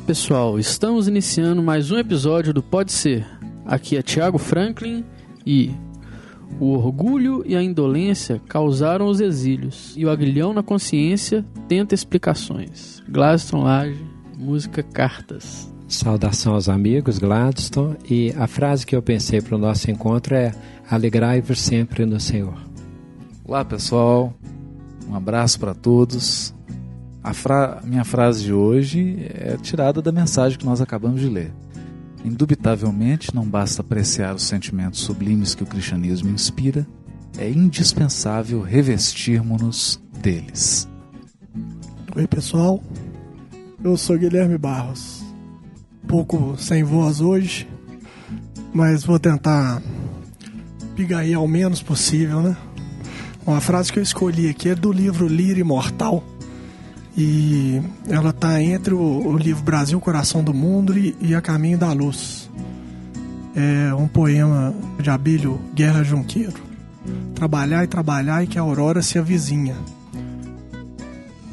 Olá 0.00 0.06
pessoal, 0.06 0.58
estamos 0.58 1.06
iniciando 1.08 1.62
mais 1.62 1.90
um 1.90 1.98
episódio 1.98 2.54
do 2.54 2.62
Pode 2.62 2.90
Ser. 2.90 3.26
Aqui 3.66 3.98
é 3.98 4.02
Thiago 4.02 4.38
Franklin 4.38 5.04
e 5.44 5.72
o 6.58 6.72
orgulho 6.72 7.44
e 7.46 7.54
a 7.54 7.62
indolência 7.62 8.40
causaram 8.48 9.08
os 9.08 9.20
exílios 9.20 9.92
e 9.98 10.06
o 10.06 10.10
aguilhão 10.10 10.54
na 10.54 10.62
consciência 10.62 11.44
tenta 11.68 11.94
explicações. 11.94 13.02
Gladstone 13.10 13.62
Lage, 13.62 14.06
música 14.38 14.82
Cartas. 14.82 15.70
Saudação 15.86 16.54
aos 16.54 16.70
amigos, 16.70 17.18
Gladstone. 17.18 17.98
E 18.08 18.32
a 18.38 18.46
frase 18.46 18.86
que 18.86 18.96
eu 18.96 19.02
pensei 19.02 19.42
para 19.42 19.54
o 19.54 19.58
nosso 19.58 19.90
encontro 19.90 20.34
é: 20.34 20.54
Alegrai-vos 20.90 21.60
sempre 21.60 22.06
no 22.06 22.18
Senhor. 22.18 22.56
Olá 23.44 23.66
pessoal, 23.66 24.32
um 25.06 25.14
abraço 25.14 25.60
para 25.60 25.74
todos. 25.74 26.54
A 27.22 27.34
fra- 27.34 27.80
minha 27.84 28.04
frase 28.04 28.44
de 28.44 28.52
hoje 28.52 29.26
é 29.34 29.56
tirada 29.60 30.00
da 30.00 30.10
mensagem 30.10 30.58
que 30.58 30.64
nós 30.64 30.80
acabamos 30.80 31.20
de 31.20 31.28
ler. 31.28 31.52
Indubitavelmente, 32.24 33.34
não 33.34 33.44
basta 33.44 33.82
apreciar 33.82 34.34
os 34.34 34.42
sentimentos 34.44 35.00
sublimes 35.00 35.54
que 35.54 35.62
o 35.62 35.66
cristianismo 35.66 36.30
inspira, 36.30 36.86
é 37.38 37.48
indispensável 37.48 38.60
revestirmos-nos 38.60 40.00
deles. 40.20 40.88
Oi, 42.16 42.26
pessoal. 42.26 42.82
Eu 43.82 43.96
sou 43.96 44.18
Guilherme 44.18 44.58
Barros. 44.58 45.22
Pouco 46.08 46.56
sem 46.58 46.82
voz 46.82 47.20
hoje, 47.20 47.68
mas 48.74 49.04
vou 49.04 49.18
tentar 49.18 49.80
pigair 50.96 51.36
ao 51.36 51.46
menos 51.46 51.82
possível, 51.82 52.42
né? 52.42 52.56
Uma 53.46 53.60
frase 53.60 53.92
que 53.92 53.98
eu 53.98 54.02
escolhi 54.02 54.48
aqui 54.48 54.70
é 54.70 54.74
do 54.74 54.92
livro 54.92 55.26
Lira 55.28 55.60
Imortal. 55.60 56.22
E 57.22 57.82
ela 58.08 58.32
tá 58.32 58.62
entre 58.62 58.94
o, 58.94 58.98
o 58.98 59.36
livro 59.36 59.62
Brasil, 59.62 60.00
Coração 60.00 60.42
do 60.42 60.54
Mundo 60.54 60.98
e, 60.98 61.14
e 61.20 61.34
A 61.34 61.40
Caminho 61.40 61.76
da 61.76 61.92
Luz. 61.92 62.50
É 63.54 63.92
um 63.94 64.08
poema 64.08 64.72
de 64.98 65.10
Abílio 65.10 65.60
Guerra 65.74 66.02
Junqueiro. 66.02 66.62
Trabalhar 67.34 67.84
e 67.84 67.86
trabalhar 67.86 68.44
e 68.44 68.46
que 68.46 68.58
a 68.58 68.62
aurora 68.62 69.02
se 69.02 69.18
avizinha 69.18 69.76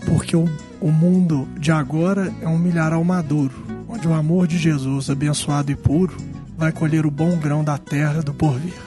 porque 0.07 0.35
o, 0.37 0.49
o 0.79 0.91
mundo 0.91 1.47
de 1.59 1.71
agora 1.71 2.33
é 2.41 2.47
um 2.47 2.57
milharal 2.57 3.03
maduro, 3.03 3.53
onde 3.89 4.07
o 4.07 4.13
amor 4.13 4.47
de 4.47 4.57
Jesus, 4.57 5.09
abençoado 5.09 5.71
e 5.71 5.75
puro, 5.75 6.15
vai 6.57 6.71
colher 6.71 7.05
o 7.05 7.11
bom 7.11 7.37
grão 7.37 7.63
da 7.63 7.77
terra 7.77 8.21
do 8.21 8.33
porvir. 8.33 8.86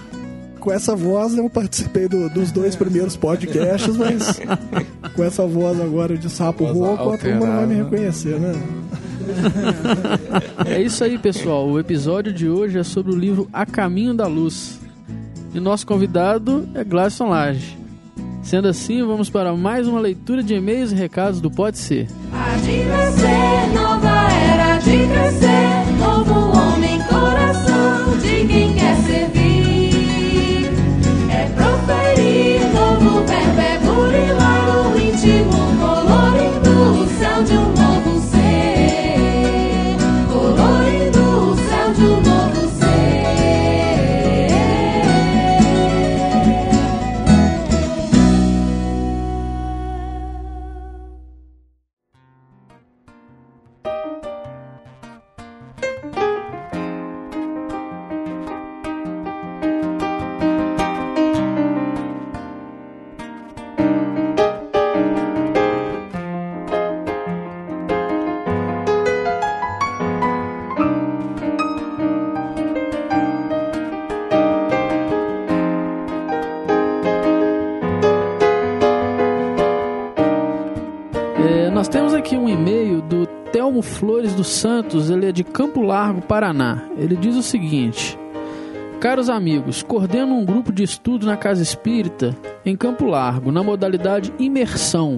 Com 0.60 0.70
essa 0.72 0.94
voz 0.94 1.36
eu 1.36 1.48
participei 1.48 2.06
do- 2.06 2.28
dos 2.28 2.52
dois 2.52 2.76
primeiros 2.76 3.16
podcasts, 3.16 3.96
mas 3.96 4.40
com 5.14 5.24
essa 5.24 5.46
voz 5.46 5.80
agora 5.80 6.16
de 6.18 6.28
sapo 6.30 6.64
rouco, 6.64 7.10
a 7.12 7.18
turma 7.18 7.46
não 7.46 7.56
vai 7.56 7.66
me 7.66 7.74
reconhecer, 7.76 8.38
né? 8.38 8.52
É 10.66 10.80
isso 10.82 11.02
aí 11.02 11.16
pessoal, 11.18 11.66
o 11.68 11.78
episódio 11.78 12.32
de 12.32 12.48
hoje 12.48 12.78
é 12.78 12.82
sobre 12.82 13.12
o 13.12 13.16
livro 13.16 13.48
A 13.52 13.64
Caminho 13.64 14.12
da 14.14 14.26
Luz. 14.26 14.78
E 15.54 15.60
nosso 15.60 15.86
convidado 15.86 16.68
é 16.74 16.84
Gladstone 16.84 17.30
Lage. 17.30 17.78
Sendo 18.42 18.68
assim, 18.68 19.02
vamos 19.04 19.28
para 19.30 19.54
mais 19.54 19.86
uma 19.88 20.00
leitura 20.00 20.42
de 20.42 20.54
e-mails 20.54 20.92
e 20.92 20.94
recados 20.94 21.40
do 21.40 21.50
Pode 21.50 21.78
Ser. 21.78 22.06
Há 22.32 22.56
de 22.56 22.84
nascer, 22.84 23.74
nova 23.74 24.32
era 24.32 24.78
de 24.78 24.90
crescer, 25.08 25.92
novo 25.98 26.58
homem, 26.58 26.98
coração 27.08 28.18
de 28.18 28.46
quem 28.46 28.74
quer 28.74 28.96
servir. 29.02 29.49
Campo 85.52 85.82
Largo, 85.82 86.22
Paraná. 86.22 86.88
Ele 86.96 87.16
diz 87.16 87.36
o 87.36 87.42
seguinte: 87.42 88.18
Caros 89.00 89.28
amigos, 89.28 89.82
coordeno 89.82 90.34
um 90.34 90.44
grupo 90.44 90.72
de 90.72 90.82
estudo 90.82 91.26
na 91.26 91.36
Casa 91.36 91.62
Espírita 91.62 92.36
em 92.64 92.76
Campo 92.76 93.04
Largo, 93.04 93.50
na 93.50 93.62
modalidade 93.62 94.32
imersão. 94.38 95.16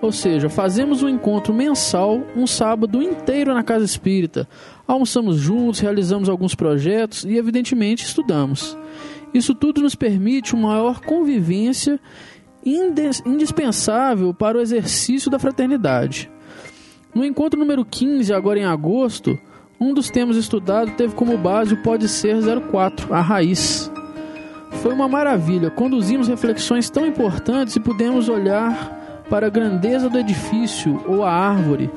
Ou 0.00 0.12
seja, 0.12 0.48
fazemos 0.48 1.02
um 1.02 1.08
encontro 1.08 1.52
mensal, 1.54 2.20
um 2.36 2.46
sábado 2.46 3.02
inteiro 3.02 3.52
na 3.54 3.62
Casa 3.62 3.84
Espírita. 3.84 4.48
Almoçamos 4.86 5.38
juntos, 5.38 5.80
realizamos 5.80 6.28
alguns 6.28 6.54
projetos 6.54 7.24
e, 7.24 7.36
evidentemente, 7.36 8.04
estudamos. 8.04 8.76
Isso 9.32 9.54
tudo 9.54 9.82
nos 9.82 9.94
permite 9.94 10.54
uma 10.54 10.68
maior 10.68 11.00
convivência 11.00 11.98
indispensável 12.64 14.32
para 14.32 14.58
o 14.58 14.60
exercício 14.60 15.30
da 15.30 15.38
fraternidade. 15.38 16.30
No 17.14 17.24
encontro 17.24 17.58
número 17.58 17.84
15, 17.84 18.32
agora 18.32 18.58
em 18.58 18.64
agosto, 18.64 19.38
um 19.80 19.92
dos 19.92 20.08
temas 20.10 20.36
estudados 20.36 20.94
teve 20.94 21.14
como 21.14 21.36
base 21.36 21.74
o 21.74 21.82
Pode 21.82 22.08
Ser 22.08 22.36
04, 22.70 23.12
a 23.14 23.20
raiz. 23.20 23.90
Foi 24.82 24.92
uma 24.92 25.08
maravilha, 25.08 25.70
conduzimos 25.70 26.28
reflexões 26.28 26.88
tão 26.90 27.06
importantes 27.06 27.76
e 27.76 27.80
pudemos 27.80 28.28
olhar 28.28 29.24
para 29.28 29.46
a 29.46 29.50
grandeza 29.50 30.08
do 30.08 30.18
edifício 30.18 31.02
ou 31.06 31.24
a 31.24 31.32
árvore 31.32 31.90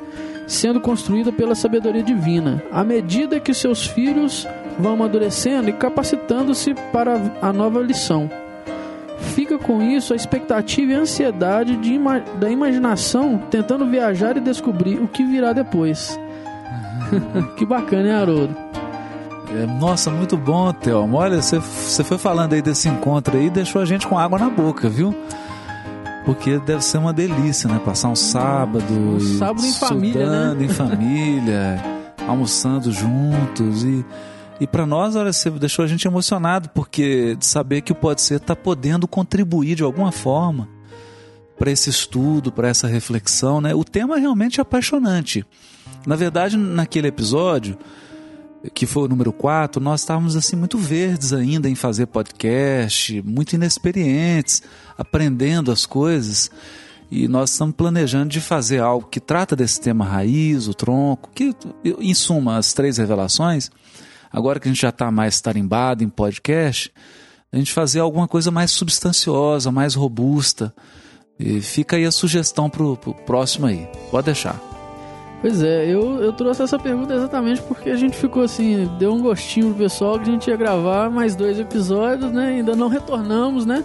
sendo 0.48 0.82
construída 0.82 1.32
pela 1.32 1.54
sabedoria 1.54 2.02
divina, 2.02 2.64
à 2.72 2.84
medida 2.84 3.40
que 3.40 3.54
seus 3.54 3.86
filhos 3.86 4.48
vão 4.80 4.94
amadurecendo 4.94 5.70
e 5.70 5.74
capacitando-se 5.74 6.74
para 6.92 7.22
a 7.40 7.54
nova 7.54 7.80
lição. 7.82 8.28
Fica 9.36 9.60
com 9.60 9.80
isso 9.80 10.12
a 10.12 10.16
expectativa 10.16 10.92
e 10.92 10.96
a 10.96 11.02
ansiedade 11.02 11.76
de 11.76 11.94
ima- 11.94 12.24
da 12.40 12.50
imaginação 12.50 13.38
tentando 13.52 13.86
viajar 13.86 14.38
e 14.38 14.40
descobrir 14.40 14.96
o 14.98 15.08
que 15.08 15.24
virá 15.24 15.54
depois. 15.54 16.20
que 17.56 17.66
bacana, 17.66 18.08
hein, 18.08 18.14
Haroldo? 18.14 18.56
É, 19.52 19.66
nossa, 19.66 20.12
muito 20.12 20.38
bom, 20.38 20.72
Thelma. 20.72 21.18
Olha, 21.18 21.42
você- 21.42 21.60
foi 22.04 22.18
falando 22.18 22.54
aí 22.54 22.62
desse 22.62 22.88
encontro 22.88 23.36
aí, 23.38 23.50
deixou 23.50 23.82
a 23.82 23.86
gente 23.86 24.08
com 24.08 24.18
água 24.18 24.38
na 24.38 24.50
boca, 24.50 24.88
viu? 24.88 25.16
Porque 26.26 26.60
deve 26.60 26.84
ser 26.84 27.00
uma 27.00 27.12
delícia, 27.12 27.68
né? 27.68 27.80
Passar 27.84 28.10
um 28.10 28.16
sábado. 28.16 28.86
Um 28.94 29.20
sábado 29.20 29.66
em 29.66 29.74
família, 29.74 30.54
né? 30.54 30.66
em 30.66 30.70
família, 30.70 31.84
almoçando 32.28 32.92
juntos. 32.92 33.84
E, 33.84 34.06
e 34.60 34.68
para 34.68 34.86
nós, 34.86 35.16
olha, 35.16 35.34
você 35.34 35.50
deixou 35.50 35.84
a 35.84 35.88
gente 35.88 36.08
emocionado, 36.08 36.70
porque 36.70 37.36
de 37.36 37.46
saber 37.46 37.82
que 37.82 37.92
o 37.92 37.96
Pode 37.96 38.22
Ser 38.22 38.36
está 38.36 38.56
podendo 38.56 39.08
contribuir 39.08 39.74
de 39.76 39.82
alguma 39.84 40.12
forma 40.12 40.68
para 41.58 41.72
esse 41.72 41.90
estudo, 41.90 42.52
para 42.52 42.68
essa 42.68 42.88
reflexão, 42.88 43.60
né? 43.60 43.74
O 43.74 43.84
tema 43.84 44.18
realmente 44.18 44.60
é 44.60 44.62
apaixonante. 44.62 45.44
Na 46.06 46.16
verdade, 46.16 46.58
naquele 46.58 47.08
episódio, 47.08 47.78
que 48.74 48.86
foi 48.86 49.04
o 49.04 49.08
número 49.08 49.32
4, 49.32 49.82
nós 49.82 50.02
estávamos 50.02 50.36
assim 50.36 50.56
muito 50.56 50.78
verdes 50.78 51.34
ainda 51.34 51.70
em 51.70 51.76
fazer 51.76 52.08
podcast, 52.08 53.22
muito 53.22 53.54
inexperientes, 53.54 54.62
aprendendo 54.98 55.72
as 55.72 55.86
coisas. 55.86 56.52
E 57.12 57.28
nós 57.28 57.52
estamos 57.52 57.76
planejando 57.76 58.30
de 58.30 58.40
fazer 58.40 58.80
algo 58.80 59.08
que 59.08 59.20
trata 59.20 59.56
desse 59.56 59.82
tema 59.82 60.06
raiz, 60.06 60.68
o 60.68 60.74
tronco, 60.74 61.32
que, 61.34 61.56
em 61.84 62.14
suma, 62.14 62.58
as 62.58 62.74
três 62.74 62.98
revelações. 62.98 63.72
Agora 64.32 64.60
que 64.60 64.68
a 64.68 64.72
gente 64.72 64.82
já 64.82 64.90
está 64.90 65.10
mais 65.10 65.42
tarimbado 65.42 66.04
em 66.04 66.10
podcast, 66.10 66.92
a 67.52 67.58
gente 67.58 67.74
fazer 67.74 68.00
alguma 68.00 68.28
coisa 68.28 68.52
mais 68.52 68.70
substanciosa, 68.72 69.72
mais 69.72 69.96
robusta. 69.96 70.74
E 71.40 71.62
fica 71.62 71.96
aí 71.96 72.06
a 72.06 72.12
sugestão 72.12 72.70
para 72.70 72.84
o 72.84 72.96
próximo 72.98 73.66
aí. 73.66 73.88
Pode 74.12 74.26
deixar. 74.26 74.79
Pois 75.42 75.64
é, 75.64 75.86
eu, 75.86 76.22
eu 76.22 76.34
trouxe 76.34 76.62
essa 76.62 76.78
pergunta 76.78 77.14
exatamente 77.14 77.62
porque 77.62 77.90
a 77.90 77.96
gente 77.96 78.18
ficou 78.18 78.44
assim, 78.44 78.90
deu 78.98 79.14
um 79.14 79.22
gostinho 79.22 79.68
pro 79.68 79.84
pessoal 79.84 80.20
que 80.20 80.30
a 80.30 80.32
gente 80.34 80.50
ia 80.50 80.58
gravar 80.58 81.10
mais 81.10 81.34
dois 81.34 81.58
episódios, 81.58 82.30
né? 82.30 82.58
Ainda 82.58 82.76
não 82.76 82.90
retornamos, 82.90 83.66
né? 83.66 83.84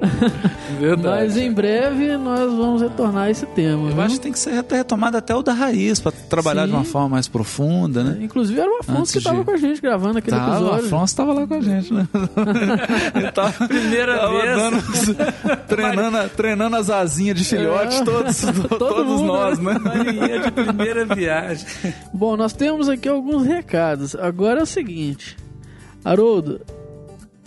Verdade. 0.78 1.08
Mas 1.24 1.36
em 1.36 1.52
breve 1.52 2.16
nós 2.16 2.52
vamos 2.52 2.82
retornar 2.82 3.24
a 3.24 3.30
esse 3.30 3.44
tema. 3.46 3.88
Eu 3.88 3.94
viu? 3.94 4.00
acho 4.02 4.14
que 4.16 4.20
tem 4.20 4.32
que 4.32 4.38
ser 4.38 4.52
retomado 4.70 5.16
até 5.16 5.34
o 5.34 5.42
da 5.42 5.52
raiz, 5.52 5.98
para 5.98 6.12
trabalhar 6.12 6.62
Sim. 6.62 6.68
de 6.68 6.74
uma 6.74 6.84
forma 6.84 7.08
mais 7.10 7.26
profunda, 7.26 8.04
né? 8.04 8.18
Inclusive 8.22 8.60
era 8.60 8.70
o 8.70 8.78
Afonso 8.78 8.98
Antes 9.00 9.12
que 9.12 9.18
estava 9.18 9.38
de- 9.38 9.44
com 9.44 9.50
a 9.50 9.56
gente 9.56 9.80
gravando 9.80 10.18
aquele 10.18 10.36
Tava, 10.36 10.50
o 10.52 10.54
episódio. 10.56 10.86
Afonso 10.86 11.04
estava 11.04 11.32
lá 11.32 11.46
com 11.46 11.54
a 11.54 11.60
gente, 11.60 11.92
né? 11.94 12.08
Ele 13.14 13.32
tava, 13.32 13.66
Primeira 13.66 14.18
tava 14.18 14.40
vez. 14.40 14.56
dando- 14.56 15.62
treinando, 15.66 16.28
treinando 16.30 16.76
as 16.76 16.90
asinhas 16.90 17.36
de 17.36 17.44
filhote, 17.44 17.96
É. 17.96 18.04
todos, 18.04 18.40
todos 18.78 19.06
mundo, 19.20 19.24
nós, 19.26 19.58
né? 19.58 19.78
Marinha 19.78 20.40
de 20.40 20.50
primeira 20.50 21.04
viagem. 21.06 21.66
Bom, 22.12 22.36
nós 22.36 22.52
temos 22.52 22.88
aqui 22.88 23.08
alguns 23.08 23.44
recados. 23.46 24.14
Agora 24.14 24.60
é 24.60 24.62
o 24.62 24.66
seguinte, 24.66 25.36
Haroldo, 26.04 26.60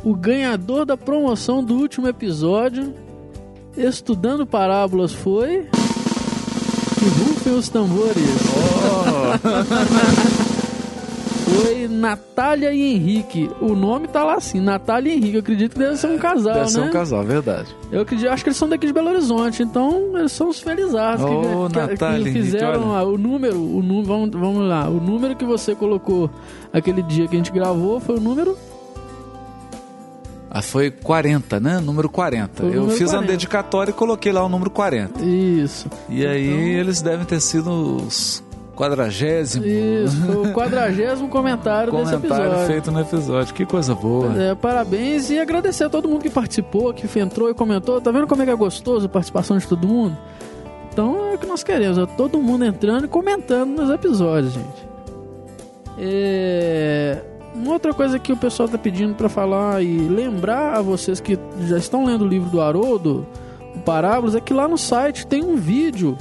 o 0.04 0.16
ganhador 0.16 0.86
da 0.86 0.98
promoção 0.98 1.64
do 1.64 1.76
último 1.76 2.08
episódio, 2.08 2.94
estudando 3.78 4.46
parábolas, 4.46 5.14
foi. 5.14 5.68
Que 7.00 7.06
rufem 7.06 7.54
os 7.56 7.70
tambores. 7.70 8.18
Foi 11.44 11.88
Natália 11.88 12.72
e 12.72 12.94
Henrique. 12.96 13.50
O 13.60 13.76
nome 13.76 14.08
tá 14.08 14.24
lá 14.24 14.36
assim, 14.36 14.62
Natália 14.62 15.12
e 15.12 15.18
Henrique. 15.18 15.34
Eu 15.36 15.40
acredito 15.42 15.74
que 15.74 15.80
deve 15.80 15.98
ser 15.98 16.08
um 16.08 16.18
casal, 16.18 16.54
Deve 16.54 16.66
né? 16.66 16.72
ser 16.72 16.82
um 16.82 16.92
casal, 16.92 17.24
verdade. 17.24 17.76
Eu 17.92 18.02
acredito, 18.02 18.30
acho 18.30 18.44
que 18.44 18.50
eles 18.50 18.58
são 18.58 18.70
daqui 18.70 18.88
de 18.88 18.94
Belo 18.94 19.10
Horizonte, 19.10 19.62
então 19.62 20.18
eles 20.18 20.32
são 20.32 20.48
os 20.50 20.60
felizardos 20.62 21.26
que, 21.26 21.32
Ô, 21.32 21.68
que- 21.70 21.78
Natália, 21.78 22.24
que 22.24 22.30
Henrique, 22.30 22.46
fizeram 22.46 22.96
ah, 22.96 23.04
o 23.04 23.18
número, 23.18 23.58
o 23.58 23.82
número, 23.84 24.06
vamos, 24.06 24.30
vamos 24.32 24.70
lá, 24.70 24.88
o 24.88 25.02
número 25.02 25.36
que 25.36 25.44
você 25.44 25.76
colocou 25.76 26.30
aquele 26.72 27.04
dia 27.04 27.28
que 27.28 27.36
a 27.36 27.38
gente 27.38 27.52
gravou 27.52 28.00
foi 28.00 28.16
o 28.16 28.22
número 28.22 28.58
Ah, 30.54 30.62
foi 30.62 30.92
40, 30.92 31.60
né? 31.62 31.80
Número 31.80 32.10
40. 32.10 32.50
Foi 32.56 32.66
o 32.66 32.74
Eu 32.74 32.80
número 32.82 32.98
fiz 32.98 33.08
40. 33.10 33.18
uma 33.26 33.28
dedicatória 33.32 33.92
e 33.92 33.94
coloquei 33.94 34.34
lá 34.34 34.44
o 34.44 34.50
número 34.50 34.70
40. 34.70 35.24
isso. 35.24 35.88
E 36.10 36.26
aí 36.26 36.46
Então- 36.50 36.60
eles 36.82 37.02
devem 37.02 37.26
ter 37.26 37.40
sido 37.40 37.72
os 37.72 38.44
quadragésimo 38.76 39.66
Isso, 39.66 40.42
o 40.42 40.52
quadragésimo 40.54 41.30
comentário, 41.30 41.92
desse 41.94 42.04
comentário 42.16 42.46
episódio. 42.48 42.68
feito 42.68 42.92
no 42.92 43.00
episódio. 43.00 43.54
Que 43.54 43.66
coisa 43.66 43.96
boa. 43.96 44.34
É, 44.42 44.54
parabéns 44.54 45.30
e 45.30 45.40
agradecer 45.40 45.86
a 45.86 45.90
todo 45.90 46.10
mundo 46.10 46.22
que 46.24 46.30
participou, 46.30 46.94
que 46.94 47.08
entrou 47.20 47.50
e 47.50 47.54
comentou. 47.54 48.02
Tá 48.02 48.12
vendo 48.12 48.28
como 48.28 48.42
é 48.42 48.46
que 48.46 48.52
é 48.52 48.56
gostoso 48.56 49.06
a 49.06 49.10
participação 49.10 49.58
de 49.58 49.66
todo 49.66 49.88
mundo? 49.88 50.18
Então 50.92 51.30
é 51.32 51.36
o 51.36 51.38
que 51.38 51.46
nós 51.48 51.64
queremos, 51.64 51.98
é 51.98 52.06
todo 52.18 52.38
mundo 52.42 52.66
entrando 52.66 53.06
e 53.06 53.08
comentando 53.08 53.70
nos 53.70 53.90
episódios, 53.90 54.52
gente. 54.52 54.92
É... 55.98 57.22
Uma 57.54 57.74
outra 57.74 57.94
coisa 57.94 58.18
que 58.18 58.32
o 58.32 58.38
pessoal 58.38 58.70
tá 58.70 58.78
pedindo 58.78 59.14
pra 59.16 59.28
falar 59.30 59.84
e 59.84 59.98
lembrar 60.08 60.76
a 60.78 60.82
vocês 60.82 61.20
que 61.20 61.38
já 61.68 61.78
estão 61.78 62.06
lendo 62.06 62.24
o 62.24 62.28
livro 62.28 62.50
do 62.50 62.62
Haroldo, 62.62 63.26
o 63.76 63.80
Parábolas, 63.80 64.36
é 64.36 64.40
que 64.42 64.54
lá 64.54 64.68
no 64.68 64.78
site 64.78 65.28
tem 65.28 65.44
um 65.44 65.56
vídeo 65.58 66.18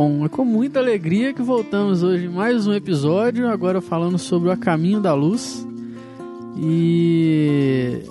Bom, 0.09 0.25
é 0.25 0.29
com 0.31 0.43
muita 0.43 0.79
alegria 0.79 1.35
que 1.35 1.43
voltamos 1.43 2.03
hoje 2.03 2.31
mais 2.31 2.67
um 2.67 2.73
episódio, 2.73 3.47
agora 3.47 3.79
falando 3.79 4.17
sobre 4.17 4.49
o 4.49 4.53
A 4.53 4.57
Caminho 4.57 5.03
da 5.03 5.13
Luz. 5.13 5.67
E 6.57 8.05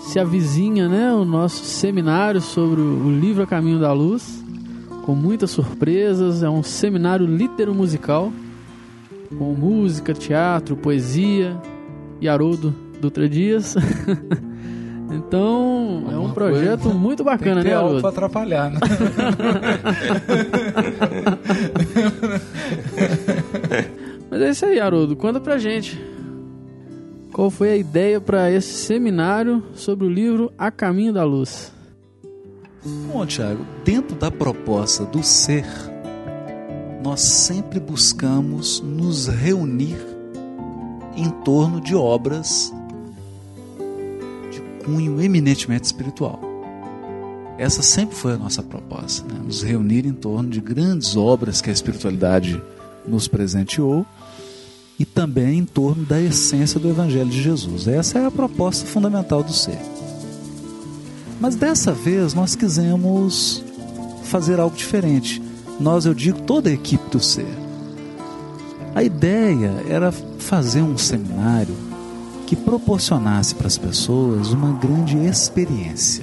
se 0.00 0.18
avizinha, 0.18 0.88
né, 0.88 1.12
o 1.12 1.24
nosso 1.24 1.64
seminário 1.64 2.40
sobre 2.40 2.80
o 2.80 3.08
livro 3.08 3.44
A 3.44 3.46
Caminho 3.46 3.78
da 3.78 3.92
Luz, 3.92 4.42
com 5.06 5.14
muitas 5.14 5.52
surpresas, 5.52 6.42
é 6.42 6.50
um 6.50 6.60
seminário 6.60 7.24
litero 7.24 7.72
musical, 7.72 8.32
com 9.38 9.54
música, 9.54 10.12
teatro, 10.12 10.76
poesia 10.76 11.56
e 12.20 12.28
Haroldo 12.28 12.74
Dutra 13.00 13.28
Dias. 13.28 13.76
Então, 15.12 16.04
é 16.06 16.12
um 16.12 16.16
Alguma 16.16 16.34
projeto 16.34 16.82
coisa- 16.84 16.98
muito 16.98 17.22
bacana, 17.22 17.56
Tem 17.56 17.64
que 17.64 17.68
ter 17.68 17.70
né, 17.70 17.74
algo 17.74 17.88
Haroldo? 17.88 18.00
para 18.02 18.10
atrapalhar, 18.10 18.70
né? 18.70 18.80
Mas 24.30 24.40
é 24.40 24.50
isso 24.50 24.66
aí, 24.66 24.80
Haroldo. 24.80 25.16
Conta 25.16 25.40
pra 25.40 25.58
gente. 25.58 26.00
Qual 27.32 27.50
foi 27.50 27.70
a 27.70 27.76
ideia 27.76 28.20
para 28.20 28.50
esse 28.50 28.72
seminário 28.72 29.62
sobre 29.74 30.06
o 30.06 30.10
livro 30.10 30.52
A 30.58 30.70
Caminho 30.70 31.12
da 31.12 31.24
Luz? 31.24 31.72
Bom, 33.12 33.24
Tiago, 33.24 33.64
dentro 33.84 34.16
da 34.16 34.30
proposta 34.30 35.04
do 35.04 35.22
ser, 35.22 35.64
nós 37.02 37.20
sempre 37.20 37.78
buscamos 37.80 38.80
nos 38.80 39.28
reunir 39.28 39.96
em 41.16 41.30
torno 41.44 41.80
de 41.80 41.94
obras 41.94 42.72
cunho 44.84 45.20
eminentemente 45.20 45.86
espiritual. 45.86 46.40
Essa 47.58 47.82
sempre 47.82 48.16
foi 48.16 48.32
a 48.32 48.36
nossa 48.36 48.62
proposta, 48.62 49.26
né? 49.32 49.38
nos 49.44 49.62
reunir 49.62 50.06
em 50.06 50.12
torno 50.12 50.48
de 50.48 50.60
grandes 50.60 51.16
obras 51.16 51.60
que 51.60 51.70
a 51.70 51.72
espiritualidade 51.72 52.60
nos 53.06 53.28
presenteou 53.28 54.06
e 54.98 55.04
também 55.04 55.58
em 55.58 55.64
torno 55.64 56.04
da 56.04 56.20
essência 56.20 56.80
do 56.80 56.88
Evangelho 56.88 57.28
de 57.28 57.42
Jesus. 57.42 57.86
Essa 57.86 58.18
é 58.18 58.26
a 58.26 58.30
proposta 58.30 58.86
fundamental 58.86 59.42
do 59.42 59.52
ser. 59.52 59.78
Mas 61.40 61.54
dessa 61.54 61.92
vez 61.92 62.34
nós 62.34 62.54
quisemos 62.54 63.62
fazer 64.24 64.60
algo 64.60 64.76
diferente. 64.76 65.42
Nós, 65.80 66.06
eu 66.06 66.14
digo, 66.14 66.40
toda 66.42 66.70
a 66.70 66.72
equipe 66.72 67.10
do 67.10 67.20
ser. 67.20 67.46
A 68.94 69.02
ideia 69.02 69.72
era 69.88 70.12
fazer 70.12 70.82
um 70.82 70.96
seminário 70.96 71.91
que 72.52 72.56
proporcionasse 72.56 73.54
para 73.54 73.66
as 73.66 73.78
pessoas 73.78 74.52
uma 74.52 74.72
grande 74.72 75.16
experiência. 75.16 76.22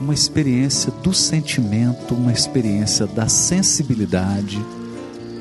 Uma 0.00 0.14
experiência 0.14 0.90
do 0.90 1.12
sentimento, 1.12 2.14
uma 2.14 2.32
experiência 2.32 3.06
da 3.06 3.28
sensibilidade, 3.28 4.58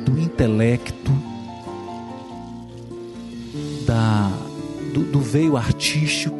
do 0.03 0.19
intelecto, 0.19 1.13
da, 3.87 4.29
do, 4.93 5.09
do 5.09 5.21
veio 5.21 5.55
artístico. 5.55 6.35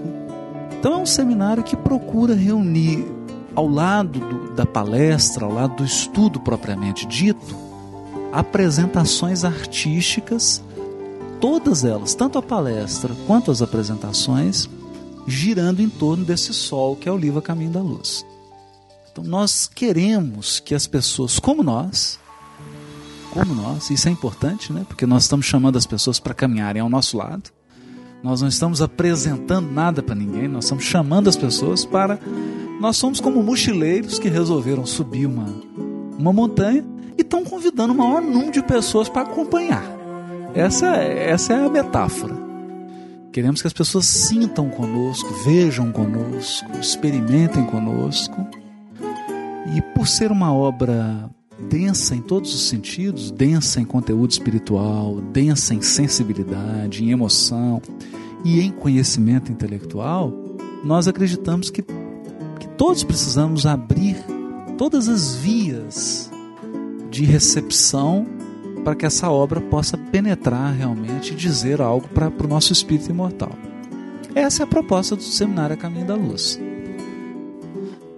Então 0.78 0.96
é 0.96 0.98
um 0.98 1.06
seminário 1.06 1.64
que 1.64 1.78
procura 1.78 2.36
reunir 2.36 3.06
ao 3.56 3.66
lado 3.66 4.20
do, 4.20 4.54
da 4.56 4.66
palestra, 4.66 5.46
ao 5.46 5.54
lado 5.54 5.78
do 5.78 5.86
estudo 5.86 6.38
propriamente 6.42 7.08
dito, 7.08 7.56
apresentações 8.34 9.46
artísticas, 9.46 10.62
todas 11.42 11.84
elas, 11.84 12.14
tanto 12.14 12.38
a 12.38 12.42
palestra 12.42 13.14
quanto 13.26 13.50
as 13.50 13.62
apresentações, 13.62 14.70
girando 15.28 15.82
em 15.82 15.90
torno 15.90 16.24
desse 16.24 16.54
sol 16.54 16.96
que 16.96 17.10
é 17.10 17.12
o 17.12 17.18
livro 17.18 17.40
a 17.40 17.42
Caminho 17.42 17.72
da 17.72 17.82
Luz. 17.82 18.26
Então 19.12 19.24
nós 19.24 19.68
queremos 19.68 20.60
que 20.60 20.74
as 20.74 20.88
pessoas 20.88 21.40
como 21.40 21.64
nós, 21.64 22.20
como 23.32 23.56
nós, 23.56 23.90
isso 23.90 24.08
é 24.08 24.12
importante, 24.12 24.72
né? 24.72 24.86
Porque 24.88 25.06
nós 25.06 25.24
estamos 25.24 25.46
chamando 25.46 25.78
as 25.78 25.86
pessoas 25.86 26.20
para 26.20 26.34
caminharem 26.34 26.82
ao 26.82 26.90
nosso 26.90 27.18
lado. 27.18 27.50
Nós 28.24 28.42
não 28.42 28.48
estamos 28.48 28.82
apresentando 28.82 29.72
nada 29.72 30.04
para 30.04 30.14
ninguém, 30.14 30.48
nós 30.48 30.66
estamos 30.66 30.84
chamando 30.84 31.28
as 31.28 31.36
pessoas 31.36 31.84
para. 31.84 32.20
Nós 32.80 32.98
somos 32.98 33.20
como 33.20 33.42
mochileiros 33.42 34.20
que 34.20 34.30
resolveram 34.30 34.86
subir 34.86 35.26
uma, 35.26 35.48
uma 36.18 36.32
montanha 36.32 36.86
e 37.18 37.22
estão 37.22 37.44
convidando 37.44 37.94
o 37.94 37.98
maior 37.98 38.22
número 38.22 38.52
de 38.52 38.64
pessoas 38.64 39.10
para 39.10 39.24
acompanhar. 39.24 40.01
Essa, 40.54 40.88
essa 40.98 41.54
é 41.54 41.66
a 41.66 41.70
metáfora. 41.70 42.36
Queremos 43.32 43.62
que 43.62 43.68
as 43.68 43.74
pessoas 43.74 44.06
sintam 44.06 44.70
conosco, 44.70 45.34
vejam 45.46 45.92
conosco, 45.92 46.70
experimentem 46.80 47.66
conosco. 47.66 48.36
E 49.74 49.82
por 49.96 50.08
ser 50.08 50.32
uma 50.32 50.54
obra 50.54 51.30
densa 51.70 52.14
em 52.14 52.22
todos 52.22 52.54
os 52.54 52.68
sentidos, 52.68 53.32
densa 53.32 53.80
em 53.80 53.86
conteúdo 53.86 54.32
espiritual, 54.32 55.22
densa 55.32 55.74
em 55.74 55.82
sensibilidade, 55.82 57.04
em 57.04 57.12
emoção 57.12 57.82
e 58.44 58.60
em 58.60 58.72
conhecimento 58.72 59.52
intelectual, 59.52 60.34
nós 60.84 61.08
acreditamos 61.08 61.70
que, 61.70 61.84
que 61.84 62.68
todos 62.78 63.04
precisamos 63.04 63.66
abrir 63.66 64.18
todas 64.78 65.08
as 65.08 65.36
vias 65.36 66.30
de 67.10 67.24
recepção 67.24 68.26
para 68.84 68.96
que 68.96 69.06
essa 69.06 69.30
obra 69.30 69.62
possa 69.62 69.98
penetrar 69.98 70.74
realmente 70.74 71.34
e 71.34 71.36
dizer 71.36 71.82
algo 71.82 72.08
para 72.08 72.30
o 72.44 72.48
nosso 72.48 72.74
espírito 72.74 73.10
imortal. 73.10 73.52
Essa 74.34 74.64
é 74.64 74.66
a 74.66 74.68
proposta 74.68 75.16
do 75.16 75.24
seminário 75.24 75.74
a 75.74 75.78
Caminho 75.78 76.08
da 76.08 76.16
Luz. 76.16 76.60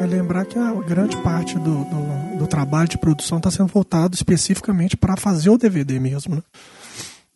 É 0.00 0.06
lembrar 0.06 0.44
que 0.44 0.58
a 0.58 0.72
grande 0.72 1.16
parte 1.18 1.56
do, 1.56 1.84
do, 1.84 2.38
do 2.38 2.46
trabalho 2.48 2.88
de 2.88 2.98
produção 2.98 3.38
está 3.38 3.48
sendo 3.50 3.68
voltado 3.68 4.14
especificamente 4.14 4.96
para 4.96 5.16
fazer 5.16 5.50
o 5.50 5.58
DVD 5.58 6.00
mesmo, 6.00 6.34
né? 6.34 6.42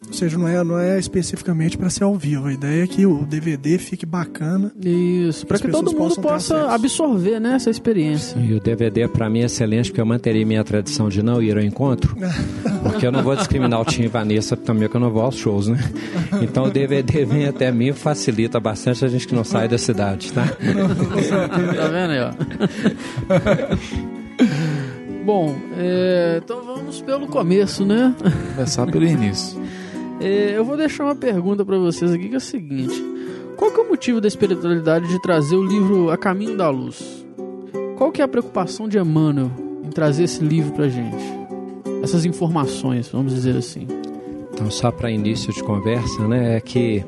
Ou 0.07 0.12
seja, 0.12 0.38
não 0.38 0.47
é, 0.47 0.62
não 0.62 0.78
é 0.78 0.97
especificamente 0.97 1.76
para 1.76 1.90
ser 1.90 2.05
ao 2.05 2.14
vivo. 2.14 2.47
A 2.47 2.52
ideia 2.52 2.85
é 2.85 2.87
que 2.87 3.05
o 3.05 3.26
DVD 3.26 3.78
fique 3.78 4.07
bacana. 4.07 4.71
Isso, 4.81 5.45
pra 5.45 5.57
as 5.57 5.61
que 5.61 5.69
todo 5.69 5.93
mundo 5.93 6.14
possa 6.21 6.57
acesso. 6.57 6.73
absorver, 6.73 7.40
né, 7.40 7.55
essa 7.57 7.69
experiência. 7.69 8.38
E 8.38 8.55
o 8.55 8.61
DVD 8.61 9.09
para 9.09 9.28
mim 9.28 9.40
é 9.40 9.47
excelente 9.47 9.90
porque 9.90 10.00
eu 10.00 10.07
manterei 10.07 10.45
minha 10.45 10.62
tradição 10.62 11.09
de 11.09 11.21
não 11.21 11.43
ir 11.43 11.57
ao 11.57 11.62
encontro, 11.64 12.17
porque 12.85 13.05
eu 13.05 13.11
não 13.11 13.25
vou 13.25 13.35
discriminar 13.35 13.81
o 13.81 13.85
Tim 13.85 14.02
e 14.02 14.07
Vanessa 14.07 14.57
também 14.57 14.88
que 14.88 14.95
eu 14.95 15.00
não 15.00 15.11
vou 15.11 15.23
aos 15.23 15.35
shows, 15.37 15.67
né? 15.67 15.78
Então 16.40 16.67
o 16.67 16.71
DVD 16.71 17.25
vem 17.25 17.47
até 17.47 17.73
mim 17.73 17.88
e 17.88 17.93
facilita 17.93 18.61
bastante 18.61 19.05
a 19.05 19.09
gente 19.09 19.26
que 19.26 19.35
não 19.35 19.43
sai 19.43 19.67
da 19.67 19.78
cidade, 19.78 20.33
tá? 20.33 20.45
Tá 20.47 21.88
vendo 21.88 22.12
aí, 22.12 22.21
ó? 22.21 22.31
Bom, 25.25 25.57
é, 25.76 26.40
então 26.43 26.62
vamos 26.64 27.02
pelo 27.02 27.26
começo, 27.26 27.85
né? 27.85 28.14
Começar 28.55 28.87
pelo 28.87 29.05
início. 29.05 29.61
É, 30.21 30.57
eu 30.57 30.65
vou 30.65 30.77
deixar 30.77 31.05
uma 31.05 31.15
pergunta 31.15 31.65
pra 31.65 31.79
vocês 31.79 32.13
aqui 32.13 32.29
que 32.29 32.35
é 32.35 32.39
o 32.39 32.41
seguinte: 32.41 33.03
Qual 33.57 33.71
que 33.71 33.81
é 33.81 33.83
o 33.83 33.89
motivo 33.89 34.21
da 34.21 34.29
espiritualidade 34.29 35.09
de 35.09 35.21
trazer 35.23 35.57
o 35.57 35.65
livro 35.65 36.11
A 36.11 36.17
Caminho 36.17 36.57
da 36.57 36.69
Luz? 36.71 37.25
Qual 37.97 38.11
que 38.11 38.21
é 38.21 38.25
a 38.25 38.29
preocupação 38.29 38.89
de 38.89 38.99
Emmanuel 38.99 39.51
em 39.85 39.91
trazer 39.91 40.25
esse 40.25 40.43
livro 40.43 40.73
pra 40.73 40.89
gente? 40.89 41.39
Essas 42.03 42.25
informações, 42.25 43.09
vamos 43.09 43.35
dizer 43.35 43.57
assim. 43.57 43.87
Então, 44.53 44.71
só 44.71 44.91
para 44.91 45.11
início 45.11 45.53
de 45.53 45.63
conversa, 45.63 46.27
né, 46.27 46.57
é 46.57 46.61
que 46.61 47.05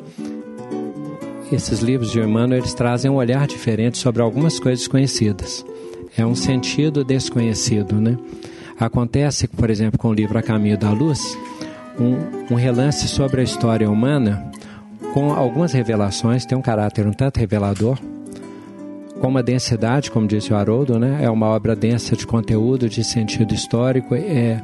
esses 1.50 1.80
livros 1.80 2.12
de 2.12 2.20
Emmanuel 2.20 2.60
eles 2.60 2.74
trazem 2.74 3.10
um 3.10 3.16
olhar 3.16 3.46
diferente 3.46 3.98
sobre 3.98 4.22
algumas 4.22 4.60
coisas 4.60 4.86
conhecidas. 4.86 5.64
É 6.16 6.24
um 6.24 6.34
sentido 6.34 7.04
desconhecido, 7.04 8.00
né? 8.00 8.16
Acontece, 8.78 9.48
por 9.48 9.68
exemplo, 9.68 9.98
com 9.98 10.08
o 10.08 10.14
livro 10.14 10.38
A 10.38 10.42
Caminho 10.42 10.78
da 10.78 10.90
Luz, 10.90 11.36
um, 12.00 12.54
um 12.54 12.56
relance 12.56 13.06
sobre 13.06 13.42
a 13.42 13.44
história 13.44 13.88
humana 13.90 14.50
com 15.12 15.32
algumas 15.32 15.72
revelações, 15.72 16.46
tem 16.46 16.56
um 16.56 16.62
caráter 16.62 17.06
um 17.06 17.12
tanto 17.12 17.38
revelador, 17.38 17.98
com 19.20 19.28
uma 19.28 19.42
densidade, 19.42 20.10
como 20.10 20.26
disse 20.26 20.52
o 20.52 20.56
Haroldo, 20.56 20.98
né? 20.98 21.18
É 21.22 21.28
uma 21.28 21.46
obra 21.48 21.76
densa 21.76 22.16
de 22.16 22.26
conteúdo, 22.26 22.88
de 22.88 23.04
sentido 23.04 23.52
histórico. 23.52 24.14
É, 24.14 24.62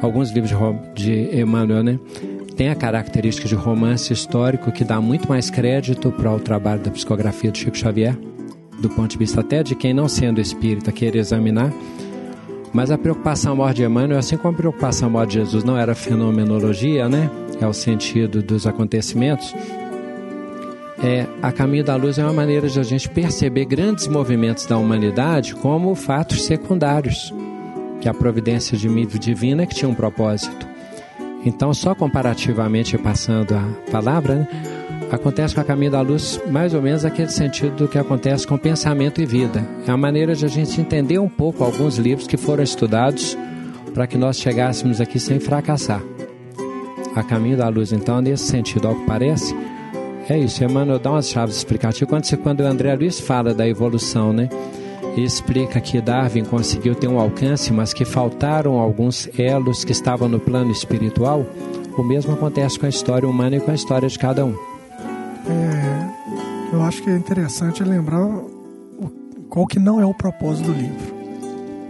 alguns 0.00 0.30
livros 0.30 0.52
de, 0.94 1.24
de 1.34 1.40
Emmanuel, 1.40 1.82
né? 1.82 1.98
Tem 2.56 2.68
a 2.68 2.74
característica 2.74 3.48
de 3.48 3.54
romance 3.54 4.12
histórico 4.12 4.70
que 4.70 4.84
dá 4.84 5.00
muito 5.00 5.28
mais 5.28 5.50
crédito 5.50 6.12
para 6.12 6.32
o 6.32 6.38
trabalho 6.38 6.80
da 6.80 6.90
psicografia 6.90 7.50
de 7.50 7.58
Chico 7.58 7.76
Xavier. 7.76 8.16
do 8.80 8.88
ponto 8.90 9.10
de 9.10 9.18
vista 9.18 9.40
até 9.40 9.62
de 9.62 9.74
quem 9.74 9.92
não 9.92 10.08
sendo 10.08 10.40
espírita 10.40 10.92
queira 10.92 11.18
examinar. 11.18 11.72
Mas 12.76 12.90
a 12.90 12.98
preocupação 12.98 13.56
maior 13.56 13.72
de 13.72 13.82
Emmanuel, 13.82 14.18
assim 14.18 14.36
como 14.36 14.52
a 14.52 14.56
preocupação 14.58 15.08
maior 15.08 15.24
de 15.24 15.32
Jesus 15.32 15.64
não 15.64 15.78
era 15.78 15.94
fenomenologia, 15.94 17.08
né? 17.08 17.30
É 17.58 17.66
o 17.66 17.72
sentido 17.72 18.42
dos 18.42 18.66
acontecimentos. 18.66 19.54
É, 21.02 21.24
a 21.40 21.50
Caminho 21.50 21.82
da 21.82 21.96
Luz 21.96 22.18
é 22.18 22.22
uma 22.22 22.34
maneira 22.34 22.68
de 22.68 22.78
a 22.78 22.82
gente 22.82 23.08
perceber 23.08 23.64
grandes 23.64 24.06
movimentos 24.06 24.66
da 24.66 24.76
humanidade 24.76 25.54
como 25.54 25.94
fatos 25.94 26.44
secundários, 26.44 27.32
que 27.98 28.10
a 28.10 28.12
providência 28.12 28.76
divina 28.76 29.64
que 29.64 29.74
tinha 29.74 29.88
um 29.88 29.94
propósito. 29.94 30.68
Então, 31.46 31.72
só 31.72 31.94
comparativamente 31.94 32.98
passando 32.98 33.54
a 33.54 33.90
palavra, 33.90 34.34
né? 34.34 34.48
Acontece 35.10 35.54
com 35.54 35.60
a 35.60 35.64
caminho 35.64 35.92
da 35.92 36.00
luz 36.00 36.40
mais 36.50 36.74
ou 36.74 36.82
menos 36.82 37.04
aquele 37.04 37.28
sentido 37.28 37.76
do 37.76 37.88
que 37.88 37.98
acontece 37.98 38.46
com 38.46 38.58
pensamento 38.58 39.20
e 39.20 39.26
vida. 39.26 39.64
É 39.86 39.90
a 39.90 39.96
maneira 39.96 40.34
de 40.34 40.44
a 40.44 40.48
gente 40.48 40.80
entender 40.80 41.18
um 41.18 41.28
pouco 41.28 41.62
alguns 41.62 41.96
livros 41.96 42.26
que 42.26 42.36
foram 42.36 42.62
estudados 42.62 43.36
para 43.94 44.06
que 44.06 44.18
nós 44.18 44.38
chegássemos 44.38 45.00
aqui 45.00 45.18
sem 45.18 45.40
fracassar. 45.40 46.02
A 47.14 47.22
caminho 47.22 47.56
da 47.56 47.68
luz, 47.68 47.92
então, 47.92 48.20
nesse 48.20 48.44
sentido, 48.44 48.88
ao 48.88 48.94
que 48.94 49.06
parece, 49.06 49.56
é 50.28 50.38
isso. 50.38 50.62
Emmanuel 50.62 50.98
dá 50.98 51.12
umas 51.12 51.30
chaves 51.30 51.56
explicativas. 51.56 52.08
Quando, 52.08 52.42
quando 52.42 52.60
o 52.60 52.66
André 52.66 52.94
Luiz 52.94 53.18
fala 53.18 53.54
da 53.54 53.66
evolução, 53.66 54.34
né? 54.34 54.50
E 55.16 55.22
explica 55.24 55.80
que 55.80 55.98
Darwin 55.98 56.44
conseguiu 56.44 56.94
ter 56.94 57.08
um 57.08 57.18
alcance, 57.18 57.72
mas 57.72 57.94
que 57.94 58.04
faltaram 58.04 58.78
alguns 58.78 59.30
elos 59.38 59.82
que 59.82 59.92
estavam 59.92 60.28
no 60.28 60.38
plano 60.38 60.70
espiritual. 60.70 61.46
O 61.96 62.02
mesmo 62.02 62.34
acontece 62.34 62.78
com 62.78 62.84
a 62.84 62.90
história 62.90 63.26
humana 63.26 63.56
e 63.56 63.60
com 63.60 63.70
a 63.70 63.74
história 63.74 64.06
de 64.06 64.18
cada 64.18 64.44
um. 64.44 64.75
É, 65.48 66.74
eu 66.74 66.82
acho 66.82 67.02
que 67.02 67.10
é 67.10 67.16
interessante 67.16 67.82
lembrar 67.84 68.24
o, 68.24 69.10
qual 69.48 69.66
que 69.66 69.78
não 69.78 70.00
é 70.00 70.04
o 70.06 70.14
propósito 70.14 70.72
do 70.72 70.72
livro. 70.78 71.16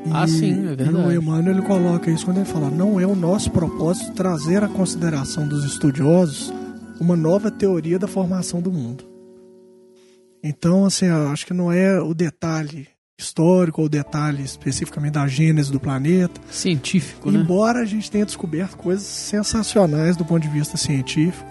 E, 0.06 0.10
Ah, 0.12 0.26
sim, 0.26 0.52
é 0.68 0.72
e 0.72 0.76
verdade. 0.76 0.94
o 0.96 1.12
Emmanuel 1.12 1.56
ele 1.56 1.66
coloca 1.66 2.10
isso 2.10 2.24
quando 2.24 2.36
ele 2.38 2.46
fala: 2.46 2.70
não 2.70 3.00
é 3.00 3.06
o 3.06 3.16
nosso 3.16 3.50
propósito 3.50 4.12
trazer 4.12 4.62
à 4.62 4.68
consideração 4.68 5.48
dos 5.48 5.64
estudiosos 5.64 6.52
uma 7.00 7.16
nova 7.16 7.50
teoria 7.50 7.98
da 7.98 8.06
formação 8.06 8.60
do 8.60 8.70
mundo. 8.72 9.04
Então, 10.42 10.84
assim, 10.84 11.06
eu 11.06 11.28
acho 11.28 11.44
que 11.46 11.52
não 11.52 11.72
é 11.72 12.00
o 12.00 12.14
detalhe 12.14 12.86
histórico 13.18 13.80
ou 13.80 13.86
o 13.86 13.90
detalhe 13.90 14.42
especificamente 14.44 15.14
da 15.14 15.26
gênese 15.26 15.72
do 15.72 15.80
planeta, 15.80 16.38
Científico, 16.50 17.30
né? 17.30 17.40
Embora 17.40 17.80
a 17.80 17.84
gente 17.84 18.10
tenha 18.10 18.26
descoberto 18.26 18.76
coisas 18.76 19.04
sensacionais 19.06 20.16
do 20.16 20.24
ponto 20.24 20.42
de 20.42 20.48
vista 20.48 20.76
científico, 20.76 21.44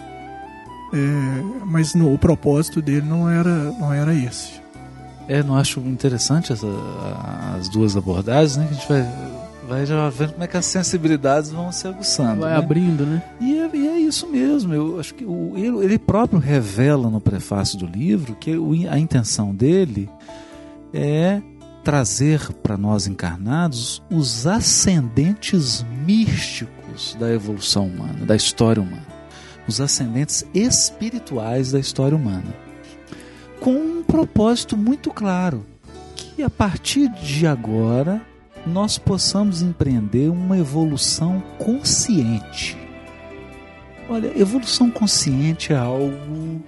é, 0.92 1.64
mas 1.64 1.94
no- 1.94 2.12
o 2.12 2.18
propósito 2.18 2.80
dele 2.82 3.06
não 3.06 3.28
era, 3.28 3.72
não 3.72 3.92
era 3.92 4.14
esse. 4.14 4.60
É, 5.28 5.42
não 5.42 5.56
acho 5.56 5.80
interessante 5.80 6.52
essa- 6.52 6.66
as 7.58 7.68
duas 7.68 7.96
abordagens, 7.96 8.56
né? 8.56 8.66
Que 8.66 8.72
a 8.72 8.76
gente 8.76 8.88
vai, 8.88 9.08
vai 9.68 9.86
já 9.86 10.08
vendo 10.08 10.32
como 10.32 10.44
é 10.44 10.46
que 10.46 10.56
as 10.56 10.66
sensibilidades 10.66 11.50
vão 11.50 11.72
se 11.72 11.88
aguçando. 11.88 12.42
Vai 12.42 12.52
né? 12.52 12.56
abrindo, 12.56 13.04
né? 13.04 13.20
E 13.40 13.58
é, 13.58 13.70
e 13.74 13.88
é 13.88 13.98
isso 13.98 14.28
mesmo. 14.28 14.72
Eu 14.72 15.00
acho 15.00 15.12
que 15.14 15.24
o- 15.24 15.52
ele, 15.56 15.84
ele 15.84 15.98
próprio 15.98 16.38
revela 16.38 17.10
no 17.10 17.20
prefácio 17.20 17.76
do 17.78 17.86
livro 17.86 18.36
que 18.36 18.56
o- 18.56 18.72
a 18.88 18.98
intenção 18.98 19.52
dele 19.52 20.08
é 20.94 21.42
trazer 21.82 22.52
para 22.62 22.76
nós 22.76 23.06
encarnados 23.08 24.02
os 24.10 24.46
ascendentes 24.46 25.84
místicos 26.04 27.16
da 27.18 27.32
evolução 27.32 27.86
humana, 27.86 28.24
da 28.26 28.34
história 28.36 28.82
humana, 28.82 29.05
os 29.66 29.80
ascendentes 29.80 30.44
espirituais 30.54 31.72
da 31.72 31.78
história 31.78 32.16
humana, 32.16 32.54
com 33.60 33.72
um 33.72 34.02
propósito 34.02 34.76
muito 34.76 35.10
claro, 35.10 35.64
que 36.14 36.42
a 36.42 36.50
partir 36.50 37.08
de 37.08 37.46
agora 37.46 38.20
nós 38.66 38.98
possamos 38.98 39.62
empreender 39.62 40.28
uma 40.28 40.58
evolução 40.58 41.42
consciente. 41.58 42.76
Olha, 44.08 44.32
evolução 44.38 44.90
consciente 44.90 45.72
é 45.72 45.76
algo, 45.76 46.62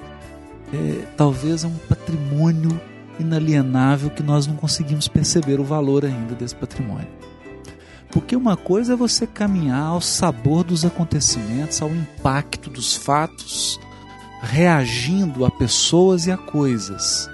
é, 0.72 1.04
talvez 1.16 1.64
é 1.64 1.66
um 1.66 1.76
patrimônio 1.88 2.80
inalienável 3.18 4.10
que 4.10 4.22
nós 4.22 4.46
não 4.46 4.56
conseguimos 4.56 5.08
perceber 5.08 5.60
o 5.60 5.64
valor 5.64 6.04
ainda 6.04 6.34
desse 6.34 6.54
patrimônio. 6.54 7.17
Porque 8.10 8.34
uma 8.34 8.56
coisa 8.56 8.94
é 8.94 8.96
você 8.96 9.26
caminhar 9.26 9.86
ao 9.86 10.00
sabor 10.00 10.64
dos 10.64 10.84
acontecimentos, 10.84 11.82
ao 11.82 11.90
impacto 11.90 12.70
dos 12.70 12.96
fatos, 12.96 13.78
reagindo 14.42 15.44
a 15.44 15.50
pessoas 15.50 16.26
e 16.26 16.32
a 16.32 16.36
coisas, 16.36 17.28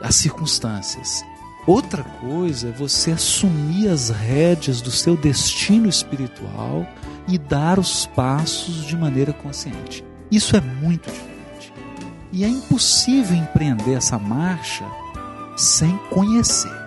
a 0.00 0.12
circunstâncias. 0.12 1.24
Outra 1.66 2.02
coisa 2.02 2.68
é 2.68 2.72
você 2.72 3.12
assumir 3.12 3.88
as 3.88 4.08
rédeas 4.08 4.80
do 4.80 4.90
seu 4.90 5.16
destino 5.16 5.88
espiritual 5.88 6.86
e 7.28 7.38
dar 7.38 7.78
os 7.78 8.06
passos 8.06 8.86
de 8.86 8.96
maneira 8.96 9.32
consciente. 9.32 10.04
Isso 10.30 10.56
é 10.56 10.60
muito 10.60 11.10
diferente. 11.10 11.72
E 12.32 12.44
é 12.44 12.48
impossível 12.48 13.36
empreender 13.36 13.94
essa 13.94 14.18
marcha 14.18 14.84
sem 15.56 15.96
conhecer. 16.10 16.79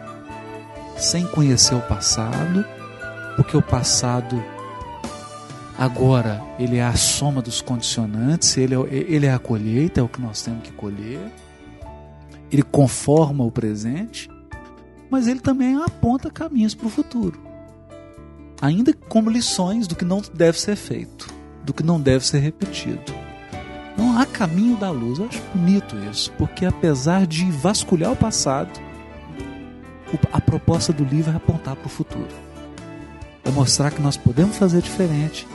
Sem 0.97 1.25
conhecer 1.27 1.75
o 1.75 1.81
passado, 1.81 2.65
porque 3.35 3.57
o 3.57 3.61
passado 3.61 4.41
agora 5.77 6.41
ele 6.59 6.77
é 6.77 6.83
a 6.83 6.95
soma 6.95 7.41
dos 7.41 7.61
condicionantes, 7.61 8.55
ele 8.57 8.75
é, 8.75 8.87
ele 8.89 9.25
é 9.25 9.33
a 9.33 9.39
colheita, 9.39 9.99
é 9.99 10.03
o 10.03 10.07
que 10.07 10.21
nós 10.21 10.41
temos 10.41 10.63
que 10.63 10.71
colher. 10.71 11.31
Ele 12.51 12.63
conforma 12.63 13.43
o 13.43 13.51
presente, 13.51 14.29
mas 15.09 15.27
ele 15.27 15.39
também 15.39 15.75
aponta 15.75 16.29
caminhos 16.29 16.75
para 16.75 16.87
o 16.87 16.89
futuro. 16.89 17.39
Ainda 18.61 18.93
como 19.09 19.29
lições 19.29 19.87
do 19.87 19.95
que 19.95 20.05
não 20.05 20.21
deve 20.33 20.59
ser 20.59 20.75
feito, 20.75 21.27
do 21.63 21.73
que 21.73 21.83
não 21.83 21.99
deve 21.99 22.25
ser 22.25 22.39
repetido. 22.39 23.13
Não 23.97 24.17
há 24.17 24.25
caminho 24.25 24.77
da 24.77 24.89
luz. 24.89 25.19
Eu 25.19 25.25
acho 25.25 25.41
bonito 25.53 25.95
isso, 26.09 26.31
porque 26.37 26.65
apesar 26.65 27.27
de 27.27 27.45
vasculhar 27.51 28.11
o 28.11 28.15
passado, 28.15 28.71
a 30.31 30.41
proposta 30.41 30.93
do 30.93 31.03
livro 31.03 31.31
é 31.31 31.35
apontar 31.35 31.75
para 31.75 31.87
o 31.87 31.89
futuro. 31.89 32.27
É 33.43 33.51
mostrar 33.51 33.91
que 33.91 34.01
nós 34.01 34.15
podemos 34.15 34.57
fazer 34.57 34.81
diferente 34.81 35.47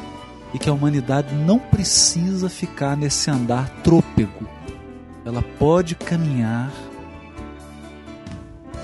e 0.52 0.58
que 0.58 0.68
a 0.68 0.72
humanidade 0.72 1.34
não 1.34 1.58
precisa 1.58 2.48
ficar 2.48 2.96
nesse 2.96 3.30
andar 3.30 3.68
trôpego. 3.82 4.46
Ela 5.24 5.42
pode 5.58 5.94
caminhar 5.94 6.72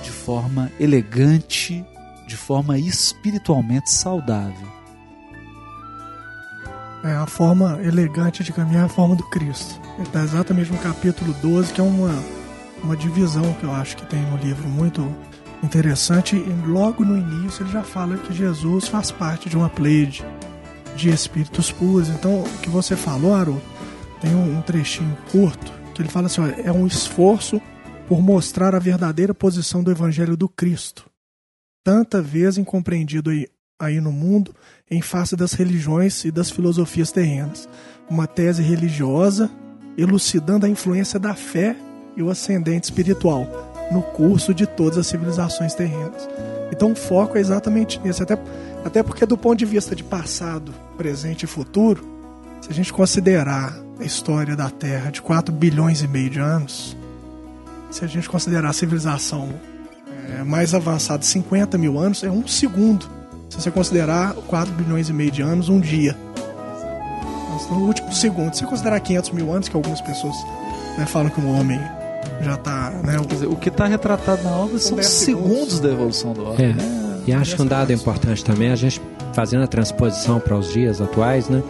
de 0.03 0.11
forma 0.11 0.71
elegante, 0.79 1.85
de 2.27 2.37
forma 2.37 2.79
espiritualmente 2.79 3.91
saudável. 3.91 4.75
É 7.03 7.13
a 7.13 7.27
forma 7.27 7.79
elegante 7.83 8.43
de 8.43 8.53
caminhar, 8.53 8.83
é 8.83 8.87
a 8.87 8.89
forma 8.89 9.15
do 9.15 9.25
Cristo. 9.25 9.79
Está 9.99 10.23
exatamente 10.23 10.73
no 10.73 10.79
capítulo 10.79 11.35
12, 11.43 11.73
que 11.73 11.81
é 11.81 11.85
uma, 11.85 12.15
uma 12.83 12.97
divisão 12.97 13.53
que 13.55 13.65
eu 13.65 13.73
acho 13.73 13.97
que 13.97 14.07
tem 14.07 14.23
no 14.23 14.39
livro 14.39 14.67
muito 14.69 15.15
interessante. 15.65 16.37
Logo 16.67 17.05
no 17.05 17.17
início 17.17 17.65
ele 17.65 17.73
já 17.73 17.83
fala 17.83 18.19
que 18.19 18.33
Jesus 18.33 18.87
faz 18.89 19.11
parte 19.11 19.49
de 19.49 19.57
uma 19.57 19.71
pleide 19.71 20.25
de 20.95 21.11
espíritos 21.11 21.73
puros. 21.73 22.09
Então, 22.09 22.43
o 22.43 22.59
que 22.59 22.69
você 22.69 22.95
falou, 22.95 23.35
Haroldo, 23.35 23.63
tem 24.21 24.35
um, 24.35 24.61
trechinho 24.63 25.17
curto 25.31 25.73
que 25.95 26.03
ele 26.03 26.09
fala 26.09 26.27
assim: 26.27 26.43
é 26.63 26.71
um 26.71 26.87
esforço 26.87 27.61
por 28.07 28.21
mostrar 28.21 28.75
a 28.75 28.79
verdadeira 28.79 29.35
posição 29.35 29.83
do 29.83 29.91
Evangelho 29.91 30.37
do 30.37 30.49
Cristo, 30.49 31.09
tanta 31.83 32.21
vez 32.21 32.59
incompreendido 32.59 33.31
aí, 33.31 33.49
aí 33.81 34.01
no 34.01 34.13
mundo 34.13 34.55
em 34.91 35.01
face 35.01 35.35
das 35.35 35.55
religiões 35.55 36.25
e 36.25 36.31
das 36.31 36.51
filosofias 36.51 37.11
terrenas. 37.11 37.69
Uma 38.09 38.27
tese 38.27 38.63
religiosa 38.63 39.51
elucidando 39.97 40.67
a 40.67 40.69
influência 40.69 41.19
da 41.19 41.35
fé 41.35 41.75
e 42.17 42.23
o 42.23 42.29
ascendente 42.29 42.85
espiritual 42.85 43.74
no 43.91 44.03
curso 44.03 44.55
de 44.55 44.67
todas 44.67 44.99
as 44.99 45.07
civilizações 45.07 45.75
terrenas. 45.75 46.29
Então 46.73 46.93
o 46.93 46.97
foco 46.97 47.37
é 47.37 47.41
exatamente 47.41 48.01
nisso, 48.01 48.23
até, 48.23 48.39
até 48.85 49.03
porque 49.03 49.27
do 49.27 49.37
ponto 49.37 49.59
de 49.59 49.65
vista 49.65 49.95
de 49.95 50.03
passado, 50.03 50.73
presente 50.97 51.45
e 51.45 51.47
futuro, 51.47 52.05
se 52.61 52.71
a 52.71 52.75
gente 52.75 52.93
considerar 52.93 53.79
a 54.01 54.05
história 54.05 54.57
da 54.57 54.71
Terra 54.71 55.11
de 55.11 55.21
4 55.23 55.55
bilhões 55.55 56.03
e 56.03 56.09
meio 56.09 56.31
de 56.31 56.41
anos, 56.41 56.97
se 57.91 58.05
a 58.05 58.09
gente 58.09 58.29
considerar 58.29 58.71
a 58.71 58.73
civilização 58.73 59.51
é, 60.31 60.43
mais 60.43 60.75
avançada, 60.75 61.23
50 61.23 61.79
mil 61.79 61.99
anos, 61.99 62.25
é 62.25 62.31
um 62.31 62.47
segundo. 62.47 63.07
Se 63.49 63.61
você 63.61 63.71
considerar 63.71 64.35
4 64.35 64.73
bilhões 64.75 65.09
e 65.09 65.13
meio 65.13 65.31
de 65.31 65.43
anos, 65.43 65.69
um 65.69 65.79
dia. 65.79 66.17
Estamos 67.57 67.71
no 67.71 67.87
último 67.87 68.13
segundo. 68.13 68.53
Se 68.55 68.61
você 68.61 68.67
considerar 68.67 68.99
500 68.99 69.31
mil 69.31 69.53
anos, 69.53 69.69
que 69.69 69.77
algumas 69.77 70.01
pessoas 70.01 70.35
né, 70.99 71.07
falam 71.07 71.31
que 71.31 71.41
o 71.41 71.49
homem 71.49 71.81
já 72.41 72.55
está. 72.55 72.91
Né, 73.03 73.19
Quer 73.27 73.35
dizer, 73.35 73.47
o 73.47 73.57
que 73.57 73.69
está 73.69 73.87
retratado 73.87 74.43
na 74.43 74.51
obra 74.51 74.79
são 74.79 74.97
10 74.97 75.07
segundos 75.09 75.51
segundos. 75.51 75.81
da 75.81 75.89
evolução 75.91 76.33
do 76.33 76.45
homem. 76.45 76.67
É. 76.67 76.73
né? 76.73 77.23
E 77.27 77.33
acho 77.33 77.57
que 77.57 77.63
um 77.63 77.67
dado 77.67 77.93
importante 77.93 78.45
também, 78.45 78.71
a 78.71 78.77
gente 78.77 79.01
fazendo 79.33 79.65
a 79.65 79.67
transposição 79.67 80.39
para 80.39 80.57
os 80.57 80.73
dias 80.73 81.01
atuais, 81.01 81.49
né? 81.49 81.63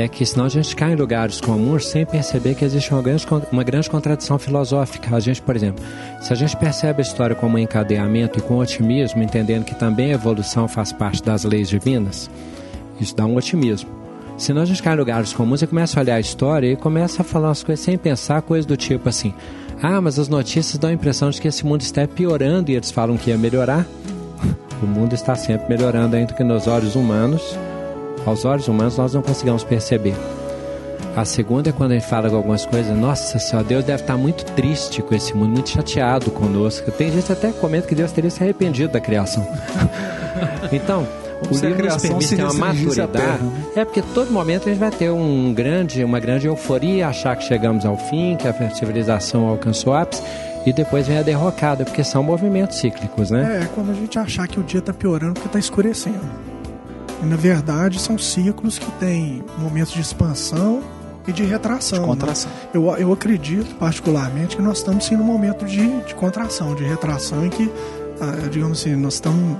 é 0.00 0.08
que 0.08 0.24
senão 0.24 0.46
a 0.46 0.48
gente 0.48 0.74
cai 0.74 0.92
em 0.92 0.96
lugares 0.96 1.40
comuns 1.40 1.86
sem 1.86 2.06
perceber 2.06 2.54
que 2.54 2.64
existe 2.64 2.92
uma 2.92 3.02
grande, 3.02 3.26
uma 3.50 3.62
grande 3.62 3.90
contradição 3.90 4.38
filosófica. 4.38 5.14
A 5.14 5.20
gente, 5.20 5.42
por 5.42 5.54
exemplo, 5.54 5.84
se 6.20 6.32
a 6.32 6.36
gente 6.36 6.56
percebe 6.56 7.00
a 7.00 7.02
história 7.02 7.36
como 7.36 7.56
um 7.56 7.58
encadeamento 7.58 8.38
e 8.38 8.42
com 8.42 8.58
otimismo, 8.58 9.22
entendendo 9.22 9.64
que 9.64 9.74
também 9.74 10.12
a 10.12 10.14
evolução 10.14 10.66
faz 10.66 10.92
parte 10.92 11.22
das 11.22 11.44
leis 11.44 11.68
divinas, 11.68 12.30
isso 12.98 13.14
dá 13.14 13.26
um 13.26 13.36
otimismo. 13.36 13.90
Senão 14.38 14.62
a 14.62 14.64
gente 14.64 14.82
cai 14.82 14.94
em 14.94 14.98
lugares 14.98 15.32
comuns 15.32 15.60
e 15.62 15.66
começa 15.66 16.00
a 16.00 16.02
olhar 16.02 16.14
a 16.14 16.20
história 16.20 16.72
e 16.72 16.76
começa 16.76 17.20
a 17.20 17.24
falar 17.24 17.50
as 17.50 17.62
coisas 17.62 17.84
sem 17.84 17.98
pensar, 17.98 18.40
coisas 18.42 18.64
do 18.64 18.76
tipo 18.76 19.08
assim: 19.08 19.34
ah, 19.82 20.00
mas 20.00 20.18
as 20.18 20.28
notícias 20.28 20.78
dão 20.78 20.90
a 20.90 20.92
impressão 20.92 21.30
de 21.30 21.40
que 21.40 21.48
esse 21.48 21.66
mundo 21.66 21.80
está 21.82 22.06
piorando 22.06 22.70
e 22.70 22.74
eles 22.74 22.90
falam 22.90 23.16
que 23.16 23.30
ia 23.30 23.36
melhorar. 23.36 23.86
O 24.82 24.86
mundo 24.86 25.14
está 25.14 25.34
sempre 25.34 25.68
melhorando, 25.68 26.16
ainda 26.16 26.32
que 26.32 26.42
nos 26.42 26.66
olhos 26.66 26.94
humanos 26.94 27.56
aos 28.26 28.44
olhos 28.44 28.68
humanos 28.68 28.96
nós 28.96 29.14
não 29.14 29.22
conseguimos 29.22 29.64
perceber. 29.64 30.14
A 31.14 31.24
segunda 31.24 31.68
é 31.68 31.72
quando 31.72 31.92
gente 31.92 32.06
fala 32.06 32.28
de 32.30 32.34
algumas 32.34 32.64
coisas, 32.64 32.96
nossa 32.96 33.38
senhora, 33.38 33.66
Deus 33.66 33.84
deve 33.84 34.02
estar 34.02 34.16
muito 34.16 34.44
triste 34.52 35.02
com 35.02 35.14
esse 35.14 35.34
mundo, 35.34 35.50
muito 35.50 35.68
chateado 35.68 36.30
conosco. 36.30 36.90
Tem 36.90 37.12
gente 37.12 37.26
que 37.26 37.32
até 37.32 37.52
comenta 37.52 37.86
que 37.86 37.94
Deus 37.94 38.12
teria 38.12 38.30
se 38.30 38.42
arrependido 38.42 38.92
da 38.92 39.00
criação. 39.00 39.46
então, 40.72 41.06
O 41.50 41.66
livro 41.66 41.84
nos 41.84 41.96
permite 41.96 42.36
ter 42.36 42.44
uma 42.44 42.52
maturidade. 42.52 43.42
Né? 43.42 43.64
É 43.76 43.84
porque 43.84 44.02
todo 44.14 44.30
momento 44.30 44.68
a 44.68 44.72
gente 44.72 44.78
vai 44.78 44.90
ter 44.90 45.10
um 45.10 45.52
grande, 45.52 46.04
uma 46.04 46.20
grande 46.20 46.46
euforia, 46.46 47.08
achar 47.08 47.36
que 47.36 47.44
chegamos 47.44 47.84
ao 47.84 47.96
fim, 47.96 48.36
que 48.36 48.48
a 48.48 48.70
civilização 48.70 49.46
alcançou 49.46 49.92
o 49.92 49.96
ápice 49.96 50.22
e 50.64 50.72
depois 50.72 51.06
vem 51.06 51.18
a 51.18 51.22
derrocada, 51.22 51.84
porque 51.84 52.04
são 52.04 52.22
movimentos 52.22 52.78
cíclicos, 52.78 53.30
né? 53.30 53.62
É, 53.62 53.66
quando 53.74 53.90
a 53.90 53.94
gente 53.94 54.18
achar 54.18 54.46
que 54.46 54.60
o 54.60 54.62
dia 54.62 54.80
está 54.80 54.92
piorando 54.92 55.34
porque 55.34 55.48
está 55.48 55.58
escurecendo. 55.58 56.20
E, 57.22 57.26
na 57.26 57.36
verdade, 57.36 58.00
são 58.00 58.16
ciclos 58.18 58.78
que 58.78 58.90
têm 58.92 59.44
momentos 59.58 59.92
de 59.92 60.00
expansão 60.00 60.82
e 61.26 61.32
de 61.32 61.44
retração. 61.44 61.98
De 61.98 62.04
né? 62.04 62.10
contração. 62.10 62.50
Né? 62.50 62.68
Eu, 62.74 62.96
eu 62.96 63.12
acredito, 63.12 63.74
particularmente, 63.76 64.56
que 64.56 64.62
nós 64.62 64.78
estamos 64.78 65.04
sim 65.04 65.16
num 65.16 65.24
momento 65.24 65.64
de, 65.64 66.00
de 66.02 66.14
contração, 66.14 66.74
de 66.74 66.84
retração, 66.84 67.44
em 67.44 67.50
que, 67.50 67.70
ah, 68.20 68.48
digamos 68.50 68.80
assim, 68.80 68.94
nós 68.96 69.14
estamos 69.14 69.56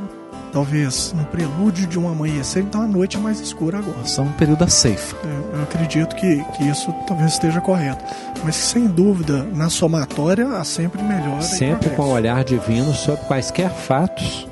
talvez 0.52 1.14
no 1.16 1.24
prelúdio 1.24 1.86
de 1.86 1.98
um 1.98 2.08
amanhecer, 2.08 2.62
então 2.62 2.82
a 2.82 2.86
noite 2.86 3.16
é 3.16 3.20
mais 3.20 3.40
escura 3.40 3.78
agora. 3.78 4.02
Estamos 4.04 4.32
no 4.32 4.38
período 4.38 4.58
da 4.58 4.68
ceifa. 4.68 5.16
É, 5.26 5.56
eu 5.56 5.62
acredito 5.62 6.14
que, 6.14 6.44
que 6.52 6.64
isso 6.64 6.92
talvez 7.06 7.32
esteja 7.32 7.60
correto. 7.60 8.04
Mas 8.44 8.54
sem 8.56 8.86
dúvida, 8.86 9.42
na 9.54 9.70
somatória, 9.70 10.46
há 10.48 10.62
sempre 10.62 11.02
melhor. 11.02 11.40
Sempre 11.40 11.90
com 11.90 12.02
o 12.02 12.10
olhar 12.10 12.44
divino 12.44 12.92
sobre 12.92 13.24
quaisquer 13.24 13.70
fatos 13.70 14.46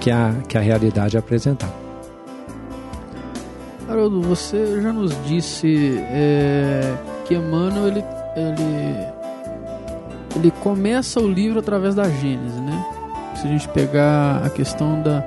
que 0.00 0.10
a, 0.10 0.34
que 0.46 0.58
a 0.58 0.60
realidade 0.60 1.16
apresentar. 1.16 1.72
Haroldo, 3.88 4.20
você 4.20 4.82
já 4.82 4.92
nos 4.92 5.16
disse 5.24 5.96
é, 6.10 6.94
que 7.24 7.34
Emmanuel 7.34 7.88
ele, 7.88 8.04
ele, 8.36 9.06
ele 10.36 10.50
começa 10.60 11.18
o 11.18 11.26
livro 11.26 11.60
através 11.60 11.94
da 11.94 12.04
Gênese, 12.04 12.60
né? 12.60 12.97
Se 13.40 13.46
a 13.46 13.50
gente 13.50 13.68
pegar 13.68 14.42
a 14.44 14.50
questão 14.50 15.00
da, 15.02 15.24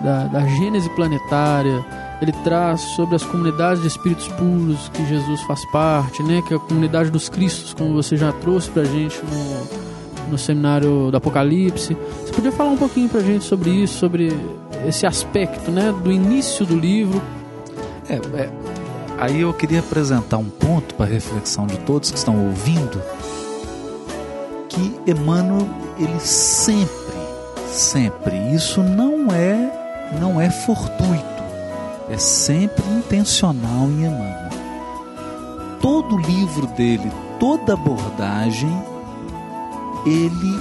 da, 0.00 0.24
da 0.24 0.46
Gênese 0.46 0.88
planetária, 0.90 1.84
ele 2.20 2.32
traz 2.44 2.80
sobre 2.80 3.16
as 3.16 3.22
comunidades 3.22 3.82
de 3.82 3.88
espíritos 3.88 4.28
puros 4.28 4.88
que 4.90 5.04
Jesus 5.06 5.40
faz 5.42 5.64
parte, 5.70 6.22
né? 6.22 6.42
Que 6.46 6.54
é 6.54 6.56
a 6.56 6.60
comunidade 6.60 7.10
dos 7.10 7.28
Cristos, 7.28 7.74
como 7.74 7.94
você 7.94 8.16
já 8.16 8.32
trouxe 8.32 8.70
pra 8.70 8.84
gente 8.84 9.20
no, 9.24 10.30
no 10.32 10.38
seminário 10.38 11.10
do 11.10 11.16
Apocalipse. 11.16 11.96
Você 12.24 12.32
podia 12.32 12.52
falar 12.52 12.70
um 12.70 12.76
pouquinho 12.76 13.08
pra 13.08 13.20
gente 13.20 13.44
sobre 13.44 13.70
isso, 13.70 13.98
sobre 13.98 14.32
esse 14.86 15.06
aspecto, 15.06 15.70
né? 15.70 15.92
Do 16.02 16.12
início 16.12 16.64
do 16.64 16.76
livro, 16.76 17.20
é, 18.08 18.14
é, 18.14 18.50
aí 19.18 19.40
eu 19.40 19.52
queria 19.52 19.80
apresentar 19.80 20.38
um 20.38 20.48
ponto 20.48 20.94
para 20.94 21.06
reflexão 21.06 21.66
de 21.66 21.78
todos 21.80 22.10
que 22.10 22.18
estão 22.18 22.46
ouvindo, 22.46 23.02
que 24.68 24.94
Emmanuel 25.06 25.68
ele 25.98 26.18
sempre, 26.20 27.07
sempre, 27.68 28.36
isso 28.54 28.82
não 28.82 29.32
é, 29.32 29.70
não 30.20 30.40
é 30.40 30.50
fortuito, 30.50 31.42
é 32.10 32.18
sempre 32.18 32.84
intencional 32.90 33.84
em 33.86 34.04
Emmanuel. 34.04 34.48
Todo 35.80 36.18
livro 36.18 36.66
dele, 36.68 37.10
toda 37.38 37.74
abordagem, 37.74 38.70
ele 40.04 40.60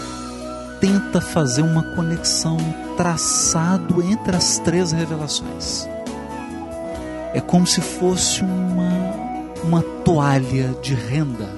tenta 0.79 1.19
fazer 1.19 1.61
uma 1.61 1.83
conexão, 1.95 2.57
um 2.57 2.95
traçado 2.95 4.01
entre 4.03 4.35
as 4.35 4.59
três 4.59 4.91
revelações. 4.91 5.87
É 7.33 7.41
como 7.41 7.65
se 7.65 7.81
fosse 7.81 8.43
uma, 8.43 9.13
uma 9.63 9.81
toalha 10.03 10.75
de 10.81 10.93
renda 10.93 11.56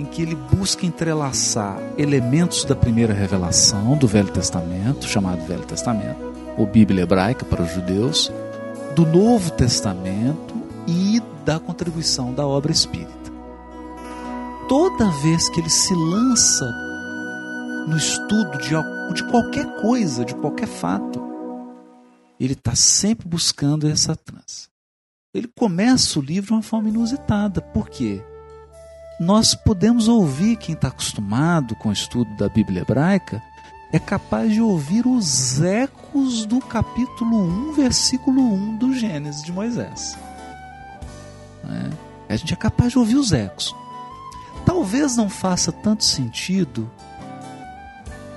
em 0.00 0.06
que 0.06 0.22
ele 0.22 0.34
busca 0.34 0.86
entrelaçar 0.86 1.78
elementos 1.98 2.64
da 2.64 2.74
primeira 2.74 3.12
revelação 3.12 3.98
do 3.98 4.08
Velho 4.08 4.32
Testamento, 4.32 5.06
chamado 5.06 5.44
Velho 5.44 5.66
Testamento, 5.66 6.32
ou 6.56 6.66
Bíblia 6.66 7.02
hebraica 7.02 7.44
para 7.44 7.62
os 7.62 7.70
judeus, 7.70 8.32
do 8.96 9.04
Novo 9.04 9.50
Testamento 9.50 10.54
e 10.86 11.20
da 11.44 11.60
contribuição 11.60 12.32
da 12.32 12.46
obra 12.46 12.72
espírita. 12.72 13.10
Toda 14.70 15.10
vez 15.22 15.50
que 15.50 15.60
ele 15.60 15.68
se 15.68 15.94
lança 15.94 16.64
no 17.86 17.96
estudo 17.98 18.56
de, 18.56 18.70
de 19.14 19.30
qualquer 19.30 19.66
coisa, 19.82 20.24
de 20.24 20.34
qualquer 20.34 20.68
fato, 20.68 21.20
ele 22.38 22.54
está 22.54 22.74
sempre 22.74 23.28
buscando 23.28 23.86
essa 23.86 24.16
trans. 24.16 24.70
Ele 25.34 25.50
começa 25.54 26.18
o 26.18 26.22
livro 26.22 26.46
de 26.46 26.52
uma 26.54 26.62
forma 26.62 26.88
inusitada. 26.88 27.60
Por 27.60 27.90
quê? 27.90 28.24
Nós 29.20 29.54
podemos 29.54 30.08
ouvir, 30.08 30.56
quem 30.56 30.74
está 30.74 30.88
acostumado 30.88 31.76
com 31.76 31.90
o 31.90 31.92
estudo 31.92 32.34
da 32.36 32.48
Bíblia 32.48 32.80
hebraica, 32.80 33.42
é 33.92 33.98
capaz 33.98 34.50
de 34.50 34.62
ouvir 34.62 35.06
os 35.06 35.60
ecos 35.60 36.46
do 36.46 36.58
capítulo 36.58 37.36
1, 37.70 37.72
versículo 37.74 38.40
1 38.40 38.76
do 38.78 38.94
Gênesis 38.94 39.42
de 39.42 39.52
Moisés. 39.52 40.16
É? 41.68 42.32
A 42.32 42.36
gente 42.36 42.54
é 42.54 42.56
capaz 42.56 42.92
de 42.92 42.98
ouvir 42.98 43.16
os 43.16 43.30
ecos. 43.30 43.76
Talvez 44.64 45.18
não 45.18 45.28
faça 45.28 45.70
tanto 45.70 46.02
sentido 46.02 46.90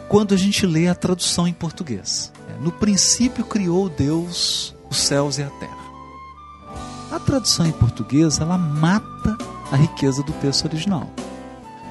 quando 0.10 0.34
a 0.34 0.38
gente 0.38 0.65
lê 0.65 0.89
a 0.89 0.96
tradução 0.96 1.48
em 1.48 1.54
português. 1.54 2.30
No 2.60 2.74
princípio 2.74 3.46
criou 3.46 3.88
Deus 3.88 4.76
os 4.89 4.98
céus 4.98 5.38
e 5.38 5.43
a 5.43 5.50
terra. 5.50 5.84
A 7.10 7.19
tradução 7.22 7.65
em 7.65 7.72
português 7.72 8.39
ela 8.39 8.58
mata 8.58 9.53
a 9.74 9.76
riqueza 9.76 10.22
do 10.22 10.32
texto 10.34 10.66
original. 10.66 11.10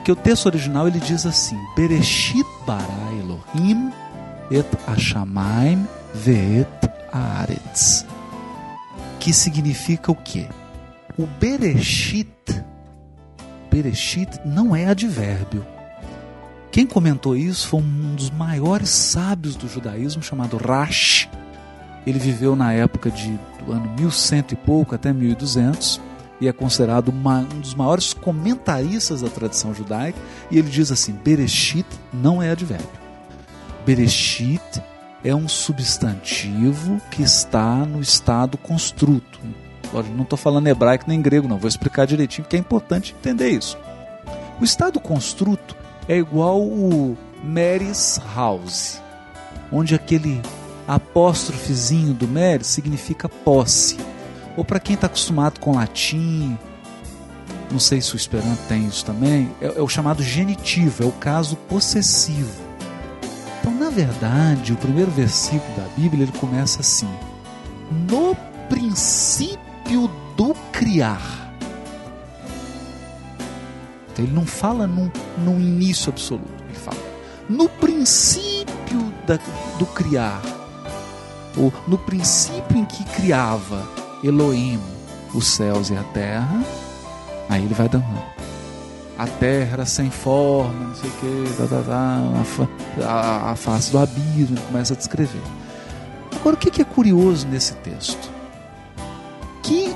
Que 0.04 0.12
o 0.12 0.16
texto 0.16 0.46
original 0.46 0.86
ele 0.86 1.00
diz 1.00 1.26
assim: 1.26 1.58
Bereshit 1.74 2.46
bara 2.64 2.86
Elohim 3.18 3.90
et 4.50 4.66
Ashamaim 4.86 5.86
veet 6.14 6.68
Aretz. 7.12 8.06
Que 9.18 9.32
significa 9.32 10.12
o 10.12 10.14
quê? 10.14 10.46
O 11.18 11.26
Bereshit, 11.26 12.28
Bereshit 13.70 14.40
não 14.44 14.74
é 14.74 14.86
advérbio. 14.86 15.66
Quem 16.70 16.86
comentou 16.86 17.36
isso 17.36 17.68
foi 17.68 17.80
um 17.80 18.14
dos 18.14 18.30
maiores 18.30 18.88
sábios 18.88 19.56
do 19.56 19.68
judaísmo, 19.68 20.22
chamado 20.22 20.56
Rash. 20.56 21.28
Ele 22.06 22.18
viveu 22.18 22.56
na 22.56 22.72
época 22.72 23.10
de, 23.10 23.38
do 23.64 23.72
ano 23.72 23.92
1100 23.98 24.44
e 24.52 24.56
pouco 24.56 24.94
até 24.94 25.12
1200 25.12 26.00
e 26.42 26.48
é 26.48 26.52
considerado 26.52 27.10
uma, 27.10 27.38
um 27.38 27.60
dos 27.60 27.72
maiores 27.72 28.12
comentaristas 28.12 29.20
da 29.20 29.28
tradição 29.28 29.72
judaica. 29.72 30.18
E 30.50 30.58
ele 30.58 30.68
diz 30.68 30.90
assim: 30.90 31.12
Bereshit 31.12 31.86
não 32.12 32.42
é 32.42 32.50
advérbio. 32.50 32.88
Bereshit 33.86 34.82
é 35.22 35.32
um 35.32 35.46
substantivo 35.46 37.00
que 37.12 37.22
está 37.22 37.86
no 37.86 38.00
estado 38.00 38.58
construto. 38.58 39.38
Não 40.16 40.24
estou 40.24 40.36
falando 40.36 40.66
hebraico 40.66 41.04
nem 41.06 41.22
grego, 41.22 41.46
não. 41.46 41.58
Vou 41.58 41.68
explicar 41.68 42.08
direitinho 42.08 42.42
porque 42.42 42.56
é 42.56 42.58
importante 42.58 43.14
entender 43.16 43.50
isso. 43.50 43.78
O 44.60 44.64
estado 44.64 44.98
construto 44.98 45.76
é 46.08 46.16
igual 46.16 46.60
o 46.60 47.16
Mary's 47.44 48.20
House, 48.34 49.00
onde 49.70 49.94
aquele 49.94 50.42
apóstrofezinho 50.88 52.12
do 52.12 52.26
Mary 52.26 52.64
significa 52.64 53.28
posse. 53.28 53.96
Ou 54.56 54.64
para 54.64 54.80
quem 54.80 54.94
está 54.94 55.06
acostumado 55.06 55.58
com 55.58 55.74
latim, 55.74 56.58
não 57.70 57.78
sei 57.78 58.00
se 58.02 58.14
o 58.14 58.16
Esperanto 58.16 58.60
tem 58.68 58.86
isso 58.86 59.04
também, 59.04 59.50
é, 59.60 59.78
é 59.78 59.82
o 59.82 59.88
chamado 59.88 60.22
genitivo, 60.22 61.02
é 61.02 61.06
o 61.06 61.12
caso 61.12 61.56
possessivo. 61.56 62.60
Então, 63.60 63.74
na 63.74 63.88
verdade, 63.88 64.72
o 64.72 64.76
primeiro 64.76 65.10
versículo 65.10 65.74
da 65.76 65.88
Bíblia 65.96 66.24
ele 66.24 66.32
começa 66.32 66.80
assim: 66.80 67.08
No 68.08 68.34
princípio 68.68 70.10
do 70.36 70.54
criar. 70.70 71.54
Então, 74.12 74.24
ele 74.24 74.34
não 74.34 74.44
fala 74.44 74.86
num, 74.86 75.10
num 75.38 75.58
início 75.58 76.10
absoluto, 76.10 76.62
ele 76.68 76.78
fala 76.78 77.00
no 77.48 77.68
princípio 77.68 79.12
da, 79.26 79.38
do 79.78 79.86
criar, 79.86 80.42
ou 81.56 81.72
no 81.88 81.96
princípio 81.96 82.76
em 82.76 82.84
que 82.84 83.04
criava 83.04 84.01
Elohim, 84.22 84.80
os 85.34 85.46
céus 85.46 85.90
e 85.90 85.96
a 85.96 86.02
terra, 86.04 86.62
aí 87.48 87.64
ele 87.64 87.74
vai 87.74 87.88
dando. 87.88 88.04
A 89.18 89.26
terra 89.26 89.74
era 89.74 89.86
sem 89.86 90.10
forma, 90.10 90.88
não 90.88 90.94
sei 90.94 91.10
o 91.10 91.12
que, 91.12 91.54
tá, 91.56 91.66
tá, 91.66 91.82
tá, 91.82 93.06
a, 93.06 93.50
a, 93.52 93.56
face 93.56 93.92
do 93.92 93.98
abismo, 93.98 94.56
ele 94.56 94.66
começa 94.66 94.94
a 94.94 94.96
descrever. 94.96 95.42
Agora, 96.34 96.56
o 96.56 96.58
que 96.58 96.80
é 96.80 96.84
curioso 96.84 97.46
nesse 97.46 97.74
texto? 97.74 98.30
Que 99.62 99.94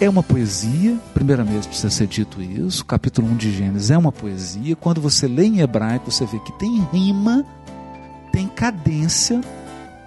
é 0.00 0.08
uma 0.08 0.22
poesia, 0.22 0.98
primeiramente 1.12 1.68
precisa 1.68 1.90
ser 1.90 2.06
dito 2.06 2.42
isso, 2.42 2.84
capítulo 2.84 3.28
1 3.28 3.36
de 3.36 3.52
Gênesis 3.52 3.90
é 3.90 3.98
uma 3.98 4.10
poesia. 4.10 4.74
Quando 4.74 5.00
você 5.00 5.28
lê 5.28 5.44
em 5.44 5.60
hebraico, 5.60 6.10
você 6.10 6.24
vê 6.24 6.38
que 6.40 6.52
tem 6.58 6.86
rima, 6.92 7.44
tem 8.32 8.48
cadência, 8.48 9.40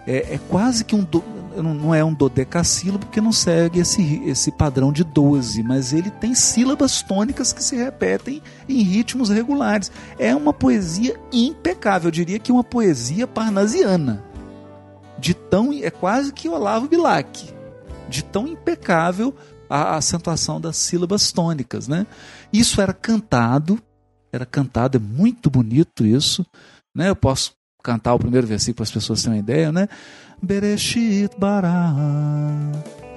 é, 0.07 0.35
é 0.35 0.39
quase 0.49 0.83
que 0.83 0.95
um. 0.95 1.03
Do, 1.03 1.23
não 1.61 1.93
é 1.93 2.03
um 2.03 2.13
dodecassílabo 2.13 3.05
porque 3.05 3.21
não 3.21 3.31
segue 3.31 3.79
esse, 3.79 4.21
esse 4.25 4.51
padrão 4.51 4.91
de 4.91 5.03
12, 5.03 5.61
mas 5.63 5.93
ele 5.93 6.09
tem 6.09 6.33
sílabas 6.33 7.01
tônicas 7.01 7.53
que 7.53 7.63
se 7.63 7.75
repetem 7.75 8.41
em 8.67 8.81
ritmos 8.81 9.29
regulares. 9.29 9.91
É 10.17 10.35
uma 10.35 10.53
poesia 10.53 11.19
impecável, 11.31 12.07
eu 12.07 12.11
diria 12.11 12.39
que 12.39 12.51
uma 12.51 12.63
poesia 12.63 13.27
parnasiana. 13.27 14.23
De 15.19 15.33
tão, 15.33 15.71
é 15.71 15.89
quase 15.89 16.33
que 16.33 16.49
Olavo 16.49 16.87
Bilac. 16.87 17.53
De 18.09 18.23
tão 18.23 18.47
impecável 18.47 19.33
a 19.69 19.95
acentuação 19.95 20.59
das 20.59 20.77
sílabas 20.77 21.31
tônicas, 21.31 21.87
né? 21.87 22.05
Isso 22.51 22.81
era 22.81 22.93
cantado, 22.93 23.81
era 24.31 24.45
cantado, 24.45 24.97
é 24.97 24.99
muito 24.99 25.49
bonito 25.49 26.05
isso, 26.05 26.45
né? 26.95 27.09
Eu 27.09 27.15
posso 27.15 27.53
cantar 27.83 28.13
o 28.13 28.19
primeiro 28.19 28.47
versículo 28.47 28.77
para 28.77 28.83
as 28.83 28.91
pessoas 28.91 29.21
terem 29.21 29.37
uma 29.37 29.43
ideia, 29.43 29.71
né? 29.71 29.87
Bereshit 30.43 31.29
bara 31.37 31.95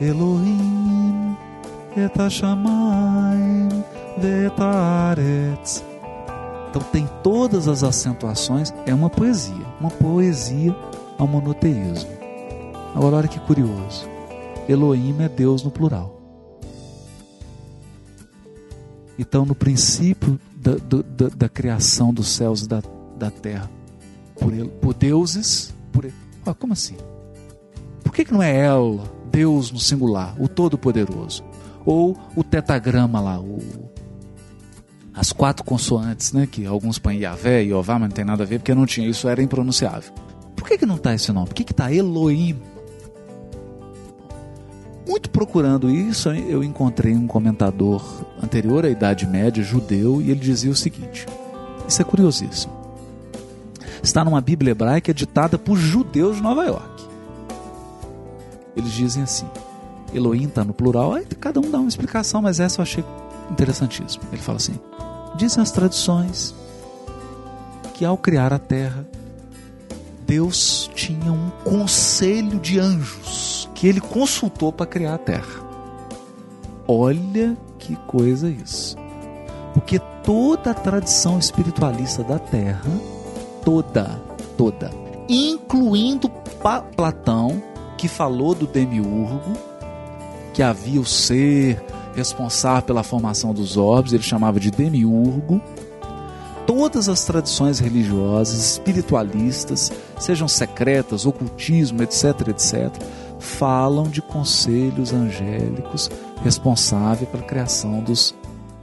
Elohim 0.00 1.36
et 1.96 2.16
hashamayim 2.16 3.68
vetaretz. 4.16 5.82
Então 6.70 6.82
tem 6.92 7.08
todas 7.24 7.66
as 7.66 7.82
acentuações, 7.82 8.72
é 8.86 8.94
uma 8.94 9.10
poesia, 9.10 9.66
uma 9.80 9.90
poesia 9.90 10.72
ao 11.18 11.26
monoteísmo. 11.26 12.10
Agora 12.94 13.16
olha 13.16 13.28
que 13.28 13.40
curioso. 13.40 14.08
Elohim 14.68 15.16
é 15.20 15.28
Deus 15.28 15.64
no 15.64 15.70
plural. 15.72 16.14
Então, 19.18 19.44
no 19.44 19.54
princípio 19.54 20.38
da, 20.54 20.76
da, 20.76 21.28
da 21.34 21.48
criação 21.48 22.14
dos 22.14 22.28
céus 22.28 22.62
e 22.62 22.68
da, 22.68 22.82
da 23.16 23.30
terra, 23.32 23.68
por, 24.38 24.52
por 24.80 24.94
deuses, 24.94 25.74
por. 25.90 26.08
Ah, 26.44 26.54
como 26.54 26.72
assim? 26.72 26.96
Por 28.06 28.12
que, 28.12 28.24
que 28.24 28.32
não 28.32 28.40
é 28.40 28.56
ela, 28.56 29.02
Deus 29.32 29.72
no 29.72 29.80
singular, 29.80 30.40
o 30.40 30.46
Todo-Poderoso? 30.46 31.42
Ou 31.84 32.16
o 32.36 32.44
tetagrama 32.44 33.20
lá, 33.20 33.40
o, 33.40 33.58
as 35.12 35.32
quatro 35.32 35.64
consoantes, 35.64 36.32
né? 36.32 36.46
Que 36.46 36.64
alguns 36.66 37.00
põem 37.00 37.18
Yahvé 37.18 37.64
e 37.64 37.70
Yová, 37.70 37.98
mas 37.98 38.08
não 38.08 38.14
tem 38.14 38.24
nada 38.24 38.44
a 38.44 38.46
ver, 38.46 38.60
porque 38.60 38.72
não 38.76 38.86
tinha, 38.86 39.08
isso 39.08 39.28
era 39.28 39.42
impronunciável. 39.42 40.12
Por 40.54 40.68
que, 40.68 40.78
que 40.78 40.86
não 40.86 40.94
está 40.94 41.12
esse 41.14 41.32
nome? 41.32 41.48
Por 41.48 41.54
que 41.56 41.68
está 41.68 41.92
Elohim? 41.92 42.56
Muito 45.04 45.28
procurando 45.28 45.90
isso, 45.90 46.28
eu 46.30 46.62
encontrei 46.62 47.12
um 47.12 47.26
comentador 47.26 48.24
anterior 48.40 48.84
à 48.84 48.88
Idade 48.88 49.26
Média, 49.26 49.64
judeu, 49.64 50.22
e 50.22 50.30
ele 50.30 50.38
dizia 50.38 50.70
o 50.70 50.76
seguinte: 50.76 51.26
isso 51.88 52.00
é 52.00 52.04
curiosíssimo. 52.04 52.72
Está 54.00 54.24
numa 54.24 54.40
Bíblia 54.40 54.70
hebraica 54.70 55.12
ditada 55.12 55.58
por 55.58 55.76
judeus 55.76 56.36
de 56.36 56.42
Nova 56.42 56.64
York. 56.64 56.95
Eles 58.76 58.92
dizem 58.92 59.22
assim: 59.22 59.46
Elohim 60.14 60.46
está 60.46 60.64
no 60.64 60.74
plural, 60.74 61.14
aí 61.14 61.24
cada 61.24 61.58
um 61.58 61.70
dá 61.70 61.78
uma 61.78 61.88
explicação, 61.88 62.42
mas 62.42 62.60
essa 62.60 62.80
eu 62.80 62.82
achei 62.82 63.04
interessantíssimo. 63.50 64.24
Ele 64.30 64.42
fala 64.42 64.58
assim: 64.58 64.78
dizem 65.36 65.62
as 65.62 65.70
tradições 65.70 66.54
que 67.94 68.04
ao 68.04 68.18
criar 68.18 68.52
a 68.52 68.58
terra, 68.58 69.06
Deus 70.26 70.90
tinha 70.94 71.32
um 71.32 71.50
conselho 71.64 72.58
de 72.60 72.78
anjos 72.78 73.68
que 73.74 73.86
ele 73.86 74.00
consultou 74.00 74.72
para 74.72 74.86
criar 74.86 75.14
a 75.14 75.18
terra. 75.18 75.64
Olha 76.86 77.56
que 77.78 77.96
coisa 78.06 78.48
isso. 78.48 78.96
Porque 79.72 79.98
toda 80.24 80.70
a 80.70 80.74
tradição 80.74 81.38
espiritualista 81.38 82.22
da 82.24 82.38
terra, 82.38 82.90
toda, 83.64 84.20
toda, 84.56 84.90
incluindo 85.28 86.28
Platão, 86.96 87.62
falou 88.08 88.54
do 88.54 88.66
demiurgo, 88.66 89.52
que 90.52 90.62
havia 90.62 91.00
o 91.00 91.04
ser 91.04 91.82
responsável 92.14 92.82
pela 92.82 93.02
formação 93.02 93.52
dos 93.52 93.76
orbes, 93.76 94.12
ele 94.12 94.22
chamava 94.22 94.58
de 94.58 94.70
demiurgo 94.70 95.60
todas 96.66 97.08
as 97.08 97.24
tradições 97.24 97.78
religiosas, 97.78 98.72
espiritualistas, 98.72 99.92
sejam 100.18 100.48
secretas, 100.48 101.24
ocultismo, 101.24 102.02
etc., 102.02 102.48
etc., 102.48 102.90
falam 103.38 104.08
de 104.08 104.20
conselhos 104.20 105.12
angélicos 105.12 106.10
responsáveis 106.42 107.28
pela 107.28 107.44
criação 107.44 108.00
dos, 108.00 108.34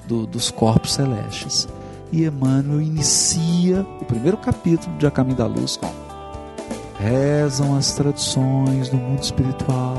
do, 0.08 0.26
dos 0.26 0.50
corpos 0.50 0.94
celestes. 0.94 1.68
E 2.12 2.24
Emmanuel 2.24 2.82
inicia 2.82 3.82
o 4.00 4.06
primeiro 4.06 4.38
capítulo 4.38 4.96
de 4.98 5.06
A 5.06 5.12
Caminho 5.12 5.38
da 5.38 5.48
Luz 5.48 5.76
com 5.76 5.88
Rezam 7.04 7.76
as 7.76 7.92
tradições 7.94 8.90
do 8.90 8.98
mundo 8.98 9.22
espiritual 9.22 9.98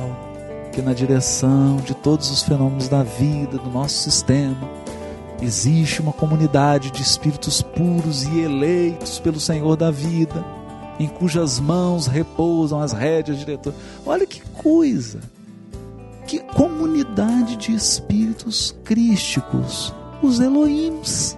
que 0.73 0.83
na 0.83 0.93
direção 0.93 1.77
de 1.77 1.95
todos 1.95 2.31
os 2.31 2.43
fenômenos 2.43 2.89
da 2.89 3.05
vida, 3.05 3.59
do 3.59 3.71
nosso 3.71 3.95
sistema, 3.95 4.69
Existe 5.45 6.01
uma 6.01 6.13
comunidade 6.13 6.91
de 6.91 7.03
espíritos 7.03 7.61
puros 7.61 8.23
e 8.23 8.41
eleitos 8.41 9.19
pelo 9.19 9.39
Senhor 9.39 9.77
da 9.77 9.91
vida, 9.91 10.43
em 10.99 11.07
cujas 11.07 11.61
mãos 11.61 12.07
repousam 12.07 12.81
as 12.81 12.93
rédeas 12.93 13.39
diretoras. 13.39 13.79
Olha 14.07 14.27
que 14.27 14.41
coisa! 14.41 15.21
Que 16.27 16.39
comunidade 16.39 17.57
de 17.57 17.75
espíritos 17.75 18.75
crísticos, 18.83 19.93
os 20.23 20.41
Elohims. 20.41 21.37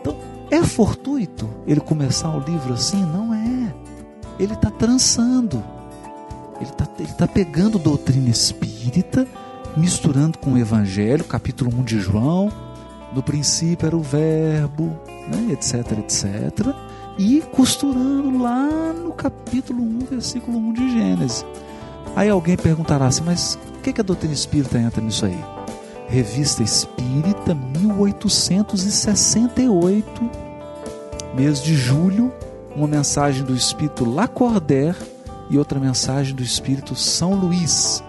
Então, 0.00 0.16
é 0.50 0.62
fortuito 0.62 1.46
ele 1.66 1.80
começar 1.80 2.34
o 2.34 2.40
livro 2.40 2.72
assim? 2.72 3.04
Não 3.04 3.34
é. 3.34 3.39
Ele 4.40 4.54
está 4.54 4.70
trançando. 4.70 5.62
Ele 6.60 6.70
está 6.70 6.88
ele 6.98 7.12
tá 7.12 7.28
pegando 7.28 7.78
doutrina 7.78 8.28
espírita 8.28 9.26
misturando 9.76 10.38
com 10.38 10.52
o 10.52 10.58
Evangelho, 10.58 11.24
capítulo 11.24 11.70
1 11.80 11.82
de 11.84 12.00
João, 12.00 12.50
no 13.14 13.22
princípio 13.22 13.86
era 13.86 13.96
o 13.96 14.02
Verbo, 14.02 14.98
né, 15.28 15.52
etc, 15.52 15.92
etc, 15.98 16.74
e 17.18 17.42
costurando 17.52 18.36
lá 18.38 18.92
no 18.92 19.12
capítulo 19.12 19.82
1, 19.82 19.98
versículo 20.10 20.58
1 20.58 20.72
de 20.72 20.90
Gênesis. 20.92 21.46
Aí 22.16 22.28
alguém 22.28 22.56
perguntará 22.56 23.06
assim, 23.06 23.22
mas 23.24 23.56
o 23.76 23.82
que, 23.82 23.92
que 23.92 24.00
a 24.00 24.04
doutrina 24.04 24.34
espírita 24.34 24.76
entra 24.78 25.00
nisso 25.00 25.24
aí? 25.26 25.38
Revista 26.08 26.60
Espírita, 26.62 27.54
1868, 27.78 30.30
mês 31.36 31.62
de 31.62 31.76
julho, 31.76 32.32
uma 32.74 32.86
mensagem 32.86 33.44
do 33.44 33.54
Espírito 33.54 34.04
Lacordaire 34.04 34.96
e 35.48 35.58
outra 35.58 35.80
mensagem 35.80 36.34
do 36.34 36.42
Espírito 36.42 36.94
São 36.94 37.34
Luís, 37.34 38.02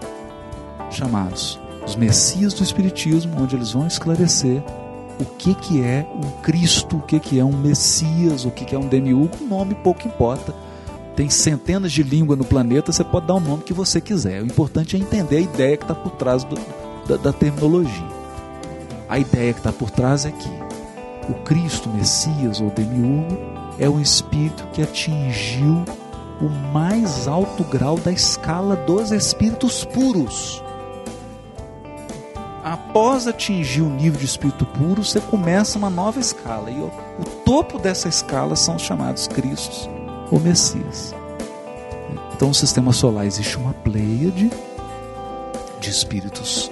chamados 0.90 1.60
os 1.84 1.96
Messias 1.96 2.54
do 2.54 2.62
Espiritismo, 2.62 3.42
onde 3.42 3.56
eles 3.56 3.72
vão 3.72 3.86
esclarecer 3.86 4.62
o 5.18 5.24
que, 5.24 5.54
que 5.54 5.82
é 5.82 6.06
um 6.14 6.42
Cristo, 6.42 6.98
o 6.98 7.02
que, 7.02 7.18
que 7.18 7.38
é 7.38 7.44
um 7.44 7.56
Messias, 7.56 8.44
o 8.44 8.50
que, 8.50 8.64
que 8.64 8.74
é 8.74 8.78
um 8.78 8.88
demiurgo, 8.88 9.36
o 9.40 9.46
nome 9.46 9.74
pouco 9.74 10.06
importa. 10.06 10.54
Tem 11.16 11.28
centenas 11.28 11.92
de 11.92 12.02
línguas 12.02 12.38
no 12.38 12.44
planeta, 12.44 12.92
você 12.92 13.04
pode 13.04 13.26
dar 13.26 13.34
o 13.34 13.40
nome 13.40 13.64
que 13.64 13.74
você 13.74 14.00
quiser. 14.00 14.42
O 14.42 14.46
importante 14.46 14.96
é 14.96 14.98
entender 14.98 15.36
a 15.36 15.40
ideia 15.40 15.76
que 15.76 15.84
está 15.84 15.94
por 15.94 16.12
trás 16.12 16.44
do, 16.44 16.56
da, 17.06 17.16
da 17.16 17.32
terminologia. 17.32 18.08
A 19.08 19.18
ideia 19.18 19.52
que 19.52 19.60
está 19.60 19.72
por 19.72 19.90
trás 19.90 20.24
é 20.24 20.30
que 20.30 20.48
o 21.30 21.34
Cristo, 21.44 21.90
Messias 21.90 22.60
ou 22.60 22.70
demiurgo 22.70 23.51
é 23.78 23.88
um 23.88 24.00
espírito 24.00 24.66
que 24.72 24.82
atingiu 24.82 25.84
o 26.40 26.48
mais 26.72 27.26
alto 27.28 27.64
grau 27.64 27.96
da 27.96 28.12
escala 28.12 28.76
dos 28.76 29.12
espíritos 29.12 29.84
puros 29.84 30.62
após 32.92 33.26
atingir 33.26 33.82
o 33.82 33.88
nível 33.88 34.18
de 34.20 34.26
espírito 34.26 34.64
puro, 34.64 35.02
você 35.02 35.20
começa 35.20 35.76
uma 35.76 35.90
nova 35.90 36.20
escala. 36.20 36.70
E 36.70 36.78
o, 36.78 36.86
o 37.18 37.24
topo 37.44 37.78
dessa 37.78 38.08
escala 38.08 38.54
são 38.54 38.76
os 38.76 38.82
chamados 38.82 39.26
Cristos 39.26 39.88
ou 40.30 40.38
Messias. 40.38 41.14
Então, 42.34 42.48
no 42.48 42.54
sistema 42.54 42.92
solar 42.92 43.26
existe 43.26 43.56
uma 43.56 43.72
pleiade 43.72 44.50
de 45.80 45.90
espíritos 45.90 46.70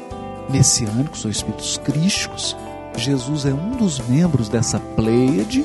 messiânicos 0.49 1.25
ou 1.25 1.31
espíritos 1.31 1.77
crísticos. 1.79 2.57
Jesus 2.97 3.45
é 3.45 3.53
um 3.53 3.77
dos 3.77 3.99
membros 4.01 4.49
dessa 4.49 4.79
pleiade, 4.79 5.65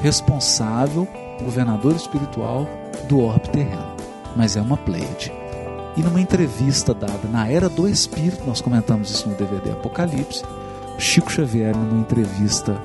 responsável, 0.00 1.06
governador 1.42 1.94
espiritual 1.94 2.66
do 3.08 3.20
orbe 3.20 3.48
terreno. 3.50 3.96
Mas 4.36 4.56
é 4.56 4.60
uma 4.60 4.76
pleiade. 4.76 5.32
E 5.96 6.02
numa 6.02 6.20
entrevista 6.20 6.94
dada 6.94 7.28
na 7.28 7.48
Era 7.48 7.68
do 7.68 7.88
Espírito, 7.88 8.44
nós 8.46 8.60
comentamos 8.60 9.10
isso 9.10 9.28
no 9.28 9.34
DVD 9.34 9.72
Apocalipse, 9.72 10.44
Chico 10.98 11.30
Xavier, 11.30 11.76
numa 11.76 12.00
entrevista 12.00 12.80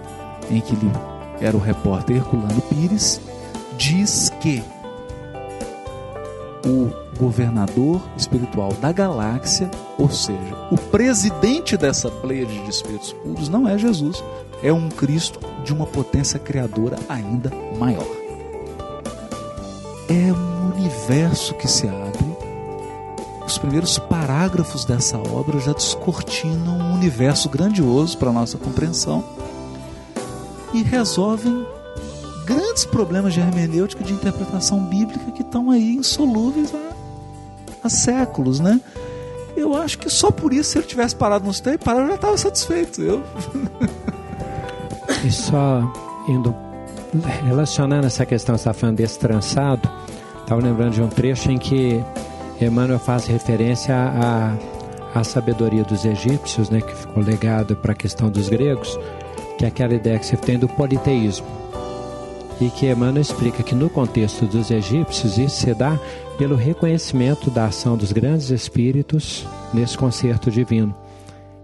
em 0.50 0.60
que 0.60 0.74
ele 0.74 0.92
era 1.40 1.56
o 1.56 1.60
repórter 1.60 2.18
Herculano 2.18 2.62
Pires, 2.62 3.22
diz 3.78 4.30
que 4.40 4.64
o 6.66 6.92
governador 7.18 8.02
espiritual 8.18 8.74
da 8.74 8.92
galáxia, 8.92 9.70
ou 9.98 10.10
seja, 10.10 10.56
o 10.72 10.78
presidente 10.78 11.78
dessa 11.78 12.10
pleiade 12.10 12.60
de 12.64 12.70
espíritos 12.70 13.14
puros, 13.14 13.50
não 13.50 13.68
é 13.68 13.78
Jesus, 13.78 14.24
é 14.64 14.72
um 14.72 14.90
Cristo 14.90 15.40
de 15.64 15.74
uma 15.74 15.86
potência 15.86 16.40
criadora 16.40 16.98
ainda 17.10 17.52
maior. 17.78 18.08
É 20.10 20.32
um 20.32 20.74
universo 20.74 21.54
que 21.56 21.68
se 21.68 21.88
abre. 21.88 22.34
Os 23.46 23.58
primeiros 23.58 24.00
parágrafos 24.00 24.86
dessa 24.86 25.18
obra 25.18 25.60
já 25.60 25.74
descortinam 25.74 26.78
um 26.78 26.94
universo 26.94 27.50
grandioso 27.50 28.18
para 28.18 28.30
a 28.30 28.34
nossa 28.34 28.58
compreensão 28.58 29.24
e 30.74 30.82
resolvem 30.82 31.68
grandes 32.46 32.86
problemas 32.86 33.34
de 33.34 33.42
hermenêutica, 33.42 34.04
de 34.04 34.14
interpretação 34.14 34.80
bíblica 34.80 35.32
que 35.32 35.42
estão 35.42 35.70
aí 35.70 35.96
insolúveis 35.96 36.74
há, 36.74 36.94
há 37.84 37.90
séculos, 37.90 38.62
né? 38.62 38.80
Eu 39.56 39.76
acho 39.76 40.00
que 40.00 40.10
só 40.10 40.32
por 40.32 40.52
isso, 40.52 40.72
se 40.72 40.78
ele 40.80 40.88
tivesse 40.88 41.16
parado 41.16 41.46
nos 41.46 41.60
tempos, 41.60 41.86
eu 41.86 42.08
já 42.08 42.16
estava 42.16 42.38
satisfeito. 42.38 43.02
Eu... 43.02 43.24
e 45.24 45.32
só 45.32 45.82
indo 46.28 46.56
relacionando 47.44 48.08
essa 48.08 48.26
questão, 48.26 48.56
está 48.56 48.74
falando 48.74 48.98
desse 48.98 49.20
trançado, 49.20 49.90
estava 50.42 50.62
lembrando 50.62 50.94
de 50.94 51.02
um 51.02 51.08
trecho 51.08 51.52
em 51.52 51.58
que 51.58 52.04
Emmanuel 52.60 53.00
faz 53.00 53.26
referência 53.28 53.96
à, 53.96 54.56
à 55.14 55.24
sabedoria 55.24 55.84
dos 55.84 56.06
egípcios, 56.06 56.70
né, 56.70 56.82
que 56.82 56.96
ficou 56.96 57.24
legado 57.24 57.76
para 57.76 57.92
a 57.92 57.96
questão 57.96 58.30
dos 58.30 58.50
gregos, 58.50 58.98
que 59.58 59.66
é 59.66 59.68
aquela 59.68 59.94
ideia 59.94 60.18
que 60.18 60.26
você 60.26 60.38
tem 60.38 60.58
do 60.58 60.68
politeísmo 60.68 61.46
e 62.62 62.70
que 62.70 62.90
Emmanuel 62.90 63.22
explica 63.22 63.64
que 63.64 63.76
no 63.76 63.90
contexto 63.90 64.46
dos 64.46 64.72
egípcios 64.72 65.38
isso 65.38 65.58
se 65.58 65.74
dá 65.74 66.00
pelo 66.38 66.56
reconhecimento 66.56 67.50
da 67.50 67.66
ação 67.66 67.98
dos 67.98 68.12
grandes 68.12 68.50
espíritos 68.50 69.46
nesse 69.74 69.98
concerto 69.98 70.50
divino. 70.50 70.96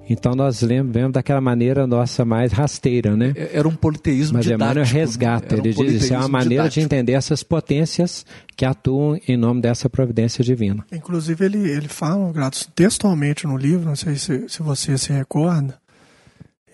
Então 0.09 0.33
nós 0.33 0.61
lembramos 0.61 1.13
daquela 1.13 1.39
maneira 1.39 1.85
nossa 1.85 2.25
mais 2.25 2.51
rasteira, 2.51 3.15
né? 3.15 3.31
É, 3.35 3.57
era 3.57 3.67
um 3.67 3.75
politeísmo 3.75 4.37
Mas 4.37 4.45
didático. 4.45 4.65
Emmanuel 4.65 4.85
resgata, 4.85 5.55
um 5.55 5.59
ele 5.59 5.73
diz 5.73 6.03
isso, 6.03 6.13
é 6.13 6.17
uma 6.17 6.27
maneira 6.27 6.63
didático. 6.63 6.79
de 6.79 6.85
entender 6.85 7.13
essas 7.13 7.43
potências 7.43 8.25
que 8.57 8.65
atuam 8.65 9.19
em 9.27 9.37
nome 9.37 9.61
dessa 9.61 9.89
providência 9.89 10.43
divina. 10.43 10.83
Inclusive 10.91 11.45
ele, 11.45 11.69
ele 11.69 11.87
fala, 11.87 12.31
Gratos, 12.31 12.67
textualmente 12.73 13.45
no 13.45 13.55
livro, 13.55 13.85
não 13.85 13.95
sei 13.95 14.15
se, 14.15 14.49
se 14.49 14.63
você 14.63 14.97
se 14.97 15.13
recorda, 15.13 15.79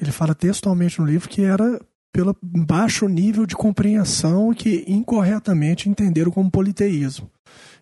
ele 0.01 0.11
fala 0.11 0.33
textualmente 0.33 0.99
no 0.99 1.05
livro 1.05 1.27
que 1.27 1.43
era 1.43 1.79
pelo 2.11 2.35
baixo 2.41 3.09
nível 3.09 3.45
de 3.45 3.55
compreensão 3.55 4.53
que 4.53 4.85
incorretamente 4.87 5.89
entenderam 5.89 6.31
como 6.31 6.49
politeísmo. 6.49 7.29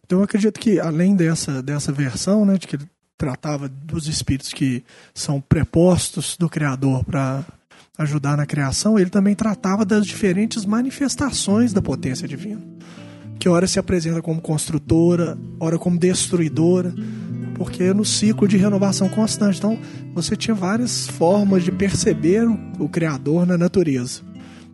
Então 0.04 0.20
eu 0.20 0.24
acredito 0.24 0.60
que 0.60 0.80
além 0.80 1.16
dessa, 1.16 1.62
dessa 1.62 1.92
versão, 1.92 2.44
né, 2.44 2.58
de 2.58 2.68
que 2.68 2.76
ele 2.76 2.88
tratava 3.24 3.70
dos 3.70 4.10
espíritos 4.10 4.52
que 4.52 4.84
são 5.14 5.40
prepostos 5.40 6.36
do 6.38 6.50
Criador 6.50 7.06
para 7.06 7.46
ajudar 7.98 8.36
na 8.36 8.46
criação, 8.46 9.00
ele 9.00 9.10
também 9.10 9.34
tratava 9.34 9.86
das 9.86 10.06
diferentes 10.06 10.66
manifestações 10.66 11.72
da 11.72 11.82
potência 11.82 12.28
divina. 12.28 12.62
Que 13.40 13.48
ora 13.48 13.66
se 13.66 13.80
apresenta 13.80 14.22
como 14.22 14.42
construtora, 14.42 15.38
ora 15.58 15.80
como 15.80 15.98
destruidora, 15.98 16.94
porque 17.56 17.84
é 17.84 17.94
no 17.94 18.04
ciclo 18.04 18.46
de 18.46 18.58
renovação 18.58 19.08
constante. 19.08 19.58
Então, 19.58 19.80
você 20.14 20.36
tinha 20.36 20.54
várias 20.54 21.08
formas 21.08 21.64
de 21.64 21.72
perceber 21.72 22.46
o, 22.78 22.90
Criador 22.90 23.46
na 23.46 23.58
natureza. 23.58 24.22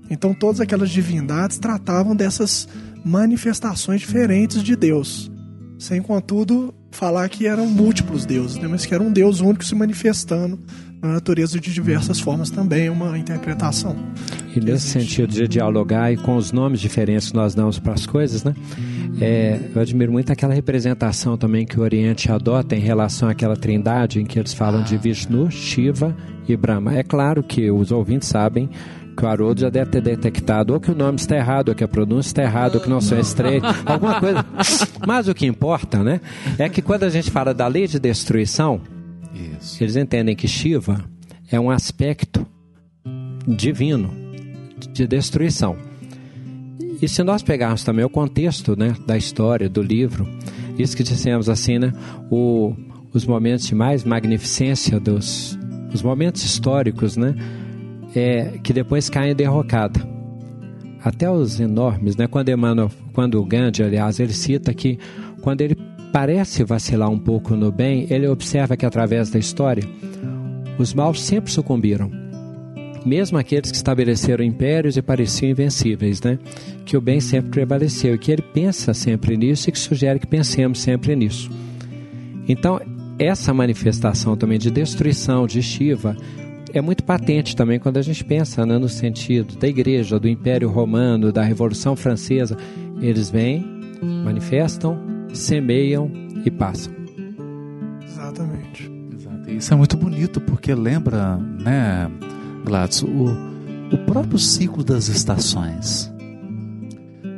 Então, 0.10 0.34
todas 0.34 0.60
aquelas 0.60 0.90
divindades 0.90 1.60
tratavam 1.60 2.16
dessas 2.16 2.68
manifestações 3.06 4.02
diferentes 4.02 4.64
de 4.64 4.76
Deus, 4.76 5.32
sem, 5.78 6.02
contudo, 6.02 6.74
falar 6.92 7.30
que 7.30 7.48
eram 7.48 7.66
múltiplos 7.68 8.26
deuses, 8.26 8.58
né? 8.58 8.68
mas 8.68 8.86
que 8.86 8.94
era 8.94 9.04
um 9.04 9.12
Deus 9.12 9.42
único 9.42 9.64
se 9.64 9.76
manifestando 9.76 10.60
na 11.02 11.14
natureza 11.14 11.60
de 11.60 11.74
diversas 11.74 12.20
formas 12.20 12.50
também, 12.50 12.88
é 12.88 12.92
uma 12.92 13.18
interpretação. 13.18 13.96
E 14.56 14.60
nesse 14.60 14.88
sentido 14.90 15.32
de 15.32 15.48
dialogar 15.48 16.12
e 16.12 16.18
com 16.18 16.36
os 16.36 16.52
nomes 16.52 16.82
diferentes 16.82 17.30
que 17.30 17.36
nós 17.36 17.56
damos 17.56 17.80
para 17.80 17.94
as 17.94 18.06
coisas, 18.06 18.44
né? 18.44 18.54
É, 19.22 19.60
eu 19.74 19.82
admiro 19.82 20.12
muito 20.12 20.32
aquela 20.32 20.54
representação 20.54 21.38
também 21.38 21.66
que 21.66 21.80
o 21.80 21.84
Oriente 21.84 22.32
adota 22.32 22.76
em 22.76 22.80
relação 22.80 23.30
àquela 23.30 23.56
trindade 23.56 24.20
em 24.20 24.26
que 24.26 24.40
eles 24.40 24.54
falam 24.54 24.84
de 24.84 24.98
Vishnu, 24.98 25.50
Shiva 25.52 26.16
e 26.48 26.56
Brahma. 26.56 26.96
É 26.96 27.04
claro 27.04 27.44
que 27.44 27.70
os 27.72 27.92
ouvintes 27.92 28.28
sabem 28.28 28.70
que 29.20 29.26
o 29.26 29.28
Haroldo 29.28 29.60
já 29.60 29.70
deve 29.70 29.92
ter 29.92 30.02
detectado 30.02 30.74
ou 30.74 30.80
que 30.80 30.90
o 30.90 30.96
nome 30.96 31.18
está 31.18 31.36
errado, 31.36 31.70
ou 31.70 31.76
que 31.76 31.84
a 31.84 31.88
pronúncia 31.88 32.30
está 32.30 32.44
errada, 32.44 32.78
ou 32.78 32.84
que 32.84 32.90
não 32.90 33.02
são 33.02 33.20
estreito, 33.20 33.68
alguma 33.86 34.20
coisa. 34.20 34.46
Mas 35.06 35.28
o 35.28 35.36
que 35.36 35.46
importa, 35.46 36.02
né, 36.02 36.22
é 36.58 36.70
que 36.70 36.82
quando 36.82 37.04
a 37.04 37.10
gente 37.10 37.30
fala 37.30 37.54
da 37.54 37.68
lei 37.68 37.86
de 37.86 38.00
destruição, 38.00 38.80
Isso. 39.34 39.84
eles 39.84 39.98
entendem 39.98 40.36
que 40.36 40.48
Shiva 40.48 41.04
é 41.52 41.60
um 41.60 41.70
aspecto 41.70 42.48
divino 43.46 44.10
de 44.94 45.06
destruição. 45.06 45.76
E 47.02 47.08
se 47.08 47.22
nós 47.22 47.44
pegarmos 47.44 47.84
também 47.84 48.06
o 48.06 48.10
contexto 48.10 48.78
né, 48.78 48.96
da 49.06 49.18
história, 49.18 49.68
do 49.68 49.82
livro, 49.82 50.28
isso 50.78 50.96
que 50.96 51.04
dissemos 51.04 51.50
assim, 51.50 51.78
né, 51.78 51.94
o, 52.32 52.74
os 53.14 53.26
momentos 53.26 53.68
de 53.68 53.76
mais 53.76 54.06
magnificência 54.06 54.98
dos 55.00 55.60
os 55.92 56.04
momentos 56.04 56.44
históricos, 56.44 57.18
né, 57.18 57.34
é, 58.16 58.60
que 58.64 58.74
depois 58.74 59.10
caem 59.10 59.32
em 59.32 59.36
derrocada. 59.36 60.00
Até 61.04 61.30
os 61.30 61.60
enormes, 61.60 62.16
né, 62.16 62.28
quando 62.28 62.50
Emmanuel, 62.50 62.92
quando 63.14 63.40
o 63.40 63.46
Gandhi, 63.46 63.84
aliás, 63.84 64.20
ele 64.20 64.34
cita 64.34 64.74
que 64.74 65.00
quando 65.42 65.62
ele 65.62 65.78
parece 66.12 66.64
vacilar 66.64 67.10
um 67.10 67.20
pouco 67.20 67.56
no 67.56 67.72
bem, 67.72 68.08
ele 68.10 68.28
observa 68.28 68.76
que 68.76 68.86
através 68.86 69.30
da 69.30 69.40
história 69.40 69.84
os 70.78 70.94
maus 70.94 71.22
sempre 71.22 71.52
sucumbiram 71.52 72.30
mesmo 73.06 73.38
aqueles 73.38 73.72
que 73.72 73.78
estabeleceram 73.78 74.44
impérios 74.44 74.98
e 74.98 75.02
pareciam 75.02 75.52
invencíveis, 75.52 76.22
né? 76.22 76.38
Que 76.86 76.98
o 76.98 77.02
bem 77.02 77.20
sempre 77.20 77.50
prevaleceu 77.50 78.16
e 78.16 78.18
que 78.18 78.32
ele 78.32 78.42
pensa 78.42 78.94
sempre 78.94 79.38
nisso 79.38 79.70
e 79.70 79.72
que 79.72 79.80
sugere 79.80 80.20
que 80.20 80.28
pensemos 80.28 80.80
sempre 80.80 81.16
nisso. 81.16 81.50
Então, 82.48 82.80
essa 83.18 83.54
manifestação 83.54 84.36
também 84.36 84.58
de 84.58 84.72
destruição 84.72 85.46
de 85.46 85.62
Shiva 85.62 86.16
é 86.74 86.82
muito 86.82 87.04
patente 87.04 87.56
também 87.56 87.80
quando 87.80 87.98
a 87.98 88.02
gente 88.02 88.24
pensa 88.24 88.66
né, 88.66 88.78
no 88.78 88.90
sentido 88.90 89.56
da 89.58 89.68
igreja, 89.68 90.20
do 90.20 90.28
Império 90.28 90.70
Romano, 90.70 91.32
da 91.32 91.42
Revolução 91.42 91.96
Francesa. 91.96 92.58
Eles 93.02 93.30
vêm, 93.30 93.66
manifestam, 94.24 94.98
semeiam 95.34 96.12
e 96.46 96.52
passam. 96.52 96.94
Exatamente. 98.04 98.92
Exato. 99.14 99.50
Isso 99.50 99.74
é 99.74 99.78
muito 99.78 99.98
bonito 99.98 100.42
porque 100.42 100.74
lembra, 100.74 101.38
né? 101.38 102.10
Gladys, 102.66 103.04
o, 103.04 103.26
o 103.92 103.98
próprio 104.06 104.38
ciclo 104.38 104.84
das 104.84 105.08
estações. 105.08 106.12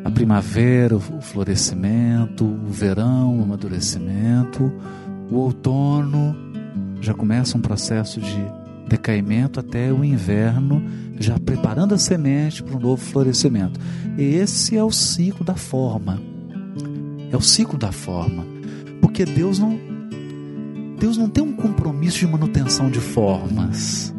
A 0.03 0.09
primavera, 0.09 0.95
o 0.95 0.99
florescimento, 0.99 2.43
o 2.43 2.71
verão, 2.71 3.39
o 3.39 3.43
amadurecimento, 3.43 4.71
o 5.29 5.35
outono, 5.35 6.35
já 6.99 7.13
começa 7.13 7.57
um 7.57 7.61
processo 7.61 8.19
de 8.19 8.60
decaimento 8.91 9.59
até 9.59 9.91
o 9.91 10.03
inverno, 10.03 10.83
já 11.19 11.39
preparando 11.39 11.95
a 11.95 11.97
semente 11.97 12.61
para 12.61 12.75
um 12.75 12.79
novo 12.79 13.01
florescimento. 13.01 13.79
Esse 14.17 14.77
é 14.77 14.83
o 14.83 14.91
ciclo 14.91 15.45
da 15.45 15.55
forma. 15.55 16.21
É 17.31 17.37
o 17.37 17.41
ciclo 17.41 17.77
da 17.77 17.91
forma. 17.91 18.45
Porque 19.01 19.23
Deus 19.25 19.57
não 19.57 19.79
Deus 20.99 21.17
não 21.17 21.29
tem 21.29 21.43
um 21.43 21.53
compromisso 21.53 22.19
de 22.19 22.27
manutenção 22.27 22.91
de 22.91 22.99
formas. 22.99 24.13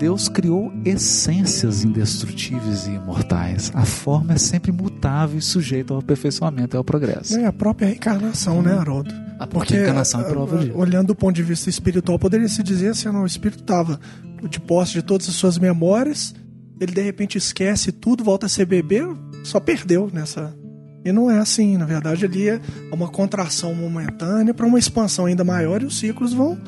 Deus 0.00 0.30
criou 0.30 0.72
essências 0.82 1.84
indestrutíveis 1.84 2.86
e 2.86 2.92
imortais. 2.92 3.70
A 3.74 3.84
forma 3.84 4.32
é 4.32 4.38
sempre 4.38 4.72
mutável 4.72 5.38
e 5.38 5.42
sujeita 5.42 5.92
ao 5.92 6.00
aperfeiçoamento 6.00 6.74
e 6.74 6.78
ao 6.78 6.82
progresso. 6.82 7.36
É 7.36 7.44
a 7.44 7.52
própria 7.52 7.88
reencarnação, 7.88 8.62
né, 8.62 8.72
Haroldo? 8.72 9.12
A 9.38 9.46
própria 9.46 9.76
reencarnação 9.76 10.22
é 10.22 10.24
prova 10.24 10.56
disso. 10.56 10.72
Olhando 10.74 11.08
do 11.08 11.14
ponto 11.14 11.36
de 11.36 11.42
vista 11.42 11.68
espiritual, 11.68 12.18
poderia 12.18 12.48
se 12.48 12.62
dizer 12.62 12.88
assim, 12.88 13.10
não, 13.10 13.24
o 13.24 13.26
espírito 13.26 13.60
estava 13.60 14.00
de 14.48 14.58
posse 14.58 14.94
de 14.94 15.02
todas 15.02 15.28
as 15.28 15.34
suas 15.34 15.58
memórias, 15.58 16.34
ele 16.80 16.92
de 16.92 17.02
repente 17.02 17.36
esquece 17.36 17.92
tudo, 17.92 18.24
volta 18.24 18.46
a 18.46 18.48
ser 18.48 18.64
bebê, 18.64 19.02
só 19.44 19.60
perdeu 19.60 20.08
nessa. 20.10 20.56
E 21.04 21.12
não 21.12 21.30
é 21.30 21.38
assim, 21.38 21.76
na 21.76 21.84
verdade 21.84 22.24
ali 22.24 22.48
é 22.48 22.60
uma 22.90 23.08
contração 23.08 23.74
momentânea 23.74 24.54
para 24.54 24.64
uma 24.64 24.78
expansão 24.78 25.26
ainda 25.26 25.44
maior 25.44 25.82
e 25.82 25.84
os 25.84 25.98
ciclos 25.98 26.32
vão 26.32 26.58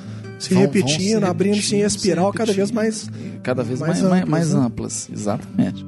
se 0.45 0.55
vão, 0.55 0.63
repetindo, 0.63 1.21
vão 1.21 1.31
abrindo-se 1.31 1.77
em 1.77 1.81
espiral 1.83 2.33
cada 2.33 2.53
vez 2.53 2.71
mais 2.71 3.09
cada 3.43 3.63
vez 3.63 3.81
mais, 3.81 4.01
mais, 4.01 4.03
amplas, 4.05 4.29
mais, 4.29 4.29
mais 4.53 4.55
amplas. 4.55 5.09
Exatamente. 5.13 5.87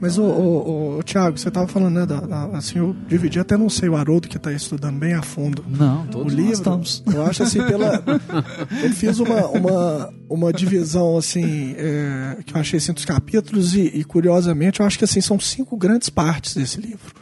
Mas, 0.00 0.16
ô, 0.16 0.22
ô, 0.24 0.98
ô, 0.98 1.02
Tiago, 1.02 1.36
você 1.36 1.50
tava 1.50 1.66
falando, 1.66 1.94
né? 1.94 2.06
Da, 2.06 2.20
da- 2.20 2.56
assim, 2.56 2.78
eu 2.78 2.94
dividi, 3.08 3.40
até 3.40 3.56
não 3.56 3.68
sei 3.68 3.88
o 3.88 3.96
Haroldo 3.96 4.28
que 4.28 4.38
tá 4.38 4.52
estudando 4.52 4.96
bem 4.98 5.14
a 5.14 5.22
fundo. 5.22 5.64
Não, 5.68 6.04
O 6.04 6.06
todos 6.06 6.32
livro, 6.32 6.50
nós 6.50 6.58
estamos. 6.58 7.02
eu 7.12 7.24
acho 7.24 7.42
assim, 7.42 7.64
pela. 7.66 8.00
Eu 8.82 8.90
fiz 8.92 9.18
uma, 9.18 9.46
uma, 9.48 10.14
uma 10.28 10.52
divisão, 10.52 11.18
assim, 11.18 11.74
é, 11.76 12.38
que 12.46 12.54
eu 12.54 12.60
achei 12.60 12.78
assim, 12.78 12.92
dos 12.92 13.04
capítulos, 13.04 13.74
e, 13.74 13.80
e, 13.80 14.04
curiosamente, 14.04 14.78
eu 14.78 14.86
acho 14.86 14.96
que 14.96 15.04
assim, 15.04 15.20
são 15.20 15.40
cinco 15.40 15.76
grandes 15.76 16.08
partes 16.08 16.54
desse 16.54 16.80
livro. 16.80 17.12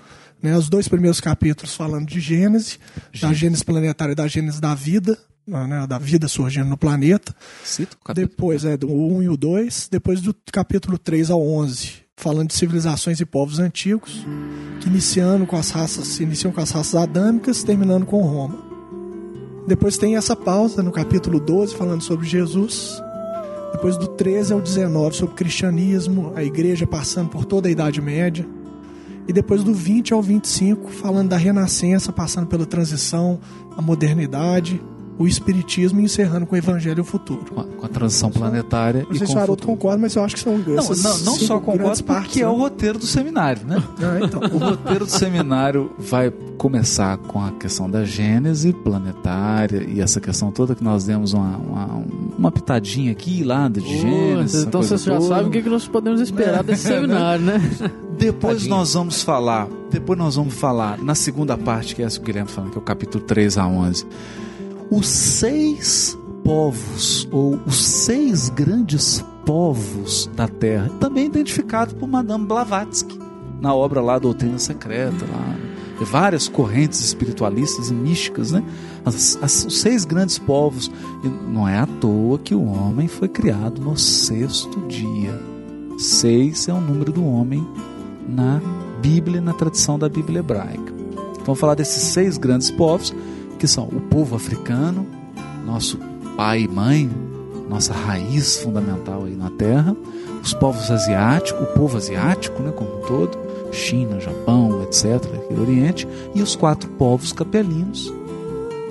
Né? 0.43 0.55
Os 0.57 0.69
dois 0.69 0.87
primeiros 0.87 1.21
capítulos 1.21 1.75
falando 1.75 2.07
de 2.07 2.21
Gênese, 2.21 2.79
da 3.21 3.33
Gênese 3.33 3.65
planetária 3.65 4.13
e 4.13 4.15
da 4.17 4.27
Gênese 4.29 4.61
da 4.61 4.75
vida, 4.75 5.17
né? 5.47 5.87
da 5.87 5.99
vida 5.99 6.27
surgindo 6.29 6.69
no 6.69 6.77
planeta. 6.77 7.35
Cita 7.65 7.97
o 8.01 8.05
capítulo. 8.05 8.29
Depois, 8.29 8.65
é, 8.65 8.77
do 8.77 8.91
1 8.91 9.23
e 9.23 9.29
o 9.29 9.37
2. 9.37 9.89
Depois 9.91 10.21
do 10.21 10.35
capítulo 10.53 10.99
3 10.99 11.31
ao 11.31 11.41
11, 11.41 11.93
falando 12.17 12.49
de 12.49 12.55
civilizações 12.55 13.21
e 13.21 13.27
povos 13.27 13.59
antigos, 13.59 14.27
que 14.81 14.89
iniciando 14.89 15.47
com 15.47 15.57
as 15.57 15.71
raças, 15.71 16.19
iniciam 16.19 16.53
com 16.53 16.61
as 16.61 16.71
raças 16.71 16.95
adâmicas, 16.95 17.63
terminando 17.63 18.05
com 18.07 18.23
Roma. 18.23 18.65
Depois 19.67 19.97
tem 19.97 20.17
essa 20.17 20.37
pausa 20.37 20.83
no 20.83 20.93
capítulo 20.93 21.41
12, 21.41 21.75
falando 21.75 22.03
sobre 22.03 22.27
Jesus. 22.27 23.03
Depois 23.73 23.97
do 23.97 24.07
13 24.09 24.53
ao 24.53 24.61
19, 24.61 25.17
sobre 25.17 25.35
o 25.35 25.37
cristianismo, 25.37 26.33
a 26.35 26.43
igreja 26.43 26.87
passando 26.87 27.31
por 27.31 27.45
toda 27.45 27.69
a 27.69 27.71
Idade 27.71 28.01
Média. 28.01 28.47
E 29.29 29.33
depois 29.33 29.65
do 29.65 29.75
20 29.75 30.13
ao 30.13 30.23
25, 30.23 30.89
falando 30.89 31.31
da 31.31 31.37
renascença, 31.37 32.13
passando 32.13 32.47
pela 32.47 32.65
transição, 32.65 33.41
a 33.77 33.83
modernidade, 33.83 34.81
o 35.19 35.27
espiritismo 35.27 36.01
encerrando 36.01 36.47
com 36.47 36.55
o 36.55 36.59
evangelho 36.59 36.99
e 36.99 37.01
o 37.01 37.05
futuro. 37.05 37.45
Com 37.53 37.61
a, 37.61 37.65
com 37.65 37.87
a 37.87 37.89
transição 37.89 38.31
planetária 38.31 39.05
Não 39.05 39.13
e 39.13 39.19
sei 39.19 39.27
com 39.27 39.33
se 39.33 39.39
o 39.39 39.41
Haroldo 39.41 39.67
concorda, 39.67 39.99
mas 39.99 40.15
eu 40.15 40.23
acho 40.23 40.35
que 40.35 40.43
são 40.43 40.59
Não, 40.59 40.79
essas 40.79 41.03
não, 41.03 41.33
não 41.33 41.39
só 41.39 41.59
concordo 41.59 42.05
partes, 42.05 42.27
porque 42.27 42.41
é 42.41 42.45
né? 42.45 42.51
o 42.51 42.57
roteiro 42.57 42.99
do 42.99 43.07
seminário, 43.07 43.67
né? 43.67 43.83
Ah, 44.07 44.21
então. 44.23 44.41
O 44.41 44.59
roteiro 44.59 45.07
do 45.07 45.11
seminário 45.11 45.91
vai 45.99 46.31
começar 46.59 47.17
com 47.19 47.43
a 47.43 47.51
questão 47.53 47.91
da 47.91 48.05
gênese 48.05 48.73
planetária 48.73 49.83
e 49.89 50.01
essa 50.01 50.21
questão 50.21 50.53
toda 50.53 50.75
que 50.75 50.85
nós 50.85 51.05
demos 51.05 51.33
uma, 51.33 51.57
uma, 51.57 52.05
uma 52.39 52.53
pitadinha 52.53 53.11
aqui 53.13 53.41
e 53.41 53.45
lá 53.45 53.69
de 53.69 53.81
gênese. 53.81 54.67
então 54.67 54.83
vocês 54.83 55.03
já 55.03 55.17
toda. 55.17 55.29
sabem 55.29 55.49
o 55.49 55.51
que 55.51 55.63
que 55.63 55.69
nós 55.69 55.89
podemos 55.89 56.21
esperar 56.21 56.63
desse 56.63 56.85
seminário, 56.89 57.45
né? 57.45 57.61
Depois 58.19 58.59
Tadinho. 58.59 58.77
nós 58.77 58.95
vamos 58.95 59.23
falar, 59.23 59.69
depois 59.91 60.19
nós 60.19 60.37
vamos 60.37 60.55
falar 60.55 60.99
na 61.03 61.15
segunda 61.15 61.57
parte, 61.57 61.95
que 61.95 62.03
é 62.03 62.05
essa 62.05 62.19
que 62.19 62.23
o 62.23 62.27
Guilherme 62.27 62.49
tá 62.49 62.55
falando, 62.55 62.71
que 62.71 62.79
é 62.79 62.81
o 62.81 62.85
capítulo 62.85 63.25
3 63.25 63.59
a 63.59 63.67
11. 63.67 64.07
Os 64.91 65.09
seis 65.09 66.17
povos, 66.45 67.29
ou 67.33 67.59
os 67.67 67.85
seis 67.85 68.49
grandes 68.49 69.25
povos 69.45 70.31
da 70.37 70.47
Terra, 70.49 70.91
também 71.01 71.27
identificado 71.27 71.95
por 71.97 72.09
Madame 72.09 72.47
Blavatsky, 72.47 73.19
na 73.61 73.75
obra 73.75 74.01
lá 74.01 74.19
Doutrina 74.19 74.59
Secreta, 74.59 75.25
lá, 75.33 75.57
várias 76.05 76.47
correntes 76.47 77.01
espiritualistas 77.01 77.89
e 77.91 77.95
místicas, 77.95 78.53
né? 78.53 78.63
As- 79.05 79.39
as- 79.43 79.65
os 79.65 79.81
seis 79.81 80.05
grandes 80.05 80.39
povos. 80.39 80.91
E 81.25 81.29
não 81.29 81.67
é 81.67 81.79
à 81.79 81.87
toa 81.87 82.39
que 82.39 82.55
o 82.55 82.65
homem 82.65 83.09
foi 83.09 83.29
criado 83.29 83.81
no 83.81 83.97
sexto 83.97 84.79
dia. 84.87 85.41
Seis 85.99 86.69
é 86.69 86.73
o 86.75 86.81
número 86.81 87.11
do 87.13 87.25
homem 87.25 87.67
na 88.29 88.61
Bíblia, 89.01 89.41
na 89.41 89.55
tradição 89.55 89.99
da 89.99 90.09
Bíblia 90.09 90.41
hebraica. 90.41 90.93
Então, 91.33 91.45
vamos 91.47 91.61
falar 91.61 91.75
desses 91.75 92.03
seis 92.03 92.37
grandes 92.37 92.71
povos, 92.71 93.15
que 93.67 93.73
são 93.73 93.85
o 93.85 94.01
povo 94.01 94.37
africano, 94.37 95.05
nosso 95.67 95.99
pai 96.37 96.61
e 96.61 96.69
mãe, 96.69 97.11
nossa 97.69 97.93
raiz 97.93 98.59
fundamental 98.59 99.25
aí 99.25 99.35
na 99.35 99.51
Terra, 99.51 99.97
os 100.41 100.55
povos 100.55 100.89
asiáticos, 100.89 101.61
o 101.63 101.73
povo 101.73 101.97
asiático, 101.97 102.63
né, 102.63 102.71
como 102.71 102.99
um 102.99 103.01
todo, 103.01 103.37
China, 103.73 104.21
Japão, 104.21 104.85
etc., 104.85 105.15
aqui 105.35 105.61
Oriente, 105.61 106.07
e 106.33 106.43
os 106.43 106.55
quatro 106.55 106.89
povos 106.91 107.33
capelinos 107.33 108.15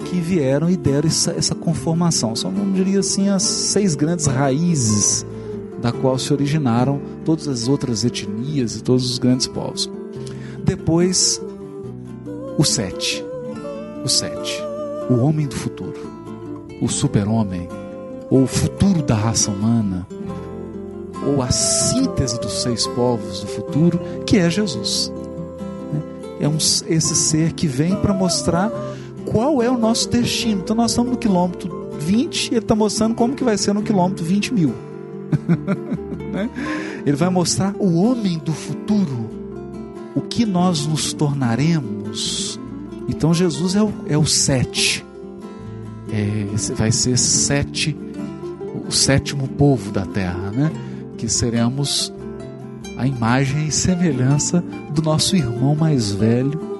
que 0.09 0.19
vieram 0.19 0.69
e 0.69 0.75
deram 0.75 1.07
essa, 1.07 1.31
essa 1.31 1.55
conformação. 1.55 2.35
São, 2.35 2.53
eu 2.53 2.73
diria 2.73 2.99
assim, 2.99 3.29
as 3.29 3.43
seis 3.43 3.95
grandes 3.95 4.25
raízes 4.25 5.25
da 5.81 5.93
qual 5.93 6.19
se 6.19 6.33
originaram 6.33 6.99
todas 7.23 7.47
as 7.47 7.69
outras 7.69 8.03
etnias 8.03 8.75
e 8.75 8.83
todos 8.83 9.09
os 9.09 9.19
grandes 9.19 9.47
povos. 9.47 9.89
Depois, 10.65 11.41
o 12.57 12.63
sete. 12.65 13.23
O 14.03 14.09
sete. 14.09 14.64
O 15.09 15.15
homem 15.21 15.47
do 15.47 15.55
futuro. 15.55 15.99
O 16.81 16.87
super-homem. 16.87 17.67
Ou 18.29 18.43
o 18.43 18.47
futuro 18.47 19.01
da 19.01 19.15
raça 19.15 19.51
humana. 19.51 20.07
Ou 21.25 21.41
a 21.41 21.51
síntese 21.51 22.39
dos 22.39 22.61
seis 22.61 22.85
povos 22.87 23.41
do 23.41 23.47
futuro, 23.47 23.99
que 24.25 24.37
é 24.37 24.49
Jesus. 24.49 25.11
É 26.39 26.47
um, 26.47 26.57
esse 26.57 27.15
ser 27.15 27.53
que 27.53 27.67
vem 27.67 27.95
para 27.95 28.13
mostrar 28.13 28.71
qual 29.25 29.61
é 29.61 29.69
o 29.69 29.77
nosso 29.77 30.09
destino. 30.09 30.61
Então 30.61 30.75
nós 30.75 30.91
estamos 30.91 31.11
no 31.11 31.17
quilômetro 31.17 31.89
20 31.99 32.47
e 32.47 32.49
ele 32.49 32.59
está 32.59 32.75
mostrando 32.75 33.15
como 33.15 33.35
que 33.35 33.43
vai 33.43 33.57
ser 33.57 33.73
no 33.73 33.81
quilômetro 33.81 34.23
20 34.23 34.53
mil. 34.53 34.73
Né? 36.35 36.49
Ele 37.05 37.15
vai 37.15 37.29
mostrar 37.29 37.73
o 37.79 37.95
homem 37.95 38.37
do 38.37 38.51
futuro, 38.51 39.29
o 40.13 40.19
que 40.19 40.45
nós 40.45 40.85
nos 40.85 41.13
tornaremos. 41.13 42.54
Então 43.07 43.33
Jesus 43.33 43.75
é 43.75 43.83
o, 43.83 43.93
é 44.07 44.17
o 44.17 44.25
sete. 44.25 45.05
É, 46.11 46.45
vai 46.75 46.91
ser 46.91 47.17
sete, 47.17 47.95
o 48.87 48.91
sétimo 48.91 49.47
povo 49.47 49.91
da 49.91 50.05
terra, 50.05 50.51
né? 50.51 50.71
Que 51.17 51.27
seremos 51.27 52.13
a 52.97 53.05
imagem 53.05 53.67
e 53.67 53.71
semelhança 53.71 54.63
do 54.91 55.01
nosso 55.01 55.35
irmão 55.35 55.75
mais 55.75 56.11
velho, 56.11 56.79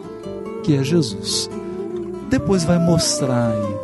que 0.63 0.75
é 0.75 0.83
Jesus. 0.83 1.49
Depois 2.29 2.63
vai 2.63 2.79
mostrar 2.79 3.51
aí, 3.51 3.75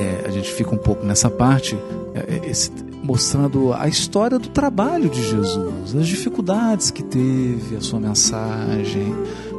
é, 0.00 0.24
a 0.28 0.30
gente 0.30 0.50
fica 0.52 0.74
um 0.74 0.78
pouco 0.78 1.04
nessa 1.04 1.28
parte, 1.28 1.76
é, 2.14 2.40
é, 2.46 2.50
esse- 2.50 2.70
mostrando 3.02 3.72
a 3.72 3.88
história 3.88 4.38
do 4.38 4.48
trabalho 4.48 5.10
de 5.10 5.22
Jesus, 5.28 5.94
as 5.96 6.06
dificuldades 6.06 6.90
que 6.90 7.02
teve, 7.02 7.76
a 7.76 7.80
sua 7.80 7.98
mensagem, 7.98 9.12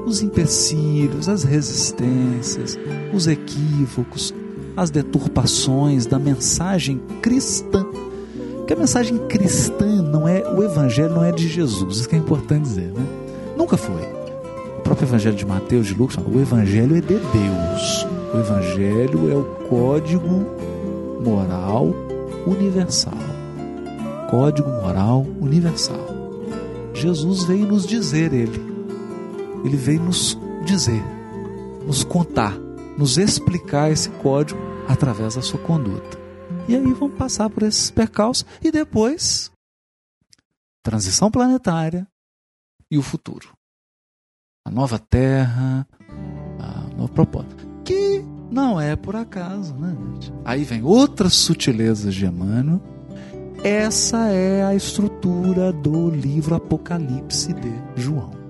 os 0.06 0.22
empecilhos, 0.22 1.30
as 1.30 1.44
resistências, 1.44 2.78
os 3.14 3.28
equívocos, 3.28 4.34
as 4.76 4.90
deturpações 4.90 6.06
da 6.06 6.20
mensagem 6.20 7.02
cristã. 7.22 7.86
Porque 8.58 8.74
a 8.74 8.78
mensagem 8.78 9.18
cristã 9.28 10.02
não 10.02 10.28
é 10.28 10.44
o 10.54 10.64
evangelho 10.64 11.14
não 11.14 11.24
é 11.24 11.32
de 11.32 11.48
Jesus, 11.48 11.98
isso 11.98 12.10
que 12.10 12.16
é 12.16 12.20
importante 12.20 12.64
dizer, 12.64 12.92
né? 12.94 13.06
Nunca 13.58 13.78
foi. 13.78 14.02
O 14.80 14.82
próprio 14.84 15.06
evangelho 15.06 15.36
de 15.36 15.46
Mateus, 15.46 15.88
de 15.88 15.94
Lucas, 15.94 16.18
o 16.18 16.40
evangelho 16.40 16.96
é 16.96 17.02
de 17.02 17.16
Deus. 17.16 18.08
O 18.34 18.38
evangelho 18.38 19.32
é 19.32 19.36
o 19.36 19.44
código 19.70 20.46
moral 21.24 21.94
universal. 22.48 23.14
Código 24.30 24.70
moral 24.70 25.26
universal. 25.40 26.08
Jesus 26.94 27.44
veio 27.44 27.68
nos 27.68 27.86
dizer 27.86 28.34
ele. 28.34 28.73
Ele 29.64 29.78
veio 29.78 30.02
nos 30.02 30.38
dizer, 30.66 31.02
nos 31.86 32.04
contar, 32.04 32.58
nos 32.98 33.18
explicar 33.18 33.92
esse 33.92 34.10
código 34.10 34.60
através 34.88 35.36
da 35.36 35.42
sua 35.42 35.60
conduta. 35.60 36.18
E 36.68 36.76
aí 36.76 36.94
vamos 36.94 37.18
passar 37.18 37.50
por 37.50 37.64
esses 37.64 37.92
percalços 37.92 38.46
e 38.62 38.72
depois 38.72 39.52
transição 40.84 41.32
planetária 41.32 42.08
e 42.92 42.98
o 42.98 43.02
futuro. 43.02 43.50
A 44.66 44.72
nova 44.72 45.00
Terra, 45.00 45.88
a 46.60 46.96
nova 46.96 47.12
proposta. 47.12 47.56
Que 47.84 48.24
não 48.52 48.80
é 48.80 48.96
por 48.96 49.16
acaso, 49.16 49.74
né, 49.76 49.96
gente? 50.14 50.34
Aí 50.46 50.64
vem 50.64 50.84
outras 50.84 51.34
sutilezas 51.34 52.14
de 52.14 52.26
Emmanuel. 52.26 52.82
Essa 53.64 54.28
é 54.28 54.64
a 54.64 54.76
estrutura 54.76 55.72
do 55.72 56.10
livro 56.10 56.56
Apocalipse 56.56 57.54
de 57.54 58.02
João. 58.02 58.43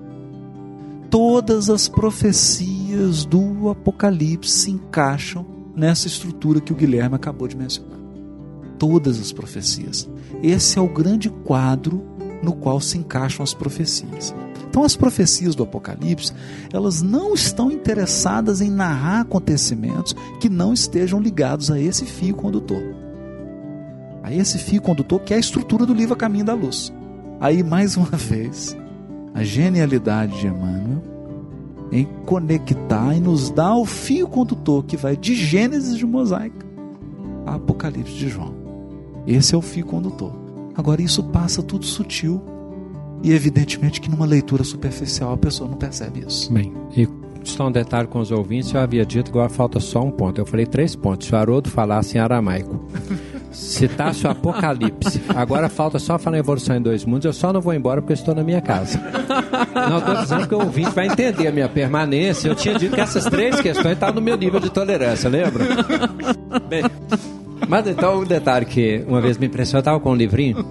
Todas 1.14 1.70
as 1.70 1.86
profecias 1.86 3.24
do 3.24 3.68
Apocalipse 3.68 4.50
se 4.50 4.72
encaixam 4.72 5.46
nessa 5.76 6.08
estrutura 6.08 6.60
que 6.60 6.72
o 6.72 6.74
Guilherme 6.74 7.14
acabou 7.14 7.46
de 7.46 7.56
mencionar. 7.56 8.00
Todas 8.80 9.20
as 9.20 9.30
profecias. 9.30 10.10
Esse 10.42 10.76
é 10.76 10.82
o 10.82 10.88
grande 10.88 11.30
quadro 11.30 12.02
no 12.42 12.52
qual 12.52 12.80
se 12.80 12.98
encaixam 12.98 13.44
as 13.44 13.54
profecias. 13.54 14.34
Então 14.68 14.82
as 14.82 14.96
profecias 14.96 15.54
do 15.54 15.62
Apocalipse, 15.62 16.32
elas 16.72 17.00
não 17.00 17.32
estão 17.32 17.70
interessadas 17.70 18.60
em 18.60 18.68
narrar 18.68 19.20
acontecimentos 19.20 20.16
que 20.40 20.48
não 20.48 20.74
estejam 20.74 21.20
ligados 21.20 21.70
a 21.70 21.78
esse 21.78 22.04
fio 22.04 22.34
condutor. 22.34 22.82
A 24.20 24.34
esse 24.34 24.58
fio 24.58 24.82
condutor 24.82 25.20
que 25.20 25.32
é 25.32 25.36
a 25.36 25.40
estrutura 25.40 25.86
do 25.86 25.94
livro 25.94 26.14
A 26.14 26.16
Caminho 26.16 26.46
da 26.46 26.54
Luz. 26.54 26.92
Aí 27.40 27.62
mais 27.62 27.96
uma 27.96 28.10
vez, 28.18 28.76
a 29.34 29.42
genialidade 29.42 30.38
de 30.40 30.46
Emmanuel 30.46 31.02
em 31.92 32.06
conectar 32.24 33.14
e 33.14 33.20
nos 33.20 33.50
dar 33.50 33.76
o 33.76 33.84
fio 33.84 34.26
condutor 34.26 34.84
que 34.84 34.96
vai 34.96 35.16
de 35.16 35.34
Gênesis 35.34 35.98
de 35.98 36.06
Mosaico 36.06 36.64
a 37.44 37.56
Apocalipse 37.56 38.14
de 38.14 38.28
João. 38.28 38.54
Esse 39.26 39.54
é 39.54 39.58
o 39.58 39.62
fio 39.62 39.84
condutor. 39.84 40.32
Agora 40.74 41.02
isso 41.02 41.22
passa 41.22 41.62
tudo 41.62 41.84
sutil 41.84 42.42
E 43.22 43.32
evidentemente 43.32 44.00
que 44.00 44.10
numa 44.10 44.26
leitura 44.26 44.64
superficial 44.64 45.32
a 45.32 45.36
pessoa 45.36 45.68
não 45.68 45.76
percebe 45.76 46.24
isso. 46.26 46.52
Bem, 46.52 46.72
e 46.96 47.08
só 47.42 47.68
um 47.68 47.72
detalhe 47.72 48.08
com 48.08 48.18
os 48.18 48.30
ouvintes, 48.30 48.72
eu 48.72 48.80
havia 48.80 49.04
dito 49.04 49.30
que 49.30 49.38
agora 49.38 49.48
falta 49.48 49.80
só 49.80 50.02
um 50.02 50.10
ponto. 50.10 50.40
Eu 50.40 50.46
falei 50.46 50.66
três 50.66 50.94
pontos. 50.96 51.26
Se 51.26 51.34
o 51.34 51.36
Haroldo 51.36 51.70
falasse 51.70 52.16
em 52.16 52.20
aramaico, 52.20 52.84
citasse 53.54 54.26
o 54.26 54.30
Apocalipse, 54.30 55.22
agora 55.34 55.68
falta 55.68 55.98
só 55.98 56.18
falar 56.18 56.36
em 56.36 56.40
evolução 56.40 56.76
em 56.76 56.82
dois 56.82 57.04
mundos, 57.04 57.24
eu 57.24 57.32
só 57.32 57.52
não 57.52 57.60
vou 57.60 57.72
embora 57.72 58.00
porque 58.00 58.12
estou 58.12 58.34
na 58.34 58.42
minha 58.42 58.60
casa. 58.60 59.00
Não 59.88 59.98
estou 59.98 60.16
dizendo 60.16 60.48
que 60.48 60.54
o 60.54 60.58
ouvinte 60.58 60.90
vai 60.90 61.06
entender 61.06 61.46
a 61.46 61.52
minha 61.52 61.68
permanência. 61.68 62.48
Eu 62.48 62.54
tinha 62.54 62.74
dito 62.78 62.94
que 62.94 63.00
essas 63.00 63.24
três 63.24 63.60
questões 63.60 63.94
estavam 63.94 64.16
no 64.16 64.20
meu 64.20 64.36
nível 64.36 64.60
de 64.60 64.70
tolerância, 64.70 65.28
lembra? 65.30 65.64
Bem, 66.68 66.84
mas 67.68 67.86
então 67.86 68.20
um 68.20 68.24
detalhe 68.24 68.66
que 68.66 69.04
uma 69.06 69.20
vez 69.20 69.38
me 69.38 69.46
impressionou, 69.46 69.78
eu 69.78 69.80
estava 69.80 70.00
com 70.00 70.10
um 70.10 70.16
livrinho, 70.16 70.64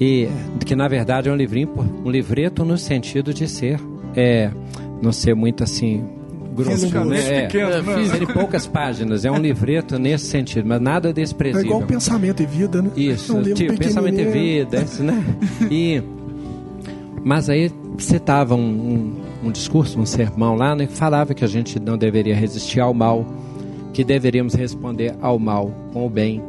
e 0.00 0.28
que 0.64 0.74
na 0.74 0.88
verdade 0.88 1.28
é 1.28 1.32
um 1.32 1.36
livrinho, 1.36 1.72
um 2.04 2.10
livreto 2.10 2.64
no 2.64 2.76
sentido 2.76 3.32
de 3.32 3.48
ser. 3.48 3.80
É, 4.14 4.50
não 5.02 5.12
ser 5.12 5.34
muito 5.34 5.62
assim 5.62 6.04
grosso, 6.56 7.04
né? 7.04 7.18
É, 7.20 7.40
pequeno, 7.42 7.82
né? 7.82 8.04
ser 8.08 8.26
poucas 8.32 8.66
páginas, 8.66 9.24
é 9.24 9.30
um 9.30 9.38
livreto 9.38 9.98
nesse 9.98 10.26
sentido, 10.26 10.66
mas 10.66 10.80
nada 10.80 11.10
É 11.10 11.12
desprezível. 11.12 11.64
igual 11.66 11.82
pensamento 11.82 12.42
e 12.42 12.46
vida, 12.46 12.82
né? 12.82 12.90
Isso, 12.96 13.32
É 13.32 13.34
um 13.36 13.42
tipo, 13.54 13.76
pensamento 13.76 14.14
e 14.20 14.24
pequenininho. 14.24 14.64
vida, 14.66 14.82
isso, 14.82 15.02
né? 15.02 15.24
E, 15.70 16.02
mas 17.22 17.48
aí 17.48 17.70
citava 17.98 18.54
um, 18.54 18.60
um, 19.42 19.48
um 19.48 19.50
discurso, 19.50 19.98
um 19.98 20.06
sermão 20.06 20.54
lá, 20.56 20.74
né, 20.74 20.86
que 20.86 20.92
falava 20.94 21.34
que 21.34 21.44
a 21.44 21.48
gente 21.48 21.78
não 21.78 21.96
deveria 21.96 22.34
resistir 22.34 22.80
ao 22.80 22.92
mal, 22.94 23.24
que 23.92 24.02
deveríamos 24.04 24.54
responder 24.54 25.14
ao 25.20 25.38
mal 25.38 25.70
com 25.92 26.06
o 26.06 26.10
bem, 26.10 26.42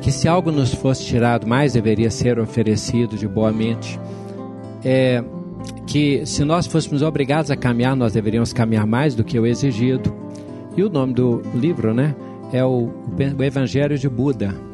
que 0.00 0.12
se 0.12 0.28
algo 0.28 0.50
nos 0.52 0.72
fosse 0.72 1.04
tirado, 1.04 1.46
mais 1.46 1.72
deveria 1.72 2.10
ser 2.10 2.38
oferecido 2.38 3.16
de 3.16 3.26
boa 3.26 3.50
mente. 3.52 3.98
É, 4.84 5.22
que 5.86 6.24
se 6.26 6.44
nós 6.44 6.66
fôssemos 6.66 7.02
obrigados 7.02 7.50
a 7.50 7.56
caminhar, 7.56 7.96
nós 7.96 8.12
deveríamos 8.12 8.52
caminhar 8.52 8.86
mais 8.86 9.14
do 9.14 9.24
que 9.24 9.38
o 9.38 9.46
exigido. 9.46 10.14
E 10.76 10.82
o 10.82 10.88
nome 10.88 11.14
do 11.14 11.42
livro, 11.54 11.94
né, 11.94 12.14
é 12.52 12.64
o, 12.64 12.90
o 13.38 13.42
Evangelho 13.42 13.98
de 13.98 14.08
Buda. 14.08 14.54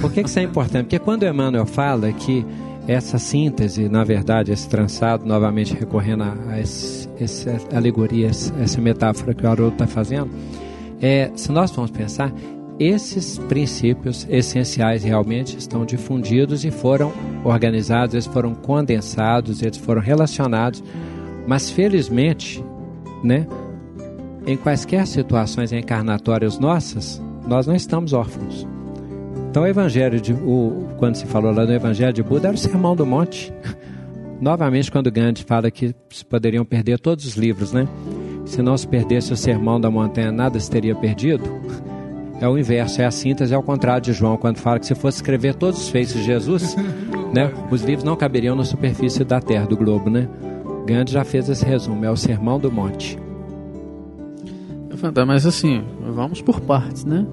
Por 0.00 0.12
que, 0.12 0.22
que 0.22 0.28
isso 0.28 0.38
é 0.38 0.42
importante? 0.42 0.84
Porque 0.84 0.98
quando 0.98 1.24
Emmanuel 1.24 1.66
fala 1.66 2.12
que 2.12 2.44
essa 2.86 3.18
síntese, 3.18 3.88
na 3.88 4.04
verdade, 4.04 4.52
esse 4.52 4.68
trançado, 4.68 5.24
novamente 5.24 5.74
recorrendo 5.74 6.24
a, 6.24 6.36
a 6.48 6.58
essa 6.58 7.56
alegoria, 7.72 8.28
essa 8.28 8.80
metáfora 8.80 9.34
que 9.34 9.44
o 9.44 9.48
Haroldo 9.48 9.74
está 9.74 9.86
fazendo, 9.86 10.30
é, 11.00 11.30
se 11.34 11.50
nós 11.52 11.70
formos 11.70 11.90
pensar, 11.90 12.32
esses 12.88 13.38
princípios 13.38 14.26
essenciais 14.28 15.04
realmente 15.04 15.56
estão 15.56 15.84
difundidos 15.84 16.64
e 16.64 16.70
foram 16.70 17.12
organizados, 17.44 18.14
eles 18.14 18.26
foram 18.26 18.54
condensados, 18.54 19.62
eles 19.62 19.78
foram 19.78 20.00
relacionados, 20.00 20.82
mas 21.46 21.70
felizmente, 21.70 22.64
né, 23.22 23.46
em 24.46 24.56
quaisquer 24.56 25.06
situações 25.06 25.72
encarnatórias 25.72 26.58
nossas, 26.58 27.22
nós 27.46 27.66
não 27.66 27.74
estamos 27.74 28.12
órfãos. 28.12 28.66
Então, 29.50 29.64
o 29.64 29.66
Evangelho 29.66 30.20
de, 30.20 30.32
o, 30.32 30.88
quando 30.98 31.16
se 31.16 31.26
falou 31.26 31.52
lá 31.52 31.66
no 31.66 31.72
Evangelho 31.72 32.12
de 32.12 32.22
Buda, 32.22 32.48
era 32.48 32.54
o 32.54 32.58
Sermão 32.58 32.96
do 32.96 33.04
Monte. 33.04 33.52
Novamente, 34.40 34.90
quando 34.90 35.12
Gandhi 35.12 35.44
fala 35.44 35.70
que 35.70 35.94
se 36.10 36.24
poderiam 36.24 36.64
perder 36.64 36.98
todos 36.98 37.26
os 37.26 37.34
livros, 37.36 37.72
né? 37.72 37.86
Se 38.44 38.60
não 38.60 38.76
se 38.76 38.88
perdesse 38.88 39.32
o 39.32 39.36
Sermão 39.36 39.80
da 39.80 39.90
Montanha, 39.90 40.32
nada 40.32 40.58
se 40.58 40.70
teria 40.70 40.96
perdido. 40.96 41.44
É 42.42 42.48
o 42.48 42.58
inverso, 42.58 43.00
é 43.00 43.04
a 43.04 43.10
síntese, 43.12 43.52
é 43.52 43.56
ao 43.56 43.62
contrário 43.62 44.02
de 44.02 44.12
João, 44.12 44.36
quando 44.36 44.58
fala 44.58 44.80
que 44.80 44.86
se 44.86 44.96
fosse 44.96 45.18
escrever 45.18 45.54
todos 45.54 45.80
os 45.80 45.88
feitos 45.88 46.14
de 46.14 46.24
Jesus, 46.24 46.74
né, 47.32 47.52
os 47.70 47.82
livros 47.82 48.02
não 48.02 48.16
caberiam 48.16 48.56
na 48.56 48.64
superfície 48.64 49.22
da 49.22 49.40
terra, 49.40 49.64
do 49.64 49.76
globo, 49.76 50.10
né? 50.10 50.28
Gandhi 50.84 51.12
já 51.12 51.22
fez 51.22 51.48
esse 51.48 51.64
resumo, 51.64 52.04
é 52.04 52.10
o 52.10 52.16
Sermão 52.16 52.58
do 52.58 52.68
Monte. 52.68 53.16
Mas 55.26 55.46
assim, 55.46 55.82
vamos 56.14 56.40
por 56.40 56.60
partes, 56.60 57.04
né? 57.04 57.26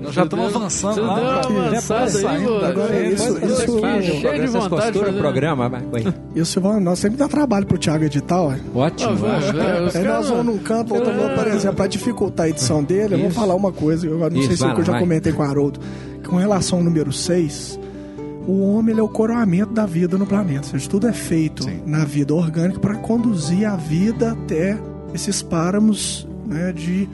Nós 0.00 0.14
já 0.14 0.24
estamos 0.24 0.54
avançando 0.56 0.94
Você 0.94 1.00
lá. 1.00 1.14
deu 1.14 1.24
uma 1.24 1.34
cara. 1.42 1.66
avançada 1.68 2.10
Já 2.10 2.18
aí, 2.18 2.22
saindo 2.22 2.48
pô. 2.48 2.58
da 2.60 2.68
Agora 2.68 2.94
é 2.94 3.08
isso, 3.10 3.22
isso- 3.38 3.66
cheio 3.80 4.34
de 4.40 4.48
Vocês 4.48 4.52
vontade 4.52 4.98
fazer- 4.98 5.10
o 5.10 5.18
programa, 5.18 5.70
ué, 5.92 6.02
Isso, 6.34 6.60
vai- 6.60 6.80
nós 6.80 6.98
sempre 6.98 7.16
dá 7.18 7.28
trabalho 7.28 7.66
pro 7.66 7.78
Thiago 7.78 8.04
editar, 8.04 8.40
ó. 8.40 8.54
ótimo. 8.74 9.10
Ah, 9.10 9.14
vai, 9.14 9.52
vai, 9.52 9.84
os 9.84 9.96
Aí 9.96 10.04
nós 10.04 10.28
vamos 10.28 10.46
num 10.46 10.58
canto, 10.58 10.94
outro 10.94 11.12
vamos, 11.12 11.38
por 11.38 11.46
exemplo, 11.48 11.76
para 11.76 11.86
dificultar 11.86 12.46
a 12.46 12.48
edição 12.48 12.82
dele, 12.82 13.14
eu 13.14 13.18
vou 13.20 13.30
falar 13.30 13.54
uma 13.54 13.72
coisa, 13.72 14.06
eu 14.06 14.18
não 14.18 14.42
sei 14.42 14.56
se 14.56 14.62
é 14.64 14.66
vai 14.68 14.78
eu 14.78 14.84
já 14.84 14.92
vai. 14.92 15.00
comentei 15.00 15.32
com 15.32 15.42
o 15.42 15.46
Haroldo, 15.46 15.80
que 16.22 16.28
com 16.28 16.36
relação 16.36 16.78
ao 16.78 16.84
número 16.84 17.12
6, 17.12 17.78
o 18.46 18.62
homem 18.74 18.92
ele 18.92 19.00
é 19.00 19.02
o 19.02 19.08
coroamento 19.08 19.72
da 19.72 19.86
vida 19.86 20.16
no 20.16 20.26
planeta. 20.26 20.60
Ou 20.60 20.64
seja, 20.72 20.88
tudo 20.88 21.06
é 21.06 21.12
feito 21.12 21.64
Sim. 21.64 21.80
na 21.86 22.04
vida 22.04 22.34
orgânica 22.34 22.78
para 22.80 22.94
conduzir 22.96 23.66
a 23.68 23.76
vida 23.76 24.32
até 24.32 24.78
esses 25.14 25.42
páramos 25.42 26.26
né, 26.46 26.72
de 26.72 27.08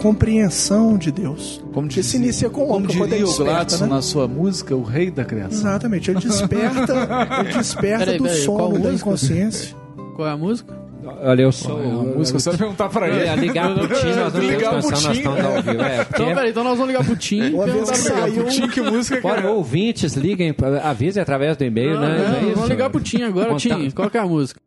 compreensão 0.00 0.96
de 0.98 1.10
Deus. 1.12 1.62
Como 1.72 1.88
que 1.88 2.02
se 2.02 2.16
inicia 2.16 2.50
com 2.50 2.62
o 2.62 2.66
como 2.66 2.76
homem, 2.76 2.88
quando 2.88 3.00
ele 3.02 3.10
diria 3.10 3.24
o 3.24 3.28
desperta, 3.28 3.52
Gladson 3.54 3.84
né? 3.86 3.90
na 3.90 4.02
sua 4.02 4.28
música, 4.28 4.74
o 4.76 4.82
rei 4.82 5.10
da 5.10 5.24
criação. 5.24 5.58
Exatamente, 5.70 6.10
ele 6.10 6.20
desperta, 6.20 6.94
ele 7.40 7.52
desperta 7.54 7.98
Peraí, 8.04 8.18
do 8.18 8.24
peraí, 8.24 8.38
sono 8.42 8.72
da 8.74 8.78
música? 8.78 8.94
inconsciência. 8.94 9.76
Qual 10.16 10.28
é 10.28 10.30
a 10.32 10.36
música? 10.36 10.84
Olha, 11.22 11.42
eu 11.42 11.52
sou. 11.52 11.82
É 11.82 11.86
uma 11.86 12.02
música, 12.02 12.38
você 12.38 12.48
vai 12.48 12.58
perguntar 12.58 12.88
pra 12.88 13.08
ele. 13.08 13.28
É, 13.28 13.36
ligar 13.36 13.74
pro 13.74 13.86
Tim, 13.88 14.06
nós 14.14 14.32
temos 14.32 14.48
Ligar 14.48 14.80
pro 14.80 14.92
Tim. 14.92 15.10
estamos 15.12 15.44
ao 15.44 15.62
vivo. 15.62 15.82
É, 15.82 16.04
porque 16.04 16.22
Então, 16.22 16.34
peraí, 16.34 16.50
então 16.50 16.64
nós 16.64 16.78
vamos 16.78 16.86
ligar 16.92 17.04
pro 17.04 17.16
Tim. 17.16 17.50
Uma 17.52 17.64
vez 17.66 17.76
perguntar 17.76 17.92
que 17.92 17.98
saiu- 17.98 18.44
Tim, 18.46 18.68
que 18.68 18.80
música 18.80 19.20
que 19.20 19.26
Olha, 19.26 19.40
é? 19.40 19.48
ouvintes, 19.50 20.14
liguem, 20.14 20.54
avisem 20.82 21.22
através 21.22 21.56
do 21.58 21.64
e-mail, 21.64 22.00
né? 22.00 22.46
É 22.50 22.54
vamos 22.54 22.70
ligar 22.70 22.88
pro 22.88 23.00
Tim 23.02 23.22
agora. 23.22 23.54
Tim. 23.56 23.90
Qual 23.90 24.08
que 24.08 24.16
é 24.16 24.20
a 24.20 24.26
música? 24.26 24.58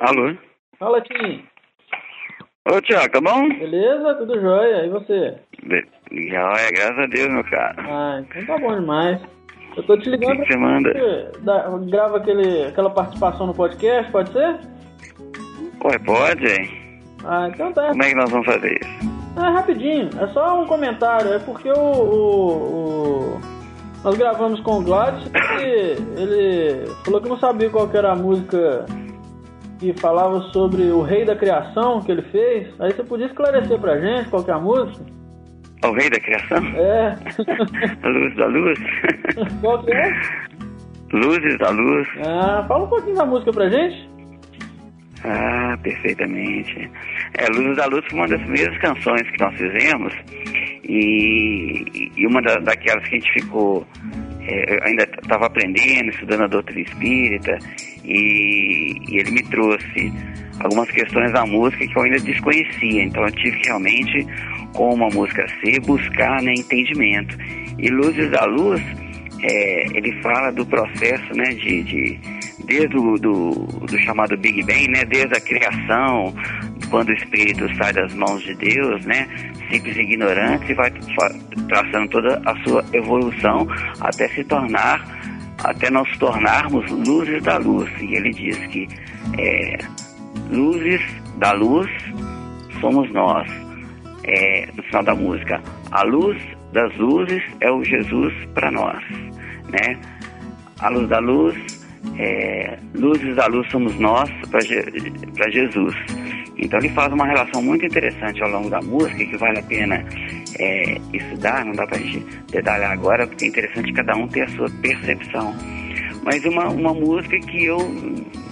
Alô? 0.00 0.34
Fala, 0.78 1.00
Tim. 1.02 1.44
Ô, 2.68 2.80
Tiago, 2.80 3.10
tá 3.12 3.20
bom? 3.20 3.48
Beleza? 3.48 4.14
Tudo 4.14 4.40
jóia. 4.40 4.86
E 4.86 4.88
você? 4.90 5.34
Be- 5.62 5.86
Joia, 6.10 6.70
graças 6.72 6.98
a 6.98 7.06
Deus, 7.06 7.28
meu 7.32 7.44
cara. 7.44 7.76
Ah, 7.78 8.20
então 8.20 8.44
tá 8.46 8.58
bom 8.58 8.74
demais. 8.80 9.20
Eu 9.76 9.82
tô 9.84 9.96
te 9.98 10.10
ligando 10.10 10.36
que 10.38 10.42
que 10.46 10.52
você 10.52 10.58
manda? 10.58 10.92
grava 11.90 12.16
aquele, 12.16 12.64
aquela 12.64 12.90
participação 12.90 13.46
no 13.46 13.54
podcast, 13.54 14.10
pode 14.10 14.32
ser? 14.32 14.58
Ué, 15.84 15.98
pode, 16.04 16.46
hein? 16.46 17.00
Ah, 17.24 17.48
então 17.52 17.72
tá. 17.72 17.88
Como 17.90 18.02
é 18.02 18.08
que 18.08 18.16
nós 18.16 18.30
vamos 18.30 18.46
fazer 18.46 18.80
isso? 18.82 19.10
É 19.36 19.48
rapidinho, 19.48 20.10
é 20.20 20.26
só 20.28 20.60
um 20.60 20.66
comentário. 20.66 21.32
É 21.32 21.38
porque 21.38 21.70
o, 21.70 21.74
o- 21.78 23.36
o- 23.36 23.40
nós 24.02 24.16
gravamos 24.16 24.60
com 24.60 24.78
o 24.78 24.82
Gladys 24.82 25.30
e 25.62 26.20
ele 26.20 26.86
falou 27.04 27.20
que 27.22 27.28
não 27.28 27.38
sabia 27.38 27.70
qual 27.70 27.88
era 27.94 28.12
a 28.12 28.16
música 28.16 28.84
que 29.80 29.94
falava 29.98 30.40
sobre 30.52 30.82
o 30.90 31.00
rei 31.00 31.24
da 31.24 31.34
criação 31.34 32.00
que 32.02 32.12
ele 32.12 32.22
fez. 32.22 32.68
Aí 32.78 32.92
você 32.92 33.02
podia 33.02 33.26
esclarecer 33.26 33.78
pra 33.80 33.98
gente 33.98 34.28
qual 34.28 34.44
que 34.44 34.50
é 34.50 34.54
a 34.54 34.58
música? 34.58 35.04
O 35.82 35.92
rei 35.92 36.10
da 36.10 36.20
criação? 36.20 36.58
É. 36.76 37.16
A 38.04 38.08
luz 38.08 38.36
da 38.36 38.46
luz? 38.46 38.78
qual 39.62 39.82
que 39.82 39.92
é? 39.92 40.12
Luzes 41.12 41.58
da 41.58 41.70
luz? 41.70 42.06
Ah, 42.24 42.64
fala 42.68 42.84
um 42.84 42.88
pouquinho 42.88 43.16
da 43.16 43.24
música 43.24 43.50
pra 43.50 43.68
gente. 43.68 44.08
Ah, 45.24 45.76
perfeitamente. 45.82 46.90
É, 47.36 47.46
Luzes 47.48 47.76
da 47.76 47.86
Luz 47.86 48.04
foi 48.08 48.18
uma 48.18 48.28
das 48.28 48.40
primeiras 48.40 48.78
canções 48.78 49.22
que 49.22 49.40
nós 49.40 49.54
fizemos 49.54 50.14
e, 50.84 52.10
e 52.16 52.26
uma 52.26 52.40
da, 52.40 52.56
daquelas 52.56 53.06
que 53.06 53.16
a 53.16 53.18
gente 53.18 53.32
ficou, 53.32 53.86
é, 54.40 54.88
ainda 54.88 55.02
estava 55.02 55.46
aprendendo, 55.46 56.10
estudando 56.10 56.44
a 56.44 56.46
doutrina 56.46 56.80
espírita 56.80 57.58
e, 58.04 58.96
e 59.08 59.18
ele 59.18 59.30
me 59.30 59.42
trouxe 59.44 60.12
algumas 60.60 60.90
questões 60.90 61.32
da 61.32 61.44
música 61.46 61.86
que 61.86 61.98
eu 61.98 62.02
ainda 62.02 62.20
desconhecia, 62.20 63.02
então 63.02 63.22
eu 63.24 63.32
tive 63.32 63.58
que 63.58 63.68
realmente, 63.68 64.26
com 64.74 64.94
uma 64.94 65.08
música 65.08 65.46
ser, 65.60 65.80
buscar 65.80 66.42
né, 66.42 66.52
entendimento. 66.54 67.36
E 67.78 67.88
Luzes 67.88 68.30
da 68.30 68.44
Luz, 68.44 68.82
é, 69.42 69.96
ele 69.96 70.12
fala 70.22 70.50
do 70.52 70.66
processo 70.66 71.34
né, 71.34 71.44
de, 71.54 71.82
de 71.82 72.20
desde 72.66 72.96
o 72.96 73.16
do, 73.16 73.50
do 73.86 73.98
chamado 74.02 74.36
Big 74.36 74.62
Bang, 74.62 74.88
né, 74.88 75.04
desde 75.04 75.34
a 75.34 75.40
criação, 75.40 76.34
quando 76.88 77.08
o 77.08 77.12
espírito 77.12 77.66
sai 77.76 77.92
das 77.92 78.14
mãos 78.14 78.42
de 78.42 78.54
Deus, 78.54 79.04
né, 79.06 79.26
simples 79.70 79.96
ignorante, 79.96 80.70
e 80.70 80.74
vai 80.74 80.90
traçando 81.68 82.08
toda 82.08 82.40
a 82.44 82.56
sua 82.62 82.84
evolução 82.92 83.66
até 84.00 84.28
se 84.28 84.44
tornar, 84.44 85.19
até 85.64 85.90
nós 85.90 86.08
tornarmos 86.18 86.88
luzes 86.90 87.42
da 87.42 87.58
luz. 87.58 87.90
E 88.00 88.14
ele 88.14 88.30
diz 88.30 88.56
que 88.68 88.88
é, 89.38 89.78
luzes 90.50 91.00
da 91.38 91.52
luz 91.52 91.90
somos 92.80 93.10
nós. 93.12 93.48
É, 94.24 94.68
no 94.74 94.82
final 94.84 95.02
da 95.02 95.14
música, 95.14 95.62
a 95.90 96.02
luz 96.02 96.40
das 96.72 96.94
luzes 96.98 97.42
é 97.60 97.70
o 97.70 97.82
Jesus 97.82 98.32
para 98.54 98.70
nós, 98.70 99.02
né? 99.70 99.98
A 100.78 100.88
luz 100.90 101.08
da 101.08 101.18
luz, 101.18 101.56
é, 102.18 102.78
luzes 102.94 103.34
da 103.34 103.46
luz 103.46 103.68
somos 103.70 103.98
nós 103.98 104.30
para 104.50 105.50
Jesus. 105.50 105.94
Então 106.60 106.78
ele 106.78 106.90
faz 106.90 107.12
uma 107.12 107.26
relação 107.26 107.62
muito 107.62 107.86
interessante 107.86 108.42
ao 108.42 108.50
longo 108.50 108.68
da 108.68 108.80
música 108.80 109.24
que 109.24 109.36
vale 109.36 109.58
a 109.58 109.62
pena 109.62 110.04
é, 110.58 111.00
estudar, 111.12 111.64
não 111.64 111.72
dá 111.72 111.86
pra 111.86 111.98
gente 111.98 112.20
detalhar 112.52 112.92
agora, 112.92 113.26
porque 113.26 113.46
é 113.46 113.48
interessante 113.48 113.92
cada 113.92 114.14
um 114.14 114.28
ter 114.28 114.42
a 114.42 114.48
sua 114.48 114.68
percepção. 114.82 115.54
Mas 116.22 116.44
uma, 116.44 116.68
uma 116.68 116.92
música 116.92 117.38
que 117.40 117.64
eu 117.64 117.78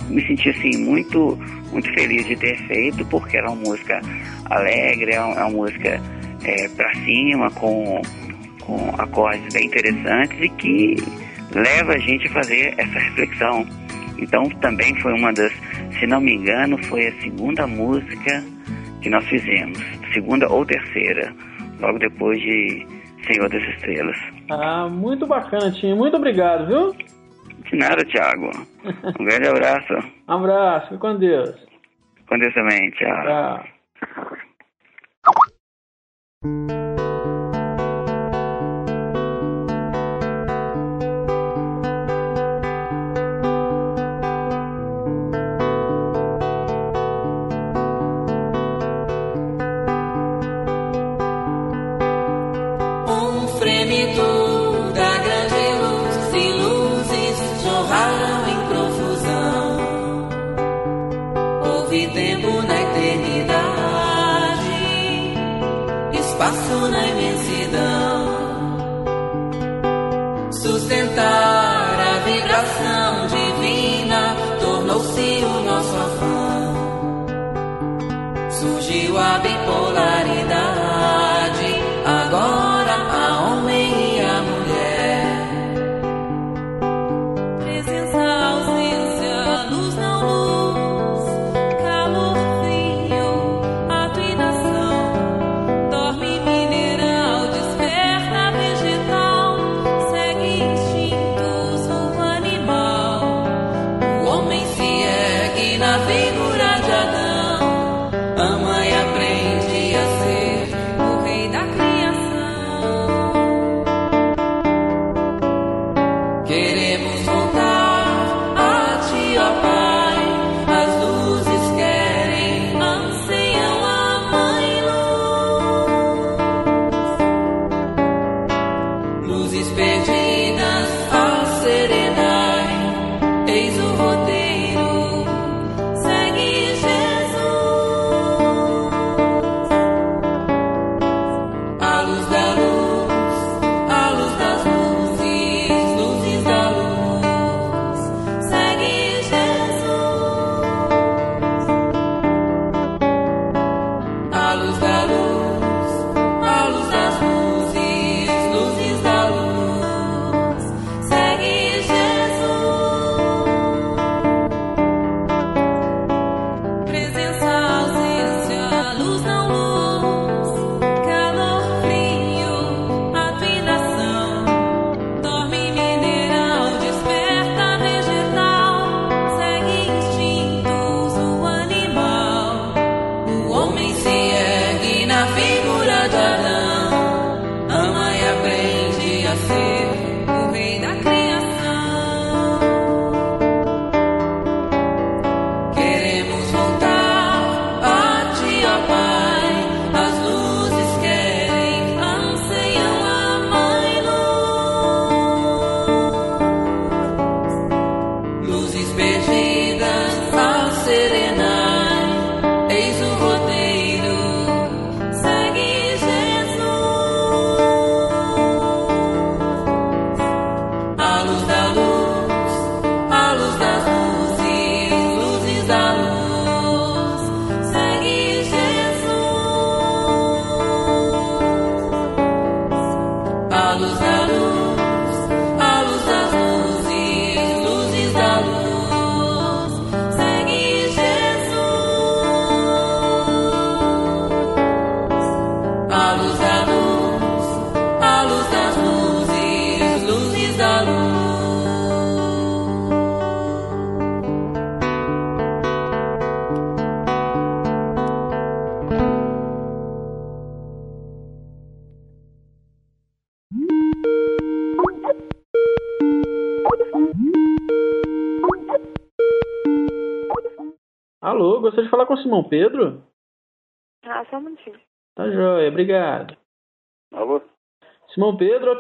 me 0.09 0.27
senti 0.27 0.49
assim 0.49 0.77
muito, 0.79 1.39
muito 1.71 1.93
feliz 1.93 2.27
de 2.27 2.35
ter 2.37 2.57
feito, 2.67 3.05
porque 3.07 3.37
era 3.37 3.51
uma 3.51 3.63
música 3.63 4.01
alegre, 4.47 5.13
é 5.13 5.21
uma, 5.21 5.35
é 5.35 5.45
uma 5.45 5.51
música 5.51 6.01
é, 6.45 6.69
pra 6.69 6.93
cima, 7.05 7.51
com, 7.51 8.01
com 8.61 8.95
acordes 8.99 9.53
bem 9.53 9.67
interessantes 9.67 10.39
e 10.41 10.49
que 10.49 10.97
leva 11.55 11.93
a 11.93 11.99
gente 11.99 12.27
a 12.29 12.33
fazer 12.33 12.75
essa 12.79 12.99
reflexão. 12.99 13.67
Então 14.19 14.45
também 14.61 14.95
foi 15.01 15.13
uma 15.13 15.33
das, 15.33 15.53
se 15.99 16.07
não 16.07 16.21
me 16.21 16.35
engano, 16.35 16.77
foi 16.85 17.07
a 17.09 17.13
segunda 17.21 17.67
música 17.67 18.43
que 19.03 19.09
nós 19.09 19.25
fizemos, 19.27 19.79
segunda 20.13 20.51
ou 20.51 20.65
terceira, 20.65 21.33
logo 21.81 21.99
depois 21.99 22.41
de 22.41 22.87
Senhor 23.27 23.49
das 23.49 23.63
Estrelas. 23.75 24.19
Ah, 24.51 24.89
muito 24.89 25.27
bacana, 25.27 25.71
Tim. 25.71 25.95
Muito 25.95 26.17
obrigado, 26.17 26.67
viu? 26.67 26.93
De 27.71 27.77
nada, 27.77 28.05
Thiago. 28.05 28.51
Um 29.21 29.25
grande 29.25 29.49
abraço. 29.49 29.95
Um 30.29 30.33
abraço, 30.35 30.89
fique 30.89 31.01
com 31.01 31.17
Deus. 31.17 31.55
Com 32.29 32.39
Deus 32.39 32.55
também, 32.55 32.91
tchau. 32.93 33.65
Tchau. 36.45 36.98
Espaço 66.69 66.89
na 66.89 67.07
imensidão. 67.07 68.39
Sustentar 70.53 71.97
a 71.99 72.19
vibração 72.25 73.27
divina 73.27 74.37
tornou-se 74.61 75.45
o 75.45 75.61
nosso 75.65 75.97
afã. 75.97 76.49
Surgiu 78.51 79.19
a 79.19 79.39
bipolaridade, 79.39 80.68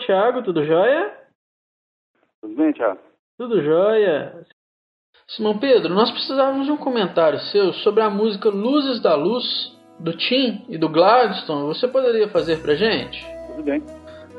Thiago, 0.08 0.42
tudo 0.42 0.64
jóia? 0.64 1.12
Tudo 2.40 2.56
bem, 2.56 2.72
Thiago? 2.72 2.98
Tudo 3.36 3.62
jóia. 3.62 4.42
Simão 5.28 5.58
Pedro, 5.58 5.92
nós 5.92 6.10
precisávamos 6.10 6.64
de 6.64 6.72
um 6.72 6.78
comentário 6.78 7.38
seu 7.38 7.74
sobre 7.74 8.02
a 8.02 8.08
música 8.08 8.48
Luzes 8.48 9.02
da 9.02 9.14
Luz, 9.14 9.44
do 10.00 10.16
Tim 10.16 10.64
e 10.66 10.78
do 10.78 10.88
Gladstone. 10.88 11.66
Você 11.66 11.86
poderia 11.86 12.26
fazer 12.28 12.62
pra 12.62 12.74
gente? 12.74 13.22
Tudo 13.48 13.62
bem. 13.62 13.82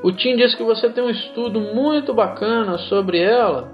O 0.03 0.11
Tim 0.11 0.38
disse 0.38 0.57
que 0.57 0.63
você 0.63 0.89
tem 0.89 1.03
um 1.03 1.09
estudo 1.11 1.61
muito 1.61 2.15
bacana 2.15 2.80
sobre 2.80 3.20
ela 3.20 3.72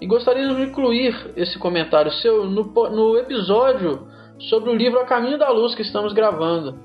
e 0.00 0.06
gostaríamos 0.08 0.56
de 0.56 0.64
incluir 0.64 1.14
esse 1.36 1.56
comentário 1.56 2.10
seu 2.14 2.46
no, 2.46 2.64
no 2.64 3.16
episódio 3.16 4.08
sobre 4.50 4.70
o 4.70 4.74
livro 4.74 4.98
A 4.98 5.06
Caminho 5.06 5.38
da 5.38 5.50
Luz 5.50 5.72
que 5.76 5.82
estamos 5.82 6.12
gravando. 6.12 6.76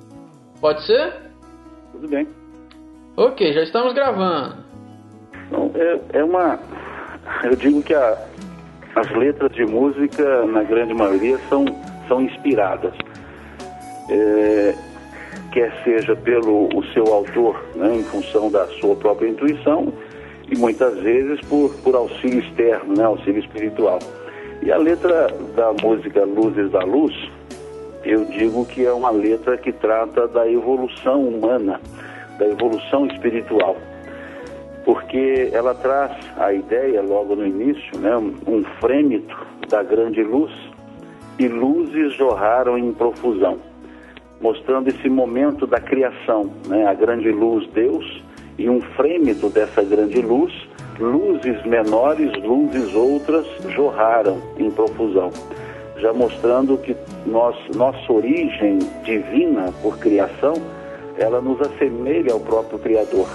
Pode 0.61 0.85
ser? 0.85 1.31
Tudo 1.91 2.07
bem. 2.07 2.46
Ok, 3.17 3.51
já 3.53 3.63
estamos 3.63 3.93
gravando. 3.93 4.55
É, 5.75 6.19
é 6.19 6.23
uma. 6.23 6.59
Eu 7.43 7.55
digo 7.55 7.81
que 7.81 7.93
a- 7.93 8.17
as 8.95 9.09
letras 9.11 9.51
de 9.53 9.65
música, 9.65 10.45
na 10.45 10.63
grande 10.63 10.93
maioria, 10.93 11.37
são, 11.49 11.65
são 12.07 12.21
inspiradas. 12.21 12.93
É, 14.09 14.75
quer 15.51 15.73
seja 15.83 16.15
pelo 16.15 16.69
o 16.75 16.83
seu 16.93 17.05
autor, 17.11 17.59
né, 17.75 17.95
em 17.95 18.03
função 18.03 18.49
da 18.51 18.65
sua 18.79 18.95
própria 18.95 19.27
intuição, 19.27 19.91
e 20.49 20.55
muitas 20.57 20.97
vezes 20.99 21.41
por, 21.47 21.73
por 21.83 21.95
auxílio 21.95 22.39
externo, 22.39 22.95
né, 22.95 23.03
auxílio 23.03 23.39
espiritual. 23.39 23.99
E 24.61 24.71
a 24.71 24.77
letra 24.77 25.27
da 25.55 25.73
música 25.81 26.23
Luzes 26.23 26.71
da 26.71 26.79
Luz, 26.83 27.13
eu 28.05 28.25
digo 28.25 28.65
que 28.65 28.85
é 28.85 28.91
uma 28.93 29.09
letra 29.11 29.57
que 29.57 29.71
trata 29.71 30.27
da 30.27 30.49
evolução 30.49 31.21
humana, 31.27 31.81
da 32.37 32.45
evolução 32.45 33.05
espiritual. 33.07 33.77
Porque 34.85 35.49
ela 35.51 35.73
traz 35.75 36.11
a 36.37 36.53
ideia 36.53 37.01
logo 37.01 37.35
no 37.35 37.45
início, 37.45 37.99
né, 37.99 38.15
um 38.17 38.63
frêmito 38.79 39.35
da 39.67 39.83
grande 39.83 40.23
luz 40.23 40.51
e 41.37 41.47
luzes 41.47 42.13
jorraram 42.13 42.77
em 42.77 42.93
profusão, 42.93 43.59
mostrando 44.41 44.87
esse 44.87 45.09
momento 45.09 45.67
da 45.67 45.79
criação, 45.79 46.51
né, 46.67 46.87
a 46.87 46.93
grande 46.93 47.29
luz 47.31 47.67
Deus 47.73 48.23
e 48.57 48.69
um 48.69 48.81
frêmito 48.81 49.49
dessa 49.49 49.83
grande 49.83 50.21
luz, 50.21 50.53
luzes 50.99 51.63
menores, 51.65 52.31
luzes 52.41 52.95
outras 52.95 53.45
jorraram 53.69 54.41
em 54.57 54.71
profusão, 54.71 55.31
já 55.97 56.11
mostrando 56.11 56.77
que 56.77 56.95
nós, 57.25 57.55
nossa 57.75 58.11
origem 58.11 58.79
divina 59.03 59.71
por 59.81 59.99
criação, 59.99 60.53
ela 61.17 61.41
nos 61.41 61.59
assemelha 61.61 62.33
ao 62.33 62.39
próprio 62.39 62.79
Criador. 62.79 63.27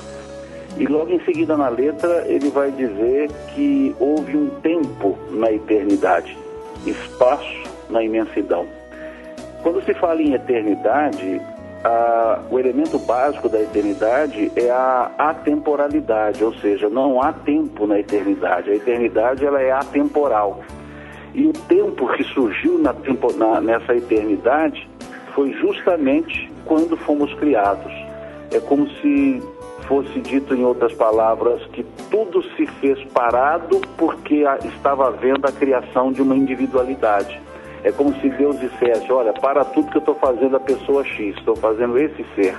E 0.78 0.86
logo 0.86 1.10
em 1.10 1.20
seguida 1.24 1.56
na 1.56 1.68
letra 1.68 2.24
ele 2.26 2.48
vai 2.50 2.70
dizer 2.70 3.30
que 3.54 3.94
houve 4.00 4.36
um 4.36 4.48
tempo 4.62 5.18
na 5.30 5.52
eternidade, 5.52 6.36
espaço 6.86 7.62
na 7.90 8.02
imensidão. 8.02 8.66
Quando 9.62 9.84
se 9.84 9.92
fala 9.94 10.20
em 10.22 10.32
eternidade, 10.32 11.40
a- 11.84 12.40
o 12.50 12.58
elemento 12.58 12.98
básico 12.98 13.48
da 13.48 13.60
eternidade 13.60 14.50
é 14.56 14.70
a 14.70 15.10
atemporalidade, 15.18 16.42
ou 16.42 16.54
seja, 16.54 16.88
não 16.88 17.20
há 17.22 17.32
tempo 17.32 17.86
na 17.86 18.00
eternidade. 18.00 18.70
A 18.70 18.74
eternidade 18.74 19.44
ela 19.44 19.60
é 19.60 19.72
atemporal. 19.72 20.60
E 21.34 21.46
o 21.46 21.52
tempo 21.52 22.08
que 22.14 22.24
surgiu 22.24 22.78
na 22.78 22.94
na- 23.36 23.60
nessa 23.60 23.94
eternidade 23.94 24.88
foi 25.34 25.52
justamente 25.54 26.50
quando 26.64 26.96
fomos 26.96 27.32
criados. 27.34 27.92
É 28.50 28.60
como 28.60 28.88
se 29.00 29.42
fosse 29.88 30.20
dito 30.20 30.54
em 30.54 30.64
outras 30.64 30.92
palavras 30.92 31.64
que 31.72 31.84
tudo 32.10 32.42
se 32.56 32.66
fez 32.66 33.02
parado 33.12 33.80
porque 33.96 34.44
estava 34.64 35.08
havendo 35.08 35.46
a 35.46 35.52
criação 35.52 36.12
de 36.12 36.22
uma 36.22 36.36
individualidade. 36.36 37.40
É 37.84 37.90
como 37.90 38.14
se 38.20 38.28
Deus 38.30 38.58
dissesse: 38.60 39.10
Olha, 39.12 39.32
para 39.32 39.64
tudo 39.64 39.90
que 39.90 39.96
eu 39.96 40.00
estou 40.00 40.14
fazendo 40.14 40.56
a 40.56 40.60
pessoa 40.60 41.04
X, 41.04 41.36
estou 41.36 41.56
fazendo 41.56 41.98
esse 41.98 42.24
ser. 42.34 42.56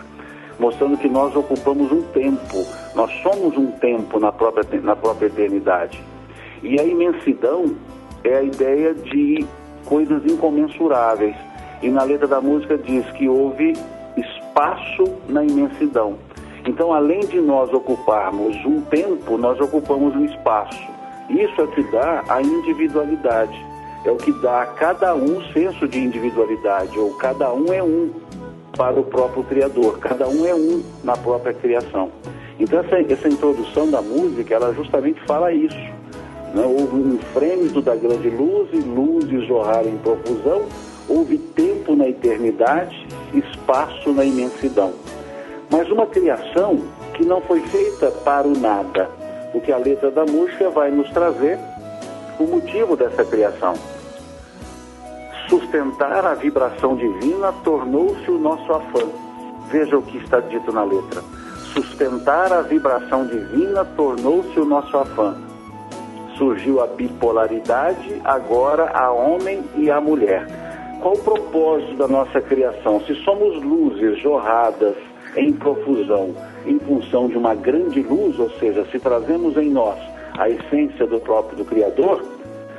Mostrando 0.60 0.98
que 0.98 1.10
nós 1.10 1.36
ocupamos 1.36 1.92
um 1.92 2.04
tempo, 2.04 2.64
nós 2.94 3.12
somos 3.24 3.58
um 3.58 3.72
tempo 3.72 4.20
na 4.20 4.32
própria, 4.32 4.64
na 4.82 4.96
própria 4.96 5.28
eternidade. 5.28 6.04
E 6.62 6.80
a 6.80 6.84
imensidão 6.84 7.76
é 8.24 8.36
a 8.36 8.44
ideia 8.44 8.94
de 8.94 9.46
coisas 9.86 10.24
incomensuráveis. 10.26 11.36
E 11.82 11.90
na 11.90 12.04
letra 12.04 12.28
da 12.28 12.40
música 12.40 12.78
diz 12.78 13.06
que 13.12 13.28
houve 13.28 13.74
espaço 14.18 15.18
na 15.28 15.44
imensidão. 15.44 16.18
Então, 16.66 16.94
além 16.94 17.22
de 17.22 17.42
nós 17.42 17.74
ocuparmos 17.74 18.56
um 18.66 18.82
tempo, 18.82 19.38
nós 19.38 19.60
ocupamos 19.60 20.16
um 20.16 20.26
espaço. 20.26 20.82
Isso 21.30 21.62
é 21.62 21.68
que 21.68 21.84
dá 21.92 22.24
a 22.30 22.42
individualidade. 22.42 23.66
É 24.06 24.12
o 24.12 24.18
que 24.18 24.32
dá 24.42 24.62
a 24.62 24.66
cada 24.66 25.16
um 25.16 25.42
senso 25.54 25.88
de 25.88 26.00
individualidade, 26.00 26.98
ou 26.98 27.14
cada 27.16 27.54
um 27.54 27.72
é 27.72 27.82
um 27.82 28.12
para 28.78 29.00
o 29.00 29.04
próprio 29.04 29.44
Criador, 29.44 30.00
cada 30.00 30.28
um 30.28 30.46
é 30.46 30.54
um 30.54 30.84
na 31.04 31.16
própria 31.16 31.54
criação. 31.54 32.12
Então, 32.60 32.80
essa, 32.80 32.96
essa 33.12 33.28
introdução 33.28 33.90
da 33.90 34.02
música, 34.02 34.54
ela 34.54 34.74
justamente 34.74 35.22
fala 35.26 35.54
isso. 35.54 35.78
Né? 36.54 36.64
Houve 36.66 36.96
um 36.96 37.18
frêmito 37.34 37.82
da 37.82 37.96
grande 37.96 38.30
luz 38.30 38.70
e 38.72 38.78
luzes 38.78 39.48
jorraram 39.48 39.90
em 39.90 39.98
profusão, 39.98 40.64
houve 41.08 41.38
tempo 41.38 41.96
na 41.96 42.08
eternidade, 42.08 43.08
espaço 43.34 44.12
na 44.12 44.24
imensidão 44.24 44.94
mas 45.74 45.90
uma 45.90 46.06
criação 46.06 46.84
que 47.16 47.26
não 47.26 47.42
foi 47.42 47.60
feita 47.62 48.12
para 48.24 48.48
o 48.48 48.56
nada. 48.56 49.10
O 49.56 49.60
que 49.60 49.72
a 49.72 49.78
letra 49.78 50.12
da 50.12 50.24
música 50.24 50.70
vai 50.70 50.92
nos 50.92 51.10
trazer 51.10 51.58
o 52.40 52.44
motivo 52.44 52.96
dessa 52.96 53.26
criação. 53.26 53.74
Sustentar 55.50 56.28
a 56.28 56.36
vibração 56.36 56.96
divina 56.96 57.52
tornou-se 57.64 58.30
o 58.30 58.38
nosso 58.38 58.72
afã. 58.72 59.02
Veja 59.72 59.98
o 59.98 60.04
que 60.04 60.20
está 60.20 60.40
dito 60.40 60.72
na 60.72 60.84
letra. 60.84 61.24
Sustentar 61.74 62.54
a 62.54 62.62
vibração 62.62 63.26
divina 63.26 63.84
tornou-se 63.84 64.60
o 64.60 64.66
nosso 64.66 64.96
afã. 64.96 65.36
Surgiu 66.38 66.84
a 66.84 66.88
bipolaridade, 66.88 68.22
agora 68.24 68.92
a 68.94 69.12
homem 69.12 69.64
e 69.76 69.90
a 69.90 70.00
mulher. 70.00 70.63
Qual 71.04 71.16
o 71.16 71.20
propósito 71.22 71.98
da 71.98 72.08
nossa 72.08 72.40
criação? 72.40 73.02
Se 73.02 73.14
somos 73.26 73.62
luzes 73.62 74.18
jorradas 74.20 74.96
em 75.36 75.52
profusão, 75.52 76.34
em 76.66 76.80
função 76.80 77.28
de 77.28 77.38
uma 77.38 77.54
grande 77.54 78.02
luz, 78.02 78.40
ou 78.40 78.50
seja, 78.52 78.86
se 78.86 78.98
trazemos 79.00 79.58
em 79.58 79.70
nós 79.70 80.00
a 80.40 80.48
essência 80.50 81.06
do 81.06 81.20
próprio 81.20 81.58
do 81.58 81.66
Criador, 81.66 82.24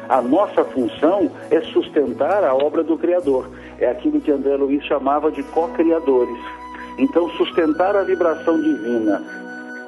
a 0.08 0.22
nossa 0.22 0.64
função 0.64 1.30
é 1.50 1.60
sustentar 1.60 2.44
a 2.44 2.54
obra 2.54 2.82
do 2.82 2.96
Criador. 2.96 3.50
É 3.78 3.90
aquilo 3.90 4.18
que 4.22 4.30
André 4.30 4.56
Luiz 4.56 4.82
chamava 4.84 5.30
de 5.30 5.42
co-criadores. 5.42 6.40
Então, 6.96 7.28
sustentar 7.32 7.94
a 7.94 8.04
vibração 8.04 8.58
divina, 8.58 9.22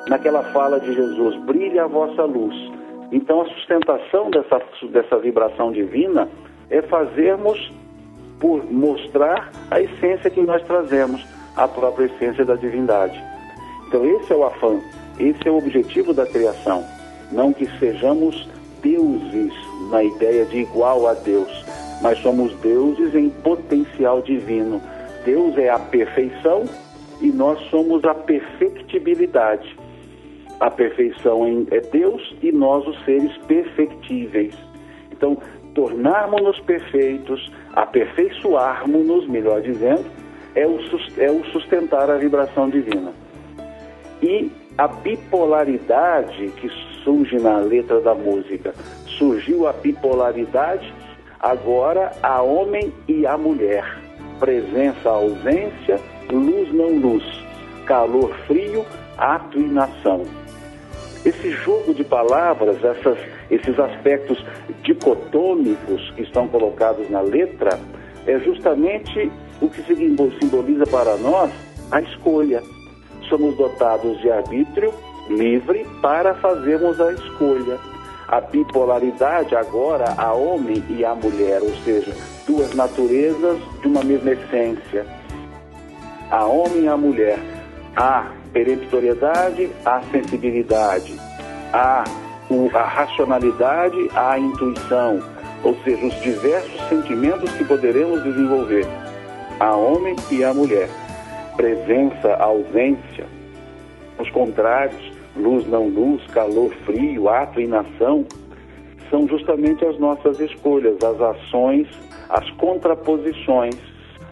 naquela 0.09 0.43
fala 0.53 0.78
de 0.78 0.93
Jesus, 0.93 1.37
brilha 1.47 1.84
a 1.84 1.89
vossa 1.89 2.24
luz. 2.24 2.55
Então, 3.11 3.41
a 3.41 3.47
sustentação 3.47 4.28
dessa, 4.28 4.61
dessa 4.91 5.16
vibração 5.16 5.72
divina 5.72 6.28
é 6.68 6.82
fazermos 6.82 7.72
por 8.39 8.64
mostrar 8.70 9.51
a 9.70 9.80
essência 9.80 10.30
que 10.30 10.43
nós 10.43 10.62
trazemos 10.64 11.24
a 11.57 11.66
própria 11.66 12.07
essência 12.07 12.45
da 12.45 12.55
divindade. 12.55 13.22
Então, 13.89 14.05
esse 14.05 14.32
é 14.32 14.37
o 14.37 14.45
afã, 14.45 14.78
esse 15.18 15.49
é 15.49 15.51
o 15.51 15.57
objetivo 15.57 16.12
da 16.12 16.26
criação. 16.26 16.84
Não 17.32 17.53
que 17.53 17.66
sejamos 17.78 18.49
deuses 18.82 19.53
na 19.91 20.03
ideia 20.03 20.45
de 20.45 20.59
igual 20.59 21.07
a 21.07 21.14
Deus, 21.14 21.64
mas 22.03 22.18
somos 22.18 22.53
deuses 22.57 23.14
em 23.14 23.30
potencial 23.30 24.20
divino. 24.20 24.80
Deus 25.24 25.57
é 25.57 25.70
a 25.70 25.78
perfeição 25.78 26.64
e 27.20 27.28
nós 27.28 27.59
somos 27.70 28.05
a 28.05 28.14
perfectibilidade. 28.14 29.76
A 30.61 30.70
perfeição 30.70 31.66
é 31.70 31.80
Deus 31.80 32.34
e 32.43 32.53
nós, 32.53 32.87
os 32.87 33.03
seres 33.05 33.37
perfectíveis. 33.47 34.55
Então, 35.11 35.39
tornarmos-nos 35.77 36.59
perfeitos, 36.61 37.53
aperfeiçoarmos-nos, 37.74 39.29
melhor 39.29 39.61
dizendo, 39.61 40.07
é 40.55 40.66
o, 40.66 40.79
é 41.18 41.31
o 41.31 41.45
sustentar 41.53 42.11
a 42.11 42.16
vibração 42.16 42.70
divina. 42.70 43.12
E 44.22 44.51
a 44.79 44.89
bipolaridade 44.89 46.49
que 46.57 46.70
surge 47.05 47.37
na 47.37 47.59
letra 47.59 48.01
da 48.01 48.14
música, 48.14 48.74
surgiu 49.18 49.68
a 49.68 49.72
bipolaridade, 49.74 50.93
agora 51.39 52.11
a 52.22 52.41
homem 52.41 52.91
e 53.07 53.27
a 53.27 53.37
mulher, 53.37 53.85
presença, 54.41 55.11
ausência, 55.11 56.01
luz, 56.33 56.72
não 56.72 56.99
luz, 56.99 57.24
calor, 57.85 58.35
frio, 58.47 58.85
ato 59.18 59.61
e 59.61 59.68
nação. 59.68 60.22
Esse 61.24 61.51
jogo 61.51 61.93
de 61.93 62.03
palavras, 62.03 62.83
essas, 62.83 63.18
esses 63.51 63.78
aspectos 63.78 64.44
dicotômicos 64.82 66.11
que 66.16 66.22
estão 66.22 66.49
colocados 66.49 67.09
na 67.11 67.20
letra, 67.20 67.78
é 68.26 68.38
justamente 68.40 69.30
o 69.61 69.68
que 69.68 69.82
simboliza 69.82 70.86
para 70.86 71.16
nós 71.16 71.51
a 71.90 72.01
escolha. 72.01 72.62
Somos 73.28 73.57
dotados 73.57 74.20
de 74.20 74.30
arbítrio 74.30 74.92
livre 75.28 75.86
para 76.01 76.34
fazermos 76.34 77.01
a 77.01 77.12
escolha. 77.12 77.78
a 78.28 78.40
bipolaridade 78.40 79.55
agora 79.55 80.12
a 80.18 80.32
homem 80.32 80.82
e 80.88 81.05
a 81.05 81.14
mulher, 81.14 81.62
ou 81.62 81.72
seja, 81.84 82.12
duas 82.44 82.74
naturezas 82.74 83.59
de 83.80 83.86
uma 83.86 84.03
mesma 84.03 84.32
essência. 84.32 85.07
A 86.28 86.44
homem 86.44 86.84
e 86.84 86.88
a 86.88 86.97
mulher. 86.97 87.38
A 87.94 88.32
peremptoriedade, 88.53 89.70
a 89.84 90.03
sensibilidade. 90.11 91.14
O, 91.72 92.26
a 92.74 92.82
racionalidade, 92.82 94.11
a 94.14 94.38
intuição. 94.38 95.20
Ou 95.64 95.76
seja, 95.82 96.07
os 96.07 96.20
diversos 96.20 96.80
sentimentos 96.88 97.51
que 97.53 97.64
poderemos 97.64 98.22
desenvolver. 98.22 98.86
A 99.59 99.74
homem 99.74 100.14
e 100.30 100.44
a 100.44 100.53
mulher. 100.53 100.88
Presença, 101.57 102.34
ausência. 102.36 103.26
Os 104.18 104.30
contrários 104.30 105.16
luz 105.36 105.66
não 105.66 105.88
luz, 105.88 106.24
calor 106.28 106.72
frio, 106.84 107.28
ato 107.28 107.61
inação, 107.61 108.24
são 109.11 109.28
justamente 109.28 109.84
as 109.84 109.99
nossas 109.99 110.40
escolhas, 110.40 110.97
as 111.03 111.20
ações, 111.20 111.86
as 112.28 112.49
contraposições, 112.53 113.76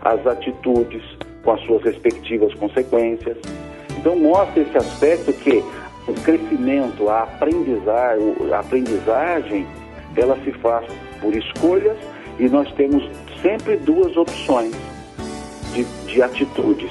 as 0.03 0.27
atitudes 0.27 1.03
com 1.43 1.53
as 1.53 1.61
suas 1.63 1.83
respectivas 1.83 2.53
consequências. 2.55 3.37
Então 3.99 4.17
mostra 4.17 4.63
esse 4.63 4.77
aspecto 4.77 5.33
que 5.33 5.63
o 6.07 6.13
crescimento, 6.15 7.09
a 7.09 7.23
aprendizagem, 7.23 8.37
a 8.53 8.59
aprendizagem, 8.59 9.67
ela 10.17 10.37
se 10.45 10.53
faz 10.53 10.87
por 11.21 11.35
escolhas 11.35 11.97
e 12.39 12.49
nós 12.49 12.71
temos 12.73 13.09
sempre 13.43 13.77
duas 13.77 14.17
opções 14.17 14.75
de, 15.73 15.85
de 16.07 16.23
atitudes, 16.23 16.91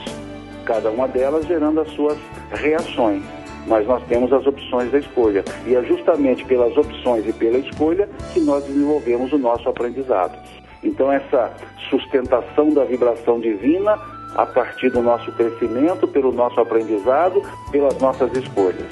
cada 0.66 0.90
uma 0.90 1.08
delas 1.08 1.46
gerando 1.46 1.82
as 1.82 1.90
suas 1.92 2.18
reações 2.52 3.24
mas 3.68 3.88
nós 3.88 4.04
temos 4.08 4.32
as 4.34 4.46
opções 4.46 4.92
da 4.92 5.00
escolha. 5.00 5.44
E 5.66 5.76
é 5.76 5.84
justamente 5.84 6.44
pelas 6.46 6.76
opções 6.76 7.28
e 7.28 7.34
pela 7.34 7.58
escolha 7.58 8.10
que 8.34 8.40
nós 8.40 8.64
desenvolvemos 8.66 9.32
o 9.32 9.38
nosso 9.38 9.70
aprendizado. 9.70 10.38
Então, 10.84 11.12
essa 11.12 11.52
sustentação 11.90 12.72
da 12.72 12.84
vibração 12.84 13.40
divina 13.40 13.98
a 14.36 14.46
partir 14.46 14.90
do 14.90 15.02
nosso 15.02 15.32
crescimento, 15.32 16.08
pelo 16.08 16.32
nosso 16.32 16.60
aprendizado, 16.60 17.42
pelas 17.72 17.98
nossas 18.00 18.32
escolhas. 18.36 18.88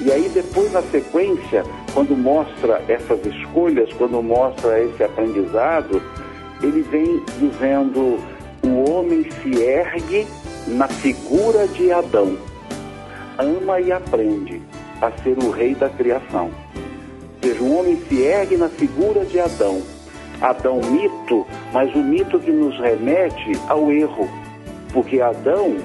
E 0.00 0.12
aí, 0.12 0.28
depois, 0.28 0.72
na 0.72 0.82
sequência, 0.82 1.64
quando 1.92 2.16
mostra 2.16 2.82
essas 2.88 3.24
escolhas, 3.26 3.92
quando 3.94 4.22
mostra 4.22 4.80
esse 4.80 5.02
aprendizado, 5.02 6.00
ele 6.62 6.82
vem 6.82 7.22
dizendo: 7.38 8.18
o 8.62 8.90
homem 8.90 9.28
se 9.42 9.60
ergue 9.60 10.26
na 10.68 10.86
figura 10.86 11.66
de 11.68 11.90
Adão 11.90 12.36
ama 13.38 13.80
e 13.80 13.92
aprende 13.92 14.60
a 15.00 15.12
ser 15.22 15.38
o 15.38 15.50
rei 15.50 15.74
da 15.74 15.88
criação. 15.88 16.46
Ou 16.46 17.48
seja, 17.48 17.62
o 17.62 17.78
homem 17.78 17.96
se 18.08 18.20
ergue 18.20 18.56
na 18.56 18.68
figura 18.68 19.24
de 19.24 19.38
Adão. 19.38 19.80
Adão 20.40 20.80
mito, 20.80 21.46
mas 21.72 21.94
o 21.94 21.98
mito 21.98 22.38
que 22.38 22.50
nos 22.50 22.78
remete 22.78 23.58
ao 23.68 23.90
erro. 23.90 24.28
Porque 24.92 25.20
Adão, 25.20 25.76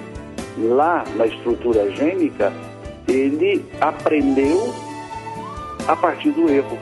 lá 0.57 1.03
na 1.15 1.25
estrutura 1.25 1.89
gênica, 1.91 2.51
ele 3.07 3.65
aprendeu 3.81 4.73
a 5.87 5.95
partir 5.95 6.31
do 6.31 6.49
erro. 6.49 6.77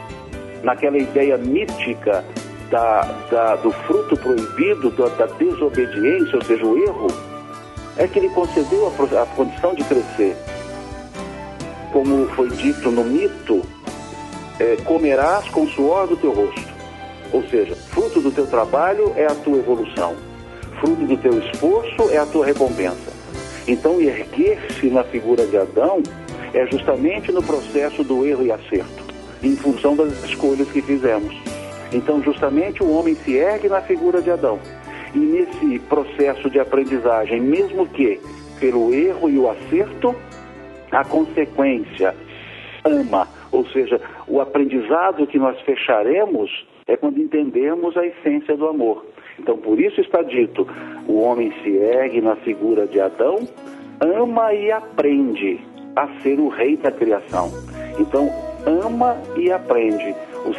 Naquela 0.63 0.97
ideia 0.97 1.37
mítica 1.37 2.23
da, 2.69 3.01
da, 3.31 3.55
do 3.55 3.71
fruto 3.71 4.15
proibido, 4.17 4.91
da, 4.91 5.07
da, 5.07 5.25
desobediência, 5.25 6.35
ou 6.35 6.43
seja, 6.43 6.65
o 6.65 6.77
erro, 6.77 7.07
é 7.97 8.07
que 8.07 8.19
ele 8.19 8.29
concedeu 8.29 8.87
a, 8.87 9.21
a 9.21 9.25
condição 9.25 9.73
de 9.73 9.83
crescer 9.83 10.35
como 11.91 12.25
foi 12.29 12.49
dito 12.49 12.89
no 12.89 13.03
mito, 13.03 13.61
é, 14.59 14.77
comerás 14.83 15.47
com 15.49 15.63
o 15.63 15.69
suor 15.69 16.07
do 16.07 16.15
teu 16.15 16.33
rosto. 16.33 16.70
Ou 17.31 17.43
seja, 17.43 17.75
fruto 17.75 18.19
do 18.21 18.31
teu 18.31 18.45
trabalho 18.47 19.13
é 19.15 19.25
a 19.25 19.35
tua 19.35 19.57
evolução, 19.57 20.15
fruto 20.79 21.05
do 21.05 21.17
teu 21.17 21.37
esforço 21.39 22.09
é 22.11 22.17
a 22.17 22.25
tua 22.25 22.45
recompensa. 22.45 23.11
Então, 23.67 24.01
erguer-se 24.01 24.89
na 24.89 25.03
figura 25.03 25.45
de 25.45 25.57
Adão 25.57 26.01
é 26.53 26.65
justamente 26.67 27.31
no 27.31 27.41
processo 27.41 28.03
do 28.03 28.25
erro 28.25 28.45
e 28.45 28.51
acerto, 28.51 29.05
em 29.41 29.55
função 29.55 29.95
das 29.95 30.23
escolhas 30.23 30.69
que 30.69 30.81
fizemos. 30.81 31.33
Então, 31.93 32.21
justamente 32.21 32.83
o 32.83 32.91
homem 32.91 33.15
se 33.15 33.35
ergue 33.35 33.69
na 33.69 33.81
figura 33.81 34.21
de 34.21 34.31
Adão. 34.31 34.59
E 35.13 35.19
nesse 35.19 35.79
processo 35.79 36.49
de 36.49 36.59
aprendizagem, 36.59 37.39
mesmo 37.39 37.85
que 37.85 38.19
pelo 38.59 38.93
erro 38.93 39.29
e 39.29 39.37
o 39.37 39.49
acerto, 39.49 40.15
a 40.91 41.03
consequência 41.03 42.15
ama, 42.83 43.27
ou 43.51 43.65
seja, 43.67 43.99
o 44.27 44.39
aprendizado 44.39 45.27
que 45.27 45.37
nós 45.37 45.59
fecharemos 45.61 46.49
é 46.91 46.97
quando 46.97 47.19
entendemos 47.19 47.95
a 47.95 48.05
essência 48.05 48.55
do 48.55 48.67
amor. 48.67 49.05
Então, 49.39 49.57
por 49.57 49.79
isso 49.79 50.01
está 50.01 50.21
dito: 50.21 50.67
o 51.07 51.19
homem 51.21 51.51
se 51.63 51.69
ergue 51.69 52.21
na 52.21 52.35
figura 52.37 52.85
de 52.85 52.99
Adão, 52.99 53.47
ama 53.99 54.53
e 54.53 54.71
aprende 54.71 55.59
a 55.95 56.07
ser 56.21 56.39
o 56.39 56.47
rei 56.49 56.77
da 56.77 56.91
criação. 56.91 57.51
Então, 57.99 58.29
ama 58.65 59.17
e 59.37 59.51
aprende. 59.51 60.15
O, 60.45 60.49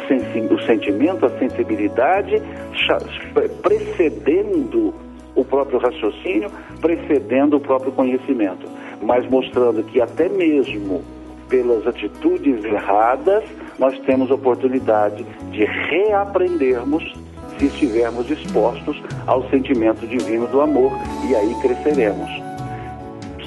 o 0.53 0.61
sentimento, 0.61 1.25
a 1.25 1.29
sensibilidade, 1.39 2.41
precedendo 3.61 4.93
o 5.35 5.43
próprio 5.43 5.79
raciocínio, 5.79 6.49
precedendo 6.79 7.57
o 7.57 7.59
próprio 7.59 7.91
conhecimento 7.91 8.67
mas 9.03 9.29
mostrando 9.29 9.83
que 9.83 10.01
até 10.01 10.29
mesmo 10.29 11.03
pelas 11.49 11.85
atitudes 11.85 12.63
erradas, 12.63 13.43
nós 13.77 13.97
temos 14.01 14.31
oportunidade 14.31 15.25
de 15.51 15.65
reaprendermos 15.65 17.03
se 17.57 17.65
estivermos 17.65 18.27
dispostos 18.27 19.01
ao 19.27 19.47
sentimento 19.49 20.05
divino 20.07 20.47
do 20.47 20.61
amor 20.61 20.91
e 21.27 21.35
aí 21.35 21.55
cresceremos. 21.61 22.29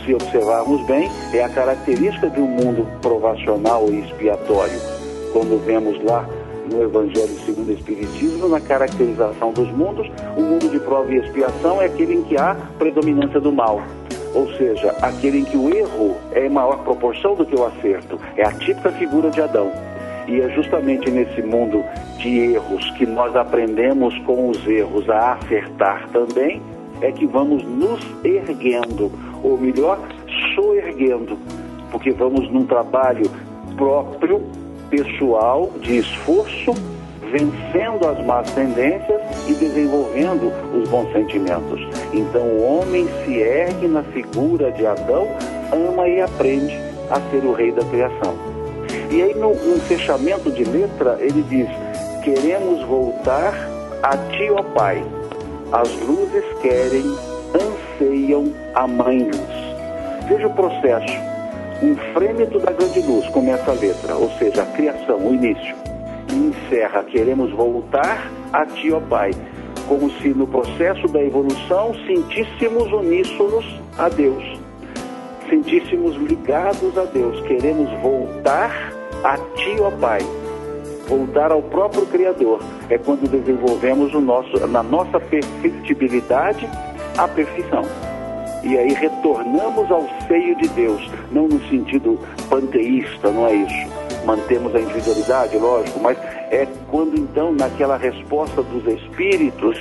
Se 0.04 0.14
observarmos 0.14 0.86
bem, 0.86 1.10
é 1.32 1.42
a 1.42 1.48
característica 1.48 2.30
de 2.30 2.40
um 2.40 2.46
mundo 2.46 2.86
provacional 3.00 3.88
e 3.90 4.00
expiatório. 4.00 4.78
Quando 5.32 5.64
vemos 5.64 6.02
lá 6.04 6.24
no 6.70 6.82
Evangelho 6.82 7.36
segundo 7.44 7.68
o 7.68 7.72
Espiritismo, 7.72 8.48
na 8.48 8.60
caracterização 8.60 9.52
dos 9.52 9.70
mundos, 9.72 10.08
o 10.36 10.40
mundo 10.40 10.70
de 10.70 10.78
prova 10.78 11.12
e 11.12 11.16
expiação 11.16 11.82
é 11.82 11.86
aquele 11.86 12.14
em 12.14 12.22
que 12.22 12.36
há 12.36 12.56
predominância 12.78 13.40
do 13.40 13.52
mal 13.52 13.82
ou 14.36 14.52
seja, 14.52 14.94
aquele 15.00 15.38
em 15.38 15.44
que 15.44 15.56
o 15.56 15.74
erro 15.74 16.14
é 16.32 16.44
em 16.44 16.50
maior 16.50 16.76
proporção 16.84 17.34
do 17.34 17.46
que 17.46 17.56
o 17.56 17.64
acerto. 17.64 18.20
É 18.36 18.44
a 18.44 18.52
típica 18.52 18.92
figura 18.92 19.30
de 19.30 19.40
Adão. 19.40 19.72
E 20.26 20.40
é 20.40 20.48
justamente 20.50 21.10
nesse 21.10 21.40
mundo 21.42 21.84
de 22.18 22.54
erros 22.54 22.90
que 22.92 23.06
nós 23.06 23.34
aprendemos 23.36 24.16
com 24.20 24.50
os 24.50 24.66
erros 24.66 25.08
a 25.08 25.34
acertar 25.34 26.08
também, 26.08 26.60
é 27.00 27.12
que 27.12 27.26
vamos 27.26 27.62
nos 27.64 28.00
erguendo, 28.24 29.12
ou 29.42 29.58
melhor, 29.58 29.98
soerguendo, 30.54 31.38
porque 31.90 32.10
vamos 32.10 32.50
num 32.50 32.64
trabalho 32.64 33.30
próprio, 33.76 34.42
pessoal, 34.90 35.70
de 35.80 35.98
esforço 35.98 36.74
vencendo 37.30 38.06
as 38.06 38.24
más 38.24 38.50
tendências 38.52 39.20
e 39.48 39.54
desenvolvendo 39.54 40.52
os 40.74 40.88
bons 40.88 41.12
sentimentos. 41.12 41.80
Então 42.12 42.42
o 42.42 42.62
homem 42.62 43.06
se 43.24 43.38
ergue 43.38 43.88
na 43.88 44.02
figura 44.04 44.70
de 44.72 44.86
Adão, 44.86 45.28
ama 45.72 46.08
e 46.08 46.20
aprende 46.20 46.74
a 47.10 47.20
ser 47.30 47.44
o 47.44 47.52
rei 47.52 47.72
da 47.72 47.84
criação. 47.84 48.55
E 49.10 49.22
aí 49.22 49.34
no, 49.34 49.54
no 49.54 49.80
fechamento 49.80 50.50
de 50.50 50.64
letra 50.64 51.16
ele 51.20 51.42
diz: 51.42 51.68
queremos 52.22 52.82
voltar 52.84 53.54
a 54.02 54.16
ti, 54.16 54.50
ó 54.50 54.62
Pai. 54.62 55.02
As 55.72 55.90
luzes 56.00 56.44
querem, 56.62 57.04
anseiam 57.54 58.52
a. 58.74 58.86
Veja 60.28 60.46
o 60.46 60.54
processo. 60.54 61.14
Um 61.82 61.94
frêmito 62.14 62.58
da 62.58 62.72
grande 62.72 63.00
luz 63.00 63.28
começa 63.28 63.70
a 63.70 63.74
letra, 63.74 64.16
ou 64.16 64.30
seja, 64.38 64.62
a 64.62 64.66
criação, 64.66 65.18
o 65.18 65.34
início 65.34 65.76
encerra, 66.32 67.02
queremos 67.04 67.50
voltar 67.52 68.30
a 68.52 68.66
Ti, 68.66 68.92
ó 68.92 69.00
Pai, 69.00 69.30
como 69.88 70.10
se 70.20 70.28
no 70.28 70.46
processo 70.46 71.06
da 71.08 71.22
evolução 71.22 71.94
sentíssemos 72.06 72.92
uníssonos 72.92 73.64
a 73.98 74.08
Deus, 74.08 74.44
sentíssemos 75.48 76.16
ligados 76.16 76.96
a 76.98 77.04
Deus, 77.04 77.40
queremos 77.42 77.88
voltar 78.00 78.92
a 79.26 79.36
Ti, 79.56 79.76
ó 79.80 79.90
Pai, 79.90 80.20
voltar 81.08 81.50
ao 81.50 81.60
próprio 81.60 82.06
Criador. 82.06 82.60
É 82.88 82.96
quando 82.96 83.28
desenvolvemos 83.28 84.14
o 84.14 84.20
nosso, 84.20 84.64
na 84.68 84.84
nossa 84.84 85.18
perfectibilidade 85.18 86.68
a 87.18 87.26
perfeição. 87.26 87.82
E 88.62 88.78
aí 88.78 88.92
retornamos 88.92 89.90
ao 89.90 90.06
seio 90.28 90.56
de 90.56 90.68
Deus, 90.68 91.10
não 91.32 91.48
no 91.48 91.60
sentido 91.68 92.18
panteísta, 92.48 93.30
não 93.30 93.46
é 93.46 93.54
isso 93.54 93.96
mantemos 94.26 94.74
a 94.74 94.80
individualidade, 94.80 95.56
lógico, 95.56 96.00
mas 96.00 96.18
é 96.50 96.66
quando 96.90 97.16
então, 97.16 97.52
naquela 97.52 97.96
resposta 97.96 98.60
dos 98.60 98.84
espíritos, 98.92 99.78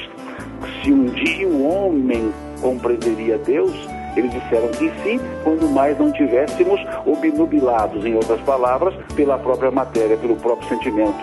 se 0.84 0.92
um 0.92 1.06
dia 1.06 1.48
o 1.48 1.68
homem 1.68 2.32
compreenderia 2.62 3.40
Deus, 3.40 3.76
Eles 4.16 4.32
disseram 4.32 4.70
que 4.70 4.92
sim, 5.04 5.20
quando 5.44 5.70
mais 5.70 5.98
não 5.98 6.12
tivéssemos 6.12 6.80
obnubilados, 7.06 8.06
em 8.06 8.16
outras 8.16 8.40
palavras, 8.42 8.94
pela 9.16 9.38
própria 9.38 9.72
matéria, 9.72 10.18
pelo 10.18 10.36
próprio 10.38 10.70
sentimento 10.70 11.20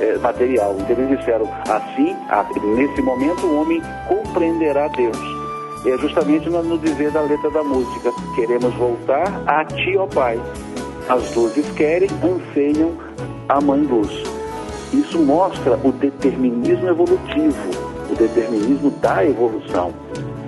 é, 0.00 0.18
material. 0.18 0.76
Então 0.78 0.96
eles 0.96 1.18
disseram 1.18 1.48
assim, 1.68 2.16
nesse 2.76 3.02
momento 3.02 3.46
o 3.46 3.60
homem 3.60 3.82
compreenderá 4.08 4.88
Deus. 4.88 5.18
É 5.86 5.96
justamente 5.98 6.48
no, 6.50 6.78
dizer 6.78 7.12
da 7.12 7.22
letra 7.22 7.50
da 7.50 7.62
música: 7.62 8.10
queremos 8.34 8.74
voltar 8.74 9.42
a 9.46 9.64
Ti, 9.64 9.96
ó 9.96 10.06
Pai. 10.06 10.40
As 11.08 11.34
luzes 11.34 11.70
querem, 11.72 12.08
anseiam 12.22 12.92
a 13.48 13.60
Mãe 13.60 13.82
Luz. 13.82 14.10
Isso 14.92 15.18
mostra 15.18 15.78
o 15.84 15.92
determinismo 15.92 16.88
evolutivo, 16.88 17.70
o 18.10 18.14
determinismo 18.16 18.90
da 19.00 19.24
evolução, 19.24 19.92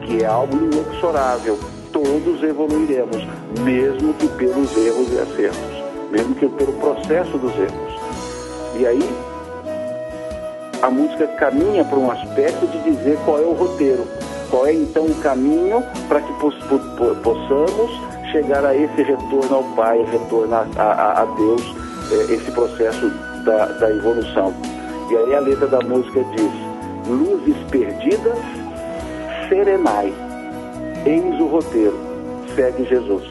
que 0.02 0.24
é 0.24 0.26
algo 0.26 0.56
inexorável. 0.56 1.56
Todos 2.00 2.40
evoluiremos, 2.44 3.26
mesmo 3.64 4.14
que 4.14 4.28
pelos 4.28 4.76
erros 4.76 5.12
e 5.12 5.18
acertos, 5.18 5.82
mesmo 6.12 6.32
que 6.36 6.46
pelo 6.46 6.72
processo 6.74 7.36
dos 7.36 7.52
erros. 7.58 8.00
E 8.78 8.86
aí, 8.86 9.02
a 10.80 10.88
música 10.90 11.26
caminha 11.26 11.84
para 11.84 11.98
um 11.98 12.08
aspecto 12.08 12.68
de 12.68 12.78
dizer 12.84 13.18
qual 13.24 13.38
é 13.38 13.46
o 13.46 13.52
roteiro, 13.52 14.06
qual 14.48 14.64
é 14.68 14.74
então 14.74 15.06
o 15.06 15.14
caminho 15.16 15.82
para 16.06 16.20
que 16.20 16.32
possamos 16.34 17.90
chegar 18.30 18.64
a 18.64 18.76
esse 18.76 19.02
retorno 19.02 19.56
ao 19.56 19.64
Pai, 19.74 20.00
retorno 20.04 20.54
a, 20.54 20.66
a, 20.76 21.22
a 21.22 21.24
Deus, 21.24 21.62
é, 22.12 22.32
esse 22.32 22.50
processo 22.52 23.10
da, 23.44 23.66
da 23.66 23.90
evolução. 23.90 24.54
E 25.10 25.16
aí 25.16 25.34
a 25.34 25.40
letra 25.40 25.66
da 25.66 25.80
música 25.80 26.22
diz: 26.36 26.52
Luzes 27.08 27.56
perdidas, 27.68 28.38
serenai, 29.48 30.14
eis 31.08 31.40
o 31.40 31.46
roteiro, 31.46 31.96
segue 32.54 32.84
Jesus. 32.84 33.24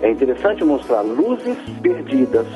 É 0.00 0.10
interessante 0.10 0.64
mostrar 0.64 1.02
luzes 1.02 1.58
perdidas, 1.82 2.46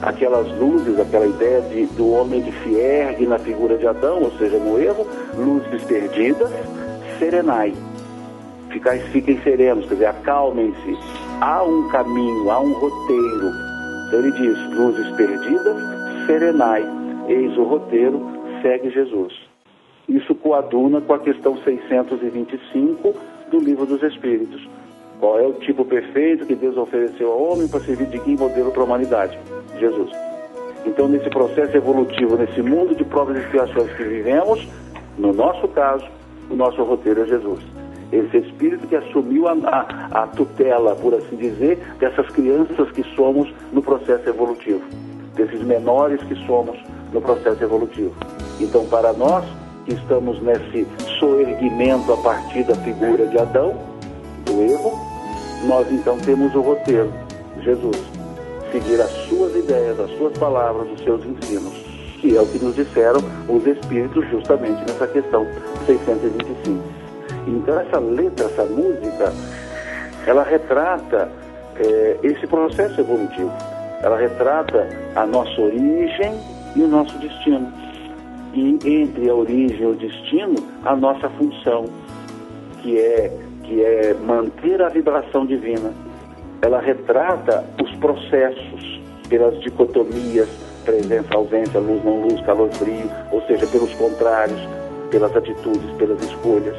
aquelas 0.00 0.46
luzes, 0.56 1.00
aquela 1.00 1.26
ideia 1.26 1.60
de, 1.62 1.86
do 1.86 2.10
homem 2.12 2.42
que 2.42 2.52
se 2.62 2.74
ergue 2.76 3.26
na 3.26 3.40
figura 3.40 3.76
de 3.76 3.88
Adão, 3.88 4.22
ou 4.22 4.30
seja, 4.38 4.56
no 4.56 4.78
erro, 4.80 5.04
luzes 5.36 5.82
perdidas, 5.82 6.48
serenai. 7.18 7.74
Ficais, 8.70 9.02
fiquem 9.08 9.40
serenos, 9.42 9.84
quer 9.86 9.94
dizer, 9.94 10.06
acalmem-se. 10.06 10.96
Há 11.40 11.64
um 11.64 11.88
caminho, 11.88 12.50
há 12.52 12.60
um 12.60 12.72
roteiro. 12.72 13.50
Então 14.06 14.20
ele 14.20 14.32
diz, 14.32 14.78
luzes 14.78 15.10
perdidas, 15.16 15.76
serenai. 16.26 16.84
Eis 17.26 17.56
o 17.58 17.64
roteiro, 17.64 18.22
segue 18.62 18.90
Jesus. 18.90 19.34
Isso 20.08 20.36
coaduna 20.36 21.00
com 21.00 21.14
a 21.14 21.18
questão 21.18 21.56
625 21.64 23.29
do 23.50 23.58
Livro 23.58 23.84
dos 23.84 24.02
Espíritos. 24.02 24.66
Qual 25.18 25.38
é 25.38 25.46
o 25.46 25.52
tipo 25.52 25.84
perfeito 25.84 26.46
que 26.46 26.54
Deus 26.54 26.76
ofereceu 26.76 27.30
ao 27.30 27.52
homem 27.52 27.68
para 27.68 27.80
servir 27.80 28.06
de 28.06 28.18
guia 28.18 28.34
e 28.34 28.38
modelo 28.38 28.70
para 28.70 28.80
a 28.80 28.84
humanidade? 28.84 29.38
Jesus. 29.78 30.10
Então, 30.86 31.08
nesse 31.08 31.28
processo 31.28 31.76
evolutivo, 31.76 32.36
nesse 32.36 32.62
mundo 32.62 32.94
de 32.94 33.04
provas 33.04 33.36
e 33.36 33.40
expiações 33.40 33.92
que 33.92 34.02
vivemos, 34.02 34.66
no 35.18 35.32
nosso 35.32 35.68
caso, 35.68 36.06
o 36.48 36.54
nosso 36.54 36.82
roteiro 36.82 37.22
é 37.22 37.26
Jesus. 37.26 37.60
Esse 38.10 38.38
espírito 38.38 38.86
que 38.88 38.96
assumiu 38.96 39.46
a, 39.46 39.52
a, 39.52 40.22
a 40.22 40.26
tutela, 40.28 40.96
por 40.96 41.14
assim 41.14 41.36
dizer, 41.36 41.78
dessas 41.98 42.26
crianças 42.30 42.90
que 42.92 43.02
somos 43.14 43.52
no 43.72 43.82
processo 43.82 44.26
evolutivo, 44.28 44.82
desses 45.34 45.62
menores 45.62 46.22
que 46.22 46.34
somos 46.46 46.78
no 47.12 47.20
processo 47.20 47.62
evolutivo. 47.62 48.14
Então, 48.58 48.86
para 48.86 49.12
nós 49.12 49.44
que 49.84 49.94
estamos 49.94 50.40
nesse 50.42 50.86
soerguimento 51.18 52.12
a 52.12 52.16
partir 52.18 52.64
da 52.64 52.74
figura 52.76 53.26
de 53.26 53.38
Adão, 53.38 53.74
do 54.44 54.62
erro, 54.62 54.92
nós 55.66 55.90
então 55.90 56.18
temos 56.18 56.54
o 56.54 56.60
roteiro, 56.60 57.12
Jesus. 57.62 57.96
Seguir 58.72 59.00
as 59.00 59.10
suas 59.28 59.54
ideias, 59.56 59.98
as 59.98 60.10
suas 60.16 60.36
palavras, 60.38 60.88
os 60.92 61.02
seus 61.02 61.24
ensinos, 61.24 61.72
que 62.20 62.36
é 62.36 62.40
o 62.40 62.46
que 62.46 62.58
nos 62.58 62.76
disseram 62.76 63.20
os 63.48 63.66
Espíritos 63.66 64.28
justamente 64.30 64.80
nessa 64.82 65.06
questão 65.06 65.46
625. 65.86 66.82
Então 67.46 67.80
essa 67.80 67.98
letra, 67.98 68.46
essa 68.46 68.64
música, 68.64 69.32
ela 70.26 70.44
retrata 70.44 71.30
é, 71.76 72.18
esse 72.22 72.46
processo 72.46 73.00
evolutivo. 73.00 73.52
Ela 74.02 74.16
retrata 74.16 74.88
a 75.14 75.26
nossa 75.26 75.60
origem 75.60 76.40
e 76.76 76.82
o 76.82 76.88
nosso 76.88 77.16
destino. 77.18 77.72
E 78.52 78.78
entre 78.84 79.28
a 79.28 79.34
origem 79.34 79.80
e 79.80 79.86
o 79.86 79.94
destino, 79.94 80.56
a 80.84 80.96
nossa 80.96 81.28
função, 81.30 81.84
que 82.82 82.98
é 82.98 83.38
que 83.70 83.84
é 83.84 84.14
manter 84.14 84.82
a 84.82 84.88
vibração 84.88 85.46
divina. 85.46 85.92
Ela 86.60 86.80
retrata 86.80 87.64
os 87.80 87.94
processos 87.96 89.00
pelas 89.28 89.60
dicotomias, 89.60 90.48
presença, 90.84 91.28
ausência, 91.36 91.78
luz, 91.78 92.04
não 92.04 92.20
luz, 92.22 92.40
calor, 92.40 92.68
frio, 92.72 93.08
ou 93.30 93.40
seja, 93.42 93.64
pelos 93.68 93.94
contrários, 93.94 94.60
pelas 95.08 95.34
atitudes, 95.36 95.88
pelas 95.96 96.20
escolhas. 96.24 96.76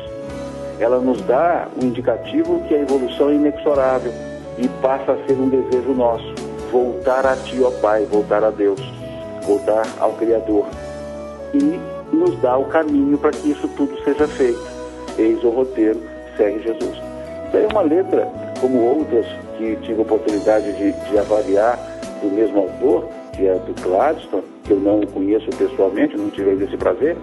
Ela 0.80 0.99
nos 0.99 1.22
dá 1.22 1.69
um 1.82 1.86
indicativo 1.86 2.61
que 2.67 2.76
a 2.76 2.82
evolução 2.82 3.30
é 3.30 3.36
inexorável 3.36 4.11
e 4.57 4.67
passa 4.82 5.13
a 5.13 5.26
ser 5.26 5.34
um 5.34 5.47
desejo 5.47 5.93
nosso, 5.93 6.34
voltar 6.72 7.26
a 7.26 7.38
Ti, 7.38 7.61
ó 7.63 7.72
Pai, 7.80 8.05
voltar 8.05 8.43
a 8.43 8.49
Deus, 8.49 8.82
voltar 9.43 9.86
ao 9.99 10.11
Criador. 10.13 10.65
E 11.54 12.16
nos 12.16 12.39
dá 12.41 12.58
o 12.58 12.66
caminho 12.66 13.18
para 13.18 13.32
que 13.32 13.52
isso 13.52 13.68
tudo 13.70 13.97
seja 14.04 14.28
feito. 14.28 14.62
Eis 15.18 15.43
o 15.43 15.49
roteiro 15.49 15.99
segue 16.38 16.64
Jesus. 16.64 17.02
É 17.54 17.68
uma 17.72 17.82
letra, 17.82 18.32
como 18.60 18.82
outras 18.82 19.26
que 19.58 19.76
tive 19.78 20.02
oportunidade 20.02 20.72
de, 20.74 20.91
de 20.91 21.18
avaliar 21.20 21.78
do 22.22 22.30
mesmo 22.32 22.60
autor, 22.60 23.08
que 23.34 23.45
é 23.47 23.56
do 23.56 23.74
Gladstone, 23.82 24.43
que 24.64 24.72
eu 24.72 24.80
não 24.80 25.02
conheço 25.02 25.49
pessoalmente, 25.58 26.16
não 26.16 26.30
tive 26.30 26.52
ainda 26.52 26.64
esse 26.64 26.78
prazer, 26.78 27.18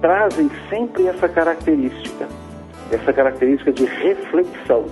trazem 0.00 0.50
sempre 0.68 1.06
essa 1.06 1.28
característica, 1.28 2.28
essa 2.90 3.12
característica 3.12 3.72
de 3.72 3.86
reflexão. 3.86 4.84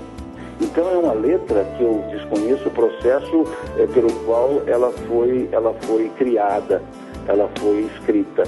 Então 0.60 0.88
é 0.90 0.96
uma 0.96 1.12
letra 1.12 1.64
que 1.76 1.82
eu 1.82 2.04
desconheço 2.10 2.68
o 2.68 2.70
processo 2.70 3.46
é, 3.78 3.86
pelo 3.86 4.12
qual 4.24 4.62
ela 4.66 4.90
foi, 5.06 5.48
ela 5.52 5.74
foi 5.82 6.08
criada, 6.16 6.82
ela 7.28 7.48
foi 7.58 7.88
escrita, 7.94 8.44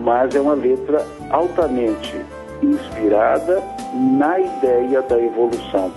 mas 0.00 0.34
é 0.34 0.40
uma 0.40 0.54
letra 0.54 1.04
altamente 1.30 2.20
inspirada 2.62 3.62
na 3.94 4.38
ideia 4.38 5.02
da 5.02 5.20
evolução. 5.20 5.90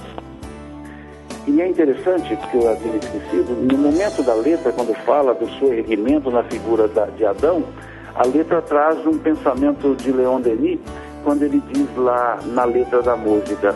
E 1.48 1.62
é 1.62 1.68
interessante, 1.68 2.36
porque 2.36 2.58
eu 2.58 2.70
havia 2.70 2.96
esquecido, 2.96 3.56
no 3.72 3.78
momento 3.78 4.24
da 4.24 4.34
letra, 4.34 4.72
quando 4.72 4.96
fala 5.06 5.34
do 5.36 5.48
seu 5.60 5.72
erguimento 5.74 6.32
na 6.32 6.44
figura 6.44 6.88
da, 6.88 7.06
de 7.06 7.24
Adão, 7.24 7.64
a 8.16 8.26
letra 8.26 8.62
traz 8.64 9.06
um 9.06 9.18
pensamento 9.20 9.96
de 9.96 10.12
Leon 10.12 10.42
Denis, 10.42 10.80
quando 11.24 11.44
ele 11.44 11.62
diz 11.72 11.88
lá 11.98 12.40
na 12.46 12.64
letra 12.64 13.02
da 13.02 13.16
música, 13.16 13.76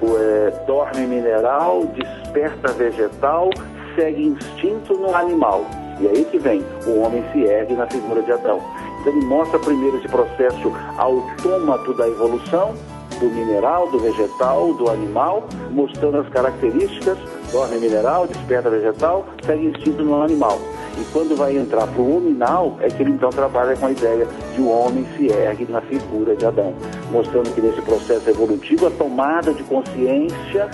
é, 0.00 0.64
dorme 0.64 1.06
mineral, 1.06 1.86
desperta 1.86 2.72
vegetal, 2.72 3.50
segue 3.96 4.26
instinto 4.26 4.94
no 4.94 5.14
animal. 5.14 5.64
E 6.00 6.06
aí 6.06 6.24
que 6.24 6.38
vem, 6.38 6.64
o 6.86 7.00
homem 7.00 7.24
se 7.32 7.42
ergue 7.42 7.74
na 7.74 7.86
figura 7.86 8.22
de 8.22 8.32
Adão. 8.32 8.60
Então 9.00 9.12
ele 9.12 9.26
mostra 9.26 9.58
primeiro 9.58 9.98
esse 9.98 10.08
processo 10.08 10.72
autômato 10.96 11.92
da 11.94 12.08
evolução, 12.08 12.74
do 13.18 13.26
mineral, 13.26 13.90
do 13.90 13.98
vegetal, 13.98 14.72
do 14.74 14.88
animal, 14.88 15.48
mostrando 15.70 16.18
as 16.18 16.28
características, 16.28 17.18
dorme 17.50 17.78
mineral, 17.78 18.26
desperta 18.26 18.70
vegetal, 18.70 19.26
segue 19.44 19.66
instinto 19.66 20.04
no 20.04 20.22
animal. 20.22 20.58
E 21.00 21.04
quando 21.12 21.36
vai 21.36 21.56
entrar 21.56 21.86
para 21.86 22.00
o 22.00 22.16
hominal, 22.16 22.76
é 22.80 22.88
que 22.88 23.02
ele 23.02 23.12
então 23.12 23.30
trabalha 23.30 23.76
com 23.76 23.86
a 23.86 23.90
ideia 23.90 24.26
de 24.54 24.60
o 24.60 24.68
homem 24.68 25.06
se 25.16 25.28
ergue 25.28 25.70
na 25.70 25.80
figura 25.80 26.34
de 26.34 26.44
Adão, 26.44 26.74
mostrando 27.10 27.52
que 27.54 27.60
nesse 27.60 27.80
processo 27.82 28.28
evolutivo 28.28 28.86
a 28.86 28.90
tomada 28.90 29.52
de 29.52 29.62
consciência 29.64 30.68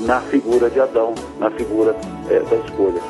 na 0.00 0.20
figura 0.20 0.68
de 0.68 0.80
Adão, 0.80 1.14
na 1.38 1.50
figura 1.50 1.96
é, 2.28 2.40
da 2.40 2.56
escolha. 2.56 3.00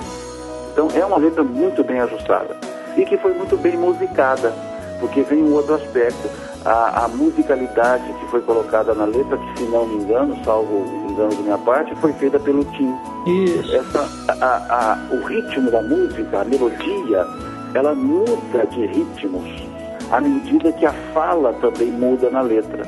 Então 0.75 0.89
é 0.93 1.07
uma 1.07 1.19
letra 1.19 1.45
muito 1.45 1.85
bem 1.85 2.01
ajustada 2.01 2.57
e 2.97 3.05
que 3.05 3.17
foi 3.17 3.33
muito 3.33 3.57
bem 3.57 3.77
musicada, 3.77 4.53
porque 4.99 5.23
vem 5.23 5.45
um 5.45 5.55
outro 5.55 5.75
aspecto. 5.77 6.29
A, 6.65 7.05
a, 7.05 7.09
musicalidade 7.09 8.11
que 8.15 8.27
foi 8.27 8.41
colocada 8.41 8.93
na 8.95 9.05
letra, 9.05 9.37
que 9.37 9.59
se 9.59 9.65
não 9.65 9.87
me 9.87 10.03
engano, 10.03 10.37
salvo 10.45 10.85
engano 11.11 11.35
da 11.37 11.43
minha 11.43 11.59
parte, 11.59 11.95
foi 11.97 12.13
feita 12.15 12.41
pelo 12.41 12.65
Tim. 12.65 12.93
Isso. 13.27 13.77
Essa, 13.77 14.09
a, 14.41 14.93
a, 14.93 15.15
o 15.15 15.27
ritmo 15.27 15.71
da 15.71 15.83
música, 15.83 16.41
a 16.41 16.45
melodia, 16.45 17.27
ela 17.75 17.95
muda 17.95 18.67
de 18.71 18.87
ritmos 18.87 19.75
à 20.11 20.21
medida 20.21 20.73
que 20.73 20.87
a 20.87 20.93
fala 21.13 21.53
também 21.55 21.91
muda 21.91 22.31
na 22.31 22.41
letra. 22.41 22.83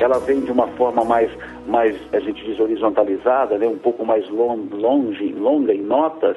Ela 0.00 0.18
vem 0.20 0.40
de 0.40 0.52
uma 0.52 0.68
forma 0.68 1.04
mais, 1.04 1.30
mais 1.66 1.94
a 2.12 2.20
gente 2.20 2.44
diz 2.44 2.58
horizontalizada, 2.58 3.58
né, 3.58 3.66
um 3.66 3.78
pouco 3.78 4.04
mais 4.04 4.28
long, 4.30 4.68
longe, 4.72 5.32
longa 5.32 5.74
em 5.74 5.82
notas, 5.82 6.36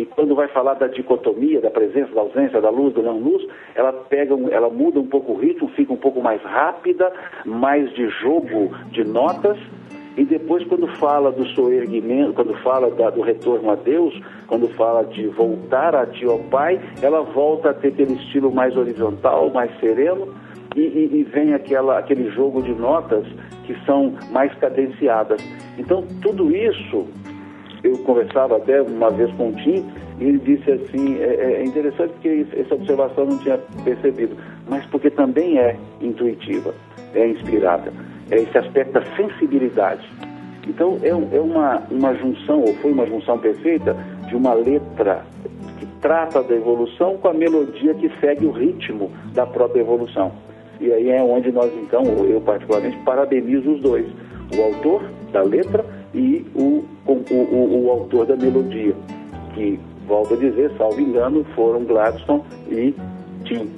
e 0.00 0.06
quando 0.06 0.34
vai 0.34 0.48
falar 0.48 0.74
da 0.74 0.86
dicotomia, 0.86 1.60
da 1.60 1.70
presença, 1.70 2.14
da 2.14 2.22
ausência, 2.22 2.60
da 2.60 2.70
luz, 2.70 2.94
da 2.94 3.02
não 3.02 3.18
luz, 3.18 3.46
ela 3.74 3.92
pega, 3.92 4.34
um- 4.34 4.48
ela 4.48 4.70
muda 4.70 4.98
um 4.98 5.06
pouco 5.06 5.32
o 5.32 5.36
ritmo, 5.36 5.68
fica 5.76 5.92
um 5.92 5.96
pouco 5.96 6.22
mais 6.22 6.40
rápida, 6.42 7.12
mais 7.44 7.92
de 7.94 8.08
jogo 8.08 8.70
de 8.90 9.04
notas, 9.04 9.58
e 10.16 10.24
depois 10.24 10.64
quando 10.64 10.86
fala 10.96 11.30
do 11.30 11.46
soerguimento, 11.48 12.32
quando 12.32 12.54
fala 12.62 12.90
da- 12.90 13.10
do 13.10 13.20
retorno 13.20 13.70
a 13.70 13.74
Deus, 13.74 14.18
quando 14.46 14.68
fala 14.68 15.04
de 15.04 15.26
voltar 15.28 15.94
a 15.94 16.06
ti 16.06 16.24
ao 16.24 16.38
Pai, 16.38 16.80
ela 17.02 17.20
volta 17.20 17.70
a 17.70 17.74
ter 17.74 17.88
aquele 17.88 18.14
estilo 18.14 18.50
mais 18.50 18.76
horizontal, 18.76 19.50
mais 19.50 19.70
sereno, 19.80 20.28
e, 20.76 20.80
e- 20.80 21.10
e 21.20 21.22
vem 21.24 21.52
aquela, 21.52 21.98
aquele 21.98 22.30
jogo 22.30 22.62
de 22.62 22.72
notas 22.72 23.26
que 23.66 23.74
são 23.84 24.14
mais 24.30 24.52
cadenciadas. 24.54 25.40
Então, 25.78 26.04
tudo 26.22 26.54
isso, 26.54 27.06
eu 27.82 27.96
conversava 27.98 28.56
até 28.56 28.82
uma 28.82 29.10
vez 29.10 29.30
com 29.32 29.48
o 29.48 29.52
Tim, 29.52 29.84
e 30.18 30.24
ele 30.24 30.38
disse 30.38 30.70
assim, 30.70 31.18
é, 31.18 31.60
é 31.60 31.64
interessante 31.64 32.12
porque 32.12 32.46
essa 32.56 32.74
observação 32.74 33.26
não 33.26 33.38
tinha 33.38 33.58
percebido, 33.84 34.36
mas 34.68 34.84
porque 34.86 35.10
também 35.10 35.58
é 35.58 35.76
intuitiva, 36.00 36.74
é 37.14 37.28
inspirada, 37.28 37.92
é 38.30 38.36
esse 38.36 38.56
aspecto 38.56 38.92
da 38.92 39.04
sensibilidade. 39.16 40.06
Então, 40.68 40.98
é, 41.02 41.08
é 41.08 41.40
uma, 41.40 41.82
uma 41.90 42.14
junção, 42.14 42.60
ou 42.60 42.74
foi 42.74 42.92
uma 42.92 43.06
junção 43.06 43.38
perfeita, 43.38 43.96
de 44.28 44.36
uma 44.36 44.52
letra 44.52 45.24
que 45.78 45.86
trata 46.00 46.42
da 46.42 46.54
evolução 46.54 47.16
com 47.16 47.28
a 47.28 47.34
melodia 47.34 47.94
que 47.94 48.10
segue 48.20 48.46
o 48.46 48.50
ritmo 48.50 49.10
da 49.32 49.46
própria 49.46 49.80
evolução. 49.80 50.32
E 50.78 50.92
aí 50.92 51.10
é 51.10 51.22
onde 51.22 51.50
nós, 51.50 51.72
então, 51.82 52.04
eu 52.24 52.40
particularmente, 52.40 52.96
parabenizo 53.04 53.72
os 53.72 53.80
dois. 53.80 54.06
O 54.56 54.62
autor 54.62 55.02
da 55.32 55.42
letra 55.42 55.84
e 56.14 56.44
o, 56.54 56.84
o, 57.06 57.12
o, 57.30 57.84
o 57.86 57.90
autor 57.90 58.26
da 58.26 58.36
melodia. 58.36 58.94
Que, 59.54 59.78
volto 60.06 60.34
a 60.34 60.36
dizer, 60.36 60.70
salvo 60.78 61.00
engano, 61.00 61.44
foram 61.54 61.84
Gladstone 61.84 62.42
e 62.70 62.94
Tim. 63.44 63.68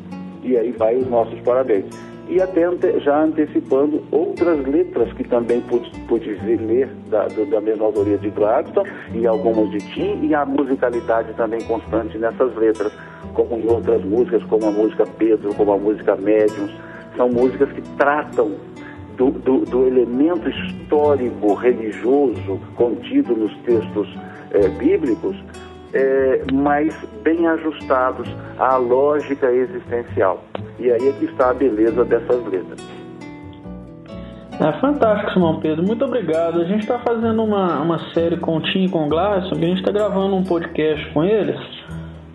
E 0.43 0.57
aí 0.57 0.73
vai 0.73 0.97
os 0.97 1.09
nossos 1.09 1.39
parabéns. 1.41 1.85
E 2.29 2.41
até 2.41 2.65
ante- 2.65 2.99
já 3.01 3.23
antecipando 3.25 4.03
outras 4.11 4.65
letras 4.67 5.13
que 5.15 5.25
também 5.25 5.61
pude, 5.63 5.91
pude 6.09 6.31
ler 6.45 6.89
da, 7.11 7.27
do- 7.29 7.45
da 7.47 7.61
mesma 7.61 7.87
autoria 7.87 8.17
de 8.17 8.31
Gladstone 8.31 8.89
e 9.15 9.27
algumas 9.27 9.71
de 9.71 9.79
Tim 9.93 10.27
e 10.27 10.35
a 10.35 10.45
musicalidade 10.47 11.35
também 11.35 11.61
constante 11.63 12.17
nessas 12.17 12.55
letras, 12.57 12.93
como 13.35 13.59
em 13.59 13.67
outras 13.71 14.03
músicas, 14.05 14.43
como 14.45 14.67
a 14.67 14.71
música 14.71 15.05
Pedro, 15.19 15.55
como 15.55 15.73
a 15.73 15.79
música 15.79 16.17
Médiuns. 16.17 16.73
São 17.17 17.29
músicas 17.29 17.71
que 17.73 17.83
tratam 17.99 18.53
do, 19.17 19.31
do- 19.31 19.65
do 19.65 19.87
elemento 19.87 20.49
histórico 20.49 21.55
religioso 21.55 22.61
contido 22.77 23.35
nos 23.37 23.55
textos 23.59 24.09
eh, 24.53 24.69
bíblicos, 24.69 25.37
eh, 25.95 26.43
mas 26.53 26.95
bem 27.23 27.47
ajustados 27.47 28.29
à 28.59 28.77
lógica 28.77 29.51
existencial. 29.51 30.43
E 30.79 30.91
aí 30.91 31.09
é 31.09 31.13
que 31.13 31.27
está 31.27 31.51
a 31.51 31.55
beleza 31.55 32.05
dessas 32.05 32.45
letras. 32.47 32.81
É 34.61 34.73
fantástico, 34.81 35.33
Simão 35.33 35.61
Pedro. 35.61 35.83
Muito 35.85 36.05
obrigado. 36.05 36.61
A 36.61 36.65
gente 36.65 36.81
está 36.81 36.99
fazendo 36.99 37.43
uma, 37.43 37.81
uma 37.81 37.99
série 38.13 38.37
com 38.37 38.59
o 38.59 38.61
Tim 38.61 38.85
e 38.85 38.89
com 38.89 39.07
o 39.07 39.09
Gladson, 39.09 39.55
e 39.57 39.65
a 39.65 39.69
gente 39.69 39.79
está 39.79 39.91
gravando 39.91 40.37
um 40.37 40.45
podcast 40.45 41.11
com 41.13 41.25
eles. 41.25 41.59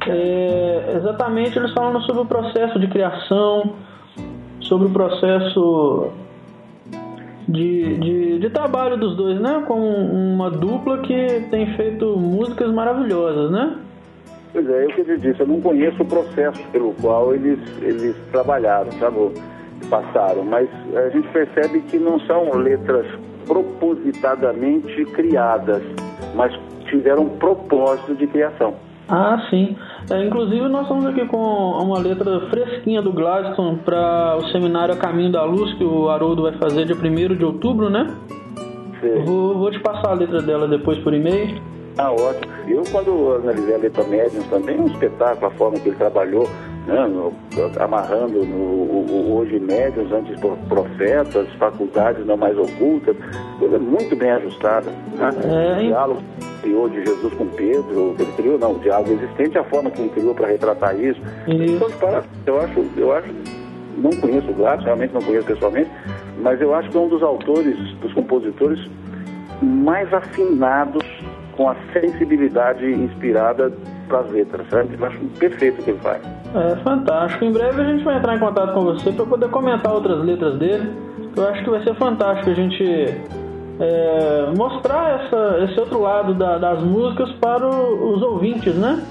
É, 0.05 0.93
exatamente, 0.97 1.57
eles 1.57 1.71
falando 1.73 2.01
sobre 2.03 2.21
o 2.21 2.25
processo 2.25 2.79
de 2.79 2.87
criação, 2.87 3.73
sobre 4.61 4.87
o 4.87 4.89
processo 4.89 6.11
de, 7.47 7.97
de, 7.97 8.39
de 8.39 8.49
trabalho 8.49 8.97
dos 8.97 9.15
dois, 9.15 9.39
né? 9.39 9.63
Como 9.65 9.85
uma 9.85 10.51
dupla 10.51 10.99
que 10.99 11.47
tem 11.49 11.75
feito 11.75 12.17
músicas 12.17 12.71
maravilhosas, 12.73 13.51
né? 13.51 13.77
Pois 14.51 14.69
é, 14.69 14.83
é 14.83 14.87
o 14.87 14.89
que 14.89 15.11
eu 15.11 15.17
disse, 15.17 15.39
eu 15.39 15.47
não 15.47 15.61
conheço 15.61 16.01
o 16.01 16.05
processo 16.05 16.61
pelo 16.71 16.93
qual 16.95 17.33
eles, 17.33 17.59
eles 17.81 18.15
trabalharam, 18.31 18.91
sabe? 18.93 19.31
Passaram, 19.89 20.43
mas 20.43 20.67
a 20.95 21.09
gente 21.09 21.27
percebe 21.29 21.81
que 21.81 21.97
não 21.97 22.19
são 22.21 22.51
letras 22.57 23.05
propositadamente 23.45 25.05
criadas, 25.05 25.81
mas 26.35 26.51
tiveram 26.89 27.23
um 27.23 27.37
propósito 27.37 28.15
de 28.15 28.27
criação. 28.27 28.73
Ah, 29.09 29.47
sim. 29.49 29.75
É, 30.09 30.25
inclusive, 30.25 30.67
nós 30.67 30.83
estamos 30.83 31.05
aqui 31.05 31.25
com 31.27 31.37
uma 31.37 31.99
letra 31.99 32.41
fresquinha 32.49 33.01
do 33.01 33.13
Gladstone 33.13 33.77
para 33.77 34.37
o 34.37 34.47
seminário 34.51 34.93
A 34.93 34.97
Caminho 34.97 35.31
da 35.31 35.43
Luz, 35.43 35.73
que 35.75 35.83
o 35.83 36.09
Haroldo 36.09 36.43
vai 36.43 36.53
fazer 36.53 36.85
dia 36.85 36.95
1 36.95 37.35
de 37.35 37.45
outubro, 37.45 37.89
né? 37.89 38.07
Sim. 38.99 39.23
Vou, 39.25 39.57
vou 39.57 39.71
te 39.71 39.79
passar 39.79 40.11
a 40.11 40.13
letra 40.13 40.41
dela 40.41 40.67
depois 40.67 40.97
por 40.99 41.13
e-mail. 41.13 41.61
Ah, 41.97 42.11
ótimo. 42.11 42.51
Eu, 42.67 42.83
quando 42.91 43.35
analisei 43.43 43.75
a 43.75 43.77
letra 43.77 44.03
Médiuns 44.03 44.45
também, 44.47 44.77
é 44.77 44.81
um 44.81 44.87
espetáculo 44.87 45.47
a 45.47 45.51
forma 45.51 45.79
que 45.79 45.89
ele 45.89 45.95
trabalhou, 45.97 46.47
né, 46.85 47.07
no- 47.07 47.33
amarrando 47.81 48.45
no, 48.45 48.55
o, 48.55 49.37
hoje 49.37 49.59
Médiuns, 49.59 50.11
antes 50.11 50.39
pro- 50.39 50.57
profetas, 50.69 51.47
faculdades 51.57 52.25
não 52.25 52.37
mais 52.37 52.57
ocultas, 52.57 53.15
coisa 53.59 53.79
muito 53.79 54.15
bem 54.15 54.29
ajustada. 54.31 54.89
Né? 55.17 55.29
É, 55.43 55.73
o 55.79 55.87
diálogo 55.87 56.21
criou 56.61 56.89
de 56.89 57.03
Jesus 57.05 57.33
com 57.33 57.47
Pedro, 57.47 58.15
ele 58.19 58.31
criou, 58.35 58.59
não, 58.59 58.73
o 58.73 58.79
diálogo 58.79 59.11
existente, 59.13 59.57
a 59.57 59.63
forma 59.63 59.89
que 59.89 60.01
ele 60.01 60.09
criou 60.09 60.35
para 60.35 60.47
retratar 60.47 60.99
isso. 60.99 61.19
Então, 61.75 61.89
para, 61.91 62.23
eu 62.45 62.61
acho, 62.61 62.85
eu 62.95 63.11
acho, 63.13 63.27
não 63.97 64.11
conheço 64.11 64.49
o 64.51 64.53
Gladys, 64.53 64.85
realmente 64.85 65.13
não 65.13 65.21
conheço 65.21 65.47
pessoalmente, 65.47 65.89
mas 66.43 66.61
eu 66.61 66.75
acho 66.75 66.89
que 66.89 66.97
é 66.97 66.99
um 66.99 67.07
dos 67.09 67.23
autores, 67.23 67.75
dos 68.01 68.13
compositores 68.13 68.79
mais 69.61 70.13
afinados 70.13 71.03
com 71.57 71.69
a 71.69 71.75
sensibilidade 71.91 72.85
inspirada 72.85 73.73
para 74.07 74.19
as 74.19 74.31
letras, 74.31 74.65
sabe? 74.69 74.95
Eu 74.97 75.05
acho 75.05 75.17
perfeito 75.39 75.81
o 75.81 75.83
que 75.83 75.89
ele 75.89 75.99
faz. 75.99 76.21
É 76.55 76.75
fantástico. 76.83 77.43
Em 77.43 77.51
breve 77.51 77.81
a 77.81 77.85
gente 77.85 78.03
vai 78.03 78.17
entrar 78.17 78.35
em 78.35 78.39
contato 78.39 78.73
com 78.73 78.81
você 78.81 79.11
para 79.11 79.25
poder 79.25 79.49
comentar 79.49 79.91
outras 79.93 80.23
letras 80.23 80.57
dele. 80.59 80.91
Eu 81.35 81.47
acho 81.49 81.63
que 81.63 81.69
vai 81.69 81.83
ser 81.83 81.95
fantástico 81.95 82.49
a 82.49 82.53
gente 82.53 82.83
é, 83.79 84.51
mostrar 84.57 85.21
essa, 85.25 85.65
esse 85.69 85.79
outro 85.79 86.01
lado 86.01 86.33
da- 86.33 86.57
das 86.57 86.81
músicas 86.81 87.31
para 87.33 87.67
o- 87.67 88.13
os 88.15 88.21
ouvintes, 88.23 88.73
né? 88.75 89.03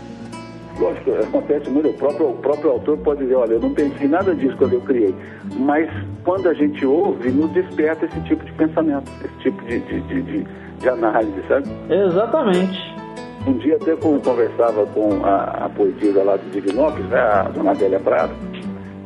Lógico, 0.80 1.10
acontece 1.22 1.70
muito, 1.70 1.88
o 1.88 1.92
próprio, 1.94 2.30
o 2.30 2.36
próprio 2.38 2.70
autor 2.72 2.98
pode 2.98 3.20
dizer, 3.20 3.36
olha, 3.36 3.52
eu 3.52 3.60
não 3.60 3.70
pensei 3.72 4.08
nada 4.08 4.34
disso 4.34 4.56
quando 4.58 4.72
eu 4.74 4.80
criei, 4.80 5.14
mas 5.58 5.88
quando 6.24 6.48
a 6.48 6.52
gente 6.52 6.84
ouve, 6.84 7.30
nos 7.30 7.50
desperta 7.52 8.06
esse 8.06 8.20
tipo 8.22 8.44
de 8.44 8.52
pensamento, 8.52 9.08
esse 9.24 9.34
tipo 9.38 9.64
de, 9.64 9.78
de, 9.78 10.00
de, 10.00 10.22
de- 10.22 10.46
de 10.80 10.88
análise, 10.88 11.42
sabe? 11.48 11.68
Exatamente. 11.90 12.96
Um 13.46 13.54
dia 13.58 13.76
até 13.76 13.92
eu 13.92 13.98
conversava 13.98 14.86
com 14.86 15.24
a, 15.24 15.66
a 15.66 15.68
poetisa 15.68 16.22
lá 16.22 16.36
de 16.36 16.50
Divinópolis, 16.50 17.06
né, 17.08 17.18
a 17.18 17.42
dona 17.44 17.70
Adélia 17.70 18.00
Prado, 18.00 18.32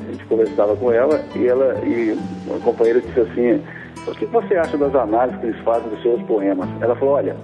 a 0.08 0.12
gente 0.12 0.24
conversava 0.24 0.74
com 0.76 0.90
ela 0.90 1.22
e 1.36 1.46
ela 1.46 1.78
e 1.84 2.18
uma 2.46 2.58
companheira 2.60 3.00
disse 3.00 3.20
assim, 3.20 3.62
o 4.06 4.12
que 4.12 4.24
você 4.26 4.56
acha 4.56 4.78
das 4.78 4.94
análises 4.94 5.38
que 5.40 5.46
eles 5.46 5.60
fazem 5.60 5.90
dos 5.90 6.00
seus 6.02 6.22
poemas? 6.22 6.68
Ela 6.80 6.96
falou, 6.96 7.14
olha, 7.14 7.36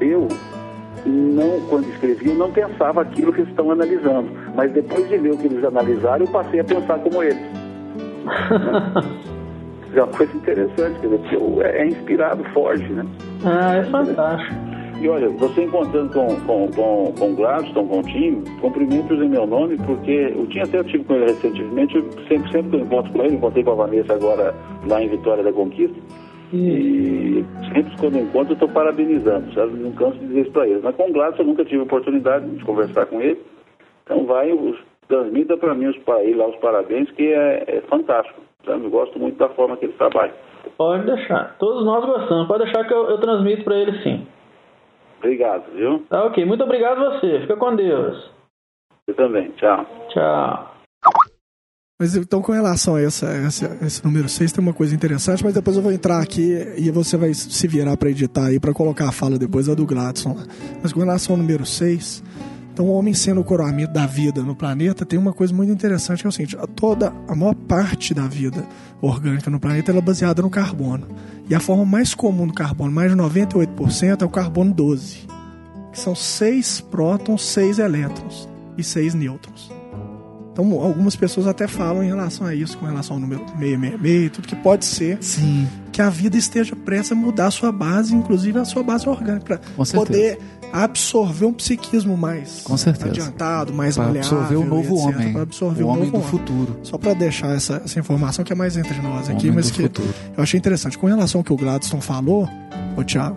eu 0.00 0.28
não, 1.06 1.60
quando 1.68 1.88
escrevi, 1.88 2.28
eu 2.28 2.34
não 2.34 2.52
pensava 2.52 3.00
aquilo 3.00 3.32
que 3.32 3.40
eles 3.40 3.50
estão 3.50 3.70
analisando, 3.70 4.28
mas 4.54 4.70
depois 4.72 5.08
de 5.08 5.16
ler 5.16 5.32
o 5.32 5.38
que 5.38 5.46
eles 5.46 5.64
analisaram, 5.64 6.26
eu 6.26 6.30
passei 6.30 6.60
a 6.60 6.64
pensar 6.64 6.98
como 6.98 7.22
eles. 7.22 7.42
É 9.94 10.02
uma 10.02 10.06
coisa 10.12 10.34
interessante, 10.36 10.98
quer 11.00 11.06
dizer, 11.08 11.18
porque 11.18 11.36
o- 11.36 11.62
é 11.62 11.86
inspirado, 11.86 12.42
foge, 12.54 12.84
né? 12.92 13.04
Ah, 13.44 13.76
é 13.76 13.84
fantástico. 13.84 14.54
E 15.00 15.08
olha, 15.08 15.28
você 15.30 15.64
encontrando 15.64 16.12
com, 16.12 16.28
com, 16.46 16.68
com, 16.70 17.12
com 17.18 17.30
o 17.32 17.34
Gladstone, 17.34 17.88
com 17.88 17.98
o 17.98 18.02
Tim, 18.04 18.42
cumprimentos 18.60 19.18
em 19.20 19.28
meu 19.28 19.46
nome, 19.46 19.76
porque 19.78 20.32
o 20.36 20.46
Tim 20.46 20.60
até 20.60 20.78
eu 20.78 20.84
tive 20.84 21.02
com 21.04 21.14
ele 21.14 21.24
recentemente, 21.26 21.96
eu 21.96 22.04
sempre, 22.28 22.52
sempre 22.52 22.70
que 22.70 22.76
eu 22.76 22.80
encontro 22.80 23.12
com 23.12 23.22
ele, 23.24 23.34
encontrei 23.34 23.64
com 23.64 23.72
a 23.72 23.74
Vanessa 23.74 24.14
agora 24.14 24.54
lá 24.88 25.02
em 25.02 25.08
Vitória 25.08 25.42
da 25.42 25.52
Conquista, 25.52 25.96
e 26.52 27.44
sempre 27.74 27.92
quando 27.98 28.16
eu 28.16 28.22
encontro 28.24 28.52
eu 28.52 28.54
estou 28.54 28.68
parabenizando, 28.68 29.52
sabe? 29.54 29.76
Não 29.78 29.90
canso 29.92 30.18
de 30.18 30.26
dizer 30.26 30.40
isso 30.42 30.50
para 30.52 30.68
eles. 30.68 30.82
Mas 30.82 30.94
com 30.94 31.08
o 31.08 31.12
Gladstone 31.12 31.48
eu 31.48 31.52
nunca 31.52 31.64
tive 31.64 31.82
oportunidade 31.82 32.46
de 32.48 32.64
conversar 32.64 33.06
com 33.06 33.20
ele, 33.20 33.40
então 34.04 34.24
vai, 34.24 34.52
os- 34.52 34.78
transmita 35.08 35.56
para 35.56 35.74
mim 35.74 35.86
os, 35.86 35.96
lá 36.36 36.46
os 36.48 36.56
parabéns, 36.56 37.10
que 37.10 37.32
é, 37.32 37.64
é 37.66 37.80
fantástico, 37.88 38.40
sabe? 38.64 38.84
Eu 38.84 38.90
gosto 38.90 39.18
muito 39.18 39.36
da 39.38 39.48
forma 39.50 39.76
que 39.76 39.84
ele 39.86 39.92
trabalha. 39.94 40.32
Pode 40.78 41.04
deixar. 41.06 41.56
Todos 41.58 41.84
nós 41.84 42.04
gostamos. 42.04 42.46
Pode 42.48 42.64
deixar 42.64 42.84
que 42.86 42.94
eu, 42.94 43.10
eu 43.10 43.18
transmito 43.20 43.64
para 43.64 43.76
ele 43.76 44.02
sim. 44.02 44.26
Obrigado, 45.18 45.70
viu? 45.74 46.00
Tá 46.08 46.24
ok. 46.24 46.44
Muito 46.44 46.64
obrigado 46.64 46.98
a 47.04 47.10
você. 47.20 47.40
Fica 47.40 47.56
com 47.56 47.74
Deus. 47.76 48.30
Você 49.06 49.14
também, 49.14 49.50
tchau. 49.52 49.86
Tchau. 50.10 50.72
Mas 52.00 52.16
então, 52.16 52.42
com 52.42 52.50
relação 52.50 52.96
a 52.96 53.00
essa, 53.00 53.26
essa- 53.28 53.78
esse 53.84 54.04
número 54.04 54.28
6, 54.28 54.50
tem 54.52 54.60
uma 54.64 54.74
coisa 54.74 54.92
interessante, 54.94 55.44
mas 55.44 55.54
depois 55.54 55.76
eu 55.76 55.82
vou 55.82 55.92
entrar 55.92 56.20
aqui 56.20 56.52
e 56.76 56.90
você 56.90 57.16
vai 57.16 57.32
se 57.32 57.68
virar 57.68 57.96
para 57.96 58.10
editar 58.10 58.46
aí, 58.46 58.58
para 58.58 58.72
colocar 58.74 59.08
a 59.08 59.12
fala 59.12 59.38
depois, 59.38 59.68
a 59.68 59.74
do 59.74 59.86
Gladson. 59.86 60.34
Mas 60.82 60.92
com 60.92 60.98
relação 60.98 61.36
ao 61.36 61.40
número 61.40 61.64
6, 61.64 62.20
então 62.72 62.86
o 62.86 62.92
homem 62.92 63.12
sendo 63.12 63.40
o 63.40 63.44
coroamento 63.44 63.92
da 63.92 64.06
vida 64.06 64.42
no 64.42 64.56
planeta, 64.56 65.04
tem 65.04 65.18
uma 65.18 65.32
coisa 65.32 65.52
muito 65.52 65.70
interessante 65.70 66.20
que 66.20 66.26
é 66.26 66.30
o 66.30 66.32
seguinte: 66.32 66.56
a 66.56 66.66
toda, 66.66 67.12
a 67.28 67.34
maior 67.34 67.54
parte 67.54 68.14
da 68.14 68.26
vida 68.26 68.66
orgânica 69.00 69.50
no 69.50 69.60
planeta 69.60 69.92
é 69.92 70.00
baseada 70.00 70.40
no 70.40 70.48
carbono. 70.48 71.06
E 71.48 71.54
a 71.54 71.60
forma 71.60 71.84
mais 71.84 72.14
comum 72.14 72.46
do 72.46 72.54
carbono, 72.54 72.90
mais 72.90 73.10
de 73.10 73.16
98%, 73.16 74.22
é 74.22 74.24
o 74.24 74.28
carbono 74.28 74.72
12. 74.72 75.26
que 75.92 75.98
são 75.98 76.14
seis 76.14 76.80
prótons, 76.80 77.44
seis 77.44 77.78
elétrons 77.78 78.48
e 78.78 78.82
seis 78.82 79.12
nêutrons. 79.12 79.70
Então, 80.52 80.70
algumas 80.80 81.16
pessoas 81.16 81.46
até 81.46 81.66
falam 81.66 82.02
em 82.02 82.08
relação 82.08 82.46
a 82.46 82.54
isso, 82.54 82.76
com 82.76 82.84
relação 82.84 83.16
ao 83.16 83.20
número 83.20 83.40
666, 83.58 84.30
tudo 84.32 84.48
que 84.48 84.56
pode 84.56 84.84
ser 84.84 85.16
Sim. 85.22 85.66
que 85.90 86.02
a 86.02 86.10
vida 86.10 86.36
esteja 86.36 86.76
prestes 86.76 87.12
a 87.12 87.14
mudar 87.14 87.46
a 87.46 87.50
sua 87.50 87.72
base, 87.72 88.14
inclusive 88.14 88.58
a 88.58 88.64
sua 88.64 88.82
base 88.82 89.08
orgânica, 89.08 89.60
para 89.74 89.86
poder 89.86 90.38
absorver 90.72 91.44
um 91.46 91.52
psiquismo 91.52 92.16
mais 92.16 92.62
Com 92.64 92.76
certeza. 92.76 93.10
adiantado, 93.10 93.72
mais 93.74 93.96
Para 93.96 94.06
maleável. 94.06 94.38
absorver 94.38 94.56
o 94.56 94.64
novo 94.66 94.94
etc., 94.94 95.06
homem. 95.16 95.32
pra 95.32 95.42
absorver 95.42 95.82
o 95.82 95.86
o, 95.86 95.90
homem 95.90 96.10
do 96.10 96.20
futuro. 96.22 96.78
Só 96.82 96.96
para 96.96 97.14
deixar 97.14 97.54
essa, 97.54 97.82
essa 97.84 97.98
informação 98.00 98.44
que 98.44 98.52
é 98.52 98.56
mais 98.56 98.76
entre 98.76 99.00
nós 99.02 99.28
aqui, 99.28 99.46
homem 99.48 99.52
mas 99.56 99.70
que 99.70 99.82
futuro. 99.82 100.08
eu 100.36 100.42
achei 100.42 100.58
interessante. 100.58 100.96
Com 100.98 101.06
relação 101.06 101.40
ao 101.40 101.44
que 101.44 101.52
o 101.52 101.56
Gladstone 101.56 102.02
falou, 102.02 102.48
o 102.96 103.04
Thiago, 103.04 103.36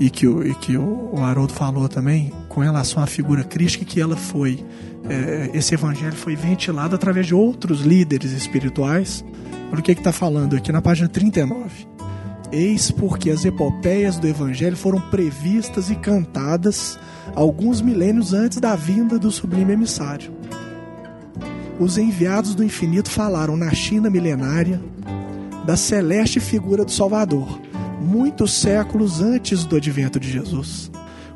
e 0.00 0.10
que, 0.10 0.26
o, 0.26 0.46
e 0.46 0.54
que 0.54 0.76
o, 0.76 1.10
o 1.14 1.20
Haroldo 1.22 1.52
falou 1.52 1.88
também, 1.88 2.32
com 2.48 2.60
relação 2.60 3.02
à 3.02 3.06
figura 3.06 3.44
crística, 3.44 3.84
que 3.84 4.00
ela 4.00 4.16
foi. 4.16 4.62
é, 5.08 5.50
esse 5.54 5.72
evangelho 5.74 6.14
foi 6.16 6.34
ventilado 6.36 6.94
através 6.94 7.26
de 7.26 7.34
outros 7.34 7.80
líderes 7.82 8.32
espirituais. 8.32 9.24
Olha 9.70 9.80
o 9.80 9.82
que 9.82 9.92
está 9.92 10.12
falando 10.12 10.54
aqui 10.56 10.70
na 10.72 10.82
página 10.82 11.08
39. 11.08 11.95
Eis 12.52 12.90
porque 12.90 13.30
as 13.30 13.44
epopeias 13.44 14.18
do 14.18 14.26
evangelho 14.26 14.76
foram 14.76 15.00
previstas 15.10 15.90
e 15.90 15.96
cantadas 15.96 16.98
alguns 17.34 17.80
milênios 17.80 18.32
antes 18.32 18.58
da 18.58 18.76
vinda 18.76 19.18
do 19.18 19.30
sublime 19.30 19.72
emissário. 19.72 20.32
Os 21.78 21.98
enviados 21.98 22.54
do 22.54 22.64
infinito 22.64 23.10
falaram 23.10 23.56
na 23.56 23.70
China 23.74 24.08
milenária 24.08 24.80
da 25.66 25.76
celeste 25.76 26.38
figura 26.38 26.84
do 26.84 26.92
Salvador, 26.92 27.60
muitos 28.00 28.52
séculos 28.52 29.20
antes 29.20 29.64
do 29.64 29.76
advento 29.76 30.20
de 30.20 30.30
Jesus. 30.30 30.90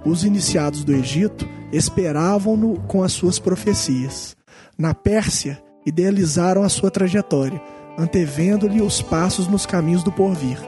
Os 0.04 0.24
iniciados 0.24 0.84
do 0.84 0.94
Egito 0.94 1.46
esperavam-no 1.72 2.80
com 2.82 3.02
as 3.02 3.12
suas 3.12 3.38
profecias. 3.38 4.36
Na 4.78 4.94
Pérsia, 4.94 5.60
idealizaram 5.84 6.62
a 6.62 6.68
sua 6.68 6.90
trajetória, 6.90 7.60
antevendo-lhe 7.98 8.80
os 8.80 9.02
passos 9.02 9.46
nos 9.46 9.66
caminhos 9.66 10.02
do 10.02 10.12
porvir. 10.12 10.58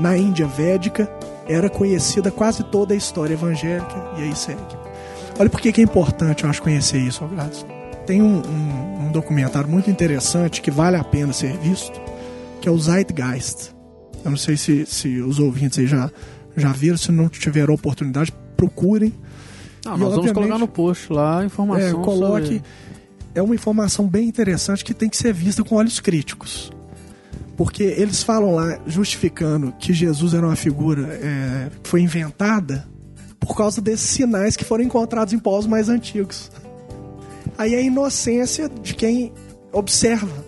Na 0.00 0.16
Índia 0.16 0.46
Védica, 0.46 1.10
era 1.46 1.68
conhecida 1.68 2.30
quase 2.30 2.62
toda 2.64 2.94
a 2.94 2.96
história 2.96 3.34
evangélica, 3.34 3.94
e 4.18 4.22
aí 4.22 4.34
segue. 4.36 4.60
Olha 5.38 5.50
por 5.50 5.60
que 5.60 5.80
é 5.80 5.84
importante, 5.84 6.44
eu 6.44 6.50
acho, 6.50 6.62
conhecer 6.62 6.98
isso, 6.98 7.24
Gladys. 7.26 7.64
Tem 8.06 8.22
um, 8.22 8.40
um- 8.46 9.06
um 9.08 9.12
documentário 9.12 9.68
muito 9.68 9.90
interessante 9.90 10.60
que 10.60 10.70
vale 10.70 10.96
a 10.96 11.04
pena 11.04 11.32
ser 11.32 11.56
visto, 11.58 12.00
que 12.60 12.68
é 12.68 12.72
o 12.72 12.78
Zeitgeist. 12.78 13.70
Eu 14.24 14.30
não 14.30 14.38
sei 14.38 14.56
se, 14.56 14.84
se 14.86 15.20
os 15.20 15.38
ouvintes 15.38 15.78
aí 15.78 15.86
já, 15.86 16.10
já 16.56 16.72
viram, 16.72 16.96
se 16.96 17.10
não 17.10 17.28
tiveram 17.28 17.72
oportunidade, 17.74 18.32
procurem. 18.56 19.12
Não, 19.84 19.96
E, 19.96 20.00
nós 20.00 20.14
vamos 20.14 20.32
colocar 20.32 20.58
no 20.58 20.68
post 20.68 21.12
lá 21.12 21.40
a 21.40 21.44
informação 21.44 22.00
É, 22.00 22.04
coloque. 22.04 22.46
sobre... 22.46 22.62
É 23.34 23.40
uma 23.40 23.54
informação 23.54 24.06
bem 24.06 24.28
interessante 24.28 24.84
que 24.84 24.92
tem 24.92 25.08
que 25.08 25.16
ser 25.16 25.32
vista 25.32 25.62
com 25.64 25.76
olhos 25.76 26.00
críticos. 26.00 26.70
Porque 27.60 27.82
eles 27.82 28.22
falam 28.22 28.54
lá, 28.54 28.80
justificando 28.86 29.70
que 29.78 29.92
Jesus 29.92 30.32
era 30.32 30.46
uma 30.46 30.56
figura 30.56 31.02
é, 31.12 31.68
que 31.82 31.90
foi 31.90 32.00
inventada 32.00 32.88
por 33.38 33.54
causa 33.54 33.82
desses 33.82 34.08
sinais 34.08 34.56
que 34.56 34.64
foram 34.64 34.82
encontrados 34.82 35.34
em 35.34 35.38
povos 35.38 35.66
mais 35.66 35.90
antigos. 35.90 36.50
Aí 37.58 37.74
é 37.74 37.76
a 37.76 37.82
inocência 37.82 38.66
de 38.66 38.94
quem 38.94 39.34
observa 39.72 40.42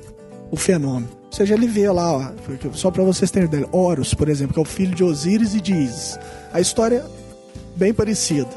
o 0.50 0.56
fenômeno. 0.56 1.10
Ou 1.26 1.32
seja, 1.32 1.52
ele 1.52 1.66
vê 1.66 1.90
lá, 1.90 2.16
ó, 2.16 2.32
só 2.72 2.90
para 2.90 3.04
vocês 3.04 3.30
terem 3.30 3.46
ideia, 3.46 3.68
Horus, 3.70 4.14
por 4.14 4.30
exemplo, 4.30 4.54
que 4.54 4.60
é 4.60 4.62
o 4.62 4.64
filho 4.64 4.94
de 4.94 5.04
Osíris 5.04 5.54
e 5.54 5.60
de 5.60 5.74
Isis. 5.74 6.18
A 6.50 6.62
história 6.62 7.04
é 7.04 7.78
bem 7.78 7.92
parecida. 7.92 8.48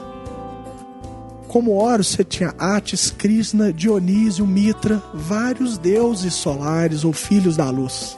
Como 1.49 1.73
Horus, 1.73 2.07
você 2.07 2.23
tinha 2.23 2.55
Atis, 2.57 3.11
Krishna, 3.11 3.73
Dionísio, 3.73 4.47
Mitra, 4.47 5.03
vários 5.13 5.77
deuses 5.77 6.35
solares 6.35 7.03
ou 7.03 7.11
filhos 7.11 7.57
da 7.57 7.69
luz. 7.69 8.17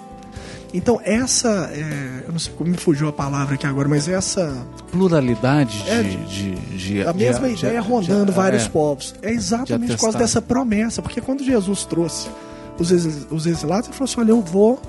Então, 0.73 0.99
essa. 1.03 1.69
é, 1.73 2.23
eu 2.27 2.31
não 2.31 2.39
sei 2.39 2.53
como 2.53 2.69
me 2.69 2.77
fugiu 2.77 3.07
a 3.07 3.13
palavra 3.13 3.55
aqui 3.55 3.65
agora, 3.65 3.87
mas 3.87 4.07
essa. 4.07 4.53
Pluralidade 4.91 5.81
de. 5.83 5.89
É, 5.89 6.03
de, 6.03 6.55
de- 6.77 7.03
A 7.07 7.13
mesma 7.13 7.47
de- 7.47 7.53
ideia 7.55 7.81
de- 7.81 7.87
rondando 7.87 8.25
de- 8.27 8.31
vários 8.31 8.65
é. 8.65 8.69
povos. 8.69 9.15
É 9.21 9.31
exatamente 9.31 9.95
por 9.95 10.01
causa 10.01 10.17
dessa 10.17 10.41
promessa. 10.41 11.01
Porque 11.01 11.21
quando 11.21 11.43
Jesus 11.43 11.85
trouxe 11.85 12.27
os, 12.77 12.91
exi- 12.91 13.27
os 13.31 13.45
exilados, 13.45 13.87
ele 13.87 13.95
falou 13.97 14.09
assim: 14.11 14.19
Olha, 14.21 14.31
eu 14.31 14.41
vou 14.41 14.79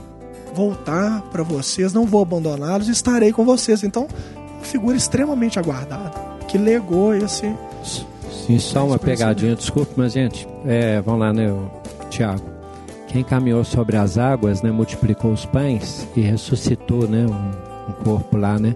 voltar 0.54 1.22
para 1.30 1.42
vocês, 1.42 1.92
não 1.92 2.04
vou 2.06 2.22
abandoná-los, 2.22 2.88
estarei 2.88 3.32
com 3.32 3.44
vocês. 3.44 3.84
Então, 3.84 4.08
uma 4.56 4.64
figura 4.64 4.96
extremamente 4.96 5.58
aguardada, 5.58 6.12
que 6.48 6.58
legou 6.58 7.14
esse. 7.14 7.54
Sim, 8.46 8.58
só 8.58 8.84
uma 8.86 8.98
pegadinha, 8.98 9.54
desculpe, 9.54 9.92
mas 9.96 10.12
gente, 10.14 10.48
é, 10.66 11.00
vamos 11.02 11.20
lá, 11.20 11.32
né, 11.32 11.54
Tiago. 12.10 12.42
Quem 13.08 13.24
caminhou 13.24 13.64
sobre 13.64 13.96
as 13.96 14.18
águas, 14.18 14.62
né, 14.62 14.70
multiplicou 14.70 15.32
os 15.32 15.44
pães 15.46 16.06
e 16.14 16.20
ressuscitou, 16.20 17.08
né, 17.08 17.26
um, 17.26 17.90
um 17.90 18.04
corpo 18.04 18.36
lá, 18.36 18.58
né, 18.58 18.74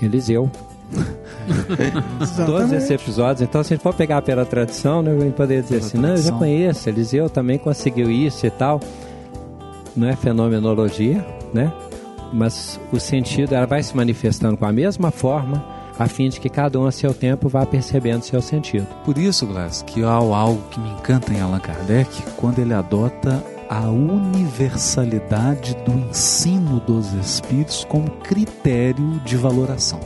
Eliseu. 0.00 0.50
Todos 2.46 2.72
esses 2.72 2.90
episódios, 2.90 3.42
então 3.42 3.62
se 3.62 3.72
a 3.72 3.76
gente 3.76 3.82
for 3.82 3.94
pegar 3.94 4.22
pela 4.22 4.44
tradição, 4.44 5.02
né, 5.02 5.12
eu 5.12 5.18
vou 5.18 5.30
poder 5.32 5.62
dizer 5.62 5.76
Pela 5.76 5.86
assim, 5.86 5.98
não, 5.98 6.08
eu 6.10 6.16
já 6.16 6.22
tradição. 6.22 6.38
conheço, 6.38 6.88
Eliseu 6.88 7.30
também 7.30 7.58
conseguiu 7.58 8.10
isso 8.10 8.46
e 8.46 8.50
tal. 8.50 8.80
Não 9.96 10.08
é 10.08 10.14
fenomenologia, 10.14 11.24
né? 11.52 11.72
Mas 12.32 12.78
o 12.92 13.00
sentido 13.00 13.54
ela 13.54 13.66
vai 13.66 13.82
se 13.82 13.96
manifestando 13.96 14.56
com 14.56 14.64
a 14.64 14.72
mesma 14.72 15.10
forma, 15.10 15.64
a 16.00 16.08
fim 16.08 16.30
de 16.30 16.40
que 16.40 16.48
cada 16.48 16.80
um 16.80 16.86
a 16.86 16.90
seu 16.90 17.12
tempo 17.12 17.46
vá 17.46 17.66
percebendo 17.66 18.24
seu 18.24 18.40
sentido. 18.40 18.86
Por 19.04 19.18
isso, 19.18 19.46
Glass, 19.46 19.82
que 19.82 20.02
há 20.02 20.10
algo 20.10 20.62
que 20.70 20.80
me 20.80 20.88
encanta 20.92 21.30
em 21.30 21.42
Allan 21.42 21.60
Kardec 21.60 22.22
quando 22.38 22.58
ele 22.58 22.72
adota 22.72 23.44
a 23.68 23.82
universalidade 23.90 25.76
do 25.84 25.92
ensino 25.92 26.80
dos 26.80 27.12
espíritos 27.12 27.84
como 27.84 28.10
critério 28.12 29.20
de 29.26 29.36
valoração. 29.36 30.00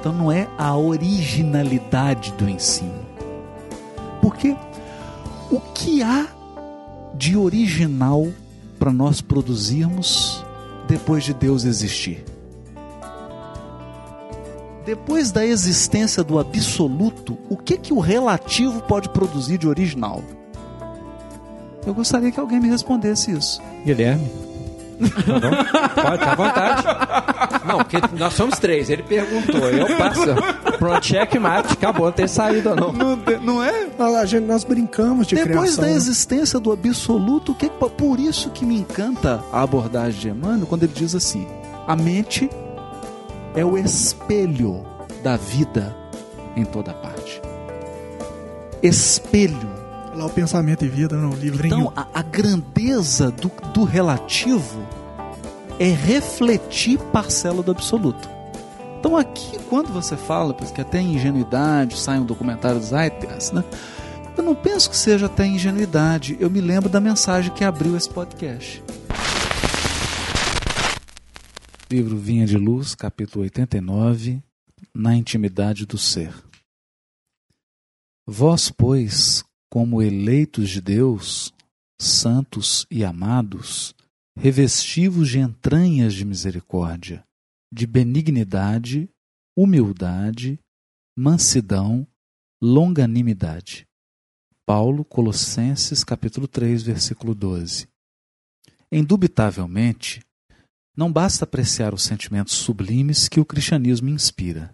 Então 0.00 0.10
não 0.10 0.32
é 0.32 0.48
a 0.56 0.74
originalidade 0.74 2.32
do 2.32 2.48
ensino. 2.48 3.04
Porque 4.22 4.56
o 5.50 5.60
que 5.74 6.02
há 6.02 6.26
de 7.14 7.36
original 7.36 8.26
para 8.78 8.90
nós 8.90 9.20
produzirmos 9.20 10.42
depois 10.88 11.24
de 11.24 11.34
Deus 11.34 11.66
existir? 11.66 12.24
Depois 14.84 15.32
da 15.32 15.44
existência 15.44 16.22
do 16.22 16.38
absoluto, 16.38 17.38
o 17.48 17.56
que 17.56 17.76
que 17.78 17.92
o 17.92 18.00
relativo 18.00 18.82
pode 18.82 19.08
produzir 19.08 19.56
de 19.58 19.66
original? 19.66 20.22
Eu 21.86 21.94
gostaria 21.94 22.30
que 22.30 22.38
alguém 22.40 22.60
me 22.60 22.68
respondesse 22.68 23.30
isso. 23.30 23.62
Guilherme. 23.84 24.30
Tá 25.26 25.40
bom? 25.40 25.50
Pode, 26.02 26.18
tá 26.24 26.32
à 26.32 26.34
vontade. 26.36 27.66
Não, 27.66 27.78
porque 27.78 27.96
nós 28.16 28.32
somos 28.34 28.58
três. 28.58 28.88
Ele 28.88 29.02
perguntou, 29.02 29.68
eu 29.70 29.86
passo. 29.98 30.20
Pronto, 30.78 31.04
checkmate, 31.04 31.72
acabou, 31.72 32.06
não 32.06 32.12
tem 32.12 32.28
saída 32.28 32.70
ou 32.70 32.76
não. 32.76 32.92
Não, 32.92 33.16
não 33.42 33.62
é? 33.62 33.88
Nós, 33.98 34.14
a 34.14 34.24
gente- 34.24 34.44
nós 34.46 34.64
brincamos 34.64 35.26
de 35.26 35.34
Depois 35.34 35.52
criação. 35.74 35.84
da 35.84 35.90
né? 35.90 35.96
existência 35.96 36.60
do 36.60 36.72
absoluto, 36.72 37.52
o 37.52 37.54
que 37.54 37.68
que- 37.68 37.88
por 37.90 38.20
isso 38.20 38.50
que 38.50 38.64
me 38.64 38.76
encanta 38.78 39.42
a 39.52 39.62
abordagem 39.62 40.20
de 40.20 40.28
Emmanuel 40.30 40.66
quando 40.66 40.84
ele 40.84 40.92
diz 40.94 41.14
assim: 41.14 41.46
a 41.86 41.96
mente 41.96 42.48
é 43.54 43.64
o 43.64 43.78
espelho 43.78 44.84
da 45.22 45.36
vida 45.36 45.94
em 46.56 46.64
toda 46.64 46.92
parte. 46.92 47.40
Espelho. 48.82 49.84
Lá 50.14 50.26
o 50.26 50.30
Pensamento 50.30 50.84
e 50.84 50.88
Vida, 50.88 51.16
no 51.16 51.34
livrinho. 51.34 51.74
Então, 51.74 51.92
a, 51.96 52.06
a 52.14 52.22
grandeza 52.22 53.30
do, 53.30 53.50
do 53.72 53.82
relativo 53.84 54.80
é 55.78 55.88
refletir 55.88 56.98
parcela 57.12 57.62
do 57.62 57.72
absoluto. 57.72 58.28
Então, 59.00 59.16
aqui, 59.16 59.58
quando 59.68 59.92
você 59.92 60.16
fala 60.16 60.54
que 60.54 60.80
até 60.80 61.00
ingenuidade 61.00 61.98
sai 61.98 62.18
um 62.18 62.24
documentário 62.24 62.78
do 62.78 62.86
Zeitgeist, 62.86 63.54
né? 63.54 63.64
eu 64.36 64.42
não 64.42 64.54
penso 64.54 64.88
que 64.88 64.96
seja 64.96 65.26
até 65.26 65.46
ingenuidade. 65.46 66.36
Eu 66.38 66.48
me 66.48 66.60
lembro 66.60 66.88
da 66.88 67.00
mensagem 67.00 67.52
que 67.52 67.64
abriu 67.64 67.96
esse 67.96 68.08
podcast. 68.08 68.82
Livro 71.90 72.16
Vinha 72.16 72.46
de 72.46 72.56
Luz, 72.56 72.94
capítulo 72.94 73.44
89, 73.44 74.42
Na 74.94 75.14
Intimidade 75.14 75.84
do 75.84 75.98
Ser. 75.98 76.32
Vós, 78.26 78.70
pois, 78.70 79.44
como 79.70 80.00
eleitos 80.00 80.70
de 80.70 80.80
Deus, 80.80 81.52
santos 82.00 82.86
e 82.90 83.04
amados, 83.04 83.94
revestivos 84.34 85.28
de 85.28 85.38
entranhas 85.38 86.14
de 86.14 86.24
misericórdia, 86.24 87.22
de 87.70 87.86
benignidade, 87.86 89.08
humildade, 89.54 90.58
mansidão, 91.14 92.06
longanimidade. 92.62 93.86
Paulo, 94.64 95.04
Colossenses, 95.04 96.02
capítulo 96.02 96.48
3, 96.48 96.82
versículo 96.82 97.34
12. 97.34 97.86
Indubitavelmente, 98.90 100.22
não 100.96 101.12
basta 101.12 101.44
apreciar 101.44 101.92
os 101.92 102.02
sentimentos 102.02 102.54
sublimes 102.54 103.28
que 103.28 103.40
o 103.40 103.44
cristianismo 103.44 104.08
inspira. 104.08 104.72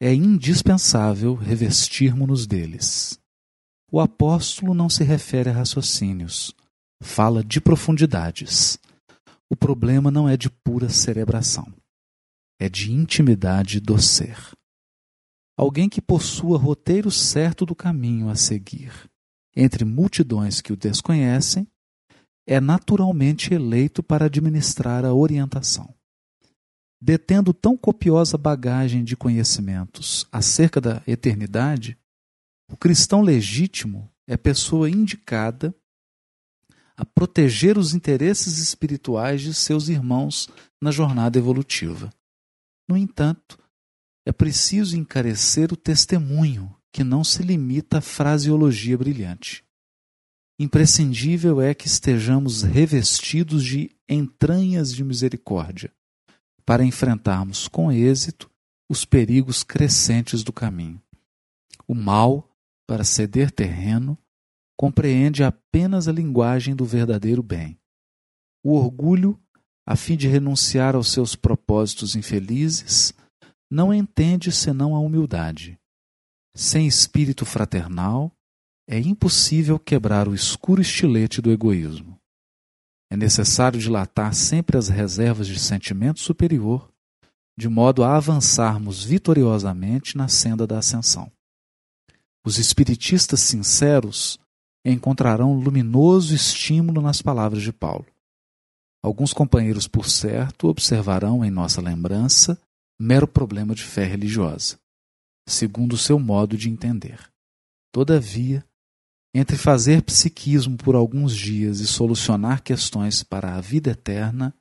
é 0.00 0.14
indispensável 0.14 1.34
revestirmos-nos 1.34 2.46
deles. 2.46 3.20
O 3.92 4.00
apóstolo 4.00 4.72
não 4.72 4.88
se 4.88 5.04
refere 5.04 5.50
a 5.50 5.52
raciocínios, 5.52 6.54
fala 7.02 7.44
de 7.44 7.60
profundidades. 7.60 8.78
O 9.50 9.56
problema 9.56 10.10
não 10.10 10.26
é 10.26 10.38
de 10.38 10.48
pura 10.48 10.88
cerebração, 10.88 11.70
é 12.58 12.68
de 12.68 12.92
intimidade 12.92 13.78
do 13.78 14.00
ser. 14.00 14.38
Alguém 15.54 15.88
que 15.88 16.00
possua 16.00 16.56
roteiro 16.56 17.10
certo 17.10 17.66
do 17.66 17.74
caminho 17.74 18.30
a 18.30 18.36
seguir, 18.36 18.92
entre 19.54 19.84
multidões 19.84 20.62
que 20.62 20.72
o 20.72 20.76
desconhecem, 20.76 21.66
é 22.50 22.60
naturalmente 22.60 23.54
eleito 23.54 24.02
para 24.02 24.24
administrar 24.24 25.04
a 25.04 25.14
orientação. 25.14 25.94
Detendo 27.00 27.54
tão 27.54 27.76
copiosa 27.76 28.36
bagagem 28.36 29.04
de 29.04 29.16
conhecimentos 29.16 30.26
acerca 30.32 30.80
da 30.80 31.00
eternidade, 31.06 31.96
o 32.68 32.76
cristão 32.76 33.22
legítimo 33.22 34.10
é 34.26 34.36
pessoa 34.36 34.90
indicada 34.90 35.72
a 36.96 37.04
proteger 37.04 37.78
os 37.78 37.94
interesses 37.94 38.58
espirituais 38.58 39.42
de 39.42 39.54
seus 39.54 39.88
irmãos 39.88 40.48
na 40.82 40.90
jornada 40.90 41.38
evolutiva. 41.38 42.12
No 42.88 42.96
entanto, 42.96 43.60
é 44.26 44.32
preciso 44.32 44.96
encarecer 44.96 45.72
o 45.72 45.76
testemunho, 45.76 46.74
que 46.92 47.04
não 47.04 47.22
se 47.22 47.44
limita 47.44 47.98
à 47.98 48.00
fraseologia 48.00 48.98
brilhante. 48.98 49.64
Imprescindível 50.60 51.58
é 51.58 51.74
que 51.74 51.86
estejamos 51.86 52.62
revestidos 52.62 53.64
de 53.64 53.90
entranhas 54.06 54.94
de 54.94 55.02
misericórdia, 55.02 55.90
para 56.66 56.84
enfrentarmos 56.84 57.66
com 57.66 57.90
êxito 57.90 58.50
os 58.86 59.06
perigos 59.06 59.64
crescentes 59.64 60.44
do 60.44 60.52
caminho. 60.52 61.00
O 61.88 61.94
mal 61.94 62.46
para 62.90 63.04
ceder 63.04 63.52
terreno, 63.52 64.18
compreende 64.76 65.44
apenas 65.44 66.08
a 66.08 66.12
linguagem 66.12 66.74
do 66.74 66.84
verdadeiro 66.84 67.40
bem. 67.40 67.78
O 68.64 68.74
orgulho, 68.74 69.40
a 69.86 69.94
fim 69.94 70.16
de 70.16 70.26
renunciar 70.26 70.96
aos 70.96 71.12
seus 71.12 71.36
propósitos 71.36 72.16
infelizes, 72.16 73.14
não 73.70 73.94
entende 73.94 74.50
senão 74.50 74.96
a 74.96 74.98
humildade. 74.98 75.78
Sem 76.52 76.88
espírito 76.88 77.46
fraternal, 77.46 78.36
é 78.92 78.98
impossível 78.98 79.78
quebrar 79.78 80.26
o 80.26 80.34
escuro 80.34 80.82
estilete 80.82 81.40
do 81.40 81.52
egoísmo. 81.52 82.18
É 83.08 83.16
necessário 83.16 83.78
dilatar 83.78 84.34
sempre 84.34 84.76
as 84.76 84.88
reservas 84.88 85.46
de 85.46 85.60
sentimento 85.60 86.18
superior, 86.18 86.90
de 87.56 87.68
modo 87.68 88.02
a 88.02 88.16
avançarmos 88.16 89.04
vitoriosamente 89.04 90.16
na 90.16 90.26
senda 90.26 90.66
da 90.66 90.78
ascensão. 90.78 91.30
Os 92.44 92.58
espiritistas 92.58 93.38
sinceros 93.38 94.40
encontrarão 94.84 95.54
luminoso 95.54 96.34
estímulo 96.34 97.00
nas 97.00 97.22
palavras 97.22 97.62
de 97.62 97.72
Paulo. 97.72 98.06
Alguns 99.04 99.32
companheiros, 99.32 99.86
por 99.86 100.08
certo, 100.08 100.66
observarão 100.66 101.44
em 101.44 101.50
nossa 101.50 101.80
lembrança 101.80 102.60
mero 103.00 103.28
problema 103.28 103.72
de 103.72 103.84
fé 103.84 104.04
religiosa, 104.04 104.80
segundo 105.48 105.92
o 105.92 105.98
seu 105.98 106.18
modo 106.18 106.56
de 106.56 106.68
entender. 106.68 107.30
Todavia, 107.92 108.64
entre 109.34 109.56
fazer 109.56 110.02
psiquismo 110.02 110.76
por 110.76 110.94
alguns 110.94 111.36
dias 111.36 111.80
e 111.80 111.86
solucionar 111.86 112.62
questões 112.62 113.22
para 113.22 113.54
a 113.54 113.60
vida 113.60 113.90
eterna, 113.90 114.54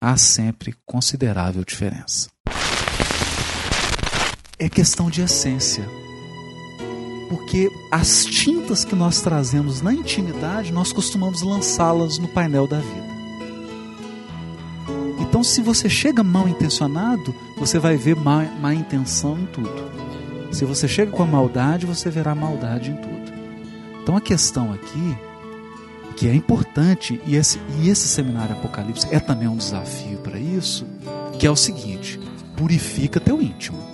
há 0.00 0.16
sempre 0.16 0.74
considerável 0.84 1.64
diferença. 1.64 2.28
É 4.58 4.68
questão 4.68 5.08
de 5.08 5.22
essência 5.22 5.84
porque 7.28 7.70
as 7.90 8.24
tintas 8.24 8.84
que 8.84 8.94
nós 8.94 9.20
trazemos 9.20 9.82
na 9.82 9.92
intimidade, 9.92 10.72
nós 10.72 10.92
costumamos 10.92 11.42
lançá-las 11.42 12.18
no 12.18 12.28
painel 12.28 12.66
da 12.66 12.78
vida. 12.78 13.18
Então, 15.20 15.44
se 15.44 15.60
você 15.60 15.90
chega 15.90 16.24
mal 16.24 16.48
intencionado, 16.48 17.34
você 17.56 17.78
vai 17.78 17.96
ver 17.96 18.16
má, 18.16 18.44
má 18.44 18.74
intenção 18.74 19.38
em 19.38 19.46
tudo. 19.46 19.88
Se 20.50 20.64
você 20.64 20.88
chega 20.88 21.10
com 21.12 21.22
a 21.22 21.26
maldade, 21.26 21.84
você 21.84 22.08
verá 22.08 22.34
maldade 22.34 22.90
em 22.90 22.96
tudo. 22.96 23.17
Então, 24.08 24.16
a 24.16 24.22
questão 24.22 24.72
aqui, 24.72 25.18
que 26.16 26.26
é 26.26 26.34
importante, 26.34 27.20
e 27.26 27.36
esse, 27.36 27.60
e 27.78 27.90
esse 27.90 28.08
seminário 28.08 28.56
Apocalipse 28.56 29.06
é 29.10 29.20
também 29.20 29.46
um 29.46 29.58
desafio 29.58 30.16
para 30.20 30.38
isso, 30.38 30.86
que 31.38 31.46
é 31.46 31.50
o 31.50 31.54
seguinte: 31.54 32.18
purifica 32.56 33.20
teu 33.20 33.42
íntimo 33.42 33.86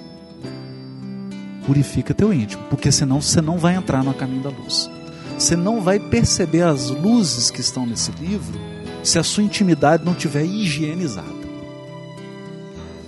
purifica 1.67 2.13
teu 2.13 2.33
íntimo, 2.33 2.63
porque 2.69 2.93
senão 2.93 3.23
você 3.23 3.41
não 3.41 3.57
vai 3.57 3.75
entrar 3.75 4.05
no 4.05 4.13
caminho 4.13 4.43
da 4.43 4.51
luz. 4.51 4.89
Você 5.37 5.57
não 5.57 5.81
vai 5.81 5.99
perceber 5.99 6.61
as 6.63 6.91
luzes 6.91 7.51
que 7.51 7.63
estão 7.63 7.87
nesse 7.87 8.13
livro 8.13 8.61
se 9.03 9.19
a 9.19 9.23
sua 9.25 9.43
intimidade 9.43 10.05
não 10.05 10.15
tiver 10.15 10.45
higienizada. 10.45 11.27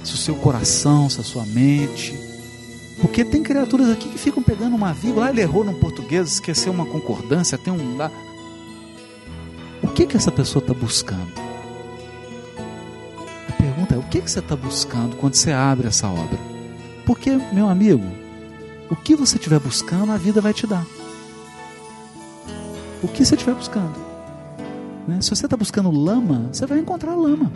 Se 0.02 0.14
o 0.14 0.16
seu 0.16 0.34
coração, 0.36 1.08
se 1.10 1.20
a 1.20 1.24
sua 1.24 1.44
mente. 1.44 2.25
Porque 3.00 3.24
tem 3.24 3.42
criaturas 3.42 3.90
aqui 3.90 4.08
que 4.08 4.18
ficam 4.18 4.42
pegando 4.42 4.74
uma 4.74 4.92
vírgula, 4.92 5.26
ah, 5.26 5.30
ele 5.30 5.42
errou 5.42 5.64
no 5.64 5.74
português, 5.74 6.32
esqueceu 6.32 6.72
uma 6.72 6.86
concordância, 6.86 7.58
tem 7.58 7.72
um. 7.72 7.98
O 9.82 9.88
que 9.88 10.06
que 10.06 10.16
essa 10.16 10.32
pessoa 10.32 10.62
está 10.62 10.72
buscando? 10.72 11.30
A 13.48 13.52
pergunta 13.52 13.94
é: 13.94 13.98
o 13.98 14.02
que 14.02 14.22
que 14.22 14.30
você 14.30 14.38
está 14.38 14.56
buscando 14.56 15.16
quando 15.16 15.34
você 15.34 15.52
abre 15.52 15.88
essa 15.88 16.08
obra? 16.08 16.38
Porque, 17.04 17.38
meu 17.52 17.68
amigo, 17.68 18.04
o 18.90 18.96
que 18.96 19.14
você 19.14 19.36
estiver 19.36 19.60
buscando, 19.60 20.12
a 20.12 20.16
vida 20.16 20.40
vai 20.40 20.54
te 20.54 20.66
dar. 20.66 20.84
O 23.02 23.08
que 23.08 23.24
você 23.24 23.34
estiver 23.34 23.54
buscando. 23.54 23.94
Né? 25.06 25.20
Se 25.20 25.30
você 25.30 25.46
está 25.46 25.56
buscando 25.56 25.90
lama, 25.90 26.48
você 26.50 26.66
vai 26.66 26.78
encontrar 26.78 27.14
lama. 27.14 27.52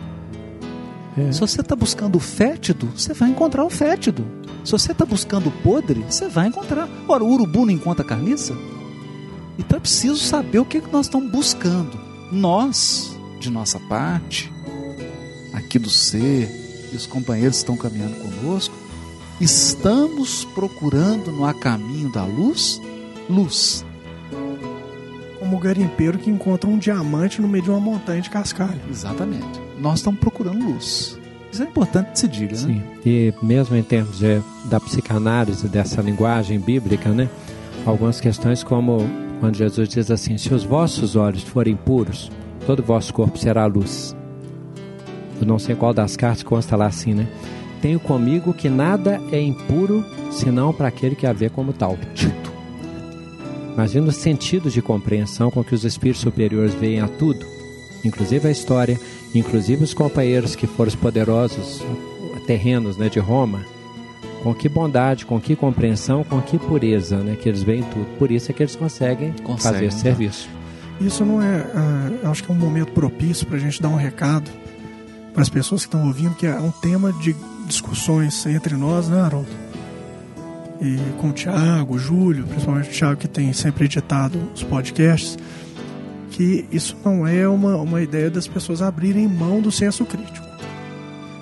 É. 1.17 1.31
Se 1.31 1.39
você 1.39 1.61
está 1.61 1.75
buscando 1.75 2.15
o 2.15 2.19
fétido, 2.19 2.89
você 2.95 3.13
vai 3.13 3.29
encontrar 3.29 3.65
o 3.65 3.69
fétido. 3.69 4.25
Se 4.63 4.71
você 4.71 4.91
está 4.91 5.05
buscando 5.05 5.49
o 5.49 5.51
podre, 5.51 6.05
você 6.09 6.27
vai 6.27 6.47
encontrar. 6.47 6.87
Ora, 7.07 7.23
o 7.23 7.31
urubu 7.31 7.65
não 7.65 7.73
encontra 7.73 8.05
carniça? 8.05 8.55
Então 9.57 9.77
é 9.77 9.79
preciso 9.79 10.17
saber 10.17 10.59
o 10.59 10.65
que, 10.65 10.79
que 10.79 10.91
nós 10.91 11.07
estamos 11.07 11.31
buscando. 11.31 11.99
Nós, 12.31 13.17
de 13.39 13.49
nossa 13.49 13.79
parte, 13.79 14.51
aqui 15.53 15.77
do 15.77 15.89
ser, 15.89 16.49
e 16.93 16.95
os 16.95 17.05
companheiros 17.05 17.57
estão 17.57 17.75
caminhando 17.75 18.15
conosco, 18.15 18.73
Estamos 19.41 20.45
procurando 20.45 21.31
no 21.31 21.47
a 21.47 21.51
caminho 21.51 22.11
da 22.11 22.23
luz, 22.23 22.79
luz. 23.27 23.83
Como 25.39 25.57
o 25.57 25.59
garimpeiro 25.59 26.19
que 26.19 26.29
encontra 26.29 26.69
um 26.69 26.77
diamante 26.77 27.41
no 27.41 27.47
meio 27.47 27.63
de 27.63 27.71
uma 27.71 27.79
montanha 27.79 28.21
de 28.21 28.29
cascalho. 28.29 28.79
Exatamente. 28.87 29.70
Nós 29.81 29.99
estamos 29.99 30.19
procurando 30.19 30.63
luz. 30.63 31.19
Isso 31.51 31.63
é 31.63 31.65
importante 31.65 32.11
que 32.11 32.19
se 32.19 32.27
diga, 32.27 32.55
Sim. 32.55 32.75
né? 32.75 32.83
E 33.05 33.33
mesmo 33.41 33.75
em 33.75 33.83
termos 33.83 34.19
de, 34.19 34.41
da 34.65 34.79
psicanálise, 34.79 35.67
dessa 35.67 36.01
linguagem 36.01 36.59
bíblica, 36.59 37.09
né? 37.09 37.29
Algumas 37.85 38.21
questões 38.21 38.63
como 38.63 38.99
quando 39.41 39.57
Jesus 39.57 39.89
diz 39.89 40.09
assim, 40.09 40.37
se 40.37 40.53
os 40.53 40.63
vossos 40.63 41.15
olhos 41.15 41.43
forem 41.43 41.75
puros, 41.75 42.31
todo 42.65 42.79
o 42.79 42.83
vosso 42.83 43.13
corpo 43.13 43.37
será 43.37 43.65
luz. 43.65 44.15
Eu 45.41 45.47
não 45.47 45.59
sei 45.59 45.75
qual 45.75 45.93
das 45.93 46.15
cartas 46.15 46.43
consta 46.43 46.75
lá 46.75 46.85
assim, 46.85 47.13
né? 47.13 47.27
tenho 47.81 47.99
comigo 47.99 48.53
que 48.53 48.69
nada 48.69 49.19
é 49.31 49.41
impuro 49.41 50.05
senão 50.31 50.71
para 50.71 50.87
aquele 50.87 51.15
que 51.15 51.25
a 51.25 51.33
vê 51.33 51.49
como 51.49 51.73
tal. 51.73 51.97
Tito. 52.13 52.51
Imagina 53.73 54.07
o 54.07 54.11
sentido 54.11 54.69
de 54.69 54.81
compreensão 54.81 55.49
com 55.49 55.63
que 55.63 55.73
os 55.73 55.83
espíritos 55.83 56.21
superiores 56.21 56.73
veem 56.75 57.01
a 57.01 57.07
tudo, 57.07 57.45
inclusive 58.05 58.47
a 58.47 58.51
história, 58.51 58.99
inclusive 59.33 59.83
os 59.83 59.93
companheiros 59.93 60.55
que 60.55 60.67
foram 60.67 60.89
os 60.89 60.95
poderosos 60.95 61.81
terrenos 62.45 62.97
né, 62.97 63.09
de 63.09 63.19
Roma. 63.19 63.61
Com 64.43 64.55
que 64.55 64.67
bondade, 64.67 65.25
com 65.25 65.39
que 65.39 65.55
compreensão, 65.55 66.23
com 66.23 66.41
que 66.41 66.57
pureza 66.57 67.17
né, 67.17 67.35
que 67.35 67.47
eles 67.47 67.61
veem 67.61 67.83
tudo. 67.83 68.05
Por 68.17 68.31
isso 68.31 68.49
é 68.49 68.53
que 68.53 68.63
eles 68.63 68.75
conseguem, 68.75 69.33
conseguem 69.43 69.59
fazer 69.59 69.85
esse 69.85 69.99
serviço. 69.99 70.49
Isso 70.99 71.23
não 71.23 71.41
é. 71.41 71.59
Uh, 71.59 72.27
acho 72.29 72.43
que 72.43 72.51
é 72.51 72.53
um 72.53 72.57
momento 72.57 72.91
propício 72.91 73.45
para 73.45 73.57
a 73.57 73.59
gente 73.59 73.79
dar 73.81 73.89
um 73.89 73.95
recado 73.95 74.49
para 75.33 75.41
as 75.41 75.49
pessoas 75.49 75.81
que 75.81 75.87
estão 75.87 76.07
ouvindo, 76.07 76.35
que 76.35 76.45
é 76.45 76.59
um 76.59 76.71
tema 76.71 77.13
de 77.13 77.35
discussões 77.65 78.45
entre 78.45 78.75
nós, 78.75 79.07
né, 79.07 79.21
Haroldo? 79.21 79.49
E 80.81 80.97
com 81.19 81.29
o 81.29 81.33
Thiago, 81.33 81.95
o 81.95 81.99
Júlio, 81.99 82.45
principalmente 82.47 82.89
o 82.89 82.91
Thiago 82.91 83.17
que 83.17 83.27
tem 83.27 83.53
sempre 83.53 83.85
editado 83.85 84.39
os 84.53 84.63
podcasts, 84.63 85.37
que 86.31 86.65
isso 86.71 86.95
não 87.05 87.27
é 87.27 87.47
uma, 87.47 87.75
uma 87.77 88.01
ideia 88.01 88.29
das 88.29 88.47
pessoas 88.47 88.81
abrirem 88.81 89.27
mão 89.27 89.61
do 89.61 89.71
senso 89.71 90.05
crítico. 90.05 90.47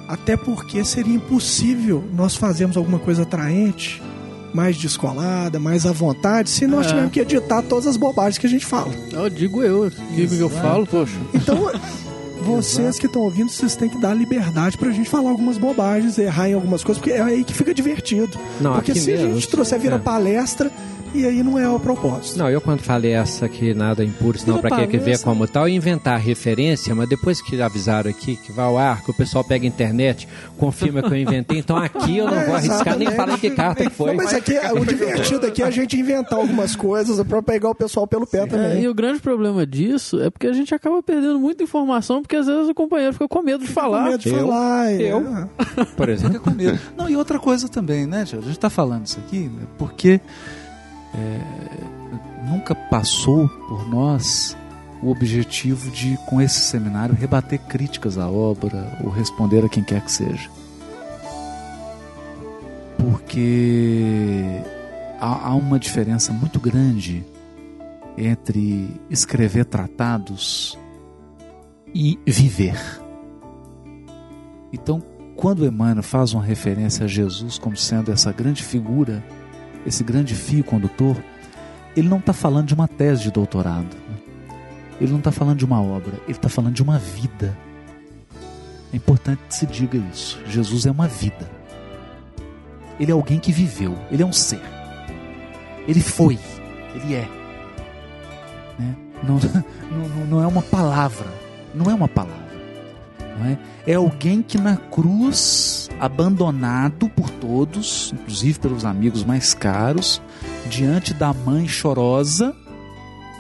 Até 0.08 0.36
porque 0.36 0.84
seria 0.84 1.14
impossível 1.14 2.04
nós 2.14 2.36
fazermos 2.36 2.76
alguma 2.76 2.98
coisa 2.98 3.22
atraente, 3.22 4.02
mais 4.54 4.76
descolada, 4.76 5.60
mais 5.60 5.86
à 5.86 5.92
vontade, 5.92 6.50
se 6.50 6.66
nós 6.66 6.88
é. 6.88 6.90
tivermos 6.90 7.12
que 7.12 7.20
editar 7.20 7.62
todas 7.62 7.86
as 7.86 7.96
bobagens 7.96 8.40
que 8.40 8.48
a 8.48 8.50
gente 8.50 8.66
fala. 8.66 8.92
Eu 9.12 9.30
digo 9.30 9.62
eu, 9.62 9.92
digo 10.16 10.36
que 10.36 10.42
eu 10.42 10.50
falo, 10.50 10.88
poxa. 10.88 11.16
Então, 11.34 11.72
vocês 12.42 12.98
que 12.98 13.06
estão 13.06 13.22
ouvindo, 13.22 13.50
vocês 13.50 13.76
têm 13.76 13.88
que 13.88 14.00
dar 14.00 14.14
liberdade 14.14 14.78
pra 14.78 14.92
gente 14.92 15.10
falar 15.10 15.30
algumas 15.30 15.58
bobagens, 15.58 16.18
errar 16.18 16.50
em 16.50 16.54
algumas 16.54 16.84
coisas, 16.84 17.00
porque 17.00 17.16
é 17.16 17.22
aí 17.22 17.44
que 17.44 17.54
fica 17.54 17.74
divertido. 17.74 18.38
Não, 18.60 18.74
porque 18.74 18.96
se 18.96 19.14
a 19.14 19.18
mesmo, 19.18 19.36
gente 19.36 19.48
trouxer 19.48 19.80
vira 19.80 19.98
é. 19.98 20.00
palestra, 20.00 20.72
e 21.14 21.26
aí 21.26 21.42
não 21.44 21.58
é 21.58 21.68
o 21.68 21.80
propósito. 21.80 22.38
Não, 22.38 22.50
eu 22.50 22.62
quando 22.62 22.82
falei 22.82 23.12
essa 23.14 23.48
que 23.50 23.74
nada 23.74 24.04
impuro, 24.04 24.38
senão 24.38 24.60
pra 24.60 24.70
que 24.78 24.88
que 24.88 24.98
ver 24.98 25.04
palestra. 25.06 25.26
como 25.30 25.48
tal, 25.48 25.68
inventar 25.68 26.16
a 26.16 26.18
referência, 26.18 26.94
mas 26.96 27.10
depois 27.10 27.42
que 27.42 27.60
avisaram 27.62 28.10
aqui 28.10 28.36
que 28.36 28.52
vai 28.52 28.66
ao 28.66 28.78
ar, 28.78 29.02
que 29.04 29.12
o 29.12 29.14
pessoal 29.14 29.44
pega 29.44 29.66
a 29.66 29.68
internet, 29.68 30.28
confirma 30.58 31.02
que 31.02 31.10
eu 31.12 31.18
inventei, 31.18 31.58
então 31.60 31.78
aqui 31.78 32.18
eu 32.18 32.26
não 32.30 32.40
vou 32.46 32.56
arriscar 32.56 32.98
nem 32.98 33.10
falar 33.12 33.34
em 33.34 33.38
que 33.38 33.50
carta 33.50 33.84
que 33.84 33.90
foi. 33.90 34.10
Não, 34.10 34.16
mas 34.18 34.34
aqui, 34.34 34.54
o 34.58 34.86
divertido 34.86 35.46
aqui 35.46 35.62
é 35.64 35.66
a 35.66 35.72
gente 35.72 35.98
inventar 36.00 36.38
algumas 36.40 36.76
coisas 36.76 37.22
pra 37.28 37.42
pegar 37.42 37.70
o 37.70 37.76
pessoal 37.76 38.06
pelo 38.08 38.26
pé 38.28 38.40
É, 38.40 38.46
também. 38.46 38.84
e 38.84 38.88
o 38.88 38.94
grande 38.94 39.20
problema 39.20 39.66
disso 39.66 40.22
é 40.22 40.30
porque 40.30 40.48
a 40.48 40.54
gente 40.54 40.74
acaba 40.74 41.02
perdendo 41.02 41.40
muita 41.40 41.64
informação, 41.64 42.22
porque 42.22 42.36
às 42.36 42.46
vezes 42.48 42.70
o 42.70 42.74
companheiro 42.74 43.14
fica 43.14 43.28
com 43.28 43.42
medo 43.42 43.64
de 43.66 43.72
falar. 43.72 44.04
Com 44.04 44.10
medo 44.12 44.22
de 44.24 44.30
Eu- 44.30 44.40
falar. 44.48 44.92
é. 44.92 45.02
eu. 45.12 45.26
Por 45.98 46.10
exemplo. 46.10 46.34
Fica 46.34 46.44
com 46.52 46.56
medo. 46.56 46.80
Não, 46.98 47.10
e 47.10 47.16
outra 47.16 47.40
coisa 47.40 47.68
também, 47.68 48.06
né, 48.06 48.24
Tio? 48.26 48.40
A 48.40 48.42
gente 48.42 48.52
está 48.52 48.70
falando 48.70 49.06
isso 49.06 49.20
aqui 49.26 49.40
né, 49.40 49.64
porque 49.78 50.20
é, 51.14 52.46
nunca 52.46 52.74
passou 52.74 53.48
por 53.68 53.88
nós 53.88 54.56
o 55.02 55.10
objetivo 55.10 55.90
de, 55.92 56.18
com 56.26 56.42
esse 56.42 56.60
seminário, 56.60 57.16
rebater 57.16 57.60
críticas 57.60 58.18
à 58.18 58.30
obra 58.30 58.98
ou 59.04 59.10
responder 59.10 59.64
a 59.64 59.70
quem 59.70 59.84
quer 59.84 60.02
que 60.02 60.12
seja. 60.12 60.50
Porque 62.98 64.62
há, 65.20 65.50
há 65.50 65.56
uma 65.56 65.80
diferença 65.80 66.34
muito 66.34 66.60
grande 66.60 67.26
entre 68.18 69.00
escrever 69.10 69.66
tratados 69.66 70.78
e 71.94 72.20
viver. 72.26 72.78
Então, 74.74 75.02
quando 75.36 75.66
Emmanuel 75.66 76.04
faz 76.04 76.34
uma 76.34 76.44
referência 76.44 77.06
a 77.06 77.08
Jesus 77.08 77.58
como 77.58 77.78
sendo 77.78 78.12
essa 78.12 78.32
grande 78.34 78.62
figura, 78.62 79.24
esse 79.86 80.04
grande 80.04 80.36
fio 80.36 80.64
condutor, 80.64 81.18
ele 81.96 82.08
não 82.08 82.20
está 82.20 82.34
falando 82.34 82.68
de 82.68 82.74
uma 82.74 82.88
tese 82.88 83.24
de 83.24 83.32
doutorado. 83.32 83.96
né? 84.08 84.18
Ele 85.00 85.12
não 85.12 85.20
está 85.20 85.32
falando 85.32 85.58
de 85.58 85.66
uma 85.66 85.82
obra, 85.82 86.14
ele 86.24 86.32
está 86.38 86.50
falando 86.50 86.74
de 86.74 86.84
uma 86.84 86.98
vida. 86.98 87.58
É 88.92 88.98
importante 88.98 89.40
que 89.48 89.56
se 89.56 89.66
diga 89.66 89.98
isso. 90.12 90.40
Jesus 90.46 90.86
é 90.86 90.92
uma 90.92 91.08
vida. 91.08 91.50
Ele 93.00 93.12
é 93.12 93.14
alguém 93.14 93.40
que 93.40 93.52
viveu, 93.52 93.98
ele 94.12 94.24
é 94.24 94.26
um 94.26 94.34
ser. 94.34 94.62
Ele 95.88 96.02
foi, 96.02 96.38
ele 96.96 97.16
é. 97.16 97.28
Né? 98.78 98.96
Não, 99.24 99.40
não, 99.92 100.26
não 100.26 100.44
é 100.44 100.48
uma 100.48 100.62
palavra, 100.62 101.28
não 101.74 101.90
é 101.90 101.94
uma 101.94 102.08
palavra. 102.08 102.49
É? 103.46 103.58
é 103.92 103.96
alguém 103.96 104.42
que 104.42 104.58
na 104.58 104.76
cruz, 104.76 105.90
abandonado 106.00 107.10
por 107.10 107.30
todos, 107.30 108.14
inclusive 108.14 108.60
pelos 108.60 108.84
amigos 108.86 109.24
mais 109.24 109.54
caros, 109.54 110.22
diante 110.70 111.14
da 111.14 111.34
mãe 111.34 111.68
chorosa, 111.68 112.56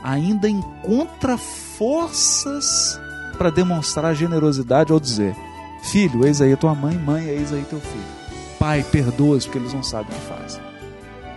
ainda 0.03 0.49
encontra 0.49 1.37
forças 1.37 2.99
para 3.37 3.49
demonstrar 3.49 4.15
generosidade 4.15 4.91
ao 4.91 4.99
dizer: 4.99 5.35
Filho, 5.83 6.25
eis 6.25 6.41
aí 6.41 6.53
a 6.53 6.57
tua 6.57 6.75
mãe, 6.75 6.97
mãe, 6.97 7.25
eis 7.25 7.51
aí 7.53 7.63
teu 7.69 7.79
filho. 7.79 8.19
Pai, 8.59 8.83
perdoa-os 8.83 9.45
porque 9.45 9.57
eles 9.57 9.73
não 9.73 9.83
sabem 9.83 10.11
o 10.11 10.19
que 10.19 10.27
fazem. 10.27 10.61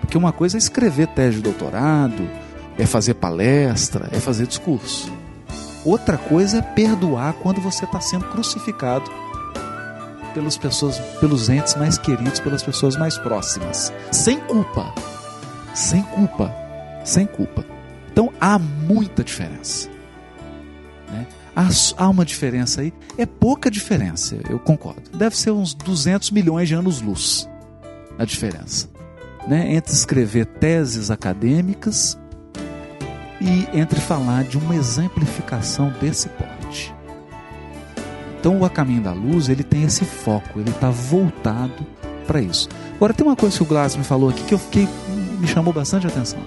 Porque 0.00 0.18
uma 0.18 0.32
coisa 0.32 0.56
é 0.56 0.58
escrever 0.58 1.06
tese 1.08 1.36
de 1.36 1.42
doutorado, 1.42 2.28
é 2.76 2.84
fazer 2.84 3.14
palestra, 3.14 4.08
é 4.12 4.18
fazer 4.18 4.46
discurso. 4.46 5.12
Outra 5.84 6.16
coisa 6.16 6.58
é 6.58 6.62
perdoar 6.62 7.32
quando 7.34 7.60
você 7.60 7.84
está 7.84 8.00
sendo 8.00 8.26
crucificado 8.26 9.10
pelas 10.32 10.56
pessoas, 10.56 10.98
pelos 11.20 11.48
entes 11.48 11.74
mais 11.74 11.98
queridos, 11.98 12.40
pelas 12.40 12.62
pessoas 12.62 12.96
mais 12.96 13.18
próximas, 13.18 13.92
sem 14.10 14.38
culpa, 14.40 14.94
sem 15.74 16.02
culpa, 16.04 16.54
sem 17.04 17.26
culpa. 17.26 17.64
Então 18.10 18.32
há 18.40 18.58
muita 18.58 19.24
diferença. 19.24 19.90
Né? 21.10 21.26
Há, 21.54 21.68
há 21.96 22.08
uma 22.08 22.24
diferença 22.24 22.80
aí, 22.80 22.92
é 23.18 23.26
pouca 23.26 23.70
diferença, 23.70 24.38
eu 24.48 24.58
concordo. 24.58 25.10
Deve 25.16 25.36
ser 25.36 25.50
uns 25.50 25.74
200 25.74 26.30
milhões 26.30 26.68
de 26.68 26.74
anos-luz 26.74 27.48
a 28.18 28.24
diferença. 28.24 28.88
Né? 29.48 29.74
Entre 29.74 29.92
escrever 29.92 30.46
teses 30.46 31.10
acadêmicas 31.10 32.16
e 33.42 33.68
entre 33.76 34.00
falar 34.00 34.44
de 34.44 34.56
uma 34.56 34.76
exemplificação 34.76 35.92
desse 36.00 36.28
porte. 36.28 36.94
Então 38.38 38.58
o 38.58 38.64
A 38.64 38.70
Caminho 38.70 39.02
da 39.02 39.12
Luz 39.12 39.48
ele 39.48 39.62
tem 39.62 39.82
esse 39.82 40.04
foco, 40.04 40.60
ele 40.60 40.70
está 40.70 40.90
voltado 40.90 41.86
para 42.26 42.40
isso. 42.40 42.68
Agora 42.94 43.12
tem 43.12 43.26
uma 43.26 43.36
coisa 43.36 43.56
que 43.56 43.62
o 43.62 43.66
Glass 43.66 43.96
me 43.96 44.04
falou 44.04 44.30
aqui 44.30 44.44
que 44.44 44.54
eu 44.54 44.58
fiquei 44.58 44.88
me 45.38 45.46
chamou 45.48 45.72
bastante 45.72 46.06
atenção, 46.06 46.38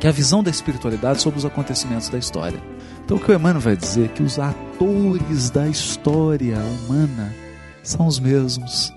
que 0.00 0.06
é 0.06 0.10
a 0.10 0.12
visão 0.12 0.42
da 0.42 0.50
espiritualidade 0.50 1.20
sobre 1.20 1.38
os 1.38 1.44
acontecimentos 1.44 2.08
da 2.08 2.16
história. 2.16 2.58
Então 3.04 3.18
o 3.18 3.20
que 3.20 3.30
o 3.30 3.34
Emmanuel 3.34 3.60
vai 3.60 3.76
dizer 3.76 4.06
é 4.06 4.08
que 4.08 4.22
os 4.22 4.38
atores 4.38 5.50
da 5.50 5.68
história 5.68 6.58
humana 6.58 7.34
são 7.82 8.06
os 8.06 8.18
mesmos. 8.18 8.92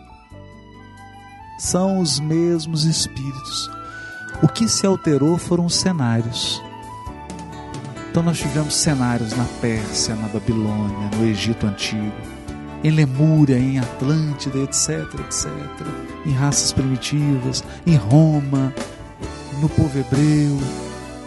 São 1.59 1.99
os 1.99 2.19
mesmos 2.21 2.85
espíritos. 2.85 3.69
O 4.41 4.47
que 4.47 4.67
se 4.69 4.85
alterou 4.85 5.37
foram 5.37 5.65
os 5.65 5.75
cenários. 5.75 6.61
Então 8.09 8.23
nós 8.23 8.39
tivemos 8.39 8.75
cenários 8.75 9.33
na 9.35 9.45
Pérsia, 9.61 10.15
na 10.15 10.27
Babilônia, 10.27 11.09
no 11.15 11.25
Egito 11.25 11.67
Antigo, 11.67 12.11
em 12.83 12.89
Lemúria, 12.89 13.57
em 13.57 13.77
Atlântida, 13.77 14.57
etc, 14.59 15.05
etc. 15.19 15.47
Em 16.25 16.31
raças 16.31 16.71
primitivas, 16.71 17.63
em 17.85 17.95
Roma, 17.95 18.73
no 19.61 19.69
povo 19.69 19.99
hebreu 19.99 20.57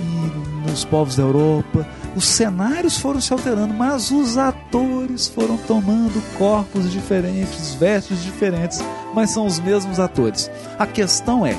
e 0.01 0.69
nos 0.69 0.85
povos 0.85 1.17
da 1.17 1.23
Europa. 1.23 1.87
Os 2.17 2.25
cenários 2.25 2.99
foram 2.99 3.21
se 3.21 3.33
alterando, 3.33 3.73
mas 3.73 4.11
os 4.11 4.37
atores 4.37 5.29
foram 5.29 5.57
tomando 5.57 6.21
corpos 6.37 6.91
diferentes, 6.91 7.75
vestes 7.75 8.23
diferentes, 8.23 8.81
mas 9.15 9.31
são 9.31 9.47
os 9.47 9.61
mesmos 9.61 10.01
atores. 10.01 10.51
A 10.79 10.87
questão 10.87 11.47
é, 11.47 11.57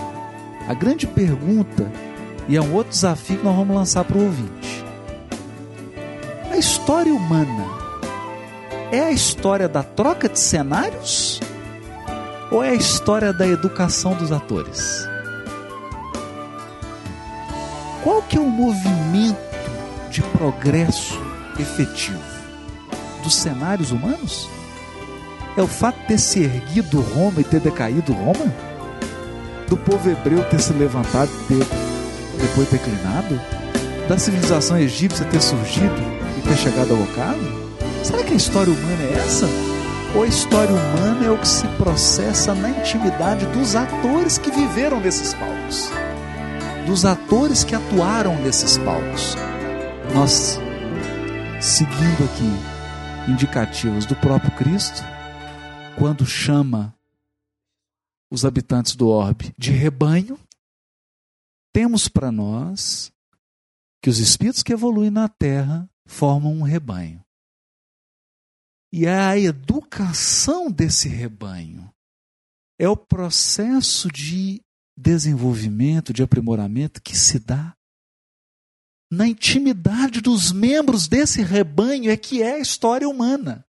a 0.67 0.73
grande 0.73 1.07
pergunta, 1.07 1.89
e 2.47 2.57
é 2.57 2.61
um 2.61 2.73
outro 2.73 2.91
desafio 2.91 3.37
que 3.37 3.45
nós 3.45 3.55
vamos 3.55 3.75
lançar 3.75 4.03
para 4.03 4.17
o 4.17 4.25
ouvinte. 4.25 4.83
História 6.63 7.13
humana 7.13 7.65
é 8.89 9.01
a 9.01 9.11
história 9.11 9.67
da 9.67 9.83
troca 9.83 10.29
de 10.29 10.39
cenários 10.39 11.41
ou 12.49 12.63
é 12.63 12.69
a 12.69 12.73
história 12.73 13.33
da 13.33 13.45
educação 13.45 14.15
dos 14.15 14.31
atores? 14.31 15.05
Qual 18.01 18.21
que 18.21 18.37
é 18.37 18.39
o 18.39 18.45
movimento 18.45 19.37
de 20.09 20.21
progresso 20.21 21.21
efetivo 21.59 22.23
dos 23.23 23.35
cenários 23.35 23.91
humanos? 23.91 24.49
É 25.57 25.61
o 25.61 25.67
fato 25.67 25.99
de 25.99 26.07
ter 26.07 26.17
se 26.17 26.43
erguido 26.43 27.01
Roma 27.01 27.41
e 27.41 27.43
ter 27.43 27.59
decaído 27.59 28.13
Roma? 28.13 28.53
Do 29.67 29.75
povo 29.75 30.09
hebreu 30.09 30.41
ter 30.45 30.61
se 30.61 30.71
levantado 30.71 31.29
e 31.29 31.55
ter 31.55 31.67
depois 32.39 32.69
declinado? 32.69 33.37
Da 34.07 34.17
civilização 34.17 34.77
egípcia 34.77 35.25
ter 35.25 35.41
surgido 35.41 36.12
ter 36.43 36.57
chegado 36.57 36.93
ao 36.93 37.01
ocaso? 37.01 37.39
Será 38.03 38.23
que 38.23 38.33
a 38.33 38.37
história 38.37 38.71
humana 38.71 39.03
é 39.03 39.13
essa? 39.13 39.47
Ou 40.15 40.23
a 40.23 40.27
história 40.27 40.73
humana 40.73 41.25
é 41.25 41.31
o 41.31 41.37
que 41.39 41.47
se 41.47 41.67
processa 41.69 42.53
na 42.53 42.69
intimidade 42.69 43.45
dos 43.47 43.75
atores 43.75 44.37
que 44.37 44.51
viveram 44.51 44.99
nesses 44.99 45.33
palcos? 45.33 45.89
Dos 46.85 47.05
atores 47.05 47.63
que 47.63 47.73
atuaram 47.73 48.35
nesses 48.41 48.77
palcos? 48.77 49.35
Nós, 50.13 50.59
seguindo 51.59 52.25
aqui 52.25 53.31
indicativos 53.31 54.05
do 54.05 54.15
próprio 54.15 54.51
Cristo, 54.51 55.01
quando 55.97 56.25
chama 56.25 56.93
os 58.29 58.45
habitantes 58.45 58.95
do 58.95 59.07
orbe 59.07 59.53
de 59.57 59.71
rebanho, 59.71 60.37
temos 61.71 62.07
para 62.07 62.31
nós 62.31 63.11
que 64.01 64.09
os 64.09 64.19
espíritos 64.19 64.61
que 64.61 64.73
evoluem 64.73 65.09
na 65.09 65.29
terra 65.29 65.89
formam 66.05 66.53
um 66.53 66.63
rebanho. 66.63 67.23
E 68.91 69.07
a 69.07 69.37
educação 69.37 70.71
desse 70.71 71.07
rebanho 71.07 71.91
é 72.79 72.87
o 72.87 72.95
processo 72.95 74.11
de 74.11 74.61
desenvolvimento, 74.95 76.13
de 76.13 76.21
aprimoramento 76.21 77.01
que 77.01 77.17
se 77.17 77.39
dá 77.39 77.75
na 79.13 79.27
intimidade 79.27 80.21
dos 80.21 80.51
membros 80.51 81.07
desse 81.07 81.43
rebanho, 81.43 82.09
é 82.09 82.17
que 82.17 82.41
é 82.41 82.53
a 82.53 82.59
história 82.59 83.07
humana. 83.07 83.63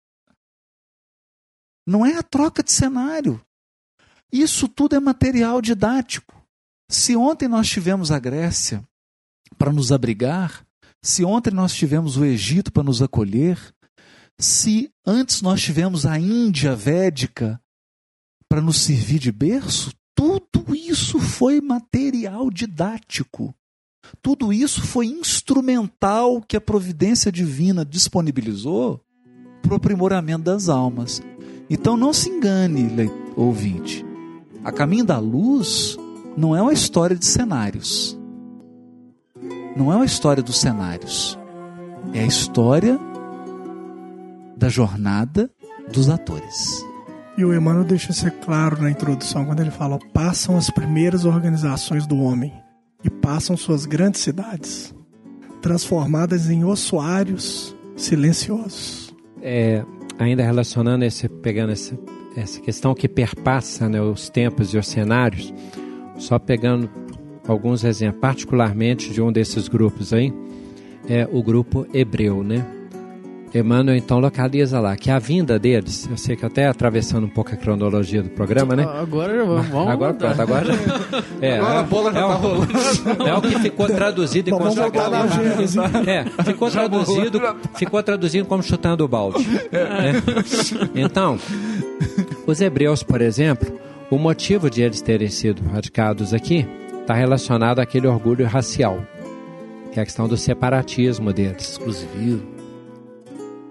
Não 1.85 2.05
é 2.05 2.15
a 2.15 2.21
troca 2.21 2.61
de 2.61 2.71
cenário. 2.71 3.43
Isso 4.31 4.67
tudo 4.67 4.95
é 4.95 4.99
material 4.99 5.59
didático. 5.59 6.39
Se 6.89 7.15
ontem 7.15 7.47
nós 7.47 7.67
tivemos 7.67 8.11
a 8.11 8.19
Grécia 8.19 8.87
para 9.57 9.73
nos 9.73 9.91
abrigar, 9.91 10.65
se 11.01 11.25
ontem 11.25 11.51
nós 11.51 11.73
tivemos 11.73 12.17
o 12.17 12.23
Egito 12.23 12.71
para 12.71 12.83
nos 12.83 13.01
acolher, 13.01 13.57
se 14.39 14.91
antes 15.05 15.41
nós 15.41 15.61
tivemos 15.61 16.05
a 16.05 16.19
Índia 16.19 16.75
védica 16.75 17.59
para 18.47 18.61
nos 18.61 18.77
servir 18.81 19.19
de 19.19 19.31
berço, 19.31 19.91
tudo 20.15 20.75
isso 20.75 21.19
foi 21.19 21.59
material 21.59 22.49
didático. 22.51 23.53
Tudo 24.21 24.51
isso 24.51 24.81
foi 24.81 25.07
instrumental 25.07 26.41
que 26.41 26.57
a 26.57 26.61
providência 26.61 27.31
divina 27.31 27.85
disponibilizou 27.85 29.01
para 29.61 29.73
o 29.73 29.75
aprimoramento 29.75 30.43
das 30.43 30.69
almas. 30.69 31.21
Então 31.69 31.95
não 31.95 32.11
se 32.11 32.29
engane, 32.29 33.09
ouvinte. 33.35 34.05
A 34.63 34.71
Caminho 34.71 35.05
da 35.05 35.17
Luz 35.17 35.97
não 36.35 36.55
é 36.55 36.61
uma 36.61 36.73
história 36.73 37.15
de 37.15 37.25
cenários. 37.25 38.19
Não 39.75 39.91
é 39.91 39.95
uma 39.95 40.05
história 40.05 40.43
dos 40.43 40.59
cenários. 40.59 41.37
É 42.13 42.21
a 42.21 42.25
história 42.25 42.99
da 44.57 44.69
jornada 44.69 45.49
dos 45.91 46.09
atores. 46.09 46.85
E 47.37 47.45
o 47.45 47.53
Emmanuel 47.55 47.85
deixa 47.85 48.11
ser 48.11 48.31
claro 48.39 48.81
na 48.81 48.91
introdução 48.91 49.45
quando 49.45 49.61
ele 49.61 49.71
fala: 49.71 49.97
passam 50.13 50.57
as 50.57 50.69
primeiras 50.69 51.25
organizações 51.25 52.05
do 52.05 52.17
homem 52.17 52.53
e 53.03 53.09
passam 53.09 53.55
suas 53.55 53.85
grandes 53.85 54.21
cidades, 54.21 54.93
transformadas 55.61 56.49
em 56.49 56.63
ossuários 56.63 57.75
silenciosos. 57.95 59.15
É, 59.41 59.83
ainda 60.19 60.43
relacionando 60.43 61.05
esse, 61.05 61.27
pegando 61.27 61.71
esse, 61.71 61.97
essa 62.35 62.59
questão 62.59 62.93
que 62.93 63.07
perpassa 63.07 63.89
né, 63.89 64.01
os 64.01 64.29
tempos 64.29 64.73
e 64.73 64.77
os 64.77 64.87
cenários, 64.87 65.53
só 66.17 66.37
pegando 66.37 66.89
alguns 67.47 67.83
exemplos, 67.83 68.21
particularmente 68.21 69.11
de 69.11 69.21
um 69.21 69.31
desses 69.31 69.67
grupos 69.67 70.13
aí, 70.13 70.33
é 71.09 71.27
o 71.31 71.41
grupo 71.41 71.85
hebreu, 71.93 72.43
né? 72.43 72.65
Emmanuel 73.53 73.97
então 73.97 74.17
localiza 74.17 74.79
lá 74.79 74.95
que 74.95 75.11
a 75.11 75.19
vinda 75.19 75.59
deles, 75.59 76.07
eu 76.09 76.15
sei 76.15 76.37
que 76.37 76.45
até 76.45 76.67
atravessando 76.67 77.25
um 77.25 77.29
pouco 77.29 77.51
a 77.53 77.57
cronologia 77.57 78.23
do 78.23 78.29
programa, 78.29 78.77
né? 78.77 78.83
Agora 78.87 79.35
já 79.35 79.43
vamos. 79.43 79.67
vamos 79.67 79.87
agora 79.89 80.13
voltar. 80.13 80.35
pronto, 80.35 80.41
agora 80.41 80.65
já. 80.73 81.23
É, 81.45 81.57
Agora 81.59 81.79
a 81.79 81.83
bola 81.83 82.13
já 82.13 82.19
é, 82.19 82.21
tá 82.21 82.27
o- 82.27 82.37
rolando. 82.39 83.27
é 83.27 83.33
o 83.33 83.41
que 83.41 83.59
ficou 83.59 83.87
traduzido 83.87 84.49
e 84.49 84.53
Gênesis. 85.33 85.75
É, 86.07 86.43
ficou 86.45 86.71
traduzido, 86.71 87.41
ficou 87.75 88.01
traduzido 88.03 88.47
como 88.47 88.63
chutando 88.63 89.03
o 89.03 89.07
balde. 89.09 89.45
né? 89.45 90.23
Então, 90.95 91.37
os 92.47 92.61
hebreus, 92.61 93.03
por 93.03 93.19
exemplo, 93.21 93.69
o 94.09 94.17
motivo 94.17 94.69
de 94.69 94.81
eles 94.81 95.01
terem 95.01 95.27
sido 95.27 95.61
radicados 95.69 96.33
aqui 96.33 96.65
está 97.11 97.13
relacionado 97.13 97.79
àquele 97.79 98.07
orgulho 98.07 98.45
racial, 98.45 99.05
que 99.91 99.99
é 99.99 100.03
a 100.03 100.05
questão 100.05 100.27
do 100.27 100.37
separatismo 100.37 101.33
deles 101.33 101.71
Exclusivismo. 101.71 102.47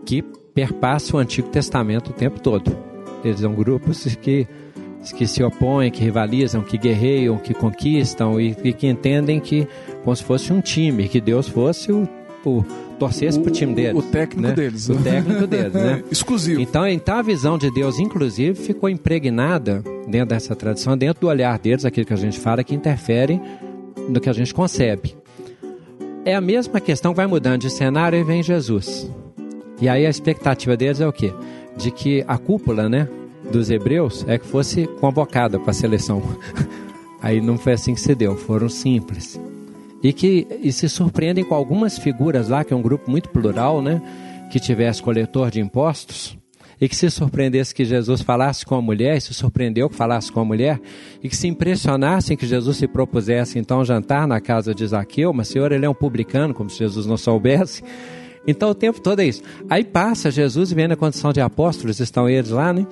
que 0.05 0.23
perpassa 0.55 1.17
o 1.17 1.19
Antigo 1.19 1.49
Testamento 1.49 2.11
o 2.11 2.12
tempo 2.12 2.39
todo. 2.39 2.77
Eles 3.25 3.41
são 3.41 3.55
grupos 3.55 4.05
que, 4.17 4.47
que 5.17 5.27
se 5.27 5.43
opõem, 5.43 5.91
que 5.91 6.03
rivalizam, 6.03 6.62
que 6.62 6.77
guerreiam, 6.77 7.39
que 7.39 7.55
conquistam 7.55 8.39
e, 8.39 8.55
e 8.62 8.73
que 8.75 8.87
entendem 8.87 9.41
que 9.41 9.67
como 10.05 10.15
se 10.15 10.25
fosse 10.25 10.53
um 10.53 10.61
time, 10.61 11.09
que 11.09 11.21
Deus 11.21 11.49
fosse 11.49 11.91
o, 11.91 12.07
o 12.45 12.62
torcesse 13.01 13.40
para 13.40 13.48
o 13.48 13.52
time 13.52 13.74
deles. 13.74 13.98
O 13.98 14.02
técnico 14.02 14.48
né? 14.48 14.55
deles. 14.55 14.89
O 14.90 14.94
técnico 14.97 15.47
deles, 15.47 15.72
né? 15.72 16.05
Exclusivo. 16.12 16.60
Então, 16.60 16.86
então 16.86 17.16
a 17.16 17.22
visão 17.22 17.56
de 17.56 17.70
Deus, 17.72 17.98
inclusive, 17.98 18.55
ficou 18.55 18.90
impregnada 18.90 19.82
dentro 20.06 20.28
dessa 20.28 20.55
tradição, 20.55 20.97
dentro 20.97 21.22
do 21.22 21.28
olhar 21.28 21.59
deles, 21.59 21.86
aquilo 21.86 22.06
que 22.06 22.12
a 22.12 22.16
gente 22.16 22.39
fala, 22.39 22.62
que 22.62 22.74
interfere 22.74 23.40
no 24.06 24.20
que 24.20 24.28
a 24.28 24.32
gente 24.35 24.52
concebe. 24.52 25.16
É 26.27 26.35
a 26.35 26.40
mesma 26.40 26.78
questão 26.78 27.12
que 27.12 27.16
vai 27.16 27.27
mudando 27.27 27.62
de 27.62 27.70
cenário 27.70 28.18
e 28.18 28.22
vem 28.22 28.43
Jesus. 28.43 29.10
E 29.81 29.89
aí 29.89 30.05
a 30.05 30.10
expectativa 30.10 30.77
deles 30.77 31.01
é 31.01 31.09
o 31.09 31.12
quê? 31.12 31.32
De 31.78 31.90
que 31.90 32.22
a 32.28 32.36
cúpula, 32.36 32.86
né, 32.86 33.09
dos 33.51 33.70
hebreus 33.70 34.27
é 34.28 34.36
que 34.36 34.47
fosse 34.47 34.86
convocada 35.01 35.59
para 35.59 35.70
a 35.70 35.74
seleção. 35.74 36.22
Aí 37.22 37.39
não 37.39 37.59
foi 37.59 37.74
assim 37.74 37.93
que 37.93 38.01
se 38.01 38.14
deu, 38.14 38.35
foram 38.35 38.68
simples. 38.68 39.39
E 40.02 40.12
que 40.12 40.47
e 40.62 40.72
se 40.72 40.89
surpreendem 40.89 41.44
com 41.44 41.55
algumas 41.55 41.98
figuras 41.98 42.48
lá, 42.48 42.64
que 42.64 42.72
é 42.72 42.77
um 42.77 42.82
grupo 42.82 43.10
muito 43.10 43.28
plural, 43.28 43.82
né, 43.82 44.01
que 44.51 44.59
tivesse 44.59 45.02
coletor 45.02 45.51
de 45.51 45.60
impostos, 45.60 46.36
e 46.81 46.89
que 46.89 46.97
se 46.97 47.10
surpreendesse 47.10 47.74
que 47.74 47.85
Jesus 47.85 48.22
falasse 48.22 48.64
com 48.64 48.74
a 48.74 48.81
mulher, 48.81 49.18
e 49.18 49.20
se 49.20 49.35
surpreendeu 49.35 49.90
que 49.90 49.94
falasse 49.94 50.32
com 50.32 50.40
a 50.40 50.44
mulher, 50.44 50.81
e 51.22 51.28
que 51.28 51.36
se 51.36 51.47
impressionassem 51.47 52.36
que 52.36 52.47
Jesus 52.47 52.78
se 52.78 52.89
propusesse 52.89 53.59
então 53.59 53.85
jantar 53.85 54.27
na 54.27 54.40
casa 54.40 54.74
de 54.74 54.86
Zaqueu, 54.86 55.32
mas 55.32 55.48
senhor, 55.48 55.70
ele 55.72 55.85
é 55.85 55.90
um 55.90 55.94
publicano, 55.94 56.55
como 56.55 56.70
se 56.70 56.78
Jesus 56.78 57.05
não 57.05 57.18
soubesse. 57.18 57.82
Então 58.47 58.70
o 58.70 58.74
tempo 58.74 59.01
todo 59.02 59.20
é 59.20 59.27
isso. 59.27 59.43
Aí 59.68 59.85
passa 59.85 60.31
Jesus 60.31 60.72
e 60.72 60.74
vem 60.74 60.89
na 60.89 60.97
condição 60.97 61.32
de 61.32 61.43
apóstolos, 61.43 62.01
estão 62.01 62.27
eles 62.27 62.51
lá, 62.51 62.72
né? 62.72 62.86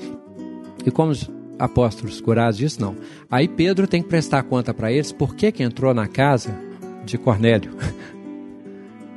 E 0.85 0.91
como 0.91 1.11
os 1.11 1.29
apóstolos 1.59 2.21
curados 2.21 2.59
disso, 2.59 2.81
não. 2.81 2.95
Aí 3.31 3.49
Pedro 3.49 3.87
tem 3.87 4.03
que 4.03 4.09
prestar 4.09 4.43
conta 4.43 4.75
para 4.75 4.93
eles 4.93 5.11
por 5.11 5.35
que, 5.35 5.51
que 5.51 5.63
entrou 5.63 5.95
na 5.95 6.07
casa 6.07 6.68
de 7.11 7.19
Cornélio. 7.19 7.73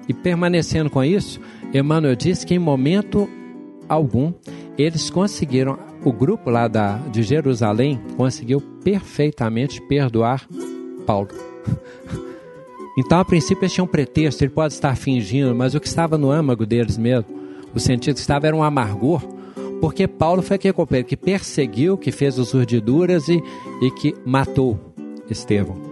E 0.08 0.14
permanecendo 0.14 0.90
com 0.90 1.04
isso, 1.04 1.40
Emmanuel 1.74 2.16
diz 2.16 2.44
que 2.44 2.54
em 2.54 2.60
momento 2.60 3.30
algum 3.88 4.34
eles 4.78 5.10
conseguiram, 5.10 5.78
o 6.04 6.12
grupo 6.12 6.50
lá 6.50 6.68
da, 6.68 6.98
de 6.98 7.24
Jerusalém 7.24 8.00
conseguiu 8.18 8.60
perfeitamente 8.84 9.82
perdoar 9.82 10.48
Paulo. 11.06 11.30
Então, 12.98 13.20
a 13.20 13.26
princípio, 13.26 13.64
eles 13.64 13.74
tinham 13.74 13.86
um 13.86 13.90
pretexto, 13.90 14.44
ele 14.44 14.52
pode 14.52 14.74
estar 14.74 14.96
fingindo, 14.98 15.56
mas 15.56 15.74
o 15.74 15.80
que 15.80 15.88
estava 15.88 16.18
no 16.18 16.30
âmago 16.30 16.66
deles 16.66 16.98
mesmo, 16.98 17.26
o 17.74 17.80
sentido 17.80 18.16
que 18.16 18.20
estava 18.20 18.48
era 18.48 18.56
um 18.56 18.64
amargor, 18.64 19.22
porque 19.80 20.08
Paulo 20.08 20.42
foi 20.42 20.56
aquele 20.56 20.74
companheiro 20.74 21.08
que 21.08 21.16
perseguiu, 21.16 21.98
que 21.98 22.12
fez 22.12 22.38
as 22.38 22.54
urdiduras 22.54 23.30
e, 23.30 23.42
e 23.82 23.92
que 23.92 24.14
matou 24.26 24.78
Estevão. 25.30 25.91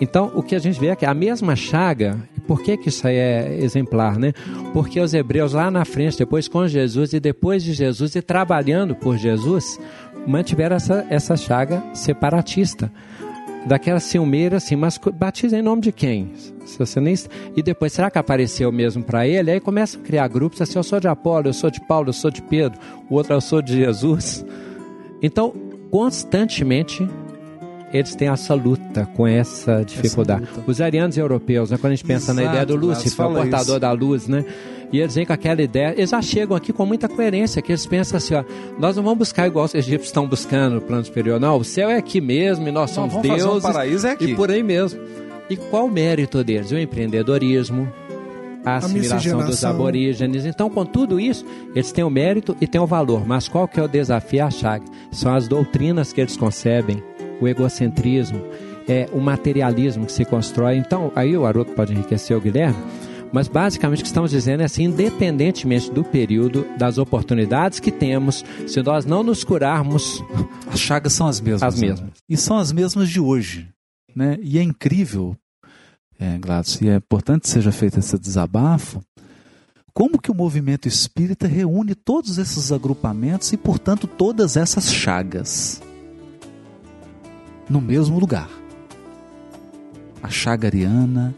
Então, 0.00 0.32
o 0.34 0.42
que 0.42 0.54
a 0.54 0.58
gente 0.58 0.80
vê 0.80 0.88
é 0.88 0.96
que 0.96 1.04
a 1.04 1.12
mesma 1.12 1.54
chaga, 1.54 2.16
por 2.46 2.62
que, 2.62 2.76
que 2.76 2.88
isso 2.88 3.06
aí 3.06 3.16
é 3.16 3.58
exemplar, 3.60 4.18
né? 4.18 4.32
Porque 4.72 4.98
os 4.98 5.12
hebreus 5.12 5.52
lá 5.52 5.70
na 5.70 5.84
frente, 5.84 6.18
depois 6.18 6.48
com 6.48 6.66
Jesus 6.66 7.12
e 7.12 7.20
depois 7.20 7.62
de 7.62 7.74
Jesus 7.74 8.14
e 8.14 8.22
trabalhando 8.22 8.94
por 8.94 9.18
Jesus, 9.18 9.78
mantiveram 10.26 10.76
essa, 10.76 11.06
essa 11.10 11.36
chaga 11.36 11.82
separatista 11.92 12.90
daquela 13.66 14.00
ciumeira 14.00 14.56
assim, 14.56 14.74
mas 14.74 14.98
batiza 15.14 15.58
em 15.58 15.62
nome 15.62 15.82
de 15.82 15.92
quem? 15.92 16.32
Você 16.78 16.98
nem... 16.98 17.14
E 17.54 17.62
depois, 17.62 17.92
será 17.92 18.10
que 18.10 18.18
apareceu 18.18 18.72
mesmo 18.72 19.02
para 19.02 19.26
ele? 19.26 19.50
Aí 19.50 19.60
começam 19.60 20.00
a 20.00 20.04
criar 20.04 20.28
grupos 20.28 20.62
assim, 20.62 20.78
eu 20.78 20.82
sou 20.82 20.98
de 20.98 21.08
Apolo, 21.08 21.48
eu 21.48 21.52
sou 21.52 21.70
de 21.70 21.80
Paulo, 21.86 22.08
eu 22.08 22.12
sou 22.12 22.30
de 22.30 22.40
Pedro, 22.42 22.78
o 23.08 23.14
outro 23.14 23.34
eu 23.34 23.40
sou 23.40 23.60
de 23.60 23.76
Jesus. 23.76 24.44
Então, 25.22 25.52
constantemente 25.90 27.06
eles 27.92 28.14
têm 28.14 28.28
essa 28.28 28.54
luta 28.54 29.08
com 29.14 29.26
essa 29.26 29.84
dificuldade. 29.84 30.42
luta. 30.42 30.62
Os 30.66 30.80
arianos 30.80 31.16
europeus, 31.18 31.70
né, 31.70 31.78
quando 31.78 31.92
a 31.92 31.96
gente 31.96 32.04
pensa 32.06 32.32
na 32.32 32.42
Exato, 32.42 32.56
ideia 32.56 32.66
do 32.66 32.76
Lúcifer, 32.76 33.26
o 33.26 33.34
portador 33.34 33.60
isso. 33.62 33.80
da 33.80 33.92
luz, 33.92 34.28
né? 34.28 34.44
E 34.92 34.98
eles 34.98 35.14
vêm 35.14 35.24
com 35.24 35.32
aquela 35.32 35.62
ideia, 35.62 35.94
eles 35.96 36.10
já 36.10 36.20
chegam 36.20 36.56
aqui 36.56 36.72
com 36.72 36.84
muita 36.84 37.08
coerência, 37.08 37.62
que 37.62 37.70
eles 37.70 37.86
pensam 37.86 38.16
assim, 38.16 38.34
ó, 38.34 38.42
nós 38.78 38.96
não 38.96 39.04
vamos 39.04 39.18
buscar 39.18 39.46
igual 39.46 39.64
os 39.64 39.74
egípcios 39.74 40.08
estão 40.08 40.26
buscando 40.26 40.74
no 40.76 40.80
plano 40.80 41.04
superior, 41.04 41.38
não, 41.38 41.56
o 41.58 41.64
céu 41.64 41.88
é 41.88 41.96
aqui 41.96 42.20
mesmo 42.20 42.66
e 42.66 42.72
nós 42.72 42.90
somos 42.90 43.12
vamos 43.12 43.28
fazer 43.28 43.44
um 43.44 43.50
deuses. 43.50 43.62
paraíso 43.62 44.06
é 44.06 44.10
aqui. 44.10 44.24
E 44.32 44.34
por 44.34 44.50
aí 44.50 44.62
mesmo. 44.64 45.00
E 45.48 45.56
qual 45.56 45.86
o 45.86 45.90
mérito 45.90 46.42
deles? 46.42 46.72
O 46.72 46.78
empreendedorismo, 46.78 47.88
a 48.64 48.76
assimilação 48.76 49.18
dos 49.18 49.46
miscigenação. 49.46 49.70
aborígenes. 49.70 50.44
Então, 50.44 50.68
com 50.68 50.84
tudo 50.84 51.18
isso, 51.18 51.44
eles 51.74 51.90
têm 51.92 52.04
o 52.04 52.10
mérito 52.10 52.56
e 52.60 52.66
têm 52.66 52.80
o 52.80 52.86
valor. 52.86 53.26
Mas 53.26 53.48
qual 53.48 53.66
que 53.66 53.80
é 53.80 53.82
o 53.82 53.88
desafio? 53.88 54.44
A 54.44 54.50
chaga. 54.50 54.84
São 55.10 55.34
as 55.34 55.48
doutrinas 55.48 56.12
que 56.12 56.20
eles 56.20 56.36
concebem, 56.36 57.02
o 57.40 57.48
egocentrismo, 57.48 58.40
é 58.88 59.08
o 59.12 59.20
materialismo 59.20 60.06
que 60.06 60.12
se 60.12 60.24
constrói. 60.24 60.76
Então, 60.76 61.12
aí 61.14 61.36
o 61.36 61.46
Haroldo 61.46 61.72
pode 61.72 61.92
enriquecer 61.92 62.36
o 62.36 62.40
Guilherme, 62.40 62.76
mas 63.32 63.46
basicamente 63.46 64.00
o 64.00 64.02
que 64.02 64.08
estamos 64.08 64.30
dizendo 64.30 64.62
é 64.62 64.64
assim, 64.64 64.84
independentemente 64.84 65.90
do 65.90 66.02
período, 66.02 66.66
das 66.76 66.98
oportunidades 66.98 67.78
que 67.78 67.92
temos, 67.92 68.44
se 68.66 68.82
nós 68.82 69.04
não 69.04 69.22
nos 69.22 69.44
curarmos, 69.44 70.22
As 70.66 70.80
chagas 70.80 71.12
são 71.12 71.26
as 71.26 71.40
mesmas. 71.40 71.62
As 71.62 71.80
né? 71.80 71.88
mesmas. 71.88 72.10
E 72.28 72.36
são 72.36 72.56
as 72.58 72.72
mesmas 72.72 73.08
de 73.08 73.20
hoje. 73.20 73.68
Né? 74.14 74.38
E 74.42 74.58
é 74.58 74.62
incrível, 74.62 75.36
é, 76.18 76.36
Gladys, 76.38 76.80
e 76.80 76.88
é 76.88 76.96
importante 76.96 77.42
que 77.42 77.48
seja 77.48 77.70
feito 77.70 77.98
esse 77.98 78.18
desabafo, 78.18 79.00
como 79.92 80.20
que 80.20 80.30
o 80.30 80.34
movimento 80.34 80.88
espírita 80.88 81.46
reúne 81.46 81.94
todos 81.94 82.38
esses 82.38 82.72
agrupamentos 82.72 83.52
e, 83.52 83.56
portanto, 83.56 84.06
todas 84.06 84.56
essas 84.56 84.92
chagas 84.92 85.80
no 87.70 87.80
mesmo 87.80 88.18
lugar. 88.18 88.50
A 90.20 90.28
chaga 90.28 90.66
ariana, 90.66 91.32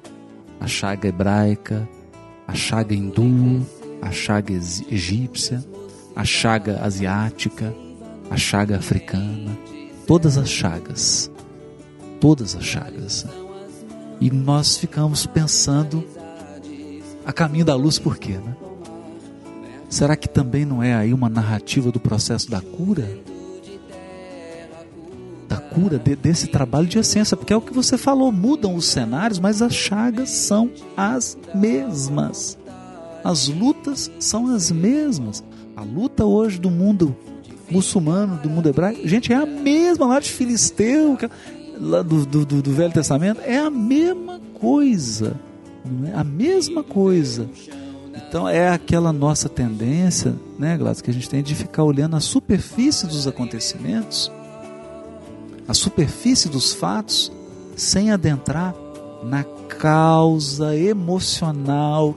a 0.59 0.67
chaga 0.67 1.07
hebraica, 1.09 1.87
a 2.49 2.55
chaga 2.55 2.95
hindu, 2.95 3.65
a 4.01 4.11
chaga 4.11 4.55
egípcia, 4.55 5.63
a 6.17 6.25
chaga 6.25 6.81
asiática, 6.83 7.73
a 8.31 8.37
chaga 8.37 8.79
africana, 8.79 9.57
todas 10.07 10.39
as 10.39 10.49
chagas, 10.49 11.31
todas 12.19 12.57
as 12.57 12.65
chagas. 12.65 13.27
E 14.19 14.31
nós 14.31 14.79
ficamos 14.79 15.27
pensando 15.27 16.05
a 17.27 17.33
caminho 17.33 17.65
da 17.65 17.75
luz 17.75 17.99
por 17.99 18.17
quê, 18.17 18.33
né? 18.33 18.57
Será 19.89 20.17
que 20.17 20.29
também 20.29 20.65
não 20.65 20.83
é 20.83 20.95
aí 20.95 21.13
uma 21.13 21.29
narrativa 21.29 21.93
do 21.93 22.01
processo 22.01 22.51
da 22.51 22.63
cura? 22.63 23.07
Da 25.53 25.61
cura, 25.61 25.99
de, 25.99 26.16
desse 26.16 26.47
trabalho 26.47 26.87
de 26.87 26.99
essência, 26.99 27.37
porque 27.37 27.53
é 27.53 27.57
o 27.57 27.61
que 27.61 27.74
você 27.74 27.99
falou, 27.99 28.33
mudam 28.33 28.74
os 28.74 28.87
cenários, 28.87 29.39
mas 29.39 29.61
as 29.61 29.74
chagas 29.74 30.31
são 30.31 30.70
as 30.97 31.37
mesmas. 31.55 32.57
As 33.23 33.49
lutas 33.49 34.11
são 34.19 34.47
as 34.55 34.70
mesmas. 34.70 35.45
A 35.77 35.83
luta 35.83 36.24
hoje 36.24 36.59
do 36.59 36.70
mundo 36.70 37.15
muçulmano, 37.70 38.39
do 38.39 38.49
mundo 38.49 38.66
hebraico, 38.66 39.07
gente, 39.07 39.31
é 39.31 39.37
a 39.37 39.45
mesma 39.45 40.07
lá 40.07 40.20
de 40.20 40.31
Filisteu, 40.31 41.19
lá 41.79 42.01
do, 42.01 42.24
do, 42.24 42.45
do 42.62 42.73
Velho 42.73 42.93
Testamento, 42.93 43.43
é 43.43 43.59
a 43.59 43.70
mesma 43.70 44.41
coisa. 44.55 45.39
É? 46.07 46.19
A 46.19 46.24
mesma 46.24 46.83
coisa. 46.83 47.47
Então 48.29 48.49
é 48.49 48.70
aquela 48.70 49.12
nossa 49.12 49.51
tendência, 49.51 50.35
né, 50.59 50.79
Gladys, 50.79 51.03
que 51.03 51.11
a 51.11 51.15
gente 51.15 51.29
tem 51.29 51.43
de 51.43 51.55
ficar 51.55 51.85
olhando 51.85 52.16
a 52.16 52.20
superfície 52.20 53.07
dos 53.07 53.27
acontecimentos, 53.27 54.33
a 55.67 55.75
superfície 55.75 56.49
dos 56.49 56.73
fatos, 56.73 57.33
sem 57.77 58.11
adentrar 58.11 58.75
na 59.23 59.45
causa 59.45 60.77
emocional, 60.77 62.15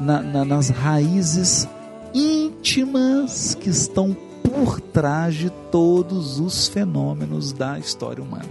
na, 0.00 0.20
na, 0.22 0.44
nas 0.44 0.68
raízes 0.68 1.68
íntimas 2.14 3.54
que 3.54 3.70
estão 3.70 4.16
por 4.42 4.80
trás 4.80 5.34
de 5.34 5.50
todos 5.70 6.40
os 6.40 6.68
fenômenos 6.68 7.52
da 7.52 7.78
história 7.78 8.22
humana. 8.22 8.48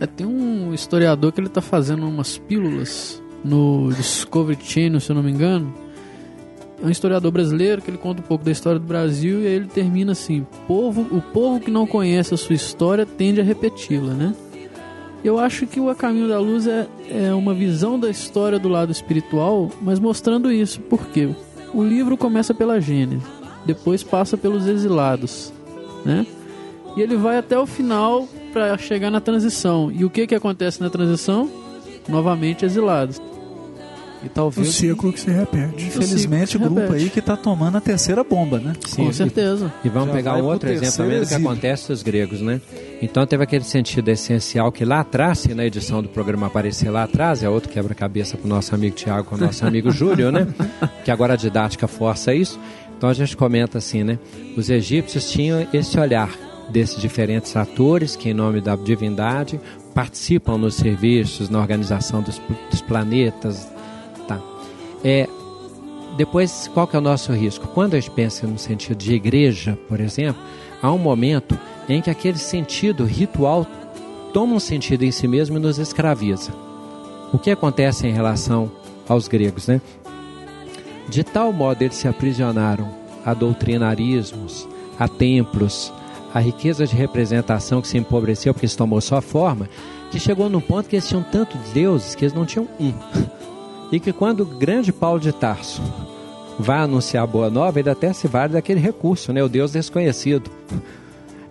É, 0.00 0.06
tem 0.06 0.26
um 0.26 0.74
historiador 0.74 1.32
que 1.32 1.40
ele 1.40 1.48
está 1.48 1.60
fazendo 1.60 2.06
umas 2.06 2.38
pílulas 2.38 3.22
no 3.44 3.92
Discovery 3.92 4.58
Channel, 4.62 5.00
se 5.00 5.10
eu 5.10 5.16
não 5.16 5.22
me 5.22 5.30
engano. 5.30 5.72
É 6.82 6.86
um 6.86 6.90
historiador 6.90 7.30
brasileiro 7.30 7.80
que 7.80 7.88
ele 7.88 7.96
conta 7.98 8.20
um 8.20 8.24
pouco 8.24 8.44
da 8.44 8.50
história 8.50 8.80
do 8.80 8.86
Brasil 8.86 9.40
e 9.40 9.46
aí 9.46 9.52
ele 9.52 9.68
termina 9.68 10.12
assim: 10.12 10.44
povo, 10.66 11.02
o 11.16 11.22
povo 11.22 11.60
que 11.60 11.70
não 11.70 11.86
conhece 11.86 12.34
a 12.34 12.36
sua 12.36 12.56
história 12.56 13.06
tende 13.06 13.40
a 13.40 13.44
repeti-la, 13.44 14.12
né? 14.12 14.34
Eu 15.22 15.38
acho 15.38 15.64
que 15.68 15.78
o 15.78 15.88
A 15.88 15.94
Caminho 15.94 16.26
da 16.26 16.40
Luz 16.40 16.66
é, 16.66 16.88
é 17.08 17.32
uma 17.32 17.54
visão 17.54 17.98
da 18.00 18.10
história 18.10 18.58
do 18.58 18.68
lado 18.68 18.90
espiritual, 18.90 19.70
mas 19.80 20.00
mostrando 20.00 20.50
isso. 20.50 20.80
Por 20.80 21.06
quê? 21.06 21.28
O 21.72 21.84
livro 21.84 22.16
começa 22.16 22.52
pela 22.52 22.80
Gênesis, 22.80 23.22
depois 23.64 24.02
passa 24.02 24.36
pelos 24.36 24.66
exilados, 24.66 25.52
né? 26.04 26.26
E 26.96 27.00
ele 27.00 27.16
vai 27.16 27.38
até 27.38 27.56
o 27.56 27.64
final 27.64 28.28
para 28.52 28.76
chegar 28.76 29.10
na 29.10 29.20
transição. 29.20 29.90
E 29.92 30.04
o 30.04 30.10
que 30.10 30.26
que 30.26 30.34
acontece 30.34 30.80
na 30.80 30.90
transição? 30.90 31.48
Novamente 32.08 32.64
exilados. 32.64 33.20
E 34.24 34.28
talvez. 34.28 34.68
O 34.68 34.72
ciclo 34.72 35.12
que 35.12 35.20
se 35.20 35.30
repete. 35.30 35.84
Infelizmente, 35.84 36.56
o 36.56 36.60
grupo 36.60 36.80
repete. 36.80 36.96
aí 36.96 37.10
que 37.10 37.18
está 37.18 37.36
tomando 37.36 37.76
a 37.76 37.80
terceira 37.80 38.22
bomba, 38.22 38.58
né? 38.58 38.74
Sim, 38.86 39.06
Com 39.06 39.12
certeza. 39.12 39.72
E 39.84 39.88
vamos 39.88 40.08
Já 40.08 40.14
pegar 40.14 40.36
um 40.36 40.44
outro 40.44 40.70
exemplo 40.70 41.20
do 41.20 41.26
que 41.26 41.34
acontece 41.34 41.88
dos 41.88 42.02
gregos, 42.02 42.40
né? 42.40 42.60
Então 43.00 43.26
teve 43.26 43.42
aquele 43.42 43.64
sentido 43.64 44.08
essencial 44.08 44.70
que 44.70 44.84
lá 44.84 45.00
atrás, 45.00 45.40
se 45.40 45.54
na 45.54 45.64
edição 45.66 46.02
do 46.02 46.08
programa 46.08 46.46
aparecer 46.46 46.90
lá 46.90 47.02
atrás, 47.02 47.42
é 47.42 47.48
outro 47.48 47.68
quebra-cabeça 47.68 48.36
para 48.36 48.46
o 48.46 48.48
nosso 48.48 48.74
amigo 48.74 48.94
Tiago 48.94 49.24
com 49.24 49.34
o 49.34 49.38
nosso 49.38 49.66
amigo 49.66 49.90
Júlio, 49.92 50.30
né? 50.30 50.46
Que 51.04 51.10
agora 51.10 51.32
a 51.34 51.36
didática 51.36 51.88
força 51.88 52.32
isso. 52.34 52.60
Então 52.96 53.10
a 53.10 53.14
gente 53.14 53.36
comenta 53.36 53.78
assim, 53.78 54.04
né? 54.04 54.18
Os 54.56 54.70
egípcios 54.70 55.28
tinham 55.30 55.66
esse 55.72 55.98
olhar 55.98 56.30
desses 56.70 57.00
diferentes 57.00 57.56
atores 57.56 58.14
que, 58.14 58.30
em 58.30 58.34
nome 58.34 58.60
da 58.60 58.76
divindade, 58.76 59.60
participam 59.92 60.56
nos 60.56 60.76
serviços, 60.76 61.48
na 61.48 61.58
organização 61.58 62.22
dos, 62.22 62.40
dos 62.70 62.80
planetas? 62.80 63.71
É, 65.04 65.28
depois, 66.16 66.70
qual 66.72 66.86
que 66.86 66.94
é 66.94 66.98
o 66.98 67.02
nosso 67.02 67.32
risco? 67.32 67.68
Quando 67.68 67.94
a 67.94 68.00
gente 68.00 68.10
pensa 68.10 68.46
no 68.46 68.58
sentido 68.58 68.96
de 68.98 69.14
igreja, 69.14 69.78
por 69.88 70.00
exemplo, 70.00 70.40
há 70.82 70.92
um 70.92 70.98
momento 70.98 71.58
em 71.88 72.00
que 72.00 72.10
aquele 72.10 72.38
sentido 72.38 73.04
ritual 73.04 73.66
toma 74.32 74.54
um 74.54 74.60
sentido 74.60 75.04
em 75.04 75.10
si 75.10 75.26
mesmo 75.26 75.56
e 75.56 75.60
nos 75.60 75.78
escraviza. 75.78 76.52
O 77.32 77.38
que 77.38 77.50
acontece 77.50 78.06
em 78.06 78.12
relação 78.12 78.70
aos 79.08 79.26
gregos, 79.26 79.68
né? 79.68 79.80
De 81.08 81.24
tal 81.24 81.52
modo 81.52 81.82
eles 81.82 81.96
se 81.96 82.06
aprisionaram 82.06 82.88
a 83.24 83.34
doutrinarismos, 83.34 84.68
a 84.98 85.08
templos, 85.08 85.92
a 86.32 86.40
riqueza 86.40 86.86
de 86.86 86.94
representação 86.94 87.80
que 87.82 87.88
se 87.88 87.98
empobreceu 87.98 88.54
porque 88.54 88.68
se 88.68 88.76
tomou 88.76 89.00
só 89.00 89.20
forma, 89.20 89.68
que 90.10 90.20
chegou 90.20 90.48
num 90.48 90.60
ponto 90.60 90.88
que 90.88 90.96
eles 90.96 91.08
tinham 91.08 91.22
tantos 91.22 91.60
deuses 91.72 92.14
que 92.14 92.24
eles 92.24 92.34
não 92.34 92.46
tinham 92.46 92.68
um. 92.78 92.92
E 93.92 94.00
que 94.00 94.12
quando 94.12 94.40
o 94.40 94.46
grande 94.46 94.90
Paulo 94.90 95.20
de 95.20 95.32
Tarso 95.32 95.82
vai 96.58 96.78
anunciar 96.78 97.24
a 97.24 97.26
boa 97.26 97.50
nova, 97.50 97.78
ele 97.78 97.90
até 97.90 98.10
se 98.14 98.26
vale 98.26 98.54
daquele 98.54 98.80
recurso, 98.80 99.32
né? 99.34 99.42
O 99.42 99.48
Deus 99.48 99.72
desconhecido. 99.72 100.50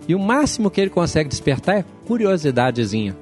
E 0.08 0.14
o 0.14 0.18
máximo 0.18 0.68
que 0.68 0.80
ele 0.80 0.90
consegue 0.90 1.28
despertar 1.28 1.76
é 1.76 1.84
curiosidadezinha. 2.04 3.16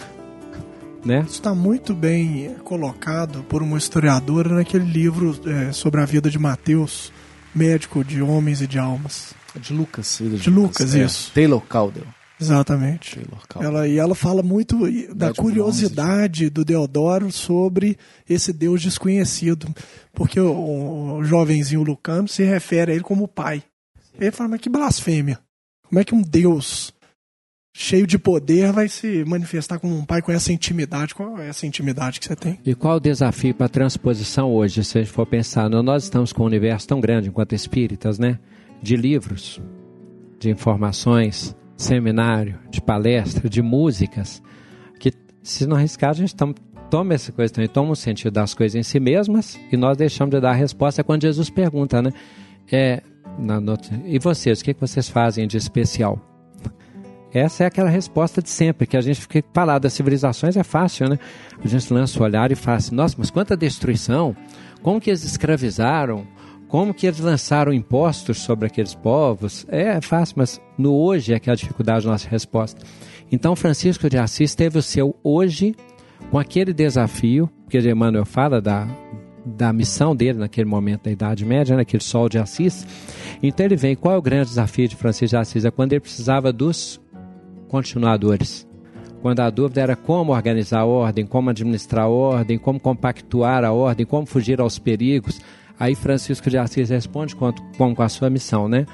né? 1.02 1.20
Isso 1.20 1.34
está 1.34 1.54
muito 1.54 1.94
bem 1.94 2.54
colocado 2.62 3.42
por 3.48 3.62
uma 3.62 3.78
historiadora 3.78 4.50
naquele 4.50 4.84
livro 4.84 5.34
é, 5.46 5.72
sobre 5.72 6.02
a 6.02 6.04
vida 6.04 6.28
de 6.28 6.38
Mateus, 6.38 7.10
médico 7.54 8.04
de 8.04 8.20
homens 8.20 8.60
e 8.60 8.66
de 8.66 8.78
almas. 8.78 9.34
De 9.54 9.72
Lucas. 9.72 10.20
De 10.20 10.50
Lucas, 10.50 10.94
é. 10.94 11.04
isso. 11.04 11.32
Taylor 11.32 11.62
Caldwell. 11.62 12.06
Exatamente. 12.40 13.20
Ela, 13.60 13.88
e 13.88 13.98
ela 13.98 14.14
fala 14.14 14.42
muito 14.42 14.80
da 14.80 14.88
Idade 14.88 15.38
curiosidade 15.38 16.50
do 16.50 16.64
Deodoro 16.64 17.32
sobre 17.32 17.96
esse 18.28 18.52
Deus 18.52 18.82
desconhecido. 18.82 19.68
Porque 20.12 20.38
o, 20.38 21.16
o 21.16 21.24
jovenzinho 21.24 21.82
Lucano 21.82 22.28
se 22.28 22.44
refere 22.44 22.92
a 22.92 22.94
ele 22.94 23.04
como 23.04 23.26
pai. 23.26 23.62
Ele 24.18 24.30
fala, 24.30 24.50
mas 24.50 24.60
que 24.60 24.68
blasfêmia. 24.68 25.38
Como 25.88 26.00
é 26.00 26.04
que 26.04 26.14
um 26.14 26.22
Deus 26.22 26.92
cheio 27.74 28.06
de 28.06 28.18
poder 28.18 28.72
vai 28.72 28.88
se 28.88 29.22
manifestar 29.26 29.78
como 29.78 29.94
um 29.94 30.04
pai 30.04 30.22
com 30.22 30.32
essa 30.32 30.52
intimidade? 30.52 31.14
Qual 31.14 31.38
é 31.38 31.48
essa 31.48 31.66
intimidade 31.66 32.18
que 32.18 32.26
você 32.26 32.36
tem? 32.36 32.58
E 32.64 32.74
qual 32.74 32.96
o 32.96 33.00
desafio 33.00 33.54
para 33.54 33.66
a 33.66 33.70
transposição 33.70 34.52
hoje, 34.52 34.82
se 34.82 34.98
a 34.98 35.02
gente 35.02 35.12
for 35.12 35.26
pensar? 35.26 35.68
Nós 35.68 36.04
estamos 36.04 36.32
com 36.32 36.42
um 36.42 36.46
universo 36.46 36.88
tão 36.88 37.00
grande 37.00 37.28
enquanto 37.28 37.54
espíritas, 37.54 38.18
né? 38.18 38.38
De 38.82 38.96
livros, 38.96 39.60
de 40.38 40.50
informações, 40.50 41.54
seminário, 41.76 42.58
de 42.70 42.80
palestra, 42.80 43.48
de 43.48 43.60
músicas, 43.62 44.42
que 44.98 45.12
se 45.42 45.66
não 45.66 45.76
arriscar, 45.76 46.10
a 46.10 46.14
gente 46.14 46.34
toma 46.90 47.14
essa 47.14 47.30
coisa 47.32 47.52
também, 47.52 47.68
toma 47.68 47.92
o 47.92 47.96
sentido 47.96 48.32
das 48.32 48.54
coisas 48.54 48.74
em 48.74 48.82
si 48.82 48.98
mesmas 48.98 49.58
e 49.70 49.76
nós 49.76 49.96
deixamos 49.96 50.34
de 50.34 50.40
dar 50.40 50.50
a 50.50 50.54
resposta 50.54 51.04
quando 51.04 51.22
Jesus 51.22 51.50
pergunta, 51.50 52.00
né? 52.00 52.12
É, 52.70 53.02
na, 53.38 53.60
no- 53.60 53.76
e 54.04 54.18
vocês, 54.18 54.60
o 54.60 54.64
que, 54.64 54.74
que 54.74 54.80
vocês 54.80 55.08
fazem 55.08 55.46
de 55.46 55.56
especial? 55.56 56.18
Essa 57.32 57.64
é 57.64 57.66
aquela 57.66 57.90
resposta 57.90 58.40
de 58.40 58.48
sempre, 58.48 58.86
que 58.86 58.96
a 58.96 59.00
gente 59.00 59.20
fica 59.20 59.44
falar 59.52 59.78
das 59.78 59.92
civilizações 59.92 60.56
é 60.56 60.62
fácil, 60.62 61.08
né? 61.08 61.18
A 61.62 61.68
gente 61.68 61.92
lança 61.92 62.18
o 62.18 62.22
olhar 62.22 62.50
e 62.50 62.54
fala 62.54 62.78
assim, 62.78 62.94
nossa, 62.94 63.14
mas 63.18 63.30
quanta 63.30 63.54
destruição, 63.56 64.34
como 64.82 65.00
que 65.00 65.10
eles 65.10 65.22
escravizaram, 65.24 66.26
como 66.68 66.92
que 66.92 67.06
eles 67.06 67.20
lançaram 67.20 67.72
impostos 67.72 68.38
sobre 68.42 68.66
aqueles 68.66 68.94
povos? 68.94 69.64
É 69.68 70.00
fácil, 70.00 70.34
mas 70.38 70.60
no 70.76 70.94
hoje 70.94 71.32
é 71.32 71.38
que 71.38 71.48
é 71.48 71.52
a 71.52 71.56
dificuldade 71.56 72.04
da 72.04 72.12
nossa 72.12 72.28
resposta. 72.28 72.80
Então 73.30 73.56
Francisco 73.56 74.08
de 74.08 74.18
Assis 74.18 74.54
teve 74.54 74.78
o 74.78 74.82
seu 74.82 75.14
hoje 75.22 75.74
com 76.30 76.38
aquele 76.38 76.72
desafio, 76.72 77.48
porque 77.64 77.78
Emmanuel 77.78 78.24
fala 78.24 78.60
da, 78.60 78.88
da 79.44 79.72
missão 79.72 80.14
dele 80.14 80.38
naquele 80.38 80.68
momento 80.68 81.04
da 81.04 81.10
Idade 81.10 81.44
Média, 81.44 81.76
naquele 81.76 82.02
sol 82.02 82.28
de 82.28 82.38
Assis. 82.38 82.86
Então 83.42 83.64
ele 83.66 83.76
vem, 83.76 83.94
qual 83.94 84.14
é 84.14 84.18
o 84.18 84.22
grande 84.22 84.48
desafio 84.48 84.88
de 84.88 84.96
Francisco 84.96 85.36
de 85.36 85.36
Assis? 85.36 85.64
É 85.64 85.70
quando 85.70 85.92
ele 85.92 86.00
precisava 86.00 86.52
dos 86.52 87.00
continuadores. 87.68 88.66
Quando 89.22 89.40
a 89.40 89.50
dúvida 89.50 89.80
era 89.80 89.96
como 89.96 90.32
organizar 90.32 90.80
a 90.80 90.86
ordem, 90.86 91.26
como 91.26 91.50
administrar 91.50 92.04
a 92.04 92.08
ordem, 92.08 92.58
como 92.58 92.78
compactuar 92.78 93.64
a 93.64 93.72
ordem, 93.72 94.06
como 94.06 94.26
fugir 94.26 94.60
aos 94.60 94.78
perigos. 94.78 95.40
Aí 95.78 95.94
Francisco 95.94 96.48
de 96.48 96.58
Assis 96.58 96.88
responde 96.88 97.36
com, 97.36 97.52
com, 97.76 97.94
com 97.94 98.02
a 98.02 98.08
sua 98.08 98.30
missão, 98.30 98.68
né? 98.68 98.86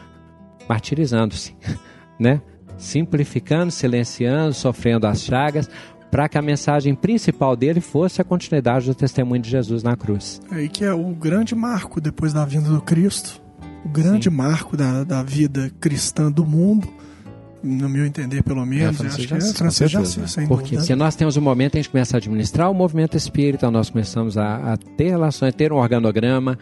Martirizando-se, 0.69 1.55
né? 2.19 2.41
Simplificando, 2.77 3.71
silenciando, 3.71 4.53
sofrendo 4.53 5.07
as 5.07 5.23
chagas, 5.23 5.69
para 6.11 6.29
que 6.29 6.37
a 6.37 6.43
mensagem 6.43 6.95
principal 6.95 7.57
dele 7.57 7.81
fosse 7.81 8.21
a 8.21 8.25
continuidade 8.25 8.87
do 8.87 8.95
testemunho 8.95 9.41
de 9.41 9.49
Jesus 9.49 9.83
na 9.83 9.97
cruz. 9.97 10.41
Aí 10.51 10.69
que 10.69 10.85
é 10.85 10.93
o 10.93 11.09
grande 11.15 11.55
marco 11.55 12.01
depois 12.01 12.33
da 12.33 12.45
vinda 12.45 12.69
do 12.69 12.83
Cristo, 12.83 13.41
o 13.85 13.89
grande 13.89 14.29
marco 14.29 14.77
da, 14.77 15.05
da 15.05 15.23
vida 15.23 15.71
cristã 15.81 16.31
do 16.31 16.45
mundo, 16.45 16.87
no 17.63 17.89
meu 17.89 18.05
entender 18.07 18.43
pelo 18.43 18.65
menos, 18.65 19.01
É, 19.01 19.07
acho 19.07 19.17
que 19.29 19.35
é 19.35 19.87
de 19.87 19.97
Assis, 19.97 20.31
sem 20.31 20.47
Porque 20.47 20.77
dúvida. 20.77 20.83
se 20.83 20.95
nós 20.95 21.15
temos 21.15 21.37
um 21.37 21.41
momento 21.41 21.71
em 21.71 21.73
que 21.73 21.79
a 21.79 21.83
gente 21.83 21.91
começa 21.91 22.17
a 22.17 22.19
administrar 22.19 22.71
o 22.71 22.75
movimento 22.75 23.17
espírita, 23.17 23.71
nós 23.71 23.91
começamos 23.91 24.39
a, 24.39 24.73
a 24.73 24.77
ter 24.77 25.11
relações, 25.11 25.55
ter 25.55 25.73
um 25.73 25.77
organograma, 25.77 26.59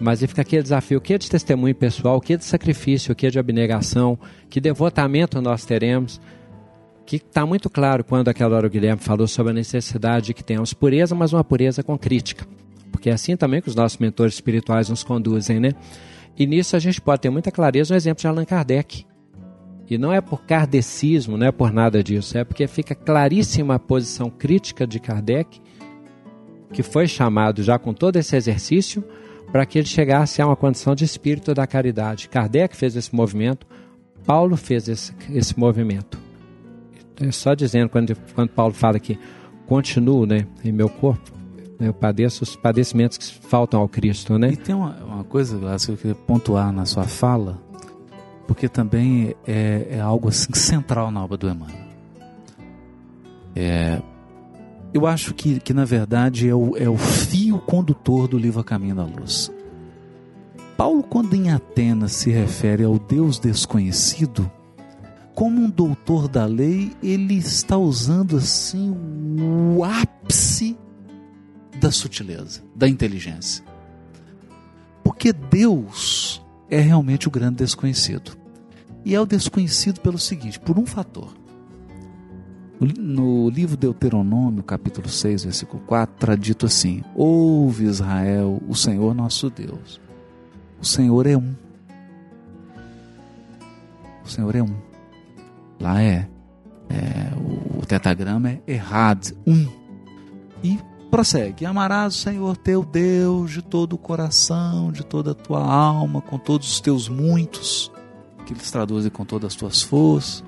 mas 0.00 0.20
aí 0.22 0.28
fica 0.28 0.42
aquele 0.42 0.62
desafio, 0.62 0.98
o 0.98 1.00
que 1.00 1.14
é 1.14 1.18
de 1.18 1.30
testemunho 1.30 1.74
pessoal, 1.74 2.16
o 2.16 2.20
que 2.20 2.34
é 2.34 2.36
de 2.36 2.44
sacrifício, 2.44 3.12
o 3.12 3.14
que 3.14 3.26
é 3.26 3.30
de 3.30 3.38
abnegação, 3.38 4.18
que 4.50 4.60
devotamento 4.60 5.40
nós 5.40 5.64
teremos, 5.64 6.20
que 7.06 7.16
está 7.16 7.46
muito 7.46 7.70
claro 7.70 8.02
quando 8.02 8.28
aquela 8.28 8.56
hora 8.56 8.66
o 8.66 8.70
Guilherme 8.70 9.00
falou 9.00 9.28
sobre 9.28 9.52
a 9.52 9.54
necessidade 9.54 10.26
de 10.26 10.34
que 10.34 10.42
tenhamos 10.42 10.72
pureza, 10.74 11.14
mas 11.14 11.32
uma 11.32 11.44
pureza 11.44 11.82
com 11.82 11.96
crítica. 11.96 12.44
Porque 12.90 13.04
porque 13.04 13.10
é 13.10 13.12
assim 13.12 13.36
também 13.36 13.60
que 13.60 13.68
os 13.68 13.74
nossos 13.74 13.98
mentores 13.98 14.32
espirituais 14.32 14.88
nos 14.88 15.02
conduzem, 15.04 15.60
né? 15.60 15.72
E 16.38 16.46
nisso 16.46 16.74
a 16.74 16.78
gente 16.78 17.02
pode 17.02 17.20
ter 17.20 17.28
muita 17.28 17.50
clareza 17.50 17.92
no 17.92 17.98
exemplo 17.98 18.22
de 18.22 18.26
Allan 18.26 18.46
Kardec. 18.46 19.04
E 19.88 19.98
não 19.98 20.12
é 20.12 20.20
por 20.20 20.42
kardecismo, 20.42 21.36
não 21.36 21.46
é 21.46 21.52
por 21.52 21.72
nada 21.72 22.02
disso, 22.02 22.38
é 22.38 22.44
porque 22.44 22.66
fica 22.66 22.94
claríssima 22.94 23.74
a 23.74 23.78
posição 23.78 24.30
crítica 24.30 24.86
de 24.86 24.98
Kardec, 24.98 25.60
que 26.72 26.82
foi 26.82 27.06
chamado 27.06 27.62
já 27.62 27.78
com 27.78 27.92
todo 27.92 28.16
esse 28.16 28.34
exercício 28.34 29.04
para 29.52 29.64
que 29.64 29.78
ele 29.78 29.86
chegasse 29.86 30.42
a 30.42 30.46
uma 30.46 30.56
condição 30.56 30.94
de 30.94 31.04
espírito 31.04 31.54
da 31.54 31.66
caridade. 31.66 32.28
Kardec 32.28 32.76
fez 32.76 32.96
esse 32.96 33.14
movimento, 33.14 33.66
Paulo 34.24 34.56
fez 34.56 34.88
esse, 34.88 35.12
esse 35.30 35.58
movimento. 35.58 36.18
É 37.20 37.30
só 37.30 37.54
dizendo, 37.54 37.88
quando, 37.88 38.16
quando 38.34 38.48
Paulo 38.48 38.74
fala 38.74 38.98
que 38.98 39.18
continuo 39.66 40.26
né, 40.26 40.46
em 40.64 40.72
meu 40.72 40.88
corpo, 40.88 41.30
né, 41.78 41.88
eu 41.88 41.94
padeço 41.94 42.42
os 42.42 42.56
padecimentos 42.56 43.16
que 43.16 43.24
faltam 43.46 43.80
ao 43.80 43.88
Cristo. 43.88 44.38
Né? 44.38 44.52
E 44.52 44.56
tem 44.56 44.74
uma, 44.74 44.96
uma 45.04 45.24
coisa, 45.24 45.56
Glaucio, 45.56 45.88
que 45.88 45.92
eu 45.92 45.96
queria 45.98 46.26
pontuar 46.26 46.72
na 46.72 46.84
sua 46.84 47.04
fala, 47.04 47.62
porque 48.46 48.68
também 48.68 49.34
é, 49.46 49.88
é 49.90 50.00
algo 50.00 50.28
assim 50.28 50.52
central 50.54 51.10
na 51.10 51.24
obra 51.24 51.36
do 51.36 51.48
Emmanuel. 51.48 51.84
É, 53.56 54.02
eu 54.92 55.06
acho 55.06 55.34
que, 55.34 55.60
que 55.60 55.72
na 55.72 55.84
verdade 55.84 56.48
é 56.48 56.54
o, 56.54 56.76
é 56.76 56.88
o 56.88 56.96
fio 56.96 57.58
condutor 57.58 58.28
do 58.28 58.38
livro 58.38 58.60
A 58.60 58.64
Caminho 58.64 58.94
da 58.94 59.04
Luz. 59.04 59.50
Paulo, 60.76 61.02
quando 61.02 61.34
em 61.34 61.50
Atenas 61.50 62.12
se 62.12 62.30
refere 62.30 62.84
ao 62.84 62.98
Deus 62.98 63.38
desconhecido, 63.38 64.50
como 65.34 65.60
um 65.60 65.70
doutor 65.70 66.28
da 66.28 66.46
lei, 66.46 66.92
ele 67.02 67.34
está 67.34 67.76
usando 67.76 68.36
assim 68.36 68.96
o 69.76 69.82
ápice 69.84 70.76
da 71.80 71.90
sutileza, 71.90 72.62
da 72.74 72.88
inteligência. 72.88 73.64
Porque 75.02 75.32
Deus 75.32 76.43
é 76.74 76.80
realmente 76.80 77.28
o 77.28 77.30
grande 77.30 77.58
desconhecido. 77.58 78.36
E 79.04 79.14
é 79.14 79.20
o 79.20 79.26
desconhecido 79.26 80.00
pelo 80.00 80.18
seguinte, 80.18 80.58
por 80.58 80.76
um 80.76 80.84
fator. 80.84 81.32
No 82.80 83.48
livro 83.48 83.76
Deuteronômio, 83.76 84.62
capítulo 84.64 85.08
6, 85.08 85.44
versículo 85.44 85.80
4, 85.86 86.14
está 86.16 86.34
dito 86.34 86.66
assim: 86.66 87.04
Ouve 87.14 87.84
Israel, 87.84 88.60
o 88.68 88.74
Senhor 88.74 89.14
nosso 89.14 89.48
Deus. 89.48 90.00
O 90.80 90.84
Senhor 90.84 91.26
é 91.28 91.36
um. 91.36 91.54
O 94.24 94.28
Senhor 94.28 94.56
é 94.56 94.62
um. 94.62 94.74
Lá 95.78 96.02
é, 96.02 96.28
é 96.90 97.30
o 97.78 97.86
tetagrama 97.86 98.50
é 98.50 98.60
errado, 98.66 99.36
um. 99.46 99.68
E 100.62 100.78
prossegue: 101.14 101.66
Amarás 101.66 102.16
o 102.16 102.18
Senhor 102.18 102.56
teu 102.56 102.84
Deus 102.84 103.52
de 103.52 103.62
todo 103.62 103.92
o 103.92 103.98
coração, 103.98 104.90
de 104.90 105.04
toda 105.04 105.30
a 105.30 105.34
tua 105.34 105.64
alma, 105.64 106.20
com 106.20 106.38
todos 106.38 106.70
os 106.70 106.80
teus 106.80 107.08
muitos, 107.08 107.92
que 108.46 108.52
eles 108.52 108.70
traduzem 108.70 109.10
com 109.10 109.24
todas 109.24 109.52
as 109.52 109.54
tuas 109.54 109.82
forças 109.82 110.44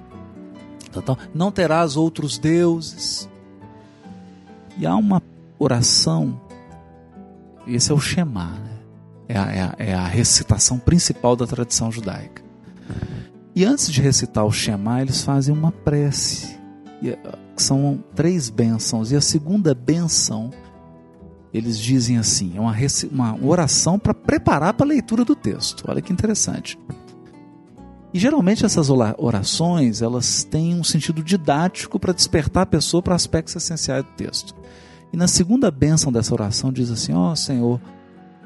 não 1.35 1.51
terás 1.51 1.97
outros 1.97 2.39
deuses. 2.39 3.29
E 4.79 4.87
há 4.87 4.95
uma 4.95 5.23
oração, 5.59 6.41
esse 7.67 7.91
é 7.91 7.95
o 7.95 8.01
Shema, 8.01 8.51
né? 8.51 8.79
é, 9.29 9.39
a, 9.39 9.53
é, 9.53 9.63
a, 9.63 9.75
é 9.79 9.95
a 9.95 10.07
recitação 10.07 10.79
principal 10.79 11.35
da 11.35 11.47
tradição 11.47 11.91
judaica. 11.91 12.43
E 13.55 13.65
antes 13.65 13.91
de 13.91 14.03
recitar 14.03 14.45
o 14.45 14.53
Shema, 14.53 15.01
eles 15.01 15.23
fazem 15.23 15.55
uma 15.55 15.73
prece, 15.73 16.59
eh, 17.03 17.19
que 17.57 17.63
são 17.63 18.05
três 18.15 18.51
bênçãos. 18.51 19.11
E 19.11 19.17
a 19.17 19.21
segunda 19.21 19.75
bênção, 19.75 20.51
eles 21.53 21.79
dizem 21.79 22.19
assim: 22.19 22.57
é 22.57 22.61
uma, 22.61 22.77
uma 23.11 23.45
oração 23.45 23.99
para 23.99 24.13
preparar 24.15 24.75
para 24.75 24.85
a 24.85 24.89
leitura 24.89 25.25
do 25.25 25.35
texto. 25.35 25.85
Olha 25.89 26.03
que 26.03 26.13
interessante. 26.13 26.79
E 28.13 28.19
geralmente 28.19 28.65
essas 28.65 28.89
orações, 28.91 30.01
elas 30.01 30.45
têm 30.45 30.75
um 30.75 30.85
sentido 30.85 31.23
didático 31.23 31.99
para 31.99 32.13
despertar 32.13 32.63
a 32.63 32.67
pessoa 32.67 33.03
para 33.03 33.15
aspectos 33.15 33.57
essenciais 33.57 34.05
do 34.05 34.11
texto. 34.13 34.55
E 35.13 35.17
na 35.17 35.27
segunda 35.27 35.71
bênção 35.71 36.13
dessa 36.13 36.35
oração 36.35 36.73
diz 36.73 36.91
assim: 36.91 37.13
ó 37.13 37.33
oh, 37.33 37.37
Senhor, 37.37 37.81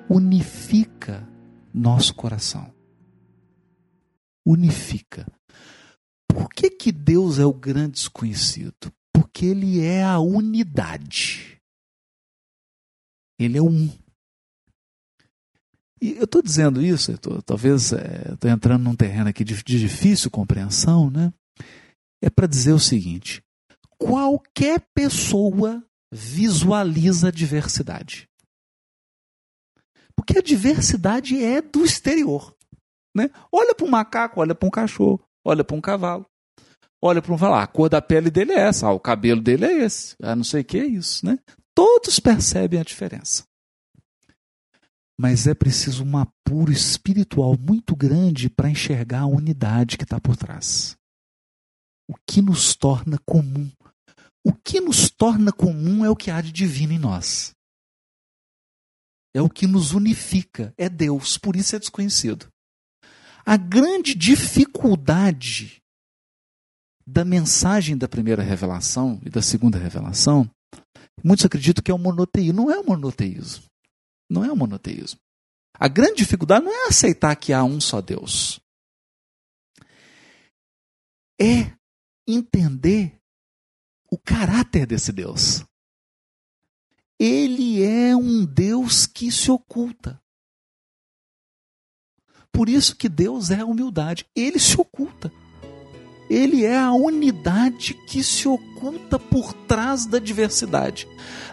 unifica 0.09 1.28
nosso 1.73 2.15
coração. 2.15 2.73
Unifica. 4.45 5.27
Por 6.27 6.49
que, 6.49 6.70
que 6.70 6.93
Deus 6.93 7.39
é 7.39 7.45
o 7.45 7.53
grande 7.53 7.93
desconhecido? 7.93 8.93
Porque 9.12 9.47
Ele 9.47 9.85
é 9.85 10.03
a 10.03 10.19
unidade. 10.19 11.61
Ele 13.39 13.59
é 13.59 13.62
um. 13.62 13.91
E 16.03 16.12
eu 16.12 16.24
estou 16.24 16.43
dizendo 16.43 16.82
isso, 16.82 17.16
tô, 17.19 17.43
talvez 17.43 17.93
estou 17.93 18.51
é, 18.51 18.53
entrando 18.53 18.82
num 18.82 18.97
terreno 18.97 19.28
aqui 19.28 19.45
de, 19.45 19.62
de 19.62 19.78
difícil 19.78 20.31
compreensão, 20.31 21.11
né? 21.11 21.32
É 22.23 22.31
para 22.31 22.47
dizer 22.47 22.73
o 22.73 22.78
seguinte: 22.78 23.43
qualquer 23.99 24.81
pessoa 24.95 25.85
visualiza 26.12 27.28
a 27.28 27.32
diversidade. 27.32 28.28
Porque 30.15 30.39
a 30.39 30.43
diversidade 30.43 31.43
é 31.43 31.62
do 31.62 31.85
exterior. 31.85 32.55
Né? 33.15 33.31
Olha 33.51 33.74
para 33.74 33.87
um 33.87 33.91
macaco, 33.91 34.41
olha 34.41 34.55
para 34.55 34.66
um 34.66 34.70
cachorro, 34.70 35.23
olha 35.45 35.65
para 35.65 35.77
um 35.77 35.81
cavalo. 35.81 36.27
Olha 37.02 37.22
para 37.22 37.32
um 37.32 37.39
falar, 37.39 37.60
ah, 37.60 37.62
a 37.62 37.66
cor 37.66 37.89
da 37.89 38.02
pele 38.02 38.31
dele 38.31 38.52
é 38.52 38.60
essa, 38.60 38.86
ah, 38.86 38.93
o 38.93 39.01
cabelo 39.01 39.40
dele 39.40 39.64
é 39.64 39.85
esse, 39.85 40.16
ah, 40.22 40.36
não 40.36 40.44
sei 40.44 40.60
o 40.60 40.64
que 40.64 40.78
é 40.78 40.85
isso. 40.85 41.24
Né? 41.24 41.39
Todos 41.74 42.20
percebem 42.20 42.78
a 42.78 42.85
diferença 42.85 43.44
mas 45.20 45.47
é 45.47 45.52
preciso 45.52 46.02
um 46.02 46.16
apuro 46.16 46.72
espiritual 46.72 47.55
muito 47.55 47.94
grande 47.94 48.48
para 48.48 48.70
enxergar 48.70 49.20
a 49.20 49.27
unidade 49.27 49.98
que 49.98 50.05
está 50.05 50.18
por 50.18 50.35
trás. 50.35 50.97
O 52.09 52.14
que 52.27 52.40
nos 52.40 52.74
torna 52.74 53.18
comum. 53.27 53.70
O 54.43 54.51
que 54.51 54.81
nos 54.81 55.10
torna 55.10 55.52
comum 55.52 56.06
é 56.06 56.09
o 56.09 56.16
que 56.16 56.31
há 56.31 56.40
de 56.40 56.51
divino 56.51 56.94
em 56.94 56.98
nós. 56.98 57.55
É 59.35 59.43
o 59.43 59.51
que 59.51 59.66
nos 59.66 59.93
unifica, 59.93 60.72
é 60.78 60.89
Deus, 60.89 61.36
por 61.36 61.55
isso 61.55 61.77
é 61.77 61.78
desconhecido. 61.78 62.51
A 63.44 63.59
grande 63.59 64.14
dificuldade 64.14 65.80
da 67.06 67.24
mensagem 67.24 67.97
da 67.97 68.09
primeira 68.09 68.43
revelação 68.43 69.20
e 69.24 69.31
da 69.31 69.43
segunda 69.43 69.78
revelação, 69.78 70.48
muitos 71.24 71.44
acreditam 71.44 71.82
que 71.82 71.90
é 71.90 71.94
o 71.94 71.98
monoteísmo. 71.98 72.52
Não 72.52 72.70
é 72.70 72.78
o 72.78 72.86
monoteísmo. 72.86 73.64
Não 74.28 74.44
é 74.44 74.52
o 74.52 74.56
monoteísmo. 74.56 75.18
A 75.74 75.89
grande 75.89 76.16
dificuldade 76.16 76.64
não 76.64 76.72
é 76.72 76.89
aceitar 76.89 77.35
que 77.36 77.52
há 77.52 77.64
um 77.64 77.81
só 77.81 78.01
Deus. 78.01 78.60
É 81.40 81.72
entender 82.28 83.18
o 84.10 84.18
caráter 84.18 84.86
desse 84.86 85.12
Deus. 85.12 85.64
Ele 87.18 87.82
é 87.82 88.14
um 88.14 88.44
Deus 88.44 89.06
que 89.06 89.31
se 89.31 89.51
oculta. 89.51 90.20
Por 92.52 92.68
isso 92.68 92.97
que 92.97 93.09
Deus 93.09 93.51
é 93.51 93.60
a 93.60 93.64
humildade. 93.64 94.27
Ele 94.35 94.59
se 94.59 94.78
oculta. 94.81 95.32
Ele 96.31 96.65
é 96.65 96.78
a 96.78 96.93
unidade 96.93 97.93
que 97.93 98.23
se 98.23 98.47
oculta 98.47 99.19
por 99.19 99.52
trás 99.52 100.07
da 100.07 100.20
diversidade, 100.20 101.09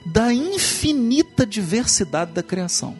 da 0.05 0.31
infinita 0.31 1.47
diversidade 1.47 2.31
da 2.31 2.43
criação. 2.43 2.95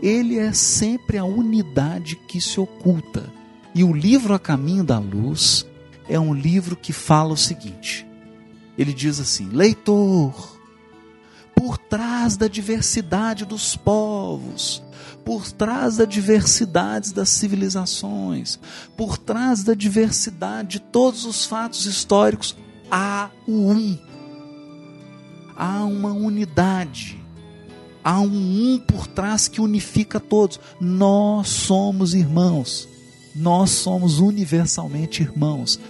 Ele 0.00 0.38
é 0.38 0.52
sempre 0.52 1.18
a 1.18 1.24
unidade 1.24 2.14
que 2.14 2.40
se 2.40 2.60
oculta. 2.60 3.28
E 3.74 3.82
o 3.82 3.92
livro 3.92 4.32
A 4.32 4.38
Caminho 4.38 4.84
da 4.84 5.00
Luz 5.00 5.66
é 6.08 6.20
um 6.20 6.32
livro 6.32 6.76
que 6.76 6.92
fala 6.92 7.32
o 7.32 7.36
seguinte: 7.36 8.06
ele 8.78 8.92
diz 8.92 9.18
assim, 9.18 9.48
leitor, 9.48 10.56
por 11.52 11.76
trás 11.76 12.36
da 12.36 12.46
diversidade 12.46 13.44
dos 13.44 13.74
povos, 13.74 14.82
por 15.26 15.50
trás 15.50 15.96
da 15.96 16.04
diversidade 16.04 17.12
das 17.12 17.30
civilizações, 17.30 18.60
por 18.96 19.18
trás 19.18 19.64
da 19.64 19.74
diversidade 19.74 20.68
de 20.68 20.80
todos 20.80 21.24
os 21.24 21.44
fatos 21.44 21.84
históricos, 21.84 22.56
há 22.88 23.28
um. 23.48 23.98
Há 25.56 25.82
uma 25.82 26.12
unidade. 26.12 27.20
Há 28.04 28.20
um 28.20 28.74
um 28.74 28.78
por 28.78 29.08
trás 29.08 29.48
que 29.48 29.60
unifica 29.60 30.20
todos. 30.20 30.60
Nós 30.80 31.48
somos 31.48 32.14
irmãos. 32.14 32.88
Nós 33.34 33.70
somos 33.70 34.20
universalmente 34.20 35.24
irmãos. 35.24 35.80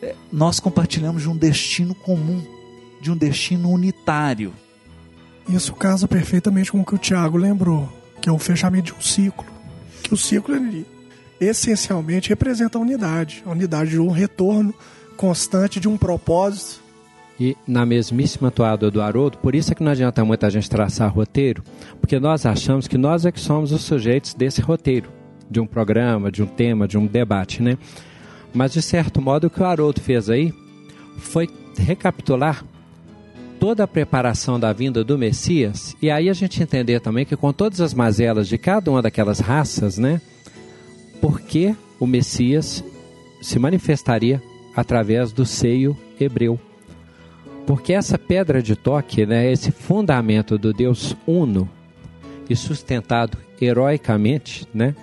É, 0.00 0.14
nós 0.30 0.60
compartilhamos 0.60 1.22
de 1.22 1.28
um 1.28 1.36
destino 1.36 1.96
comum, 1.96 2.40
de 3.00 3.10
um 3.10 3.16
destino 3.16 3.70
unitário. 3.70 4.54
Isso 5.48 5.74
casa 5.74 6.06
perfeitamente 6.06 6.70
com 6.70 6.80
o 6.80 6.84
que 6.84 6.94
o 6.94 6.98
Tiago 6.98 7.36
lembrou 7.36 8.03
que 8.24 8.30
é 8.30 8.32
o 8.32 8.38
fechamento 8.38 8.86
de 8.86 8.94
um 8.94 9.02
ciclo. 9.02 9.44
Que 10.02 10.14
o 10.14 10.16
ciclo 10.16 10.56
ele 10.56 10.86
essencialmente 11.38 12.30
representa 12.30 12.78
a 12.78 12.80
unidade, 12.80 13.42
a 13.44 13.50
unidade 13.50 13.90
de 13.90 14.00
um 14.00 14.08
retorno 14.08 14.74
constante 15.14 15.78
de 15.78 15.86
um 15.86 15.98
propósito 15.98 16.82
e 17.38 17.54
na 17.66 17.84
mesmíssima 17.84 18.50
toada 18.50 18.90
do 18.90 19.02
Haroldo, 19.02 19.36
por 19.38 19.54
isso 19.54 19.72
é 19.72 19.74
que 19.74 19.82
não 19.82 19.92
adianta 19.92 20.24
muito 20.24 20.46
a 20.46 20.48
gente 20.48 20.70
traçar 20.70 21.12
roteiro, 21.12 21.62
porque 22.00 22.18
nós 22.18 22.46
achamos 22.46 22.88
que 22.88 22.96
nós 22.96 23.26
é 23.26 23.32
que 23.32 23.40
somos 23.40 23.72
os 23.72 23.82
sujeitos 23.82 24.32
desse 24.32 24.62
roteiro, 24.62 25.10
de 25.50 25.60
um 25.60 25.66
programa, 25.66 26.32
de 26.32 26.42
um 26.42 26.46
tema, 26.46 26.88
de 26.88 26.96
um 26.96 27.06
debate, 27.06 27.60
né? 27.60 27.76
Mas 28.54 28.72
de 28.72 28.80
certo 28.80 29.20
modo 29.20 29.48
o 29.48 29.50
que 29.50 29.60
o 29.60 29.66
Haroldo 29.66 30.00
fez 30.00 30.30
aí 30.30 30.54
foi 31.18 31.50
recapitular 31.76 32.64
toda 33.64 33.84
a 33.84 33.88
preparação 33.88 34.60
da 34.60 34.74
vinda 34.74 35.02
do 35.02 35.16
Messias, 35.16 35.96
e 36.02 36.10
aí 36.10 36.28
a 36.28 36.34
gente 36.34 36.62
entender 36.62 37.00
também 37.00 37.24
que 37.24 37.34
com 37.34 37.50
todas 37.50 37.80
as 37.80 37.94
mazelas 37.94 38.46
de 38.46 38.58
cada 38.58 38.90
uma 38.90 39.00
daquelas 39.00 39.40
raças, 39.40 39.96
né? 39.96 40.20
Porque 41.18 41.74
o 41.98 42.06
Messias 42.06 42.84
se 43.40 43.58
manifestaria 43.58 44.42
através 44.76 45.32
do 45.32 45.46
seio 45.46 45.96
hebreu. 46.20 46.60
Porque 47.66 47.94
essa 47.94 48.18
pedra 48.18 48.62
de 48.62 48.76
toque, 48.76 49.24
né, 49.24 49.50
esse 49.50 49.72
fundamento 49.72 50.58
do 50.58 50.70
Deus 50.70 51.16
uno 51.26 51.66
e 52.50 52.54
sustentado 52.54 53.38
heroicamente, 53.58 54.68
né, 54.74 54.94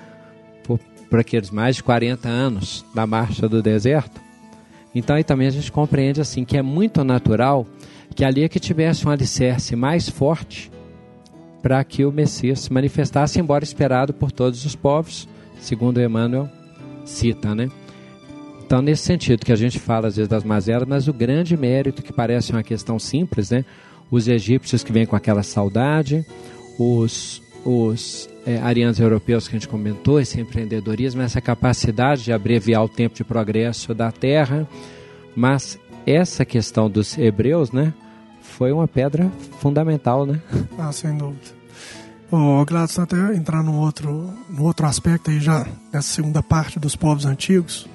por, 0.64 0.80
por 1.10 1.20
aqueles 1.20 1.50
mais 1.50 1.78
de 1.78 1.84
40 1.84 2.30
anos 2.30 2.86
da 2.94 3.08
marcha 3.08 3.50
do 3.50 3.60
deserto, 3.60 4.22
então 4.94 5.16
aí 5.16 5.24
também 5.24 5.48
a 5.48 5.52
gente 5.52 5.72
compreende 5.72 6.22
assim 6.22 6.46
que 6.46 6.58
é 6.58 6.62
muito 6.62 7.04
natural 7.04 7.66
que 8.16 8.24
ali 8.24 8.44
é 8.44 8.50
que 8.50 8.60
tivesse 8.60 9.08
um 9.08 9.12
alicerce 9.12 9.76
mais 9.76 10.10
forte 10.10 10.72
para 11.62 11.84
que 11.84 12.06
o 12.06 12.12
Messias 12.12 12.62
se 12.62 12.74
manifestasse, 12.74 13.40
embora 13.40 13.64
esperado 13.64 14.14
por 14.14 14.32
todos 14.32 14.66
os 14.66 14.76
povos, 14.76 15.28
segundo 15.60 16.02
Emmanuel 16.02 16.50
cita, 17.06 17.54
né? 17.54 17.70
Então, 18.66 18.82
nesse 18.82 19.04
sentido 19.04 19.46
que 19.46 19.52
a 19.52 19.56
gente 19.56 19.80
fala 19.80 20.08
às 20.08 20.16
vezes 20.16 20.30
das 20.30 20.44
mazelas, 20.44 20.88
mas 20.88 21.08
o 21.08 21.14
grande 21.14 21.58
mérito, 21.58 22.02
que 22.02 22.14
parece 22.14 22.52
uma 22.52 22.64
questão 22.64 22.98
simples, 22.98 23.52
né? 23.52 23.66
Os 24.10 24.28
egípcios 24.28 24.84
que 24.84 24.92
vêm 24.92 25.06
com 25.06 25.16
aquela 25.16 25.44
saudade, 25.44 26.26
os, 26.80 27.42
os 27.66 28.30
é, 28.46 28.58
arianos 28.60 29.00
europeus 29.00 29.48
que 29.48 29.56
a 29.56 29.60
gente 29.60 29.68
comentou, 29.68 30.20
esse 30.20 30.40
empreendedorismo, 30.40 31.22
essa 31.22 31.42
capacidade 31.42 32.24
de 32.24 32.32
abreviar 32.32 32.84
o 32.84 32.90
tempo 32.90 33.16
de 33.16 33.24
progresso 33.24 33.94
da 33.94 34.12
Terra, 34.12 34.68
mas 35.36 35.78
essa 36.06 36.46
questão 36.46 36.90
dos 36.90 37.18
hebreus, 37.18 37.72
né? 37.72 37.94
Foi 38.42 38.72
uma 38.72 38.88
pedra 38.88 39.32
fundamental, 39.60 40.26
né? 40.26 40.42
Ah, 40.78 40.92
sem 40.92 41.16
dúvida. 41.16 41.62
O 42.32 42.64
Gladson 42.66 43.02
até 43.02 43.36
entrar 43.36 43.62
no 43.62 43.76
outro, 43.76 44.34
no 44.50 44.64
outro 44.64 44.86
aspecto 44.86 45.30
aí 45.30 45.40
já, 45.40 45.68
nessa 45.92 46.08
segunda 46.14 46.42
parte 46.42 46.80
dos 46.80 46.96
povos 46.96 47.26
antigos, 47.26 47.90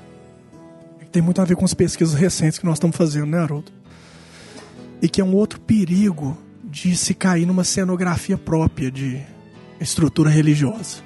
que 1.00 1.06
tem 1.06 1.22
muito 1.22 1.40
a 1.40 1.44
ver 1.44 1.56
com 1.56 1.64
as 1.64 1.72
pesquisas 1.72 2.14
recentes 2.14 2.58
que 2.58 2.66
nós 2.66 2.76
estamos 2.76 2.96
fazendo, 2.96 3.26
né, 3.26 3.38
Haroldo? 3.38 3.72
E 5.00 5.08
que 5.08 5.20
é 5.20 5.24
um 5.24 5.34
outro 5.34 5.58
perigo 5.58 6.36
de 6.64 6.94
se 6.96 7.14
cair 7.14 7.46
numa 7.46 7.64
cenografia 7.64 8.36
própria 8.36 8.90
de 8.90 9.22
estrutura 9.80 10.28
religiosa. 10.28 10.98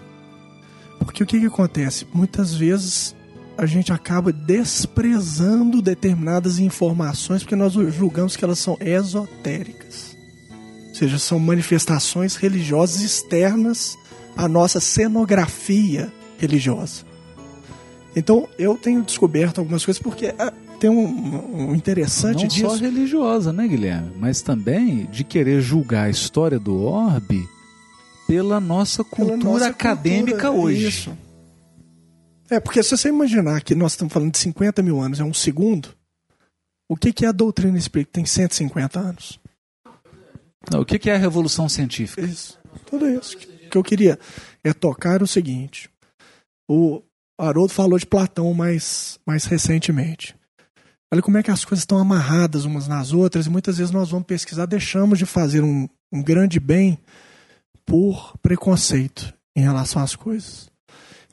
Porque 0.98 1.22
o 1.22 1.26
que, 1.26 1.38
que 1.38 1.46
acontece? 1.46 2.06
Muitas 2.12 2.52
vezes 2.52 3.14
a 3.60 3.66
gente 3.66 3.92
acaba 3.92 4.32
desprezando 4.32 5.82
determinadas 5.82 6.58
informações 6.58 7.42
porque 7.42 7.54
nós 7.54 7.74
julgamos 7.74 8.34
que 8.34 8.42
elas 8.42 8.58
são 8.58 8.78
esotéricas. 8.80 10.16
Ou 10.88 10.94
seja, 10.94 11.18
são 11.18 11.38
manifestações 11.38 12.36
religiosas 12.36 13.02
externas 13.02 13.98
à 14.34 14.48
nossa 14.48 14.80
cenografia 14.80 16.10
religiosa. 16.38 17.04
Então, 18.16 18.48
eu 18.58 18.78
tenho 18.78 19.02
descoberto 19.02 19.58
algumas 19.58 19.84
coisas 19.84 20.02
porque 20.02 20.34
ah, 20.38 20.54
tem 20.80 20.88
um, 20.88 21.68
um 21.68 21.74
interessante 21.74 22.40
Não 22.40 22.48
disso. 22.48 22.66
só 22.70 22.76
religiosa, 22.76 23.52
né, 23.52 23.68
Guilherme? 23.68 24.12
Mas 24.18 24.40
também 24.40 25.04
de 25.12 25.22
querer 25.22 25.60
julgar 25.60 26.06
a 26.06 26.10
história 26.10 26.58
do 26.58 26.82
orbe 26.82 27.46
pela 28.26 28.58
nossa 28.58 29.04
cultura 29.04 29.36
Pela 29.36 29.52
nossa 29.52 29.66
acadêmica 29.66 30.48
cultura, 30.48 30.52
hoje. 30.52 30.88
Isso. 30.88 31.29
É, 32.50 32.58
porque 32.58 32.82
se 32.82 32.96
você 32.96 33.08
imaginar 33.08 33.62
que 33.62 33.74
nós 33.74 33.92
estamos 33.92 34.12
falando 34.12 34.32
de 34.32 34.38
50 34.38 34.82
mil 34.82 35.00
anos, 35.00 35.20
é 35.20 35.24
um 35.24 35.32
segundo, 35.32 35.94
o 36.88 36.96
que, 36.96 37.12
que 37.12 37.24
a 37.24 37.30
doutrina 37.30 37.78
explica? 37.78 38.10
Tem 38.12 38.26
150 38.26 38.98
anos. 38.98 39.38
Não, 40.68 40.80
o 40.80 40.84
que 40.84 40.98
que 40.98 41.08
é 41.08 41.14
a 41.14 41.18
revolução 41.18 41.68
científica? 41.68 42.22
Isso. 42.22 42.58
Tudo 42.86 43.08
isso. 43.08 43.36
O 43.36 43.70
que 43.70 43.78
eu 43.78 43.84
queria 43.84 44.18
é 44.64 44.72
tocar 44.72 45.22
o 45.22 45.26
seguinte. 45.26 45.88
O 46.68 47.02
Haroldo 47.38 47.72
falou 47.72 47.98
de 47.98 48.06
Platão 48.06 48.52
mais, 48.52 49.20
mais 49.24 49.44
recentemente. 49.44 50.34
Olha 51.12 51.22
como 51.22 51.38
é 51.38 51.42
que 51.42 51.50
as 51.50 51.64
coisas 51.64 51.82
estão 51.82 51.98
amarradas 51.98 52.64
umas 52.64 52.86
nas 52.86 53.12
outras 53.12 53.46
e 53.46 53.50
muitas 53.50 53.78
vezes 53.78 53.92
nós 53.92 54.10
vamos 54.10 54.26
pesquisar, 54.26 54.66
deixamos 54.66 55.18
de 55.18 55.26
fazer 55.26 55.62
um, 55.62 55.88
um 56.12 56.22
grande 56.22 56.60
bem 56.60 56.98
por 57.84 58.36
preconceito 58.38 59.32
em 59.56 59.60
relação 59.60 60.02
às 60.02 60.14
coisas. 60.14 60.69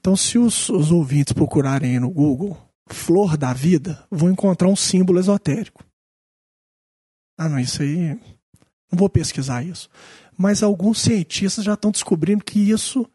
Então, 0.07 0.15
se 0.15 0.37
os, 0.37 0.69
os 0.69 0.89
ouvintes 0.89 1.33
procurarem 1.33 1.91
aí 1.91 1.99
no 1.99 2.09
Google 2.09 2.57
flor 2.89 3.35
da 3.35 3.51
vida, 3.51 4.07
vão 4.09 4.31
encontrar 4.31 4.69
um 4.69 4.75
símbolo 4.75 5.19
esotérico. 5.19 5.83
Ah, 7.37 7.49
não, 7.49 7.59
isso 7.59 7.81
aí. 7.81 8.17
Não 8.89 8.97
vou 8.97 9.09
pesquisar 9.09 9.63
isso. 9.63 9.89
Mas 10.37 10.63
alguns 10.63 11.01
cientistas 11.01 11.65
já 11.65 11.73
estão 11.73 11.91
descobrindo 11.91 12.45
que 12.45 12.69
isso 12.69 13.05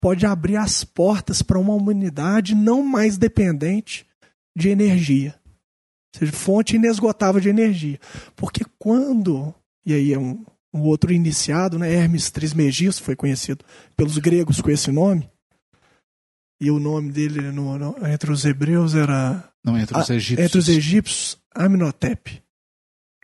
pode 0.00 0.26
abrir 0.26 0.56
as 0.56 0.82
portas 0.82 1.42
para 1.42 1.60
uma 1.60 1.74
humanidade 1.74 2.56
não 2.56 2.82
mais 2.82 3.16
dependente 3.16 4.04
de 4.56 4.68
energia. 4.68 5.38
Ou 6.12 6.18
seja, 6.18 6.32
fonte 6.32 6.74
inesgotável 6.74 7.40
de 7.40 7.50
energia. 7.50 8.00
Porque 8.34 8.64
quando. 8.80 9.54
E 9.86 9.94
aí 9.94 10.12
é 10.12 10.18
um, 10.18 10.44
um 10.74 10.80
outro 10.80 11.12
iniciado, 11.12 11.78
né? 11.78 11.94
Hermes 11.94 12.32
Trismegisto, 12.32 13.00
foi 13.00 13.14
conhecido 13.14 13.64
pelos 13.96 14.18
gregos 14.18 14.60
com 14.60 14.72
esse 14.72 14.90
nome. 14.90 15.30
E 16.62 16.70
o 16.70 16.78
nome 16.78 17.10
dele 17.10 17.50
no, 17.50 17.76
no- 17.76 17.96
entre 18.06 18.30
os 18.30 18.44
hebreus 18.44 18.94
era. 18.94 19.42
Não, 19.64 19.76
entre 19.76 19.98
os 19.98 20.08
egípcios. 20.08 20.46
Entre 20.46 20.58
os 20.60 20.68
egípcios, 20.68 21.38
Aminotep. 21.52 22.40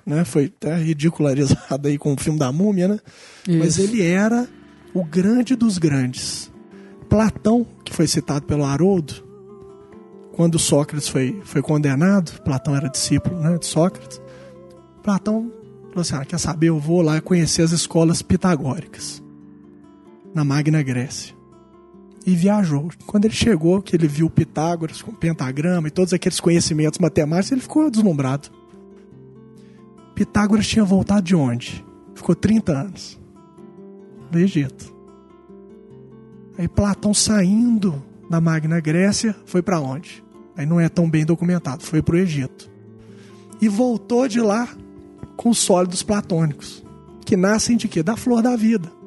Né? 0.04 0.24
Foi 0.24 0.46
até 0.56 0.76
ridicularizado 0.76 1.86
aí 1.86 1.96
com 1.96 2.12
o 2.14 2.18
filme 2.18 2.36
da 2.36 2.50
múmia, 2.50 2.88
né? 2.88 2.98
Mas 3.46 3.78
Isso. 3.78 3.82
ele 3.82 4.02
era 4.02 4.48
o 4.92 5.04
grande 5.04 5.54
dos 5.54 5.78
grandes. 5.78 6.50
Platão, 7.08 7.64
que 7.84 7.94
foi 7.94 8.08
citado 8.08 8.44
pelo 8.44 8.64
Haroldo, 8.64 9.14
quando 10.32 10.58
Sócrates 10.58 11.08
foi, 11.08 11.40
foi 11.44 11.62
condenado, 11.62 12.42
Platão 12.42 12.74
era 12.74 12.88
discípulo 12.88 13.38
né, 13.40 13.56
de 13.56 13.66
Sócrates, 13.66 14.20
Platão 15.02 15.52
falou 15.90 16.00
assim: 16.00 16.14
ah, 16.16 16.24
quer 16.24 16.38
saber, 16.38 16.70
eu 16.70 16.78
vou 16.80 17.02
lá 17.02 17.20
conhecer 17.20 17.62
as 17.62 17.70
escolas 17.70 18.20
pitagóricas, 18.20 19.22
na 20.34 20.42
Magna 20.44 20.82
Grécia. 20.82 21.37
E 22.28 22.36
viajou. 22.36 22.90
Quando 23.06 23.24
ele 23.24 23.32
chegou, 23.32 23.80
que 23.80 23.96
ele 23.96 24.06
viu 24.06 24.28
Pitágoras 24.28 25.00
com 25.00 25.14
pentagrama 25.14 25.88
e 25.88 25.90
todos 25.90 26.12
aqueles 26.12 26.38
conhecimentos 26.38 26.98
matemáticos, 26.98 27.52
ele 27.52 27.62
ficou 27.62 27.90
deslumbrado. 27.90 28.50
Pitágoras 30.14 30.68
tinha 30.68 30.84
voltado 30.84 31.22
de 31.22 31.34
onde? 31.34 31.82
Ficou 32.14 32.34
30 32.34 32.70
anos. 32.70 33.18
Do 34.30 34.38
Egito. 34.38 34.94
Aí 36.58 36.68
Platão 36.68 37.14
saindo 37.14 38.04
da 38.28 38.42
Magna 38.42 38.78
Grécia 38.78 39.34
foi 39.46 39.62
para 39.62 39.80
onde? 39.80 40.22
Aí 40.54 40.66
não 40.66 40.78
é 40.78 40.90
tão 40.90 41.08
bem 41.08 41.24
documentado, 41.24 41.82
foi 41.82 42.02
para 42.02 42.16
o 42.16 42.18
Egito. 42.18 42.70
E 43.58 43.70
voltou 43.70 44.28
de 44.28 44.42
lá 44.42 44.68
com 45.34 45.48
os 45.48 45.60
sólidos 45.60 46.02
platônicos, 46.02 46.84
que 47.24 47.38
nascem 47.38 47.74
de 47.74 47.88
quê? 47.88 48.02
Da 48.02 48.18
flor 48.18 48.42
da 48.42 48.54
vida. 48.54 48.97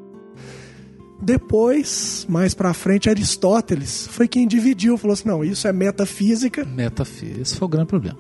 Depois, 1.22 2.26
mais 2.28 2.54
para 2.54 2.74
frente, 2.74 3.10
Aristóteles 3.10 4.08
foi 4.08 4.28
quem 4.28 4.48
dividiu, 4.48 4.98
falou 4.98 5.14
assim: 5.14 5.28
não, 5.28 5.44
isso 5.44 5.68
é 5.68 5.74
metafísica. 5.74 6.66
Metafísica. 6.66 7.42
Esse 7.42 7.56
foi 7.56 7.66
o 7.68 7.70
grande 7.70 7.88
problema. 7.88 8.18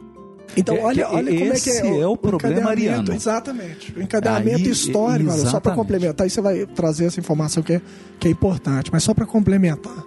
Então, 0.55 0.75
É, 0.75 0.83
olha, 0.83 1.09
olha 1.09 1.31
como 1.31 1.53
é 1.53 1.59
que 1.59 1.69
esse 1.69 1.81
é, 1.81 1.99
é 1.99 2.07
o 2.07 2.17
problema 2.17 2.59
encadeamento, 2.59 2.89
ariano. 2.89 3.13
Exatamente. 3.13 3.97
O 3.97 4.01
encadeamento 4.01 4.57
Aí, 4.57 4.69
histórico, 4.69 5.29
olha, 5.29 5.37
só 5.37 5.43
para 5.43 5.49
exatamente. 5.49 5.77
complementar, 5.77 6.23
aí 6.25 6.29
você 6.29 6.41
vai 6.41 6.65
trazer 6.65 7.05
essa 7.05 7.19
informação 7.19 7.63
que 7.63 7.73
é, 7.73 7.81
que 8.19 8.27
é 8.27 8.31
importante, 8.31 8.89
mas 8.91 9.03
só 9.03 9.13
para 9.13 9.25
complementar. 9.25 10.05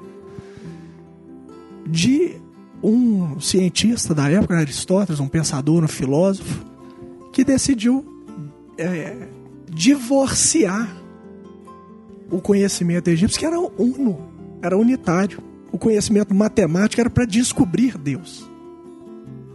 De 1.86 2.36
um 2.82 3.40
cientista 3.40 4.14
da 4.14 4.30
época, 4.30 4.56
Aristóteles, 4.56 5.18
um 5.18 5.28
pensador, 5.28 5.82
um 5.82 5.88
filósofo, 5.88 6.64
que 7.32 7.42
decidiu 7.42 8.04
é, 8.76 9.28
divorciar 9.70 10.94
o 12.30 12.40
conhecimento 12.40 13.08
egípcio, 13.08 13.38
que 13.38 13.46
era 13.46 13.58
uno, 13.58 14.18
era 14.62 14.76
unitário. 14.76 15.38
O 15.70 15.78
conhecimento 15.78 16.34
matemático 16.34 17.00
era 17.00 17.10
para 17.10 17.24
descobrir 17.24 17.98
Deus 17.98 18.48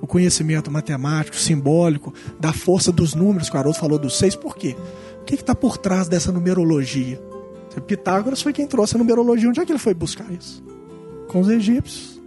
o 0.01 0.07
conhecimento 0.07 0.71
matemático, 0.71 1.35
simbólico, 1.35 2.13
da 2.39 2.53
força 2.53 2.91
dos 2.91 3.13
números, 3.13 3.49
que 3.49 3.55
o 3.55 3.59
Haroldo 3.59 3.77
falou 3.77 3.99
dos 3.99 4.17
seis, 4.17 4.35
por 4.35 4.55
quê? 4.55 4.75
O 5.21 5.25
que 5.25 5.35
está 5.35 5.53
por 5.53 5.77
trás 5.77 6.07
dessa 6.07 6.31
numerologia? 6.31 7.21
Pitágoras 7.85 8.41
foi 8.41 8.51
quem 8.51 8.67
trouxe 8.67 8.95
a 8.95 8.97
numerologia. 8.97 9.47
Onde 9.47 9.61
é 9.61 9.65
que 9.65 9.71
ele 9.71 9.79
foi 9.79 9.93
buscar 9.93 10.29
isso? 10.31 10.61
Com 11.29 11.39
os 11.39 11.47
egípcios. 11.47 12.21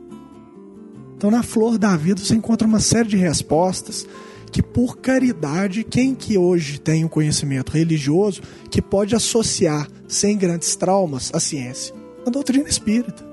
Então, 1.16 1.30
na 1.30 1.42
flor 1.42 1.76
da 1.76 1.94
vida, 1.94 2.20
você 2.20 2.34
encontra 2.34 2.66
uma 2.66 2.80
série 2.80 3.08
de 3.08 3.16
respostas 3.16 4.06
que 4.50 4.62
por 4.62 4.98
caridade, 4.98 5.84
quem 5.84 6.14
que 6.14 6.38
hoje 6.38 6.80
tem 6.80 7.02
o 7.02 7.06
um 7.06 7.08
conhecimento 7.08 7.70
religioso 7.70 8.40
que 8.70 8.80
pode 8.80 9.14
associar 9.14 9.88
sem 10.12 10.36
grandes 10.36 10.76
traumas 10.76 11.30
a 11.34 11.40
ciência? 11.40 11.94
A 12.26 12.30
doutrina 12.30 12.68
espírita. 12.68 13.24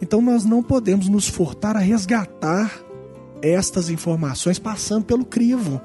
Então 0.00 0.20
nós 0.20 0.44
não 0.44 0.62
podemos 0.62 1.08
nos 1.08 1.26
furtar 1.26 1.76
a 1.76 1.80
resgatar 1.80 2.70
estas 3.40 3.88
informações 3.88 4.58
passando 4.58 5.04
pelo 5.04 5.24
crivo. 5.24 5.80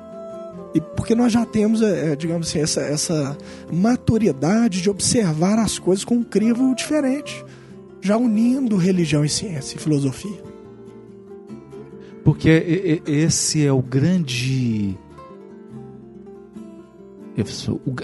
E 0.74 0.82
porque 0.82 1.16
nós 1.16 1.32
já 1.32 1.46
temos, 1.46 1.82
é, 1.82 2.16
digamos 2.16 2.50
assim, 2.50 2.60
essa, 2.60 2.82
essa 2.82 3.38
maturidade 3.72 4.82
de 4.82 4.90
observar 4.90 5.58
as 5.58 5.80
coisas 5.80 6.04
com 6.04 6.16
um 6.16 6.24
crivo 6.24 6.76
diferente, 6.76 7.44
já 8.02 8.18
unindo 8.18 8.76
religião 8.76 9.26
e 9.26 9.30
ciência 9.30 9.78
e 9.78 9.80
filosofia. 9.80 10.44
Porque 12.24 13.02
esse 13.08 13.66
é 13.66 13.72
o 13.72 13.82
grande. 13.82 14.98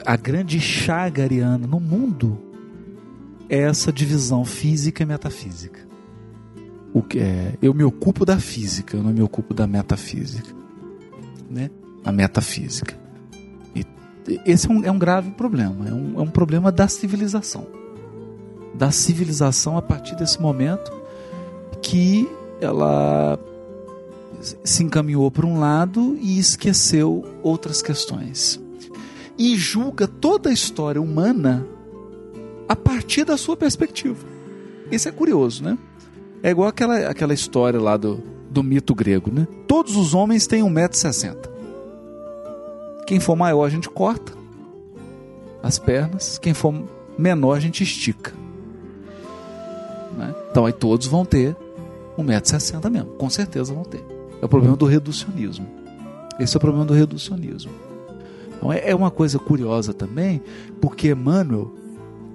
A 0.06 0.16
grande 0.16 0.60
chaga 0.60 1.24
ariana 1.24 1.68
no 1.68 1.80
mundo 1.80 2.40
é 3.50 3.60
essa 3.60 3.92
divisão 3.92 4.46
física 4.46 5.04
e 5.04 5.06
metafísica. 5.06 5.86
O 6.94 7.02
que 7.02 7.20
é, 7.20 7.54
eu 7.62 7.74
me 7.74 7.84
ocupo 7.84 8.26
da 8.26 8.40
física, 8.40 8.96
eu 8.96 9.04
não 9.04 9.12
me 9.12 9.22
ocupo 9.22 9.54
da 9.54 9.68
metafísica. 9.68 10.50
Né? 11.50 11.70
A 12.04 12.12
metafísica. 12.12 12.98
E 13.76 13.86
esse 14.46 14.68
é 14.68 14.74
um, 14.74 14.84
é 14.84 14.92
um 14.92 14.98
grave 14.98 15.32
problema, 15.32 15.88
é 15.88 15.94
um, 15.94 16.20
é 16.20 16.22
um 16.22 16.30
problema 16.30 16.72
da 16.72 16.88
civilização. 16.88 17.68
Da 18.74 18.92
civilização 18.92 19.78
a 19.78 19.82
partir 19.82 20.16
desse 20.16 20.42
momento 20.42 20.92
que 21.82 22.28
ela 22.60 23.38
se 24.64 24.84
encaminhou 24.84 25.30
para 25.30 25.46
um 25.46 25.60
lado 25.60 26.18
e 26.22 26.40
esqueceu 26.40 27.24
outras 27.44 27.82
questões. 27.82 28.60
E 29.38 29.56
julga 29.58 30.08
toda 30.08 30.50
a 30.50 30.54
história 30.54 31.02
humana 31.02 31.68
a 32.68 32.76
partir 32.76 33.26
da 33.26 33.38
sua 33.38 33.56
perspectiva. 33.56 34.26
Isso 34.92 35.10
é 35.10 35.12
curioso, 35.12 35.64
né? 35.64 35.78
É 36.42 36.52
igual 36.52 36.68
aquela, 36.68 37.10
aquela 37.10 37.34
história 37.34 37.80
lá 37.80 37.98
do, 37.98 38.22
do 38.50 38.64
mito 38.64 38.94
grego, 38.94 39.32
né? 39.32 39.48
Todos 39.68 39.96
os 39.96 40.14
homens 40.14 40.48
têm 40.48 40.64
1,60m. 40.64 41.50
Quem 43.06 43.20
for 43.20 43.36
maior, 43.36 43.66
a 43.66 43.70
gente 43.70 43.90
corta 43.90 44.34
as 45.62 45.80
pernas. 45.80 46.38
Quem 46.38 46.54
for 46.54 46.74
menor, 47.18 47.58
a 47.58 47.60
gente 47.60 47.84
estica. 47.84 48.34
Né? 50.18 50.34
Então 50.52 50.66
aí 50.66 50.74
todos 50.74 51.08
vão 51.08 51.26
ter 51.26 51.56
1,60m 52.18 52.90
mesmo. 52.90 53.10
Com 53.12 53.30
certeza 53.30 53.74
vão 53.74 53.84
ter. 53.84 54.04
É 54.42 54.46
o 54.46 54.50
problema 54.50 54.76
do 54.76 54.86
reducionismo. 54.86 55.68
Esse 56.40 56.56
é 56.56 56.58
o 56.58 56.62
problema 56.62 56.86
do 56.86 56.94
reducionismo. 56.94 57.72
Então 58.58 58.72
é, 58.72 58.90
é 58.90 58.96
uma 58.96 59.12
coisa 59.12 59.38
curiosa 59.40 59.94
também, 59.94 60.42
porque 60.82 61.10
Emmanuel, 61.10 61.74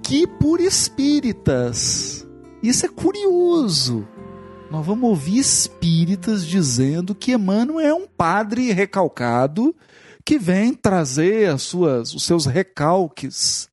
que 0.03 0.27
por 0.27 0.59
espíritas, 0.59 2.27
isso 2.61 2.85
é 2.85 2.89
curioso. 2.89 4.07
Nós 4.69 4.85
vamos 4.85 5.09
ouvir 5.09 5.39
espíritas 5.39 6.45
dizendo 6.45 7.13
que 7.13 7.33
Emmanuel 7.33 7.79
é 7.79 7.93
um 7.93 8.07
padre 8.07 8.71
recalcado 8.71 9.75
que 10.25 10.39
vem 10.39 10.73
trazer 10.73 11.49
as 11.49 11.63
suas, 11.63 12.13
os 12.13 12.23
seus 12.23 12.45
recalques 12.45 13.69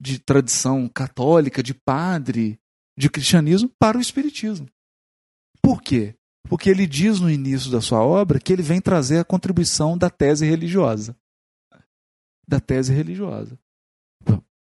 de 0.00 0.18
tradição 0.18 0.88
católica, 0.88 1.62
de 1.62 1.72
padre, 1.72 2.58
de 2.98 3.08
cristianismo 3.08 3.70
para 3.78 3.96
o 3.96 4.00
espiritismo. 4.00 4.68
Por 5.62 5.80
quê? 5.80 6.14
Porque 6.48 6.68
ele 6.68 6.86
diz 6.86 7.20
no 7.20 7.30
início 7.30 7.70
da 7.70 7.80
sua 7.80 8.02
obra 8.02 8.38
que 8.38 8.52
ele 8.52 8.62
vem 8.62 8.80
trazer 8.80 9.18
a 9.18 9.24
contribuição 9.24 9.96
da 9.96 10.10
tese 10.10 10.46
religiosa. 10.46 11.16
Da 12.46 12.60
tese 12.60 12.92
religiosa. 12.92 13.58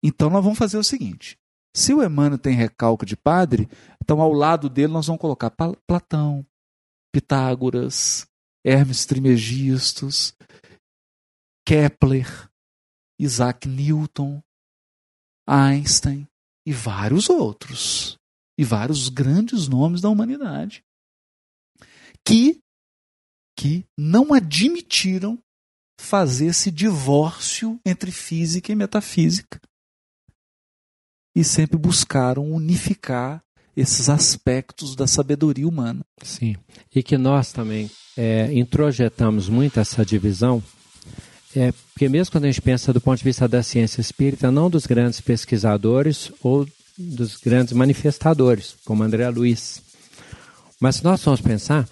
Então 0.02 0.30
nós 0.30 0.44
vamos 0.44 0.58
fazer 0.58 0.78
o 0.78 0.84
seguinte: 0.84 1.38
se 1.76 1.94
o 1.94 2.04
Emmanuel 2.04 2.40
tem 2.40 2.56
recalque 2.56 3.06
de 3.06 3.18
padre, 3.18 3.70
então 4.02 4.22
ao 4.22 4.32
lado 4.32 4.70
dele 4.70 4.94
nós 4.94 5.08
vamos 5.08 5.22
colocar 5.22 5.52
Platão, 5.52 6.46
Pitágoras, 7.14 8.26
Hermes 8.66 9.06
Trimegistus, 9.06 10.34
Kepler, 11.68 12.50
Isaac 13.20 13.68
Newton, 13.68 14.42
Einstein 15.48 16.28
e 16.66 16.72
vários 16.72 17.30
outros. 17.30 18.18
E 18.56 18.64
vários 18.64 19.10
grandes 19.10 19.68
nomes 19.68 20.00
da 20.00 20.10
humanidade 20.10 20.86
que, 22.26 22.60
que 23.58 23.84
não 23.98 24.34
admitiram 24.34 25.38
fazer 26.00 26.48
esse 26.48 26.72
divórcio 26.72 27.80
entre 27.86 28.12
física 28.12 28.72
e 28.72 28.76
metafísica. 28.76 29.60
E 31.36 31.44
sempre 31.44 31.78
buscaram 31.78 32.52
unificar 32.52 33.42
esses 33.76 34.10
aspectos 34.10 34.96
da 34.96 35.08
sabedoria 35.08 35.68
humana. 35.68 36.06
Sim. 36.22 36.56
E 36.94 37.02
que 37.02 37.18
nós 37.18 37.52
também 37.52 37.90
é, 38.16 38.54
introjetamos 38.54 39.50
muito 39.50 39.80
essa 39.80 40.06
divisão, 40.06 40.64
é, 41.56 41.72
porque 41.72 42.08
mesmo 42.08 42.32
quando 42.32 42.46
a 42.46 42.48
gente 42.48 42.62
pensa 42.62 42.94
do 42.94 43.02
ponto 43.02 43.18
de 43.18 43.24
vista 43.24 43.48
da 43.48 43.64
ciência 43.64 44.02
espírita, 44.02 44.52
não 44.52 44.70
dos 44.70 44.86
grandes 44.86 45.22
pesquisadores 45.22 46.32
ou 46.42 46.68
dos 46.98 47.38
grandes 47.38 47.74
manifestadores, 47.74 48.76
como 48.86 49.04
André 49.04 49.28
Luiz. 49.30 49.82
Mas 50.80 50.98
se 50.98 51.04
nós 51.04 51.24
formos 51.24 51.42
pensar, 51.42 51.88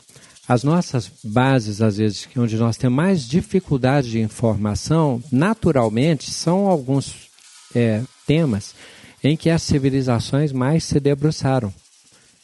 as 0.52 0.66
nossas 0.66 1.10
bases, 1.24 1.82
às 1.82 1.96
vezes, 1.96 2.28
onde 2.36 2.58
nós 2.58 2.76
temos 2.76 2.98
mais 2.98 3.26
dificuldade 3.26 4.12
de 4.12 4.20
informação, 4.20 5.24
naturalmente, 5.32 6.30
são 6.30 6.68
alguns 6.68 7.30
é, 7.74 8.02
temas 8.28 8.76
em 9.24 9.38
que 9.38 9.50
as 9.50 9.62
civilizações 9.62 10.52
mais 10.52 10.84
se 10.84 11.00
debruçaram. 11.00 11.74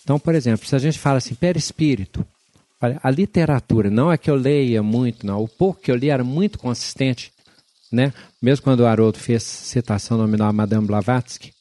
Então, 0.02 0.18
por 0.18 0.34
exemplo, 0.36 0.66
se 0.66 0.74
a 0.74 0.80
gente 0.80 0.98
fala 0.98 1.18
assim, 1.18 1.36
perispírito, 1.36 2.26
a 3.04 3.12
literatura, 3.12 3.90
não 3.90 4.10
é 4.10 4.18
que 4.18 4.32
eu 4.32 4.36
leia 4.36 4.82
muito, 4.82 5.28
não. 5.28 5.44
O 5.44 5.48
pouco 5.48 5.82
que 5.82 5.92
eu 5.92 5.96
li 5.98 6.10
era 6.10 6.24
muito 6.24 6.58
consistente, 6.58 7.34
né? 7.92 8.14
Mesmo 8.42 8.64
quando 8.64 8.82
o 8.82 8.88
Haroldo 8.88 9.18
fez 9.18 9.44
citação 9.44 10.18
nominal 10.18 10.48
a 10.48 10.54
Madame 10.54 10.88
Blavatsky, 10.88 11.52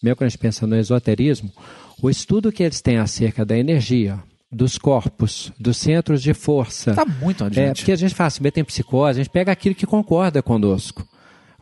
mesmo 0.00 0.14
quando 0.14 0.26
a 0.26 0.28
gente 0.28 0.38
pensa 0.38 0.64
no 0.64 0.76
esoterismo, 0.76 1.52
o 2.00 2.08
estudo 2.08 2.52
que 2.52 2.62
eles 2.62 2.80
têm 2.80 2.98
acerca 2.98 3.44
da 3.44 3.58
energia, 3.58 4.22
dos 4.50 4.78
corpos, 4.78 5.52
dos 5.58 5.76
centros 5.76 6.22
de 6.22 6.32
força. 6.32 6.90
Está 6.90 7.04
muito 7.04 7.44
adiante. 7.44 7.68
É, 7.68 7.74
porque 7.74 7.92
a 7.92 7.96
gente 7.96 8.14
fala 8.14 8.28
assim, 8.28 8.42
tem 8.50 8.64
psicose, 8.64 9.20
a 9.20 9.22
gente 9.22 9.30
pega 9.30 9.52
aquilo 9.52 9.74
que 9.74 9.86
concorda 9.86 10.42
conosco. 10.42 11.06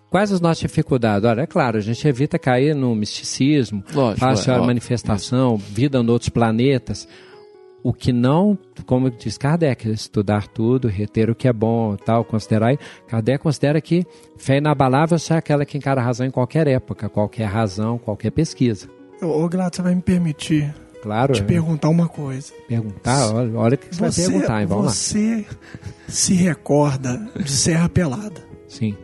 Quais 0.09 0.33
as 0.33 0.41
nossas 0.41 0.61
dificuldades? 0.61 1.29
Olha, 1.29 1.43
é 1.43 1.47
claro, 1.47 1.79
a 1.79 1.81
gente 1.81 2.07
evita 2.07 2.39
cair 2.39 2.75
no 2.75 2.95
misticismo, 2.95 3.83
lógico, 3.93 4.21
fácil 4.21 4.53
é, 4.53 4.57
a 4.57 4.63
manifestação, 4.63 5.57
vida 5.57 5.99
em 5.99 6.09
outros 6.09 6.29
planetas. 6.29 7.09
O 7.83 7.93
que 7.93 8.13
não, 8.13 8.59
como 8.85 9.11
diz 9.11 9.37
Kardec, 9.37 9.89
estudar 9.89 10.49
tudo, 10.49 10.89
reter 10.89 11.31
o 11.31 11.35
que 11.35 11.47
é 11.47 11.53
bom, 11.53 11.97
tal, 11.97 12.25
considerar. 12.25 12.77
Kardec 13.07 13.43
considera 13.43 13.81
que 13.81 14.05
fé 14.37 14.59
inabalável 14.59 15.19
é 15.31 15.35
aquela 15.35 15.65
que 15.65 15.77
encara 15.77 16.01
a 16.01 16.05
razão 16.05 16.27
em 16.27 16.31
qualquer 16.31 16.67
época, 16.67 17.09
qualquer 17.09 17.47
razão, 17.47 17.99
qualquer 17.99 18.31
pesquisa. 18.31 18.89
Ô, 19.23 19.49
Glato, 19.49 19.77
você 19.77 19.83
vai 19.83 19.95
me 19.95 20.03
permitir 20.03 20.75
Claro. 21.07 21.35
te 21.35 21.41
é. 21.41 21.45
perguntar 21.45 21.89
uma 21.89 22.09
coisa. 22.09 22.53
Perguntar? 22.67 23.33
Olha, 23.33 23.57
olha 23.57 23.75
o 23.77 23.79
que 23.79 23.95
você, 23.95 24.01
vai 24.01 24.11
perguntar, 24.11 24.61
hein? 24.61 24.67
Vamos 24.67 24.87
você 24.87 25.47
se 26.09 26.35
recorda 26.35 27.31
de 27.37 27.49
Serra 27.49 27.89
Pelada? 27.89 28.41
lá. 28.41 28.47
Sim. 28.69 28.97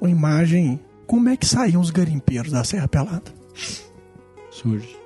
Uma 0.00 0.10
imagem. 0.10 0.80
Como 1.06 1.28
é 1.28 1.36
que 1.36 1.46
saíam 1.46 1.80
os 1.80 1.90
garimpeiros 1.90 2.50
da 2.50 2.64
Serra 2.64 2.88
Pelada? 2.88 3.32
Surge. 4.50 4.96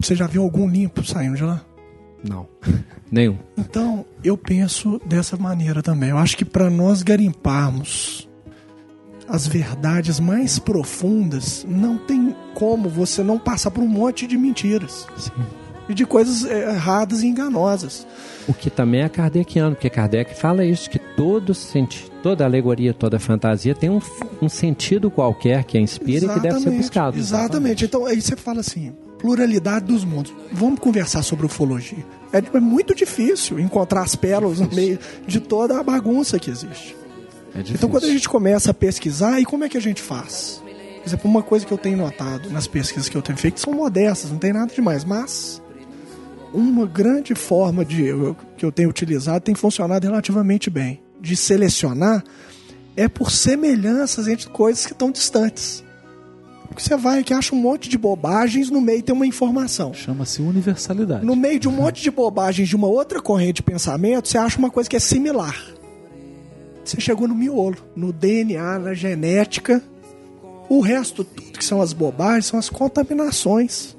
Você 0.00 0.14
já 0.14 0.28
viu 0.28 0.44
algum 0.44 0.68
limpo 0.68 1.04
saindo 1.04 1.34
de 1.34 1.42
lá? 1.42 1.60
Não. 2.22 2.46
Nenhum. 3.10 3.38
Então, 3.58 4.06
eu 4.22 4.38
penso 4.38 5.00
dessa 5.04 5.36
maneira 5.36 5.82
também. 5.82 6.10
Eu 6.10 6.18
acho 6.18 6.36
que 6.36 6.44
para 6.44 6.70
nós 6.70 7.02
garimparmos 7.02 8.28
as 9.28 9.48
verdades 9.48 10.20
mais 10.20 10.56
profundas, 10.56 11.66
não 11.68 11.98
tem 11.98 12.32
como 12.54 12.88
você 12.88 13.24
não 13.24 13.40
passar 13.40 13.72
por 13.72 13.82
um 13.82 13.88
monte 13.88 14.24
de 14.24 14.38
mentiras. 14.38 15.04
Sim. 15.16 15.65
E 15.88 15.94
de 15.94 16.04
coisas 16.04 16.44
eh, 16.44 16.74
erradas 16.74 17.22
e 17.22 17.26
enganosas. 17.26 18.06
O 18.48 18.54
que 18.54 18.70
também 18.70 19.02
é 19.02 19.08
kardeciano, 19.08 19.74
porque 19.74 19.90
Kardec 19.90 20.34
fala 20.34 20.64
isso, 20.64 20.88
que 20.88 20.98
todo 20.98 21.54
senti 21.54 22.10
toda 22.22 22.44
alegoria, 22.44 22.92
toda 22.92 23.20
fantasia 23.20 23.72
tem 23.72 23.88
um, 23.88 24.00
um 24.42 24.48
sentido 24.48 25.10
qualquer 25.10 25.62
que 25.62 25.78
inspira 25.78 26.26
e 26.26 26.28
que 26.28 26.40
deve 26.40 26.40
ser 26.40 26.48
Exatamente, 26.48 26.82
buscado. 26.82 27.18
Exatamente. 27.18 27.84
Então, 27.84 28.04
aí 28.04 28.20
você 28.20 28.34
fala 28.34 28.60
assim, 28.60 28.92
pluralidade 29.18 29.86
dos 29.86 30.04
mundos. 30.04 30.34
Vamos 30.52 30.80
conversar 30.80 31.22
sobre 31.22 31.46
ufologia. 31.46 32.04
É, 32.32 32.38
é 32.38 32.60
muito 32.60 32.94
difícil 32.94 33.60
encontrar 33.60 34.02
as 34.02 34.16
pérolas 34.16 34.58
no 34.58 34.68
meio 34.74 34.98
de 35.26 35.38
toda 35.38 35.78
a 35.78 35.82
bagunça 35.82 36.38
que 36.38 36.50
existe. 36.50 36.96
É. 37.54 37.60
Então, 37.60 37.88
quando 37.88 38.04
a 38.04 38.10
gente 38.10 38.28
começa 38.28 38.72
a 38.72 38.74
pesquisar, 38.74 39.40
e 39.40 39.44
como 39.44 39.64
é 39.64 39.68
que 39.68 39.76
a 39.76 39.80
gente 39.80 40.02
faz? 40.02 40.60
Por 41.02 41.08
exemplo, 41.08 41.30
uma 41.30 41.42
coisa 41.42 41.64
que 41.64 41.72
eu 41.72 41.78
tenho 41.78 41.96
notado 41.96 42.50
nas 42.50 42.66
pesquisas 42.66 43.08
que 43.08 43.16
eu 43.16 43.22
tenho 43.22 43.38
feito 43.38 43.60
são 43.60 43.72
modestas, 43.72 44.32
não 44.32 44.38
tem 44.38 44.52
nada 44.52 44.72
demais, 44.74 45.04
mas 45.04 45.62
uma 46.52 46.86
grande 46.86 47.34
forma 47.34 47.84
de 47.84 48.12
que 48.56 48.64
eu 48.64 48.72
tenho 48.72 48.88
utilizado 48.88 49.40
tem 49.40 49.54
funcionado 49.54 50.06
relativamente 50.06 50.70
bem 50.70 51.00
de 51.20 51.36
selecionar 51.36 52.22
é 52.96 53.08
por 53.08 53.30
semelhanças 53.30 54.26
entre 54.26 54.48
coisas 54.48 54.86
que 54.86 54.92
estão 54.92 55.10
distantes. 55.10 55.84
Porque 56.66 56.82
você 56.82 56.96
vai 56.96 57.22
que 57.22 57.32
acha 57.32 57.54
um 57.54 57.58
monte 57.58 57.88
de 57.88 57.96
bobagens, 57.96 58.70
no 58.70 58.80
meio 58.80 59.02
tem 59.02 59.14
uma 59.14 59.26
informação. 59.26 59.94
Chama-se 59.94 60.42
universalidade. 60.42 61.24
No 61.24 61.36
meio 61.36 61.60
de 61.60 61.68
um 61.68 61.72
monte 61.72 62.02
de 62.02 62.10
bobagens 62.10 62.68
de 62.68 62.76
uma 62.76 62.86
outra 62.86 63.20
corrente 63.20 63.56
de 63.56 63.62
pensamento, 63.62 64.28
você 64.28 64.38
acha 64.38 64.58
uma 64.58 64.70
coisa 64.70 64.88
que 64.88 64.96
é 64.96 65.00
similar. 65.00 65.56
Você 66.84 67.00
chegou 67.00 67.26
no 67.26 67.34
miolo, 67.34 67.76
no 67.94 68.12
DNA, 68.12 68.78
na 68.78 68.94
genética. 68.94 69.82
O 70.68 70.80
resto, 70.80 71.24
tudo 71.24 71.58
que 71.58 71.64
são 71.64 71.80
as 71.80 71.92
bobagens, 71.92 72.46
são 72.46 72.58
as 72.58 72.68
contaminações 72.68 73.96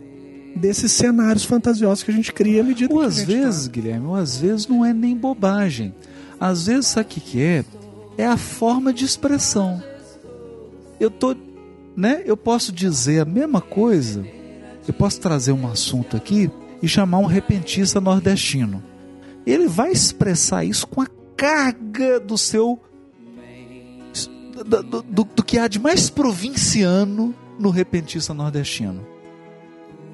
desses 0.58 0.92
cenários 0.92 1.46
fantasiosos 1.46 2.04
que 2.04 2.12
a 2.12 2.14
gente 2.14 2.34
cria 2.34 2.62
à 2.62 2.64
medida 2.64 2.94
Ou 2.94 3.00
que 3.02 3.06
às 3.06 3.16
gente 3.18 3.28
vezes, 3.28 3.66
tá. 3.66 3.72
Guilherme, 3.72 4.06
ou 4.08 4.16
às 4.16 4.38
vezes 4.38 4.68
não 4.68 4.84
é 4.84 4.94
nem 4.94 5.16
bobagem. 5.16 5.94
Às 6.40 6.66
vezes, 6.68 6.88
sabe 6.88 7.06
o 7.06 7.10
que, 7.10 7.20
que 7.22 7.42
é? 7.42 7.66
É 8.18 8.26
a 8.26 8.38
forma 8.38 8.92
de 8.94 9.06
expressão. 9.06 9.82
Eu 11.00 11.10
tô, 11.12 11.36
né? 11.96 12.22
Eu 12.26 12.36
posso 12.36 12.72
dizer 12.72 13.22
a 13.22 13.26
mesma 13.26 13.62
coisa. 13.62 14.26
Eu 14.88 14.94
posso 14.94 15.20
trazer 15.20 15.52
um 15.52 15.68
assunto 15.68 16.16
aqui 16.18 16.50
e 16.82 16.88
chamar 16.88 17.20
um 17.20 17.26
repentista 17.26 18.00
nordestino. 18.02 18.84
Ele 19.46 19.68
vai 19.68 19.92
expressar 19.92 20.64
isso 20.64 20.86
com 20.88 21.02
a 21.02 21.08
carga 21.36 22.20
do 22.20 22.38
seu 22.38 22.80
do, 24.66 24.84
do- 24.84 25.02
do- 25.04 25.24
do 25.24 25.44
que 25.44 25.58
há 25.58 25.68
de 25.68 25.80
mais 25.80 26.10
provinciano 26.10 27.34
no 27.60 27.70
repentista 27.70 28.34
nordestino. 28.34 29.06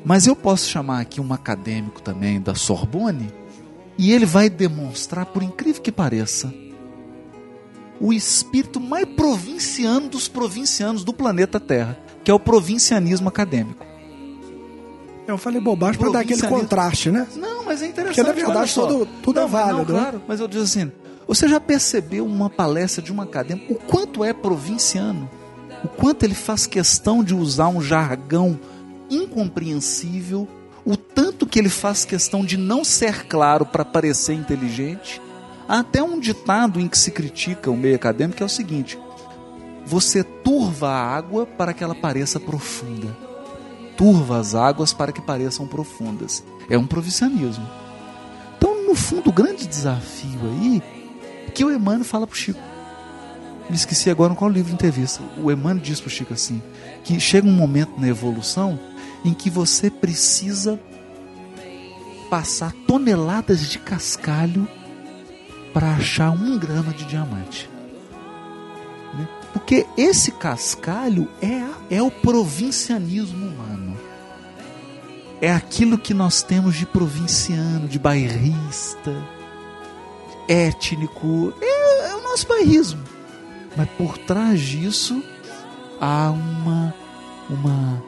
Mas 0.06 0.28
eu 0.28 0.36
posso 0.36 0.70
chamar 0.70 1.00
aqui 1.00 1.22
um 1.22 1.34
acadêmico 1.34 2.02
também 2.02 2.42
da 2.42 2.56
Sorbonne 2.56 3.34
e 3.98 4.12
ele 4.12 4.26
vai 4.26 4.50
demonstrar, 4.50 5.26
por 5.28 5.42
incrível 5.44 5.82
que 5.82 5.92
pareça, 5.92 6.54
o 8.02 8.12
espírito 8.12 8.80
mais 8.82 9.06
provinciano 9.06 10.10
dos 10.10 10.28
provincianos 10.28 11.04
do 11.04 11.14
planeta 11.14 11.60
Terra, 11.60 11.98
que 12.24 12.30
é 12.30 12.34
o 12.34 12.40
provincianismo 12.40 13.30
acadêmico. 13.30 13.86
Eu 15.26 15.38
falei 15.38 15.62
bobagem 15.62 15.98
para 16.00 16.12
dar 16.12 16.20
aquele 16.20 16.42
contraste, 16.42 17.10
né? 17.10 17.26
Não, 17.38 17.64
mas 17.64 17.82
é 17.82 17.88
interessante. 17.88 18.26
Porque, 18.26 18.42
na 18.42 18.46
verdade, 18.48 18.74
tudo- 18.74 19.06
tudo 19.22 19.40
é 19.40 19.44
Não, 19.44 19.48
não, 19.50 19.58
válido, 19.58 19.94
né? 19.94 20.00
claro, 20.02 20.22
mas 20.28 20.42
eu 20.42 20.50
digo 20.50 20.64
assim: 20.64 20.92
você 21.26 21.48
já 21.48 21.62
percebeu 21.62 22.26
uma 22.26 22.50
palestra 22.50 23.02
de 23.02 23.14
um 23.14 23.22
acadêmico, 23.22 23.72
o 23.74 23.78
quanto 23.78 24.22
é 24.22 24.34
provinciano? 24.34 25.30
O 25.82 25.88
quanto 25.88 26.24
ele 26.24 26.36
faz 26.36 26.66
questão 26.68 27.24
de 27.24 27.34
usar 27.34 27.70
um 27.70 27.82
jargão 27.82 28.60
incompreensível? 29.14 30.48
O 30.86 30.98
tanto 30.98 31.48
que 31.48 31.58
ele 31.60 31.70
faz 31.70 32.04
questão 32.04 32.44
de 32.44 32.58
não 32.58 32.84
ser 32.84 33.28
claro 33.28 33.66
para 33.66 33.86
parecer 33.86 34.34
inteligente? 34.34 35.22
Há 35.68 35.80
até 35.80 36.04
um 36.04 36.20
ditado 36.20 36.80
em 36.80 36.88
que 36.88 36.98
se 36.98 37.12
critica 37.12 37.72
o 37.72 37.78
meio 37.78 37.96
acadêmico 37.96 38.38
que 38.38 38.44
é 38.44 38.46
o 38.46 38.50
seguinte: 38.50 38.98
você 39.86 40.24
turva 40.24 40.90
a 40.90 41.16
água 41.16 41.46
para 41.46 41.74
que 41.74 41.84
ela 41.84 41.96
pareça 41.96 42.40
profunda. 42.40 43.16
Turva 43.96 44.40
as 44.40 44.56
águas 44.56 44.92
para 44.92 45.12
que 45.12 45.22
pareçam 45.22 45.68
profundas. 45.68 46.44
É 46.70 46.78
um 46.78 46.88
provincianismo. 46.88 47.68
Então, 48.58 48.86
no 48.88 48.96
fundo, 48.96 49.30
o 49.30 49.34
grande 49.34 49.68
desafio 49.68 50.40
aí 50.42 50.82
é 51.48 51.52
que 51.52 51.64
o 51.64 51.72
Emmanuel 51.72 52.04
fala 52.04 52.26
pro 52.26 52.36
Chico. 52.36 52.60
Me 53.70 53.76
esqueci 53.76 54.10
agora 54.10 54.36
qual 54.36 54.50
livro 54.50 54.70
de 54.70 54.76
entrevista. 54.76 55.22
O 55.42 55.52
Emmanuel 55.52 55.84
diz 55.84 56.02
pro 56.02 56.10
Chico 56.10 56.34
assim: 56.34 56.62
que 57.04 57.20
chega 57.20 57.48
um 57.48 57.54
momento 57.54 58.00
na 58.00 58.08
evolução 58.08 58.80
em 59.24 59.34
que 59.34 59.50
você 59.50 59.90
precisa 59.90 60.80
passar 62.30 62.74
toneladas 62.88 63.70
de 63.70 63.80
cascalho 63.80 64.68
para 65.74 65.92
achar 65.92 66.32
um 66.32 66.58
grama 66.58 66.92
de 66.94 67.06
diamante. 67.06 67.70
Né? 69.14 69.28
Porque 69.54 69.86
esse 69.98 70.32
cascalho 70.32 71.28
é, 71.42 71.96
é 71.96 72.02
o 72.02 72.12
provincianismo 72.12 73.48
humano. 73.48 73.98
É 75.42 75.52
aquilo 75.52 75.98
que 75.98 76.14
nós 76.14 76.42
temos 76.42 76.76
de 76.76 76.86
provinciano, 76.86 77.88
de 77.88 78.00
bairrista, 78.00 79.12
étnico. 80.48 81.54
É, 81.62 82.10
é 82.10 82.16
o 82.16 82.24
nosso 82.24 82.48
bairrismo. 82.48 83.04
Mas 83.76 83.90
por 83.92 84.18
trás 84.18 84.62
disso 84.62 85.24
há 86.00 86.30
uma, 86.32 86.96
uma, 87.50 88.04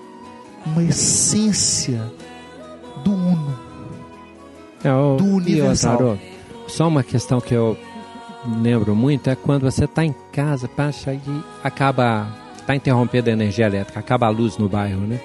uma 0.66 0.84
essência 0.84 2.02
do 3.04 3.14
uno. 3.14 3.60
É, 4.84 4.92
o, 4.94 5.16
Do 5.18 5.26
universal. 5.26 6.18
E, 6.68 6.72
só 6.72 6.88
uma 6.88 7.04
questão 7.04 7.40
que 7.40 7.54
eu 7.54 7.78
lembro 8.62 8.96
muito 8.96 9.30
é 9.30 9.36
quando 9.36 9.64
você 9.64 9.86
está 9.86 10.04
em 10.04 10.16
casa, 10.32 10.68
passa 10.68 11.14
e 11.14 11.22
acaba, 11.64 12.28
está 12.58 12.76
interrompendo 12.76 13.30
a 13.30 13.34
energia 13.34 13.66
elétrica, 13.66 14.00
acaba 14.00 14.28
a 14.28 14.30
luz 14.30 14.58
no 14.58 14.70
bairro, 14.70 15.02
né? 15.02 15.20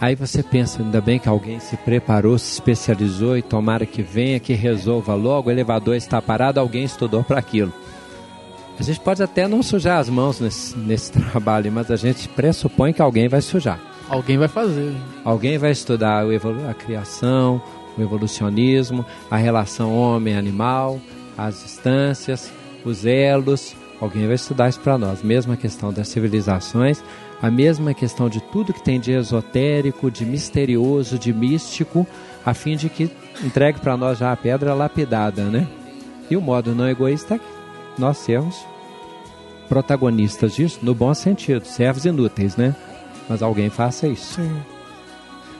Aí 0.00 0.16
você 0.16 0.42
pensa, 0.42 0.82
ainda 0.82 1.00
bem 1.00 1.20
que 1.20 1.28
alguém 1.28 1.60
se 1.60 1.76
preparou, 1.76 2.36
se 2.36 2.54
especializou 2.54 3.36
e 3.38 3.42
tomara 3.42 3.86
que 3.86 4.02
venha, 4.02 4.40
que 4.40 4.52
resolva 4.52 5.14
logo, 5.14 5.48
o 5.48 5.52
elevador 5.52 5.94
está 5.94 6.20
parado, 6.20 6.58
alguém 6.58 6.82
estudou 6.82 7.22
para 7.22 7.38
aquilo. 7.38 7.72
A 8.78 8.82
gente 8.82 8.98
pode 8.98 9.22
até 9.22 9.46
não 9.46 9.62
sujar 9.62 10.00
as 10.00 10.08
mãos 10.08 10.40
nesse, 10.40 10.76
nesse 10.76 11.12
trabalho, 11.30 11.70
mas 11.70 11.88
a 11.88 11.94
gente 11.94 12.28
pressupõe 12.28 12.92
que 12.92 13.00
alguém 13.00 13.28
vai 13.28 13.40
sujar. 13.40 13.91
Alguém 14.12 14.36
vai 14.36 14.46
fazer. 14.46 14.94
Alguém 15.24 15.56
vai 15.56 15.70
estudar 15.70 16.22
a 16.68 16.74
criação, 16.74 17.62
o 17.96 18.02
evolucionismo, 18.02 19.06
a 19.30 19.38
relação 19.38 19.96
homem-animal, 19.96 21.00
as 21.36 21.64
instâncias, 21.64 22.52
os 22.84 23.06
elos. 23.06 23.74
Alguém 23.98 24.26
vai 24.26 24.34
estudar 24.34 24.68
isso 24.68 24.80
para 24.80 24.98
nós. 24.98 25.22
Mesma 25.22 25.56
questão 25.56 25.90
das 25.90 26.08
civilizações, 26.08 27.02
a 27.40 27.50
mesma 27.50 27.94
questão 27.94 28.28
de 28.28 28.42
tudo 28.42 28.74
que 28.74 28.82
tem 28.82 29.00
de 29.00 29.12
esotérico, 29.12 30.10
de 30.10 30.26
misterioso, 30.26 31.18
de 31.18 31.32
místico, 31.32 32.06
a 32.44 32.52
fim 32.52 32.76
de 32.76 32.90
que 32.90 33.10
entregue 33.42 33.80
para 33.80 33.96
nós 33.96 34.18
já 34.18 34.30
a 34.30 34.36
pedra 34.36 34.74
lapidada, 34.74 35.44
né? 35.44 35.66
E 36.30 36.36
o 36.36 36.40
modo 36.42 36.74
não 36.74 36.86
egoísta 36.86 37.36
é 37.36 37.38
que 37.38 37.44
nós 37.96 38.18
sermos 38.18 38.62
protagonistas 39.70 40.54
disso, 40.54 40.80
no 40.82 40.94
bom 40.94 41.14
sentido, 41.14 41.64
servos 41.64 42.04
inúteis, 42.04 42.58
né? 42.58 42.76
Mas 43.28 43.42
alguém 43.42 43.70
faça 43.70 44.06
isso. 44.06 44.34
Sim. 44.34 44.56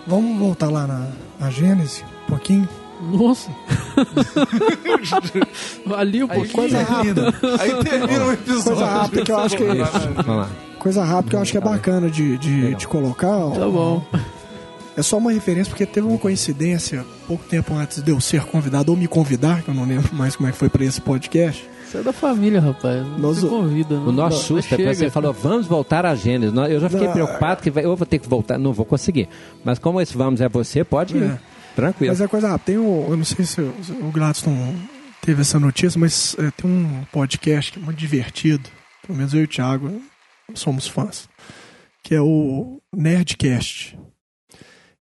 Vamos 0.06 0.38
voltar 0.38 0.68
lá 0.68 0.86
na, 0.86 1.06
na 1.38 1.50
Gênese, 1.50 2.04
um 2.24 2.30
pouquinho. 2.30 2.68
Nossa! 3.00 3.50
Ali 5.96 6.24
um 6.24 6.28
pouquinho. 6.28 6.52
coisa 6.52 6.82
rápida. 6.82 7.34
Aí 7.60 7.84
termina 7.84 8.24
o 8.24 8.32
episódio. 8.32 8.64
Coisa 8.64 8.86
rápida 8.86 9.24
que 9.24 9.32
eu 9.32 9.38
acho 9.38 9.56
que 9.56 9.64
Vamos 9.64 10.26
lá. 10.26 10.50
coisa 10.78 11.04
rápida 11.04 11.30
que 11.30 11.36
eu 11.36 11.40
acho 11.40 11.52
que 11.52 11.58
é 11.58 11.60
bacana 11.60 12.10
de, 12.10 12.38
de, 12.38 12.74
de 12.74 12.88
colocar. 12.88 13.36
ó. 13.36 13.50
Tá 13.50 13.68
bom. 13.68 14.04
É 14.96 15.02
só 15.02 15.18
uma 15.18 15.32
referência 15.32 15.70
porque 15.70 15.86
teve 15.86 16.06
uma 16.06 16.18
coincidência 16.18 17.04
pouco 17.26 17.44
tempo 17.44 17.74
antes 17.74 18.02
de 18.02 18.10
eu 18.10 18.20
ser 18.20 18.44
convidado 18.44 18.92
ou 18.92 18.98
me 18.98 19.08
convidar, 19.08 19.62
que 19.62 19.68
eu 19.68 19.74
não 19.74 19.84
lembro 19.86 20.14
mais 20.14 20.36
como 20.36 20.48
é 20.48 20.52
que 20.52 20.58
foi 20.58 20.68
para 20.68 20.84
esse 20.84 21.00
podcast. 21.00 21.68
Você 21.92 21.98
é 21.98 22.02
da 22.02 22.12
família, 22.12 22.58
rapaz. 22.58 23.06
Não 23.06 23.18
Nós- 23.18 23.36
se 23.38 23.46
convida. 23.46 23.94
O 23.96 24.10
nosso 24.10 24.36
Não, 24.36 24.42
susto 24.60 24.74
é 24.74 24.76
quando 24.78 24.94
você 24.94 25.10
falou, 25.10 25.32
vamos 25.34 25.66
voltar 25.66 26.06
à 26.06 26.14
Gênesis. 26.14 26.56
Eu 26.70 26.80
já 26.80 26.88
fiquei 26.88 27.06
Não, 27.06 27.12
preocupado 27.12 27.60
que 27.62 27.70
vai- 27.70 27.84
eu 27.84 27.94
vou 27.94 28.06
ter 28.06 28.18
que 28.18 28.26
voltar, 28.26 28.56
não 28.58 28.72
vou 28.72 28.86
conseguir. 28.86 29.28
Mas 29.62 29.78
como 29.78 30.00
esse 30.00 30.16
vamos 30.16 30.40
é 30.40 30.48
você, 30.48 30.82
pode 30.84 31.16
ir. 31.18 31.22
É. 31.24 31.38
Tranquilo. 31.76 32.10
Mas 32.12 32.20
é 32.22 32.26
coisa 32.28 32.48
rápida. 32.48 32.64
Tem 32.64 32.78
um, 32.78 33.10
eu 33.10 33.16
não 33.18 33.24
sei 33.26 33.44
se 33.44 33.60
o 33.60 33.74
o 34.02 34.10
Gladstone 34.10 34.74
teve 35.20 35.42
essa 35.42 35.60
notícia, 35.60 36.00
mas 36.00 36.34
é, 36.38 36.50
tem 36.50 36.70
um 36.70 37.04
podcast 37.12 37.72
que 37.72 37.78
é 37.78 37.82
muito 37.82 37.98
divertido. 37.98 38.70
Pelo 39.06 39.18
menos 39.18 39.34
eu 39.34 39.40
e 39.40 39.44
o 39.44 39.48
Thiago 39.48 40.00
somos 40.54 40.86
fãs. 40.86 41.28
Que 42.02 42.14
é 42.14 42.20
o 42.22 42.80
Nerdcast. 42.94 43.98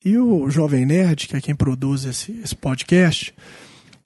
E 0.04 0.16
o 0.18 0.50
Jovem 0.50 0.84
Nerd, 0.86 1.28
que 1.28 1.36
é 1.36 1.40
quem 1.40 1.54
produz 1.54 2.04
esse, 2.04 2.32
esse 2.42 2.56
podcast, 2.56 3.32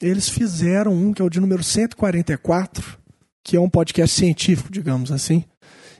eles 0.06 0.28
fizeram 0.28 0.92
um 0.92 1.12
que 1.12 1.22
é 1.22 1.24
o 1.24 1.30
de 1.30 1.40
número 1.40 1.62
144, 1.62 2.98
que 3.42 3.56
é 3.56 3.60
um 3.60 3.68
podcast 3.68 4.14
científico, 4.16 4.70
digamos 4.70 5.10
assim, 5.12 5.44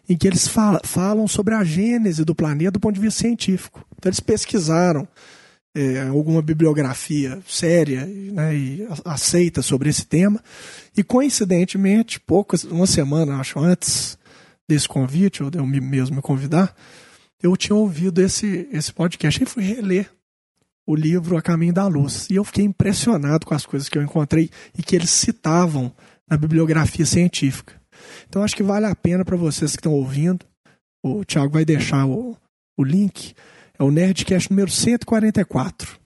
em 0.08 0.16
que 0.16 0.26
eles 0.26 0.46
fala- 0.46 0.80
falam 0.84 1.26
sobre 1.28 1.54
a 1.54 1.64
gênese 1.64 2.24
do 2.24 2.34
planeta 2.34 2.72
do 2.72 2.80
ponto 2.80 2.94
de 2.94 3.00
vista 3.00 3.20
científico. 3.20 3.84
Então 3.96 4.10
eles 4.10 4.20
pesquisaram 4.20 5.06
é, 5.76 6.02
alguma 6.02 6.40
bibliografia 6.40 7.40
séria 7.48 8.06
né, 8.06 8.54
e 8.54 8.86
aceita 9.04 9.60
sobre 9.62 9.88
esse 9.90 10.06
tema. 10.06 10.40
E 10.96 11.02
coincidentemente, 11.02 12.20
poucas, 12.20 12.62
uma 12.64 12.86
semana, 12.86 13.36
acho, 13.38 13.58
antes 13.58 14.16
desse 14.68 14.86
convite, 14.88 15.42
ou 15.42 15.50
de 15.50 15.58
eu 15.58 15.66
me- 15.66 15.80
mesmo 15.80 16.16
me 16.16 16.22
convidar, 16.22 16.74
eu 17.42 17.56
tinha 17.56 17.74
ouvido 17.76 18.22
esse, 18.22 18.68
esse 18.72 18.92
podcast 18.92 19.42
e 19.42 19.46
fui 19.46 19.64
reler 19.64 20.08
o 20.86 20.94
livro 20.94 21.36
A 21.36 21.42
Caminho 21.42 21.72
da 21.72 21.86
Luz. 21.86 22.28
E 22.30 22.36
eu 22.36 22.44
fiquei 22.44 22.64
impressionado 22.64 23.46
com 23.46 23.54
as 23.54 23.64
coisas 23.66 23.88
que 23.88 23.96
eu 23.96 24.02
encontrei 24.02 24.50
e 24.76 24.82
que 24.82 24.94
eles 24.94 25.10
citavam 25.10 25.92
na 26.28 26.36
bibliografia 26.36 27.06
científica. 27.06 27.80
Então 28.28 28.42
acho 28.42 28.56
que 28.56 28.62
vale 28.62 28.86
a 28.86 28.94
pena 28.94 29.24
para 29.24 29.36
vocês 29.36 29.72
que 29.72 29.80
estão 29.80 29.92
ouvindo. 29.92 30.44
O 31.02 31.24
Thiago 31.24 31.52
vai 31.52 31.64
deixar 31.64 32.06
o, 32.06 32.36
o 32.76 32.84
link. 32.84 33.34
É 33.78 33.82
o 33.82 33.90
Nerdcast 33.90 34.50
número 34.50 34.70
144. 34.70 36.03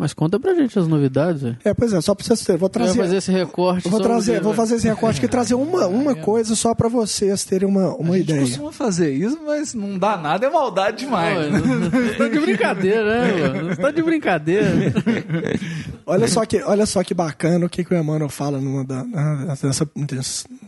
Mas 0.00 0.14
conta 0.14 0.40
pra 0.40 0.54
gente 0.54 0.78
as 0.78 0.88
novidades. 0.88 1.42
É, 1.62 1.74
pois 1.74 1.92
é, 1.92 2.00
só 2.00 2.14
pra 2.14 2.24
vocês 2.24 2.42
terem. 2.42 2.58
Vou 2.58 2.70
trazer. 2.70 2.96
fazer 2.96 3.16
esse 3.18 3.30
recorte. 3.30 3.86
Vou 3.86 4.00
trazer, 4.00 4.40
vou 4.40 4.54
fazer 4.54 4.76
esse 4.76 4.88
recorte 4.88 5.18
aqui 5.18 5.26
e 5.26 5.28
trazer 5.28 5.54
uma, 5.54 5.84
uma 5.88 6.14
coisa 6.14 6.56
só 6.56 6.74
pra 6.74 6.88
vocês 6.88 7.44
terem 7.44 7.68
uma, 7.68 7.94
uma 7.96 8.14
a 8.14 8.16
gente 8.16 8.30
ideia. 8.30 8.40
costuma 8.40 8.72
fazer 8.72 9.12
isso, 9.12 9.38
mas 9.46 9.74
não 9.74 9.98
dá 9.98 10.16
nada, 10.16 10.46
é 10.46 10.50
maldade 10.50 11.04
demais. 11.04 11.52
Você 11.52 12.14
tá 12.16 12.28
de 12.28 12.40
brincadeira, 12.40 13.04
né, 13.26 13.48
mano? 13.48 13.76
Tá 13.76 13.90
de 13.90 14.02
brincadeira. 14.02 14.70
Olha 16.06 16.26
só 16.26 16.46
que, 16.46 16.62
olha 16.62 16.86
só 16.86 17.04
que 17.04 17.12
bacana 17.14 17.66
o 17.66 17.68
que, 17.68 17.84
que 17.84 17.94
o 17.94 17.96
Emmanuel 17.96 18.30
fala 18.30 18.58
numa 18.58 18.82
da, 18.82 19.04
na- 19.04 19.54
nessa, 19.62 19.88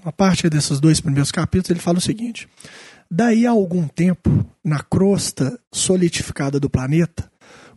uma 0.04 0.12
parte 0.12 0.48
desses 0.50 0.78
dois 0.78 1.00
primeiros 1.00 1.32
capítulos. 1.32 1.70
Ele 1.70 1.80
fala 1.80 1.98
o 1.98 2.02
seguinte: 2.02 2.46
Daí 3.10 3.46
a 3.46 3.50
algum 3.50 3.88
tempo, 3.88 4.46
na 4.62 4.80
crosta 4.80 5.58
solidificada 5.72 6.60
do 6.60 6.70
planeta, 6.70 7.31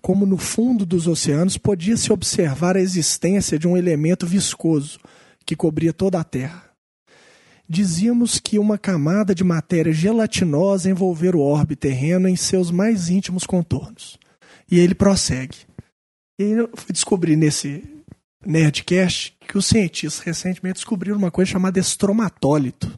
como 0.06 0.24
no 0.24 0.38
fundo 0.38 0.86
dos 0.86 1.08
oceanos, 1.08 1.58
podia-se 1.58 2.14
observar 2.14 2.78
a 2.78 2.80
existência 2.80 3.58
de 3.58 3.68
um 3.68 3.76
elemento 3.76 4.28
viscoso 4.28 5.00
que 5.44 5.56
cobria 5.56 5.92
toda 5.92 6.20
a 6.20 6.24
Terra. 6.24 6.70
Dizíamos 7.68 8.40
que 8.40 8.60
uma 8.60 8.78
camada 8.78 9.34
de 9.34 9.44
matéria 9.44 9.92
gelatinosa 9.92 10.92
envolvera 10.92 11.36
o 11.36 11.42
orbe 11.42 11.76
terreno 11.76 12.28
em 12.28 12.36
seus 12.36 12.70
mais 12.70 13.10
íntimos 13.10 13.48
contornos. 13.48 14.20
E 14.70 14.78
ele 14.78 14.94
prossegue. 14.94 15.58
E 16.40 16.52
eu 16.52 16.70
fui 16.76 16.94
descobrir 16.94 17.36
nesse 17.36 17.84
Nerdcast 18.46 19.36
que 19.40 19.58
os 19.58 19.66
cientistas 19.66 20.24
recentemente 20.24 20.76
descobriram 20.76 21.18
uma 21.18 21.32
coisa 21.32 21.50
chamada 21.50 21.80
estromatólito. 21.80 22.96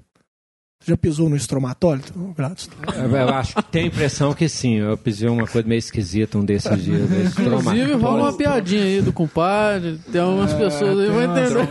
Já 0.87 0.95
pisou 0.95 1.27
no 1.29 1.35
estromatólito, 1.35 2.13
Gladstone? 2.37 2.77
Eu, 3.13 3.29
acho 3.29 3.55
que 3.55 3.63
tem 3.63 3.83
a 3.83 3.87
impressão 3.87 4.33
que 4.33 4.47
sim. 4.47 4.75
Eu 4.75 4.97
pisei 4.97 5.27
uma 5.27 5.45
coisa 5.45 5.67
meio 5.67 5.79
esquisita 5.79 6.37
um 6.37 6.45
desses 6.45 6.81
dias. 6.81 7.09
né? 7.09 7.25
Inclusive, 7.29 7.91
rola 7.95 8.23
uma 8.23 8.33
piadinha 8.37 8.83
aí 8.83 9.01
do 9.01 9.11
compadre. 9.11 9.99
Tem 10.09 10.21
algumas 10.21 10.53
pessoas 10.53 10.97
aí 10.97 11.07
que 11.07 11.11
vão 11.11 11.23
entender. 11.23 11.67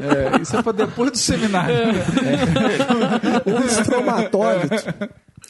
É, 0.00 0.42
isso 0.42 0.56
é 0.56 0.62
pra 0.62 0.72
depois 0.72 1.10
do 1.12 1.16
seminário. 1.18 1.74
O 3.46 3.64
estromatólito. 3.64 4.74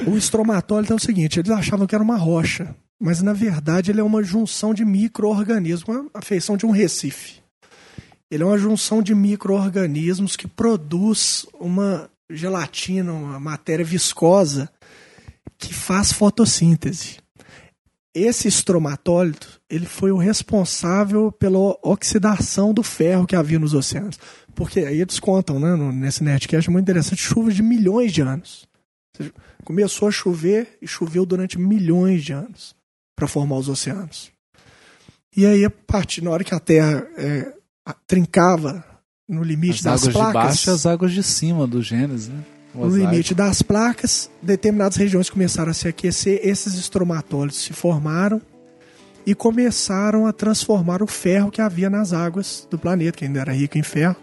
O 0.07 0.17
estromatólito 0.17 0.93
é 0.93 0.97
o 0.97 1.01
seguinte: 1.01 1.41
eles 1.41 1.51
achavam 1.51 1.87
que 1.89 1.95
era 1.95 2.05
uma 2.05 2.17
rocha, 2.17 2.75
mas 3.01 3.21
na 3.21 3.33
verdade 3.33 3.91
ele 3.91 4.01
é 4.01 4.05
uma 4.05 4.23
junção 4.23 4.73
de 4.73 4.85
micro-organismos, 4.85 5.89
uma- 5.89 6.07
a 6.15 6.23
feição 6.23 6.57
de 6.57 6.65
um 6.67 6.71
recife. 6.71 7.40
Ele 8.31 8.43
é 8.43 8.47
uma 8.47 8.59
junção 8.59 9.02
de 9.02 9.15
micro-organismos 9.15 10.36
que 10.36 10.47
produz 10.47 11.47
uma 11.59 12.09
gelatina, 12.31 13.12
uma 13.12 13.40
matéria 13.40 13.85
viscosa 13.85 14.70
que 15.59 15.74
faz 15.74 16.12
fotossíntese. 16.12 17.19
Esse 18.15 18.48
estromatólito, 18.48 19.61
ele 19.69 19.86
foi 19.86 20.11
o 20.11 20.16
responsável 20.16 21.31
pela 21.31 21.77
oxidação 21.82 22.73
do 22.73 22.82
ferro 22.82 23.27
que 23.27 23.36
havia 23.36 23.59
nos 23.59 23.74
oceanos. 23.74 24.19
Porque 24.55 24.81
aí 24.81 25.01
eles 25.01 25.20
contam, 25.20 25.61
né, 25.61 25.77
nesse 25.93 26.23
Nerdcast, 26.24 26.69
é 26.69 26.73
muito 26.73 26.85
interessante, 26.85 27.23
chuvas 27.23 27.55
de 27.55 27.62
milhões 27.62 28.12
de 28.12 28.20
anos. 28.20 28.66
Começou 29.65 30.09
a 30.09 30.11
chover 30.11 30.78
e 30.81 30.89
choveu 30.89 31.27
durante 31.27 31.59
milhões 31.59 32.24
de 32.24 32.32
anos 32.32 32.74
para 33.16 33.28
formar 33.28 33.57
os 33.57 33.69
oceanos. 33.69 34.32
E 35.36 35.47
aí, 35.47 35.65
a 35.65 35.70
partir, 35.70 36.23
na 36.23 36.31
hora 36.31 36.43
que 36.43 36.55
a 36.55 36.59
Terra 36.59 37.07
é, 37.16 37.55
trincava 38.07 38.85
no 39.28 39.43
limite 39.43 39.78
As 39.78 39.82
das 39.82 40.02
águas 40.02 40.07
de 40.07 40.12
placas, 40.12 40.43
baixo 40.43 40.70
e 40.70 40.73
as 40.73 40.86
águas 40.86 41.12
de 41.12 41.23
cima 41.23 41.66
do 41.66 41.82
Gênesis, 41.82 42.28
né? 42.28 42.43
O 42.74 42.86
no 42.86 42.97
limite 42.97 43.35
das 43.35 43.62
placas, 43.62 44.31
determinadas 44.40 44.97
regiões 44.97 45.28
começaram 45.28 45.70
a 45.70 45.74
se 45.74 45.89
aquecer, 45.89 46.40
esses 46.43 46.74
estromatólitos 46.74 47.62
se 47.62 47.73
formaram 47.73 48.40
e 49.27 49.35
começaram 49.35 50.27
a 50.27 50.32
transformar 50.32 51.02
o 51.02 51.07
ferro 51.07 51.51
que 51.51 51.61
havia 51.61 51.90
nas 51.90 52.12
águas 52.12 52.66
do 52.70 52.78
planeta, 52.78 53.19
que 53.19 53.24
ainda 53.24 53.40
era 53.40 53.52
rico 53.52 53.77
em 53.77 53.82
ferro, 53.82 54.16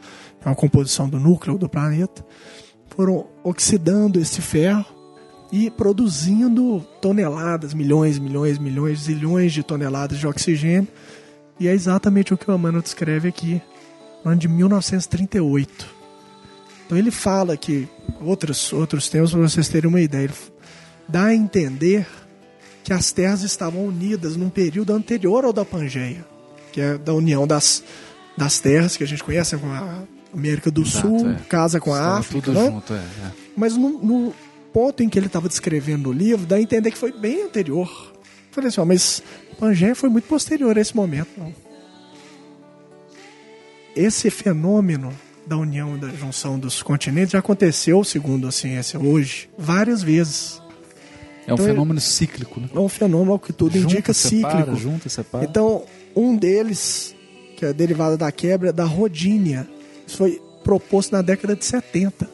é 0.43 0.47
uma 0.49 0.55
composição 0.55 1.09
do 1.09 1.19
núcleo 1.19 1.57
do 1.57 1.67
planeta. 1.67 2.25
Foram 2.95 3.27
oxidando 3.43 4.19
esse 4.19 4.41
ferro 4.41 4.85
e 5.51 5.69
produzindo 5.69 6.79
toneladas, 7.01 7.73
milhões, 7.73 8.17
milhões, 8.17 8.57
milhões, 8.57 9.01
zilhões 9.01 9.53
de 9.53 9.63
toneladas 9.63 10.17
de 10.17 10.27
oxigênio. 10.27 10.87
E 11.59 11.67
é 11.67 11.73
exatamente 11.73 12.33
o 12.33 12.37
que 12.37 12.49
o 12.49 12.53
Emmanuel 12.53 12.81
descreve 12.81 13.27
aqui, 13.27 13.61
no 14.23 14.31
ano 14.31 14.39
de 14.39 14.47
1938. 14.47 15.97
Então 16.85 16.97
ele 16.97 17.11
fala 17.11 17.57
que 17.57 17.87
outros 18.21 18.71
outros 18.71 19.09
temas 19.09 19.31
para 19.31 19.41
vocês 19.41 19.67
terem 19.67 19.89
uma 19.89 19.99
ideia. 19.99 20.25
Ele 20.25 20.33
dá 21.07 21.25
a 21.25 21.35
entender 21.35 22.07
que 22.83 22.93
as 22.93 23.11
terras 23.11 23.41
estavam 23.41 23.85
unidas 23.85 24.37
num 24.37 24.49
período 24.49 24.93
anterior 24.93 25.43
ao 25.43 25.51
da 25.51 25.65
Pangeia, 25.65 26.25
que 26.71 26.79
é 26.79 26.97
da 26.97 27.13
união 27.13 27.45
das, 27.45 27.83
das 28.37 28.59
terras 28.59 28.95
que 28.95 29.03
a 29.03 29.07
gente 29.07 29.23
conhece 29.23 29.57
com 29.57 29.67
a 29.67 30.03
América 30.33 30.71
do 30.71 30.83
Exato, 30.83 31.07
Sul, 31.07 31.31
é. 31.31 31.35
casa 31.49 31.79
com 31.81 31.93
a 31.93 31.97
Estava 31.97 32.19
África, 32.19 32.45
tudo 32.45 32.59
né? 32.59 32.71
junto, 32.71 32.93
é, 32.93 32.97
é. 32.97 33.31
Mas 33.57 33.75
no, 33.75 34.01
no 34.01 34.33
ponto 34.71 35.03
em 35.03 35.09
que 35.09 35.19
ele 35.19 35.27
estava 35.27 35.49
descrevendo 35.49 36.03
no 36.03 36.11
livro, 36.13 36.45
dá 36.45 36.55
a 36.55 36.61
entender 36.61 36.91
que 36.91 36.97
foi 36.97 37.11
bem 37.11 37.43
anterior. 37.43 37.89
Eu 37.89 38.21
Falei 38.51 38.69
assim, 38.69 38.79
ó, 38.79 38.85
mas 38.85 39.21
Pangeia 39.59 39.95
foi 39.95 40.09
muito 40.09 40.27
posterior 40.27 40.77
a 40.77 40.81
esse 40.81 40.95
momento. 40.95 41.29
Não. 41.37 41.53
Esse 43.95 44.29
fenômeno 44.29 45.13
da 45.45 45.57
união 45.57 45.95
e 45.95 45.99
da 45.99 46.09
junção 46.09 46.59
dos 46.59 46.83
continentes 46.83 47.31
já 47.31 47.39
aconteceu, 47.39 48.03
segundo 48.03 48.47
a 48.47 48.51
ciência 48.51 48.99
hoje, 48.99 49.49
várias 49.57 50.03
vezes. 50.03 50.61
É 51.47 51.51
um 51.51 51.55
Então, 51.55 51.65
fenômeno 51.65 52.01
cíclico, 52.01 52.59
né? 52.59 52.69
É 52.75 52.79
um 52.79 52.89
fenômeno 52.89 53.39
que 53.39 53.53
tudo 53.53 53.73
Junta, 53.77 53.93
indica 53.93 54.13
separa, 54.13 54.57
cíclico. 54.59 54.75
junta, 54.77 55.09
separa. 55.09 55.45
Então, 55.45 55.83
um 56.15 56.35
deles, 56.35 57.15
que 57.55 57.65
é 57.65 57.71
derivado 57.73 58.17
da 58.17 58.31
quebra, 58.31 58.69
é 58.69 58.73
da 58.73 58.83
rodínia. 58.83 59.67
Isso 60.05 60.17
foi 60.17 60.41
proposto 60.63 61.13
na 61.13 61.21
década 61.21 61.55
de 61.55 61.63
70. 61.63 62.29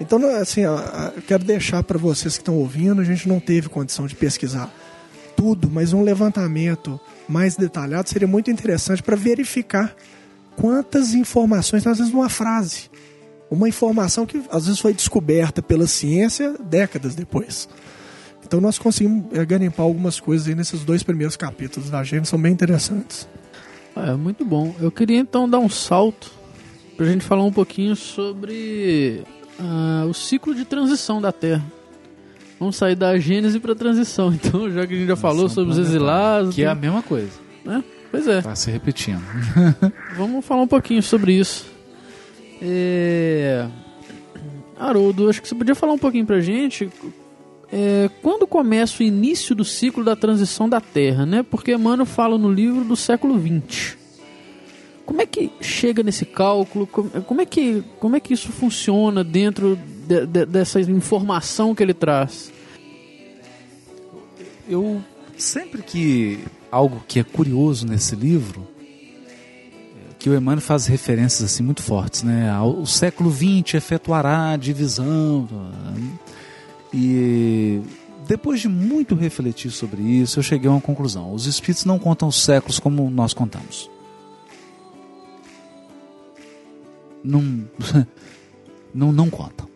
Então, 0.00 0.18
assim, 0.36 0.62
eu 0.62 0.72
quero 1.26 1.44
deixar 1.44 1.82
para 1.82 1.98
vocês 1.98 2.34
que 2.36 2.42
estão 2.42 2.54
ouvindo, 2.56 3.00
a 3.00 3.04
gente 3.04 3.28
não 3.28 3.38
teve 3.38 3.68
condição 3.68 4.06
de 4.06 4.14
pesquisar 4.14 4.72
tudo, 5.36 5.70
mas 5.70 5.92
um 5.92 6.02
levantamento 6.02 6.98
mais 7.28 7.56
detalhado 7.56 8.08
seria 8.08 8.26
muito 8.26 8.50
interessante 8.50 9.02
para 9.02 9.14
verificar 9.14 9.94
quantas 10.56 11.14
informações, 11.14 11.86
às 11.86 11.98
vezes 11.98 12.12
numa 12.12 12.28
frase. 12.28 12.90
Uma 13.50 13.68
informação 13.68 14.26
que 14.26 14.42
às 14.50 14.66
vezes 14.66 14.80
foi 14.80 14.92
descoberta 14.92 15.62
pela 15.62 15.86
ciência 15.86 16.54
décadas 16.58 17.14
depois. 17.14 17.68
Então 18.44 18.60
nós 18.60 18.78
conseguimos 18.78 19.26
é, 19.32 19.44
garimpar 19.44 19.84
algumas 19.84 20.18
coisas 20.18 20.48
aí 20.48 20.54
nesses 20.54 20.84
dois 20.84 21.02
primeiros 21.02 21.36
capítulos 21.36 21.90
da 21.90 22.02
Gênesis, 22.02 22.28
são 22.28 22.40
bem 22.40 22.52
interessantes. 22.52 23.28
É, 23.94 24.12
muito 24.14 24.44
bom. 24.44 24.74
Eu 24.80 24.90
queria 24.90 25.18
então 25.18 25.48
dar 25.48 25.58
um 25.58 25.68
salto 25.68 26.30
pra 26.96 27.06
gente 27.06 27.24
falar 27.24 27.44
um 27.44 27.52
pouquinho 27.52 27.94
sobre 27.94 29.22
ah, 29.58 30.06
o 30.08 30.14
ciclo 30.14 30.54
de 30.54 30.64
transição 30.64 31.20
da 31.20 31.32
Terra. 31.32 31.64
Vamos 32.58 32.76
sair 32.76 32.94
da 32.94 33.18
Gênese 33.18 33.60
pra 33.60 33.74
transição, 33.74 34.32
então, 34.34 34.70
já 34.70 34.86
que 34.86 34.94
a 34.94 34.96
gente 34.96 35.08
já 35.08 35.16
falou 35.16 35.48
sobre 35.48 35.72
os 35.72 35.78
exilados. 35.78 36.54
Que 36.54 36.62
é 36.62 36.66
a 36.66 36.74
mesma 36.74 37.02
coisa. 37.02 37.32
né? 37.64 37.82
Pois 38.10 38.26
é. 38.28 38.40
Tá 38.40 38.54
se 38.54 38.70
repetindo. 38.70 39.20
Vamos 40.16 40.44
falar 40.44 40.62
um 40.62 40.66
pouquinho 40.68 41.02
sobre 41.02 41.32
isso. 41.34 41.66
É... 42.62 43.66
Haroldo, 44.78 45.28
acho 45.28 45.42
que 45.42 45.48
você 45.48 45.54
podia 45.54 45.74
falar 45.74 45.92
um 45.92 45.98
pouquinho 45.98 46.24
pra 46.26 46.40
gente. 46.40 46.88
é, 47.72 48.08
quando 48.22 48.46
começa 48.46 49.02
o 49.02 49.06
início 49.06 49.54
do 49.54 49.64
ciclo 49.64 50.04
da 50.04 50.14
transição 50.14 50.68
da 50.68 50.80
Terra, 50.80 51.26
né? 51.26 51.42
Porque 51.42 51.72
Emmanuel 51.72 52.06
fala 52.06 52.38
no 52.38 52.50
livro 52.50 52.84
do 52.84 52.96
século 52.96 53.38
XX. 53.38 53.96
Como 55.04 55.22
é 55.22 55.26
que 55.26 55.50
chega 55.60 56.02
nesse 56.02 56.24
cálculo? 56.24 56.86
Como 56.86 57.40
é, 57.40 57.46
que, 57.46 57.82
como 58.00 58.16
é 58.16 58.20
que 58.20 58.34
isso 58.34 58.50
funciona 58.50 59.22
dentro 59.22 59.78
de- 60.06 60.26
de- 60.26 60.46
dessa 60.46 60.80
informação 60.80 61.74
que 61.74 61.82
ele 61.82 61.94
traz? 61.94 62.52
Eu 64.68 65.02
sempre 65.36 65.82
que 65.82 66.40
algo 66.70 67.02
que 67.06 67.20
é 67.20 67.24
curioso 67.24 67.86
nesse 67.86 68.14
livro, 68.16 68.66
que 70.18 70.28
o 70.30 70.34
Emmanuel 70.34 70.60
faz 70.60 70.86
referências 70.86 71.42
assim 71.52 71.62
muito 71.62 71.82
fortes, 71.82 72.22
né? 72.22 72.50
O 72.60 72.84
século 72.86 73.30
XX 73.30 73.74
efetuará 73.74 74.52
a 74.52 74.56
divisão 74.56 75.48
e 76.92 77.80
depois 78.26 78.60
de 78.60 78.68
muito 78.68 79.14
refletir 79.14 79.70
sobre 79.70 80.02
isso, 80.02 80.38
eu 80.40 80.42
cheguei 80.42 80.68
a 80.68 80.72
uma 80.72 80.80
conclusão: 80.80 81.32
os 81.32 81.46
espíritos 81.46 81.84
não 81.84 81.98
contam 81.98 82.26
os 82.26 82.42
séculos 82.42 82.80
como 82.80 83.08
nós 83.08 83.32
contamos. 83.32 83.88
Não, 87.22 87.64
não, 88.94 89.12
não 89.12 89.30
contam. 89.30 89.68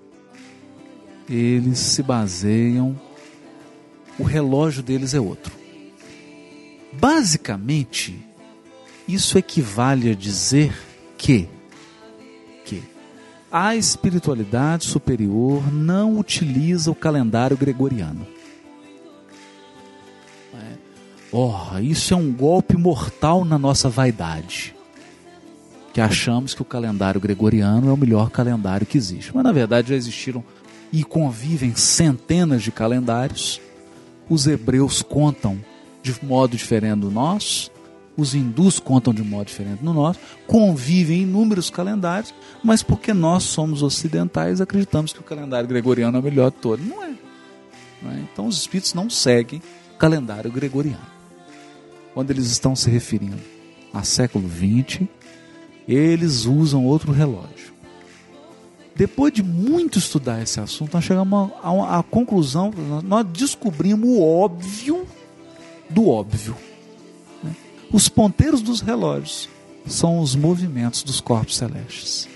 Eles 1.31 1.78
se 1.78 2.02
baseiam 2.02 2.98
o 4.20 4.23
relógio 4.23 4.82
deles 4.82 5.15
é 5.15 5.20
outro. 5.20 5.51
Basicamente, 6.93 8.23
isso 9.09 9.39
equivale 9.39 10.11
a 10.11 10.15
dizer 10.15 10.77
que 11.16 11.48
que 12.65 12.82
a 13.51 13.74
espiritualidade 13.74 14.85
superior 14.85 15.73
não 15.73 16.19
utiliza 16.19 16.90
o 16.90 16.94
calendário 16.94 17.57
gregoriano. 17.57 18.27
É. 20.52 20.74
Oh, 21.32 21.78
isso 21.81 22.12
é 22.12 22.16
um 22.16 22.31
golpe 22.31 22.77
mortal 22.77 23.43
na 23.43 23.59
nossa 23.59 23.89
vaidade. 23.89 24.74
Que 25.94 26.01
achamos 26.01 26.52
que 26.52 26.61
o 26.61 26.65
calendário 26.65 27.20
gregoriano 27.20 27.89
é 27.89 27.93
o 27.93 27.97
melhor 27.97 28.31
calendário 28.31 28.86
que 28.86 28.98
existe. 28.98 29.35
Mas 29.35 29.43
na 29.43 29.51
verdade 29.51 29.89
já 29.89 29.97
existiram 29.97 30.44
e 30.93 31.05
convivem 31.05 31.75
centenas 31.75 32.62
de 32.62 32.71
calendários. 32.71 33.61
Os 34.29 34.47
hebreus 34.47 35.03
contam 35.03 35.59
de 36.03 36.15
modo 36.25 36.57
diferente 36.57 37.01
do 37.01 37.11
nosso, 37.11 37.71
os 38.17 38.35
hindus 38.35 38.79
contam 38.79 39.15
de 39.15 39.23
modo 39.23 39.47
diferente 39.47 39.83
do 39.83 39.93
nosso, 39.93 40.21
convivem 40.47 41.23
inúmeros 41.23 41.71
calendários, 41.71 42.35
mas 42.62 42.83
porque 42.83 43.12
nós 43.12 43.45
somos 43.45 43.83
ocidentais, 43.83 44.61
acreditamos 44.61 45.12
que 45.12 45.21
o 45.21 45.25
calendário 45.25 45.69
gregoriano 45.69 46.17
é 46.17 46.21
o 46.21 46.23
melhor 46.23 46.51
de 46.51 46.57
todos. 46.59 46.87
Não 46.87 47.03
é. 47.03 47.15
Não 48.03 48.11
é? 48.11 48.21
Então 48.21 48.47
os 48.47 48.59
espíritos 48.59 48.95
não 48.95 49.09
seguem 49.09 49.62
o 49.95 49.99
calendário 49.99 50.51
gregoriano. 50.51 50.99
Quando 52.15 52.31
eles 52.31 52.47
estão 52.51 52.75
se 52.75 52.91
referindo 52.91 53.39
a 53.93 54.03
século 54.03 54.49
XX, 54.49 55.07
eles 55.87 56.45
usam 56.45 56.85
outro 56.85 57.12
relógio. 57.12 57.73
Depois 59.01 59.32
de 59.32 59.43
muito 59.43 59.98
estudar 59.98 60.43
esse 60.43 60.60
assunto, 60.60 60.93
nós 60.93 61.02
chegamos 61.02 61.51
a 61.62 62.02
conclusão, 62.02 62.70
nós 63.02 63.27
descobrimos 63.28 64.06
o 64.06 64.20
óbvio 64.22 65.06
do 65.89 66.06
óbvio. 66.06 66.55
Né? 67.43 67.56
Os 67.90 68.10
ponteiros 68.10 68.60
dos 68.60 68.82
relógios 68.82 69.48
são 69.86 70.20
os 70.20 70.36
movimentos 70.36 71.02
dos 71.02 71.18
corpos 71.18 71.56
celestes. 71.56 72.28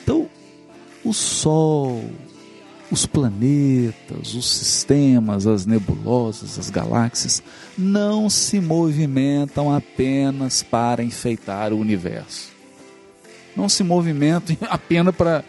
Então, 0.00 0.28
o 1.04 1.12
Sol, 1.12 2.00
os 2.88 3.04
planetas, 3.04 4.32
os 4.32 4.48
sistemas, 4.48 5.44
as 5.48 5.66
nebulosas, 5.66 6.56
as 6.56 6.70
galáxias, 6.70 7.42
não 7.76 8.30
se 8.30 8.60
movimentam 8.60 9.74
apenas 9.74 10.62
para 10.62 11.02
enfeitar 11.02 11.72
o 11.72 11.78
universo. 11.80 12.57
Não 13.58 13.68
se 13.68 13.82
movimentam 13.82 14.56
apenas 14.70 15.14
para, 15.14 15.44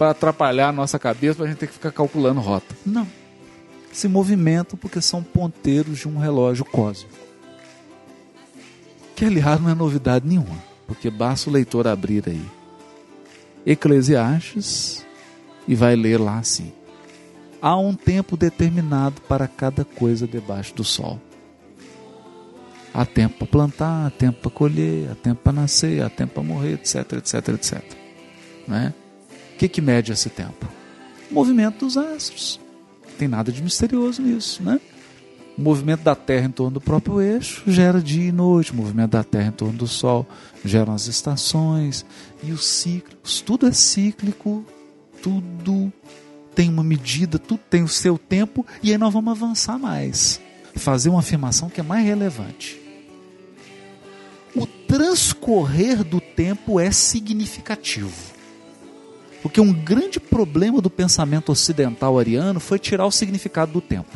atrapalhar 0.00 0.68
a 0.68 0.72
nossa 0.72 0.98
cabeça, 0.98 1.36
para 1.36 1.44
a 1.46 1.48
gente 1.48 1.58
ter 1.58 1.68
que 1.68 1.74
ficar 1.74 1.92
calculando 1.92 2.40
rota. 2.40 2.74
Não. 2.84 3.06
Se 3.92 4.08
movimentam 4.08 4.78
porque 4.78 5.00
são 5.00 5.22
ponteiros 5.22 6.00
de 6.00 6.08
um 6.08 6.18
relógio 6.18 6.64
cósmico. 6.64 7.16
Que, 9.14 9.26
aliás, 9.26 9.60
não 9.60 9.70
é 9.70 9.74
novidade 9.74 10.26
nenhuma, 10.26 10.58
porque 10.86 11.08
basta 11.08 11.48
o 11.48 11.52
leitor 11.52 11.86
abrir 11.86 12.24
aí 12.26 12.44
Eclesiastes 13.64 15.06
e 15.68 15.76
vai 15.76 15.94
ler 15.94 16.18
lá 16.18 16.38
assim 16.38 16.72
há 17.62 17.76
um 17.76 17.94
tempo 17.94 18.36
determinado 18.36 19.22
para 19.22 19.46
cada 19.46 19.84
coisa 19.84 20.26
debaixo 20.26 20.74
do 20.74 20.82
sol. 20.82 21.20
Há 22.94 23.06
tempo 23.06 23.38
para 23.38 23.46
plantar, 23.46 24.06
há 24.06 24.10
tempo 24.10 24.40
para 24.40 24.50
colher, 24.50 25.10
há 25.10 25.14
tempo 25.14 25.40
para 25.42 25.52
nascer, 25.52 26.02
há 26.02 26.10
tempo 26.10 26.34
para 26.34 26.42
morrer, 26.42 26.74
etc, 26.74 27.12
etc, 27.14 27.48
etc. 27.48 27.82
Né? 28.68 28.92
O 29.54 29.56
que, 29.56 29.68
que 29.68 29.80
mede 29.80 30.12
esse 30.12 30.28
tempo? 30.28 30.68
O 31.30 31.34
movimento 31.34 31.84
dos 31.84 31.96
astros. 31.96 32.60
Não 33.08 33.14
tem 33.16 33.28
nada 33.28 33.50
de 33.50 33.62
misterioso 33.62 34.20
nisso, 34.20 34.62
né? 34.62 34.80
O 35.56 35.60
movimento 35.60 36.02
da 36.02 36.14
Terra 36.14 36.46
em 36.46 36.50
torno 36.50 36.72
do 36.72 36.80
próprio 36.80 37.20
eixo 37.20 37.62
gera 37.66 38.00
dia 38.00 38.28
e 38.28 38.32
noite, 38.32 38.72
o 38.72 38.76
movimento 38.76 39.10
da 39.10 39.22
Terra 39.22 39.48
em 39.48 39.52
torno 39.52 39.74
do 39.74 39.86
Sol 39.86 40.26
geram 40.64 40.94
as 40.94 41.06
estações 41.06 42.04
e 42.42 42.52
os 42.52 42.64
ciclos. 42.66 43.40
Tudo 43.40 43.66
é 43.66 43.72
cíclico, 43.72 44.64
tudo 45.22 45.92
tem 46.54 46.68
uma 46.68 46.82
medida, 46.82 47.38
tudo 47.38 47.60
tem 47.70 47.82
o 47.82 47.88
seu 47.88 48.18
tempo, 48.18 48.66
e 48.82 48.92
aí 48.92 48.98
nós 48.98 49.12
vamos 49.12 49.30
avançar 49.30 49.78
mais. 49.78 50.40
Fazer 50.74 51.10
uma 51.10 51.20
afirmação 51.20 51.68
que 51.68 51.80
é 51.80 51.82
mais 51.82 52.04
relevante. 52.04 52.81
Transcorrer 54.92 56.04
do 56.04 56.20
tempo 56.20 56.78
é 56.78 56.90
significativo. 56.90 58.12
Porque 59.40 59.58
um 59.58 59.72
grande 59.72 60.20
problema 60.20 60.82
do 60.82 60.90
pensamento 60.90 61.50
ocidental 61.50 62.18
ariano 62.18 62.60
foi 62.60 62.78
tirar 62.78 63.06
o 63.06 63.10
significado 63.10 63.72
do 63.72 63.80
tempo. 63.80 64.10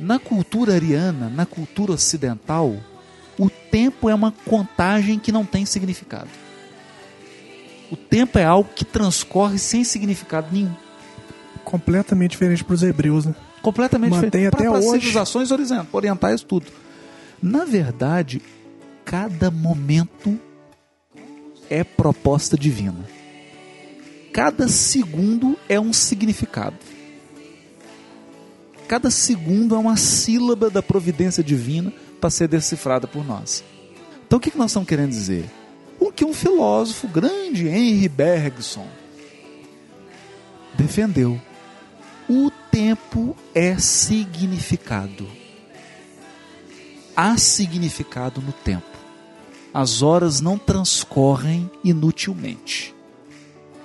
Na 0.00 0.18
cultura 0.18 0.74
ariana, 0.74 1.28
na 1.28 1.46
cultura 1.46 1.92
ocidental, 1.92 2.74
o 3.38 3.48
tempo 3.48 4.10
é 4.10 4.14
uma 4.14 4.32
contagem 4.44 5.20
que 5.20 5.30
não 5.30 5.44
tem 5.44 5.64
significado. 5.64 6.28
O 7.92 7.96
tempo 7.96 8.40
é 8.40 8.44
algo 8.44 8.68
que 8.74 8.84
transcorre 8.84 9.56
sem 9.60 9.84
significado 9.84 10.48
nenhum. 10.50 10.74
Completamente 11.62 12.32
diferente 12.32 12.64
para 12.64 12.74
os 12.74 12.82
hebreus, 12.82 13.24
né? 13.24 13.36
Completamente 13.62 14.10
Mantém 14.10 14.46
diferente. 14.46 14.50
Para 14.50 14.72
hoje. 14.72 14.90
civilizações 14.94 15.52
orientais, 15.92 16.42
tudo. 16.42 16.66
Na 17.42 17.64
verdade, 17.64 18.42
cada 19.04 19.50
momento 19.50 20.38
é 21.70 21.84
proposta 21.84 22.56
divina. 22.56 23.04
Cada 24.32 24.68
segundo 24.68 25.56
é 25.68 25.78
um 25.78 25.92
significado. 25.92 26.76
Cada 28.86 29.10
segundo 29.10 29.74
é 29.74 29.78
uma 29.78 29.96
sílaba 29.96 30.70
da 30.70 30.82
providência 30.82 31.44
divina 31.44 31.92
para 32.20 32.30
ser 32.30 32.48
decifrada 32.48 33.06
por 33.06 33.24
nós. 33.24 33.62
Então 34.26 34.38
o 34.38 34.40
que 34.40 34.56
nós 34.56 34.70
estamos 34.70 34.88
querendo 34.88 35.10
dizer? 35.10 35.44
O 36.00 36.12
que 36.12 36.24
um 36.24 36.32
filósofo 36.32 37.08
grande, 37.08 37.68
Henry 37.68 38.08
Bergson, 38.08 38.86
defendeu. 40.74 41.40
O 42.28 42.50
tempo 42.70 43.36
é 43.54 43.78
significado. 43.78 45.37
Há 47.20 47.36
significado 47.36 48.40
no 48.40 48.52
tempo. 48.52 48.96
As 49.74 50.02
horas 50.02 50.40
não 50.40 50.56
transcorrem 50.56 51.68
inutilmente. 51.82 52.94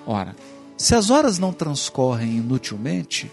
Ora, 0.05 0.35
se 0.77 0.93
as 0.93 1.09
horas 1.09 1.39
não 1.39 1.51
transcorrem 1.51 2.37
inutilmente, 2.37 3.31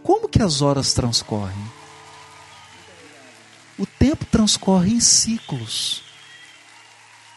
como 0.00 0.28
que 0.28 0.40
as 0.40 0.62
horas 0.62 0.94
transcorrem? 0.94 1.58
O 3.76 3.84
tempo 3.84 4.24
transcorre 4.26 4.92
em 4.94 5.00
ciclos. 5.00 6.04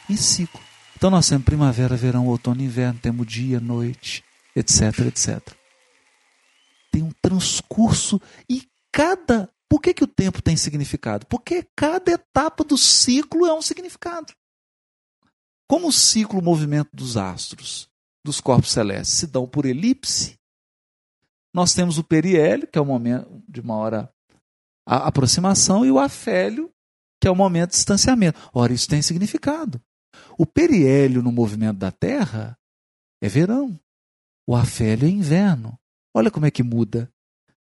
Em 0.08 0.18
ciclo. 0.18 0.62
Então 0.96 1.10
nós 1.10 1.28
temos 1.28 1.44
primavera, 1.44 1.98
verão, 1.98 2.28
outono, 2.28 2.62
inverno, 2.62 3.00
temos 3.00 3.26
dia, 3.26 3.60
noite, 3.60 4.24
etc, 4.56 5.08
etc. 5.08 5.42
Tem 6.92 7.02
um 7.02 7.12
transcurso 7.20 8.22
e 8.48 8.62
cada. 8.92 9.50
Por 9.72 9.82
que, 9.82 9.94
que 9.94 10.04
o 10.04 10.08
tempo 10.08 10.42
tem 10.42 10.58
significado? 10.58 11.26
Porque 11.28 11.66
cada 11.78 12.12
etapa 12.12 12.62
do 12.62 12.78
ciclo 12.78 13.46
é 13.46 13.54
um 13.54 13.62
significado. 13.62 14.34
Como 15.66 15.88
o 15.88 15.94
ciclo, 15.94 16.42
o 16.42 16.44
movimento 16.44 16.90
dos 16.92 17.16
astros, 17.16 17.90
dos 18.22 18.42
corpos 18.42 18.70
celestes, 18.70 19.18
se 19.18 19.28
dão 19.28 19.48
por 19.48 19.66
elipse, 19.66 20.38
nós 21.56 21.74
temos 21.74 21.98
o 21.98 22.04
periélio, 22.04 22.68
que 22.68 22.78
é 22.78 22.82
o 22.82 22.86
momento 22.86 23.42
de 23.48 23.62
uma 23.62 23.78
hora 23.78 24.14
aproximação, 24.86 25.86
e 25.86 25.92
o 25.92 26.00
afélio, 26.00 26.70
que 27.22 27.26
é 27.30 27.32
o 27.32 27.36
momento 27.36 27.70
de 27.70 27.78
distanciamento. 27.78 28.38
Ora, 28.54 28.74
isso 28.74 28.90
tem 28.90 29.02
significado. 29.02 29.82
O 30.38 30.46
periélio 30.46 31.24
no 31.24 31.32
movimento 31.32 31.78
da 31.78 31.94
Terra 31.94 32.60
é 33.24 33.30
verão. 33.30 33.80
O 34.46 34.54
afélio 34.54 35.08
é 35.08 35.10
inverno. 35.10 35.80
Olha 36.14 36.30
como 36.30 36.46
é 36.46 36.52
que 36.52 36.62
muda. 36.62 37.10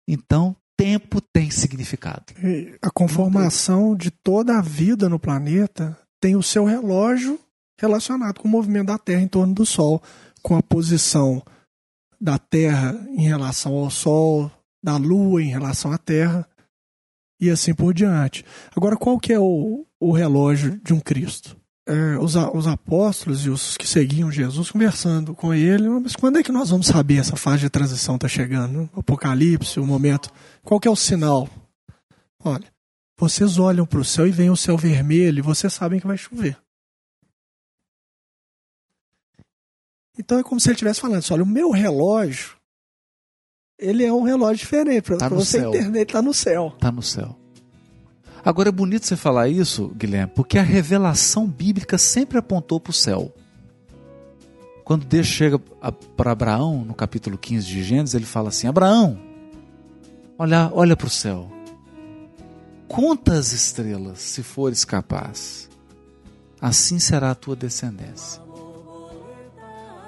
Então, 0.08 0.56
tempo 0.82 1.22
tem 1.22 1.52
significado. 1.52 2.34
E 2.44 2.76
A 2.82 2.90
conformação 2.90 3.96
de 3.96 4.10
toda 4.10 4.58
a 4.58 4.62
vida 4.62 5.08
no 5.08 5.20
planeta 5.20 5.96
tem 6.20 6.36
o 6.36 6.42
seu 6.42 6.66
relógio 6.66 7.40
relacionado 7.80 8.40
com 8.40 8.48
o 8.48 8.52
movimento 8.52 8.88
da 8.88 8.98
Terra 8.98 9.22
em 9.22 9.28
torno 9.28 9.54
do 9.54 9.64
Sol, 9.64 10.02
com 10.42 10.58
a 10.58 10.64
posição 10.64 11.44
da 12.20 12.40
Terra 12.40 13.00
em 13.10 13.22
relação 13.22 13.74
ao 13.74 13.92
Sol, 13.92 14.52
da 14.84 14.98
Lua 14.98 15.44
em 15.44 15.50
relação 15.50 15.92
à 15.92 16.00
Terra 16.00 16.48
e 17.40 17.52
assim 17.52 17.76
por 17.76 17.94
diante. 17.94 18.44
Agora, 18.76 18.98
qual 18.98 19.20
que 19.20 19.34
é 19.34 19.40
o, 19.40 19.86
o 20.00 20.12
relógio 20.12 20.80
de 20.84 20.94
um 20.94 21.00
Cristo? 21.00 21.56
É, 21.88 22.18
os, 22.18 22.36
os 22.36 22.68
apóstolos 22.68 23.46
e 23.46 23.50
os 23.50 23.78
que 23.78 23.88
seguiam 23.88 24.32
Jesus 24.32 24.72
conversando 24.72 25.36
com 25.36 25.54
ele, 25.54 25.90
mas 25.90 26.16
quando 26.16 26.40
é 26.40 26.44
que 26.44 26.52
nós 26.52 26.70
vamos 26.70 26.88
saber 26.88 27.18
essa 27.18 27.36
fase 27.36 27.62
de 27.62 27.70
transição 27.70 28.16
está 28.16 28.28
chegando? 28.28 28.90
O 28.96 29.00
Apocalipse, 29.00 29.80
o 29.80 29.86
momento. 29.86 30.32
Qual 30.64 30.80
que 30.80 30.88
é 30.88 30.92
o 30.92 30.96
sinal? 30.96 31.50
Olha, 32.44 32.72
vocês 33.18 33.58
olham 33.58 33.86
para 33.86 34.00
o 34.00 34.06
céu 34.06 34.28
e 34.28 34.32
veem 34.32 34.50
o 34.50 34.58
céu 34.58 34.78
vermelho 34.78 35.40
e 35.40 35.42
vocês 35.42 35.72
sabem 35.74 36.00
que 36.00 36.08
vai 36.08 36.18
chover. 36.18 36.58
Então 40.18 40.40
é 40.40 40.44
como 40.44 40.60
se 40.60 40.68
ele 40.70 40.74
estivesse 40.76 41.02
falando 41.02 41.18
assim, 41.18 41.34
olha, 41.34 41.44
o 41.44 41.48
meu 41.48 41.72
relógio, 41.72 42.56
ele 43.78 44.04
é 44.04 44.12
um 44.14 44.24
relógio 44.24 44.58
diferente. 44.58 45.06
Para 45.06 45.18
Tá 45.18 45.30
você 45.30 45.60
céu. 45.60 45.70
entender, 45.70 46.00
ele 46.00 46.04
está 46.04 46.22
no 46.22 46.34
céu. 46.34 46.72
Está 46.76 46.92
no 46.92 47.02
céu. 47.02 47.36
Agora 48.44 48.70
é 48.70 48.72
bonito 48.72 49.06
você 49.06 49.16
falar 49.16 49.48
isso, 49.50 49.90
Guilherme, 49.90 50.32
porque 50.36 50.58
a 50.58 50.64
revelação 50.64 51.48
bíblica 51.48 51.98
sempre 51.98 52.38
apontou 52.38 52.80
para 52.80 52.90
o 52.90 52.94
céu. 52.94 53.34
Quando 54.84 55.06
Deus 55.06 55.28
chega 55.28 55.60
para 55.60 56.32
Abraão, 56.32 56.84
no 56.84 56.94
capítulo 56.94 57.38
15 57.38 57.66
de 57.68 57.84
Gênesis, 57.84 58.16
ele 58.16 58.26
fala 58.26 58.50
assim: 58.50 58.68
Abraão, 58.68 59.20
Olha, 60.42 60.72
olha 60.74 60.98
para 60.98 61.06
o 61.06 61.10
céu. 61.12 61.52
Conta 62.88 63.34
as 63.34 63.52
estrelas, 63.52 64.18
se 64.18 64.42
fores 64.42 64.84
capaz. 64.84 65.70
Assim 66.60 66.98
será 66.98 67.30
a 67.30 67.36
tua 67.36 67.56
descendência. 67.56 68.42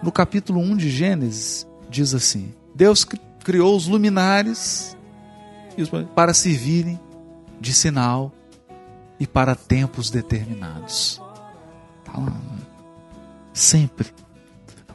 No 0.01 0.11
capítulo 0.11 0.59
1 0.59 0.77
de 0.77 0.89
Gênesis, 0.89 1.67
diz 1.87 2.15
assim: 2.15 2.51
Deus 2.73 3.05
criou 3.43 3.77
os 3.77 3.85
luminares 3.85 4.97
para 6.15 6.33
servirem 6.33 6.99
de 7.61 7.71
sinal 7.71 8.31
e 9.19 9.27
para 9.27 9.53
tempos 9.53 10.09
determinados. 10.09 11.21
Tá 12.03 12.13
lá. 12.13 12.31
Né? 12.31 12.59
Sempre. 13.53 14.11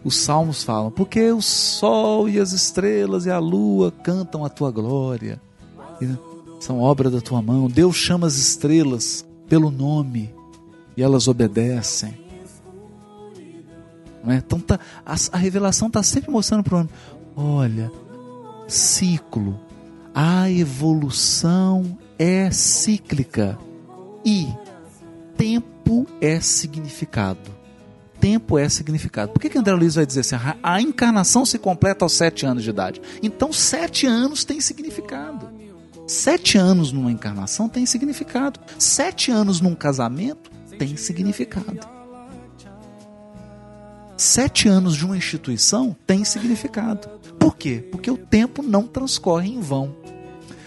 Os 0.08 0.16
salmos 0.16 0.62
falam, 0.62 0.90
porque 0.90 1.30
o 1.30 1.42
sol 1.42 2.30
e 2.30 2.40
as 2.40 2.52
estrelas 2.52 3.26
e 3.26 3.30
a 3.30 3.38
lua 3.38 3.92
cantam 3.92 4.42
a 4.42 4.48
tua 4.48 4.70
glória. 4.70 5.38
São 6.58 6.80
obra 6.80 7.10
da 7.10 7.20
tua 7.20 7.42
mão. 7.42 7.68
Deus 7.68 7.94
chama 7.94 8.26
as 8.26 8.36
estrelas 8.36 9.22
pelo 9.46 9.70
nome 9.70 10.34
e 10.96 11.02
elas 11.02 11.28
obedecem. 11.28 12.18
Não 14.24 14.32
é? 14.32 14.38
Então 14.38 14.58
tá, 14.58 14.80
a, 15.04 15.14
a 15.30 15.36
revelação 15.36 15.88
está 15.88 16.02
sempre 16.02 16.30
mostrando 16.30 16.64
para 16.64 16.76
o 16.76 16.78
homem: 16.78 16.90
olha, 17.36 17.92
ciclo, 18.66 19.60
a 20.14 20.50
evolução 20.50 21.98
é 22.18 22.50
cíclica 22.50 23.58
e 24.24 24.48
tempo 25.36 26.06
é 26.18 26.40
significado. 26.40 27.57
Tempo 28.20 28.58
é 28.58 28.68
significado. 28.68 29.32
Por 29.32 29.40
que, 29.40 29.48
que 29.48 29.58
André 29.58 29.74
Luiz 29.74 29.94
vai 29.94 30.04
dizer 30.04 30.20
assim? 30.20 30.36
A 30.62 30.80
encarnação 30.80 31.46
se 31.46 31.58
completa 31.58 32.04
aos 32.04 32.12
sete 32.12 32.44
anos 32.44 32.64
de 32.64 32.70
idade. 32.70 33.00
Então, 33.22 33.52
sete 33.52 34.06
anos 34.06 34.44
tem 34.44 34.60
significado. 34.60 35.48
Sete 36.06 36.56
anos 36.58 36.90
numa 36.90 37.12
encarnação 37.12 37.68
tem 37.68 37.86
significado. 37.86 38.58
Sete 38.78 39.30
anos 39.30 39.60
num 39.60 39.74
casamento 39.74 40.50
tem 40.78 40.96
significado. 40.96 41.86
Sete 44.16 44.68
anos 44.68 44.96
de 44.96 45.04
uma 45.04 45.16
instituição 45.16 45.94
tem 46.04 46.24
significado. 46.24 47.08
Por 47.38 47.56
quê? 47.56 47.86
Porque 47.92 48.10
o 48.10 48.16
tempo 48.16 48.62
não 48.62 48.84
transcorre 48.84 49.48
em 49.48 49.60
vão. 49.60 49.94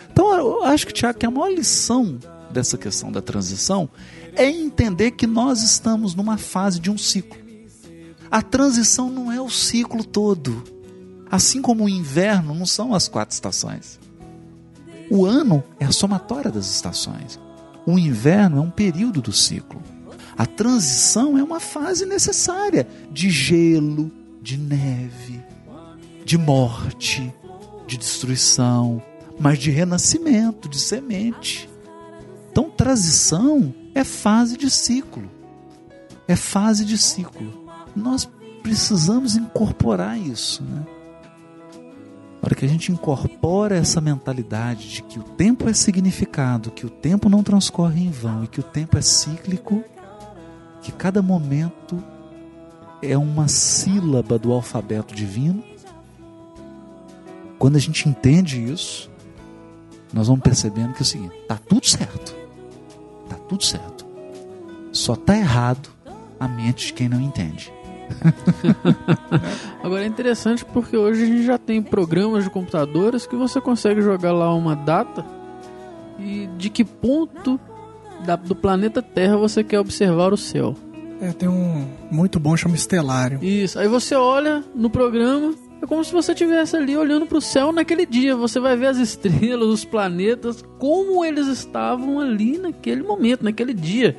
Então, 0.09 0.33
eu 0.35 0.63
acho 0.63 0.87
que, 0.87 0.93
Tiago, 0.93 1.19
que 1.19 1.25
a 1.25 1.31
maior 1.31 1.51
lição 1.51 2.17
dessa 2.51 2.77
questão 2.77 3.11
da 3.11 3.21
transição 3.21 3.89
é 4.35 4.49
entender 4.49 5.11
que 5.11 5.25
nós 5.27 5.63
estamos 5.63 6.15
numa 6.15 6.37
fase 6.37 6.79
de 6.79 6.91
um 6.91 6.97
ciclo. 6.97 7.40
A 8.31 8.41
transição 8.41 9.09
não 9.09 9.29
é 9.29 9.41
o 9.41 9.49
ciclo 9.49 10.05
todo. 10.05 10.63
Assim 11.29 11.61
como 11.61 11.83
o 11.83 11.89
inverno 11.89 12.55
não 12.55 12.65
são 12.65 12.95
as 12.95 13.09
quatro 13.09 13.33
estações. 13.33 13.99
O 15.09 15.25
ano 15.25 15.61
é 15.77 15.85
a 15.85 15.91
somatória 15.91 16.49
das 16.49 16.73
estações. 16.73 17.37
O 17.85 17.99
inverno 17.99 18.57
é 18.57 18.61
um 18.61 18.71
período 18.71 19.21
do 19.21 19.33
ciclo. 19.33 19.81
A 20.37 20.45
transição 20.45 21.37
é 21.37 21.43
uma 21.43 21.59
fase 21.59 22.05
necessária 22.05 22.87
de 23.11 23.29
gelo, 23.29 24.09
de 24.41 24.57
neve, 24.57 25.43
de 26.23 26.37
morte, 26.37 27.33
de 27.85 27.97
destruição, 27.97 29.03
mas 29.37 29.59
de 29.59 29.71
renascimento, 29.71 30.69
de 30.69 30.79
semente. 30.79 31.69
Então, 32.49 32.69
transição 32.69 33.73
é 33.93 34.05
fase 34.05 34.55
de 34.55 34.69
ciclo. 34.69 35.29
É 36.27 36.35
fase 36.35 36.85
de 36.85 36.97
ciclo. 36.97 37.60
Nós 37.95 38.29
precisamos 38.61 39.35
incorporar 39.35 40.19
isso, 40.19 40.63
né? 40.63 40.85
Para 42.39 42.55
que 42.55 42.65
a 42.65 42.67
gente 42.67 42.91
incorpora 42.91 43.75
essa 43.75 44.01
mentalidade 44.01 44.89
de 44.89 45.03
que 45.03 45.19
o 45.19 45.23
tempo 45.23 45.69
é 45.69 45.73
significado, 45.73 46.71
que 46.71 46.85
o 46.85 46.89
tempo 46.89 47.29
não 47.29 47.43
transcorre 47.43 48.01
em 48.03 48.09
vão 48.09 48.43
e 48.43 48.47
que 48.47 48.59
o 48.59 48.63
tempo 48.63 48.97
é 48.97 49.01
cíclico, 49.01 49.83
que 50.81 50.91
cada 50.91 51.21
momento 51.21 52.03
é 53.01 53.15
uma 53.15 53.47
sílaba 53.47 54.39
do 54.39 54.51
alfabeto 54.51 55.13
divino. 55.13 55.63
Quando 57.59 57.75
a 57.75 57.79
gente 57.79 58.09
entende 58.09 58.63
isso, 58.63 59.09
nós 60.11 60.27
vamos 60.27 60.41
percebendo 60.41 60.93
que 60.93 60.99
é 60.99 61.03
o 61.03 61.05
seguinte: 61.05 61.35
está 61.37 61.57
tudo 61.57 61.85
certo. 61.85 62.35
Está 63.23 63.35
tudo 63.47 63.63
certo. 63.63 64.05
Só 64.91 65.13
está 65.13 65.37
errado 65.37 65.89
a 66.39 66.47
mente 66.47 66.87
de 66.87 66.93
quem 66.93 67.07
não 67.07 67.21
entende. 67.21 67.71
Agora 69.83 70.03
é 70.03 70.07
interessante 70.07 70.63
porque 70.65 70.95
hoje 70.95 71.23
a 71.23 71.25
gente 71.25 71.43
já 71.43 71.57
tem 71.57 71.81
programas 71.81 72.43
de 72.43 72.49
computadores 72.49 73.25
que 73.25 73.35
você 73.35 73.59
consegue 73.59 74.01
jogar 74.01 74.31
lá 74.31 74.53
uma 74.53 74.75
data 74.75 75.25
e 76.19 76.47
de 76.57 76.69
que 76.69 76.83
ponto 76.83 77.59
da, 78.25 78.35
do 78.35 78.55
planeta 78.55 79.01
Terra 79.01 79.37
você 79.37 79.63
quer 79.63 79.79
observar 79.79 80.33
o 80.33 80.37
céu. 80.37 80.75
É, 81.19 81.31
tem 81.31 81.47
um 81.47 81.87
muito 82.09 82.39
bom 82.39 82.57
chama 82.57 82.75
Estelário. 82.75 83.43
Isso. 83.43 83.77
Aí 83.77 83.87
você 83.87 84.15
olha 84.15 84.63
no 84.73 84.89
programa, 84.89 85.53
é 85.81 85.85
como 85.85 86.03
se 86.03 86.11
você 86.11 86.31
estivesse 86.31 86.75
ali 86.75 86.97
olhando 86.97 87.25
para 87.25 87.37
o 87.37 87.41
céu 87.41 87.71
naquele 87.71 88.05
dia. 88.05 88.35
Você 88.35 88.59
vai 88.59 88.75
ver 88.75 88.87
as 88.87 88.97
estrelas, 88.97 89.67
os 89.67 89.85
planetas, 89.85 90.63
como 90.79 91.23
eles 91.23 91.47
estavam 91.47 92.19
ali 92.19 92.57
naquele 92.57 93.03
momento, 93.03 93.43
naquele 93.43 93.73
dia. 93.73 94.17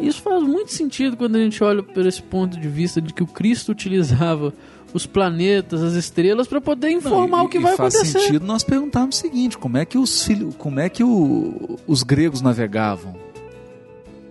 Isso 0.00 0.22
faz 0.22 0.42
muito 0.42 0.72
sentido 0.72 1.16
quando 1.16 1.36
a 1.36 1.38
gente 1.38 1.62
olha 1.62 1.82
por 1.82 2.06
esse 2.06 2.22
ponto 2.22 2.58
de 2.58 2.68
vista 2.68 3.00
de 3.00 3.12
que 3.12 3.22
o 3.22 3.26
Cristo 3.26 3.72
utilizava 3.72 4.52
os 4.92 5.06
planetas, 5.06 5.82
as 5.82 5.94
estrelas 5.94 6.46
para 6.46 6.60
poder 6.60 6.90
informar 6.90 7.38
Não, 7.38 7.44
e, 7.44 7.46
o 7.46 7.48
que 7.48 7.58
vai 7.58 7.76
faz 7.76 7.94
acontecer. 7.94 8.12
Faz 8.12 8.24
sentido 8.26 8.46
nós 8.46 8.64
perguntarmos 8.64 9.16
o 9.16 9.20
seguinte: 9.20 9.58
como 9.58 9.76
é 9.76 9.84
que 9.84 9.98
os 9.98 10.24
filhos, 10.24 10.54
como 10.56 10.80
é 10.80 10.88
que 10.88 11.04
o, 11.04 11.78
os 11.86 12.02
gregos 12.02 12.40
navegavam? 12.40 13.14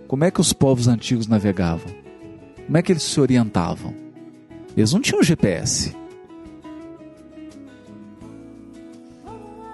Como 0.08 0.24
é 0.24 0.30
que 0.30 0.40
os 0.40 0.52
povos 0.52 0.88
antigos 0.88 1.26
navegavam? 1.26 1.92
Como 2.64 2.76
é 2.76 2.82
que 2.82 2.92
eles 2.92 3.02
se 3.02 3.20
orientavam? 3.20 3.94
Eles 4.76 4.92
não 4.92 5.00
tinham 5.00 5.22
GPS. 5.22 5.94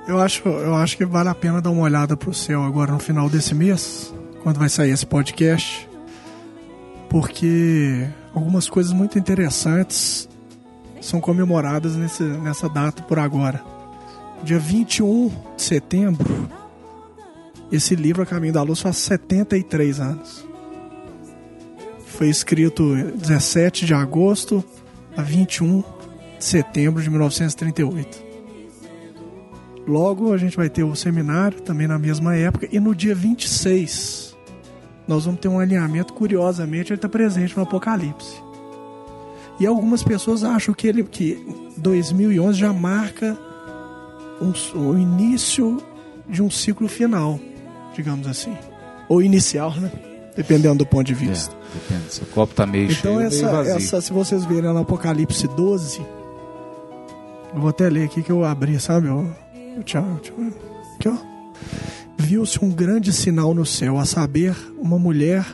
Eu 0.06 0.19
acho, 0.19 0.47
eu 0.48 0.74
acho 0.74 0.97
que 0.97 1.05
vale 1.05 1.28
a 1.28 1.35
pena 1.35 1.60
dar 1.60 1.70
uma 1.70 1.82
olhada 1.82 2.16
pro 2.16 2.35
céu 2.35 2.62
agora 2.64 2.93
no 2.93 2.98
final 2.98 3.31
desse 3.31 3.55
mês, 3.55 4.12
quando 4.43 4.59
vai 4.59 4.69
sair 4.69 4.90
esse 4.90 5.06
podcast, 5.06 5.89
porque 7.09 8.09
algumas 8.35 8.69
coisas 8.69 8.93
muito 8.93 9.19
interessantes 9.19 10.28
são 11.01 11.20
comemoradas 11.20 11.94
nesse, 11.97 12.23
nessa 12.23 12.69
data 12.69 13.02
por 13.02 13.19
agora. 13.19 13.62
Dia 14.43 14.59
21 14.59 15.31
de 15.56 15.62
setembro, 15.62 16.48
esse 17.70 17.94
livro 17.94 18.23
A 18.23 18.27
Caminho 18.27 18.52
da 18.52 18.62
Luz 18.62 18.81
faz 18.81 18.97
73 18.97 20.01
anos. 20.01 20.44
Foi 22.06 22.28
escrito 22.28 22.94
17 22.94 23.86
de 23.86 23.94
agosto 23.94 24.62
a 25.16 25.23
21 25.23 25.85
de 26.39 26.44
setembro 26.44 27.01
de 27.01 27.09
1938. 27.09 28.32
Logo 29.86 30.32
a 30.32 30.36
gente 30.36 30.56
vai 30.56 30.69
ter 30.69 30.82
o 30.82 30.94
seminário 30.94 31.60
também 31.60 31.86
na 31.86 31.98
mesma 31.98 32.36
época 32.36 32.69
e 32.70 32.78
no 32.78 32.94
dia 32.94 33.14
26 33.14 34.31
nós 35.06 35.24
vamos 35.24 35.40
ter 35.40 35.48
um 35.48 35.58
alinhamento, 35.58 36.12
curiosamente 36.12 36.92
ele 36.92 36.98
está 36.98 37.08
presente 37.08 37.56
no 37.56 37.62
Apocalipse. 37.62 38.42
E 39.60 39.66
algumas 39.66 40.02
pessoas 40.02 40.44
acham 40.44 40.74
que 40.74 40.86
ele 40.86 41.02
que 41.04 41.44
2011 41.76 42.58
já 42.58 42.72
marca 42.72 43.38
um, 44.40 44.52
o 44.78 44.98
início 44.98 45.82
de 46.28 46.42
um 46.42 46.50
ciclo 46.50 46.88
final, 46.88 47.38
digamos 47.94 48.26
assim, 48.26 48.56
ou 49.08 49.22
inicial, 49.22 49.72
né? 49.74 49.90
Dependendo 50.34 50.78
do 50.78 50.86
ponto 50.86 51.04
de 51.04 51.14
vista. 51.14 51.54
É, 51.54 51.74
depende, 51.74 52.12
se 52.12 52.22
o 52.22 52.26
copo 52.26 52.54
tá 52.54 52.66
meio 52.66 52.90
Então 52.90 53.16
cheio, 53.16 53.26
essa, 53.26 53.36
meio 53.36 53.56
vazio. 53.56 53.76
essa, 53.76 54.00
se 54.00 54.12
vocês 54.12 54.44
verem 54.46 54.72
no 54.72 54.78
Apocalipse 54.78 55.46
12, 55.48 56.00
eu 57.54 57.60
vou 57.60 57.68
até 57.68 57.88
ler 57.90 58.04
aqui 58.04 58.22
que 58.22 58.32
eu 58.32 58.44
abri, 58.44 58.80
sabe? 58.80 59.08
Tchau, 59.84 60.18
tchau. 60.22 60.36
Aqui, 60.96 61.08
ó. 61.08 61.16
Viu-se 62.18 62.64
um 62.64 62.70
grande 62.70 63.12
sinal 63.12 63.55
no 63.55 63.66
céu, 63.66 63.98
a 63.98 64.05
saber, 64.05 64.55
uma 64.78 64.98
mulher. 64.98 65.44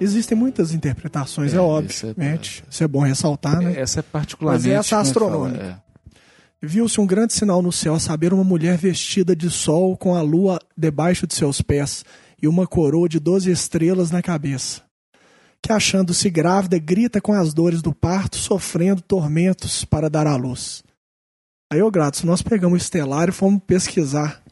Existem 0.00 0.36
muitas 0.36 0.72
interpretações, 0.72 1.52
é, 1.52 1.56
É, 1.56 1.60
óbvio. 1.60 1.90
isso 1.90 2.06
é- 2.06 2.14
Mente. 2.16 2.64
Isso 2.68 2.82
é 2.82 2.88
bom 2.88 3.00
ressaltar, 3.00 3.60
né? 3.60 3.78
Essa 3.78 4.00
é 4.00 4.02
particularmente. 4.02 4.66
Mas 4.68 4.78
essa 4.86 4.96
como 4.96 5.00
é 5.00 5.04
que 5.04 5.12
fala? 5.14 5.26
astronômica. 5.26 5.64
É. 5.80 5.84
Viu-se 6.66 7.00
um 7.00 7.06
grande 7.06 7.34
sinal 7.34 7.60
no 7.60 7.70
céu, 7.70 7.94
a 7.94 8.00
saber, 8.00 8.32
uma 8.32 8.42
mulher 8.44 8.76
vestida 8.78 9.36
de 9.36 9.50
sol 9.50 9.96
com 9.96 10.14
a 10.14 10.22
lua 10.22 10.58
debaixo 10.76 11.26
de 11.26 11.34
seus 11.34 11.60
pés 11.60 12.04
e 12.42 12.48
uma 12.48 12.66
coroa 12.66 13.08
de 13.08 13.20
doze 13.20 13.50
estrelas 13.50 14.10
na 14.10 14.22
cabeça. 14.22 14.80
Que, 15.62 15.72
achando-se 15.72 16.28
grávida, 16.30 16.78
grita 16.78 17.20
com 17.20 17.32
as 17.32 17.52
dores 17.52 17.82
do 17.82 17.94
parto, 17.94 18.36
sofrendo 18.36 19.02
tormentos 19.02 19.84
para 19.84 20.08
dar 20.10 20.26
à 20.26 20.36
luz. 20.36 20.82
Aí, 21.70 21.82
ô 21.82 21.90
Gratos, 21.90 22.22
nós 22.24 22.40
pegamos 22.42 22.74
o 22.74 22.82
estelar 22.82 23.28
e 23.28 23.32
fomos 23.32 23.62
pesquisar. 23.66 24.42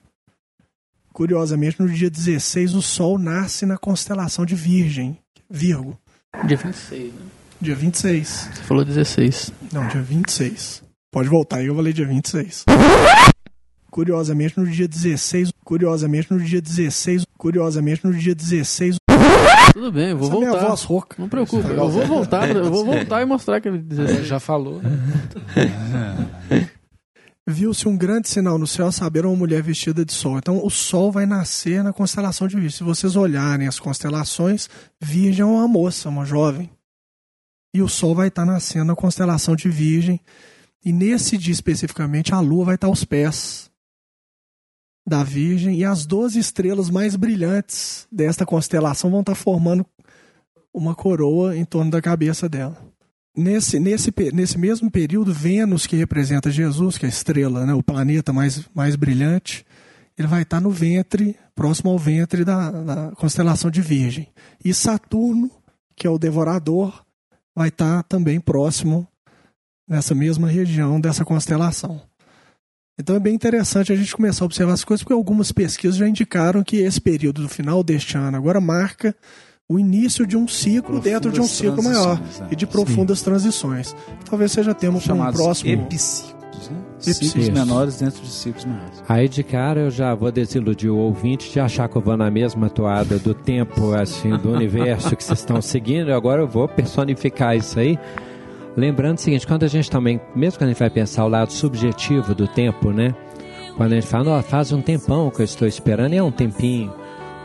Curiosamente, 1.12 1.80
no 1.80 1.88
dia 1.88 2.10
16, 2.10 2.74
o 2.74 2.82
Sol 2.82 3.18
nasce 3.18 3.66
na 3.66 3.76
constelação 3.76 4.46
de 4.46 4.54
Virgem, 4.54 5.18
Virgo. 5.50 5.98
Dia 6.46 6.56
26, 6.56 7.02
né? 7.12 7.20
Dia 7.60 7.74
26. 7.76 8.28
Você 8.54 8.62
falou 8.62 8.84
16. 8.84 9.52
Não, 9.72 9.86
dia 9.88 10.00
26. 10.02 10.82
Pode 11.12 11.28
voltar 11.28 11.58
aí, 11.58 11.66
eu 11.66 11.74
falei 11.76 11.92
dia 11.92 12.06
26. 12.06 12.64
Curiosamente, 13.90 14.58
no 14.58 14.66
dia 14.66 14.88
16, 14.88 15.50
curiosamente, 15.62 16.32
no 16.32 16.40
dia 16.40 16.62
16, 16.62 17.24
curiosamente, 17.36 18.06
no 18.06 18.14
dia 18.14 18.34
16, 18.34 18.96
Tudo 19.74 19.92
bem, 19.92 20.10
eu 20.10 20.16
vou 20.18 20.28
Essa 20.28 20.36
é 20.36 20.38
minha 20.38 20.50
voltar. 20.52 20.68
voz 20.68 20.82
rouca. 20.82 21.16
Não 21.18 21.28
preocupa, 21.28 21.68
eu 21.68 21.90
vou 21.90 22.06
voltar, 22.06 22.48
eu 22.50 22.70
vou 22.70 22.84
voltar 22.86 23.20
e 23.20 23.26
mostrar 23.26 23.60
que 23.60 23.68
ele 23.68 23.76
É, 23.78 23.80
16. 23.82 24.26
já 24.26 24.40
falou. 24.40 24.80
viu-se 27.52 27.86
um 27.86 27.96
grande 27.96 28.28
sinal 28.28 28.58
no 28.58 28.66
céu, 28.66 28.90
saber, 28.90 29.24
uma 29.24 29.36
mulher 29.36 29.62
vestida 29.62 30.04
de 30.04 30.12
sol. 30.12 30.38
Então, 30.38 30.64
o 30.64 30.70
sol 30.70 31.12
vai 31.12 31.26
nascer 31.26 31.84
na 31.84 31.92
constelação 31.92 32.48
de 32.48 32.56
Virgem. 32.56 32.78
Se 32.78 32.82
vocês 32.82 33.14
olharem 33.14 33.68
as 33.68 33.78
constelações, 33.78 34.68
Virgem 35.00 35.42
é 35.42 35.44
uma 35.44 35.68
moça, 35.68 36.08
uma 36.08 36.24
jovem. 36.24 36.70
E 37.74 37.80
o 37.80 37.88
sol 37.88 38.14
vai 38.14 38.28
estar 38.28 38.44
nascendo 38.44 38.86
na 38.86 38.96
constelação 38.96 39.54
de 39.54 39.68
Virgem. 39.68 40.20
E 40.84 40.92
nesse 40.92 41.38
dia 41.38 41.52
especificamente, 41.52 42.34
a 42.34 42.40
lua 42.40 42.64
vai 42.64 42.74
estar 42.74 42.88
aos 42.88 43.04
pés 43.04 43.70
da 45.06 45.22
Virgem. 45.22 45.76
E 45.76 45.84
as 45.84 46.04
12 46.04 46.38
estrelas 46.38 46.90
mais 46.90 47.14
brilhantes 47.14 48.06
desta 48.10 48.44
constelação 48.44 49.10
vão 49.10 49.20
estar 49.20 49.34
formando 49.34 49.86
uma 50.72 50.94
coroa 50.94 51.56
em 51.56 51.64
torno 51.64 51.90
da 51.90 52.02
cabeça 52.02 52.48
dela. 52.48 52.91
Nesse, 53.34 53.78
nesse, 53.78 54.12
nesse 54.32 54.58
mesmo 54.58 54.90
período, 54.90 55.32
Vênus, 55.32 55.86
que 55.86 55.96
representa 55.96 56.50
Jesus, 56.50 56.98
que 56.98 57.06
é 57.06 57.08
a 57.08 57.10
estrela, 57.10 57.64
né, 57.64 57.72
o 57.72 57.82
planeta 57.82 58.32
mais, 58.32 58.68
mais 58.74 58.94
brilhante, 58.94 59.64
ele 60.18 60.28
vai 60.28 60.42
estar 60.42 60.60
no 60.60 60.70
ventre, 60.70 61.36
próximo 61.54 61.90
ao 61.90 61.98
ventre 61.98 62.44
da, 62.44 62.70
da 62.70 63.12
constelação 63.12 63.70
de 63.70 63.80
Virgem. 63.80 64.28
E 64.62 64.74
Saturno, 64.74 65.50
que 65.96 66.06
é 66.06 66.10
o 66.10 66.18
devorador, 66.18 67.04
vai 67.54 67.68
estar 67.68 68.02
também 68.02 68.38
próximo 68.38 69.08
nessa 69.88 70.14
mesma 70.14 70.48
região 70.48 71.00
dessa 71.00 71.24
constelação. 71.24 72.02
Então 72.98 73.16
é 73.16 73.20
bem 73.20 73.34
interessante 73.34 73.92
a 73.92 73.96
gente 73.96 74.14
começar 74.14 74.44
a 74.44 74.46
observar 74.46 74.74
as 74.74 74.84
coisas, 74.84 75.02
porque 75.02 75.14
algumas 75.14 75.50
pesquisas 75.50 75.96
já 75.96 76.06
indicaram 76.06 76.62
que 76.62 76.76
esse 76.76 77.00
período 77.00 77.42
do 77.42 77.48
final 77.48 77.82
deste 77.82 78.16
ano 78.16 78.36
agora 78.36 78.60
marca 78.60 79.16
o 79.68 79.78
início 79.78 80.26
de 80.26 80.36
um 80.36 80.46
ciclo 80.46 81.00
dentro 81.00 81.30
de 81.32 81.40
um 81.40 81.46
ciclo 81.46 81.82
maior 81.82 82.20
é. 82.40 82.52
e 82.52 82.56
de 82.56 82.66
profundas 82.66 83.22
transições. 83.22 83.94
Talvez 84.28 84.52
seja 84.52 84.74
tema 84.74 85.00
para 85.00 85.14
um 85.14 85.32
próximo. 85.32 85.70
epiciclos, 85.70 86.68
né? 86.70 86.76
Epiciclos. 86.94 87.30
Ciclos 87.30 87.48
menores 87.48 87.98
dentro 87.98 88.22
de 88.22 88.28
ciclos 88.28 88.64
maiores. 88.64 89.02
Aí 89.08 89.28
de 89.28 89.42
cara 89.42 89.80
eu 89.80 89.90
já 89.90 90.14
vou 90.14 90.30
desiludir 90.30 90.90
o 90.90 90.96
ouvinte 90.96 91.50
de 91.50 91.58
achar 91.58 91.88
que 91.88 91.96
eu 91.96 92.02
vou 92.02 92.16
na 92.16 92.30
mesma 92.30 92.68
toada 92.68 93.18
do 93.18 93.34
tempo, 93.34 93.92
assim, 93.94 94.36
do 94.36 94.52
universo 94.52 95.16
que 95.16 95.24
vocês 95.24 95.38
estão 95.38 95.62
seguindo. 95.62 96.12
Agora 96.12 96.42
eu 96.42 96.48
vou 96.48 96.68
personificar 96.68 97.56
isso 97.56 97.78
aí. 97.78 97.98
Lembrando 98.76 99.18
o 99.18 99.20
seguinte, 99.20 99.46
quando 99.46 99.64
a 99.64 99.68
gente 99.68 99.90
também, 99.90 100.20
mesmo 100.34 100.58
quando 100.58 100.68
a 100.68 100.72
gente 100.72 100.80
vai 100.80 100.90
pensar 100.90 101.24
o 101.24 101.28
lado 101.28 101.52
subjetivo 101.52 102.34
do 102.34 102.48
tempo, 102.48 102.90
né? 102.90 103.14
Quando 103.76 103.92
a 103.92 103.94
gente 103.94 104.06
fala, 104.06 104.24
"Nossa, 104.24 104.48
faz 104.48 104.72
um 104.72 104.80
tempão 104.82 105.30
que 105.30 105.40
eu 105.40 105.44
estou 105.44 105.66
esperando, 105.68 106.12
e 106.14 106.16
é 106.16 106.22
um 106.22 106.30
tempinho. 106.30 106.92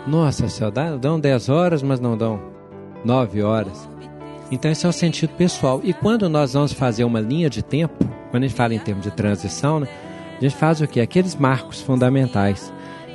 Nossa 0.07 0.71
dá- 0.71 0.95
dão 0.95 1.19
10 1.19 1.49
horas, 1.49 1.84
mas 1.84 1.99
não 1.99 2.17
dão 2.17 2.39
9 3.03 3.41
horas. 3.43 3.88
Então 4.51 4.71
esse 4.71 4.85
é 4.85 4.89
o 4.89 4.93
sentido 4.93 5.31
pessoal. 5.31 5.81
E 5.84 5.93
quando 5.93 6.29
nós 6.29 6.53
vamos 6.53 6.71
fazer 6.71 7.03
uma 7.03 7.19
linha 7.19 7.49
de 7.49 7.61
tempo, 7.61 8.05
quando 8.31 8.43
a 8.43 8.47
gente 8.47 8.55
fala 8.55 8.73
em 8.73 8.79
termos 8.79 9.03
de 9.03 9.11
transição, 9.11 9.81
né, 9.81 9.88
a 10.38 10.41
gente 10.41 10.55
faz 10.55 10.79
o 10.79 10.88
quê? 10.88 11.01
Aqueles 11.01 11.35
marcos 11.35 11.81
fundamentais. 11.81 12.71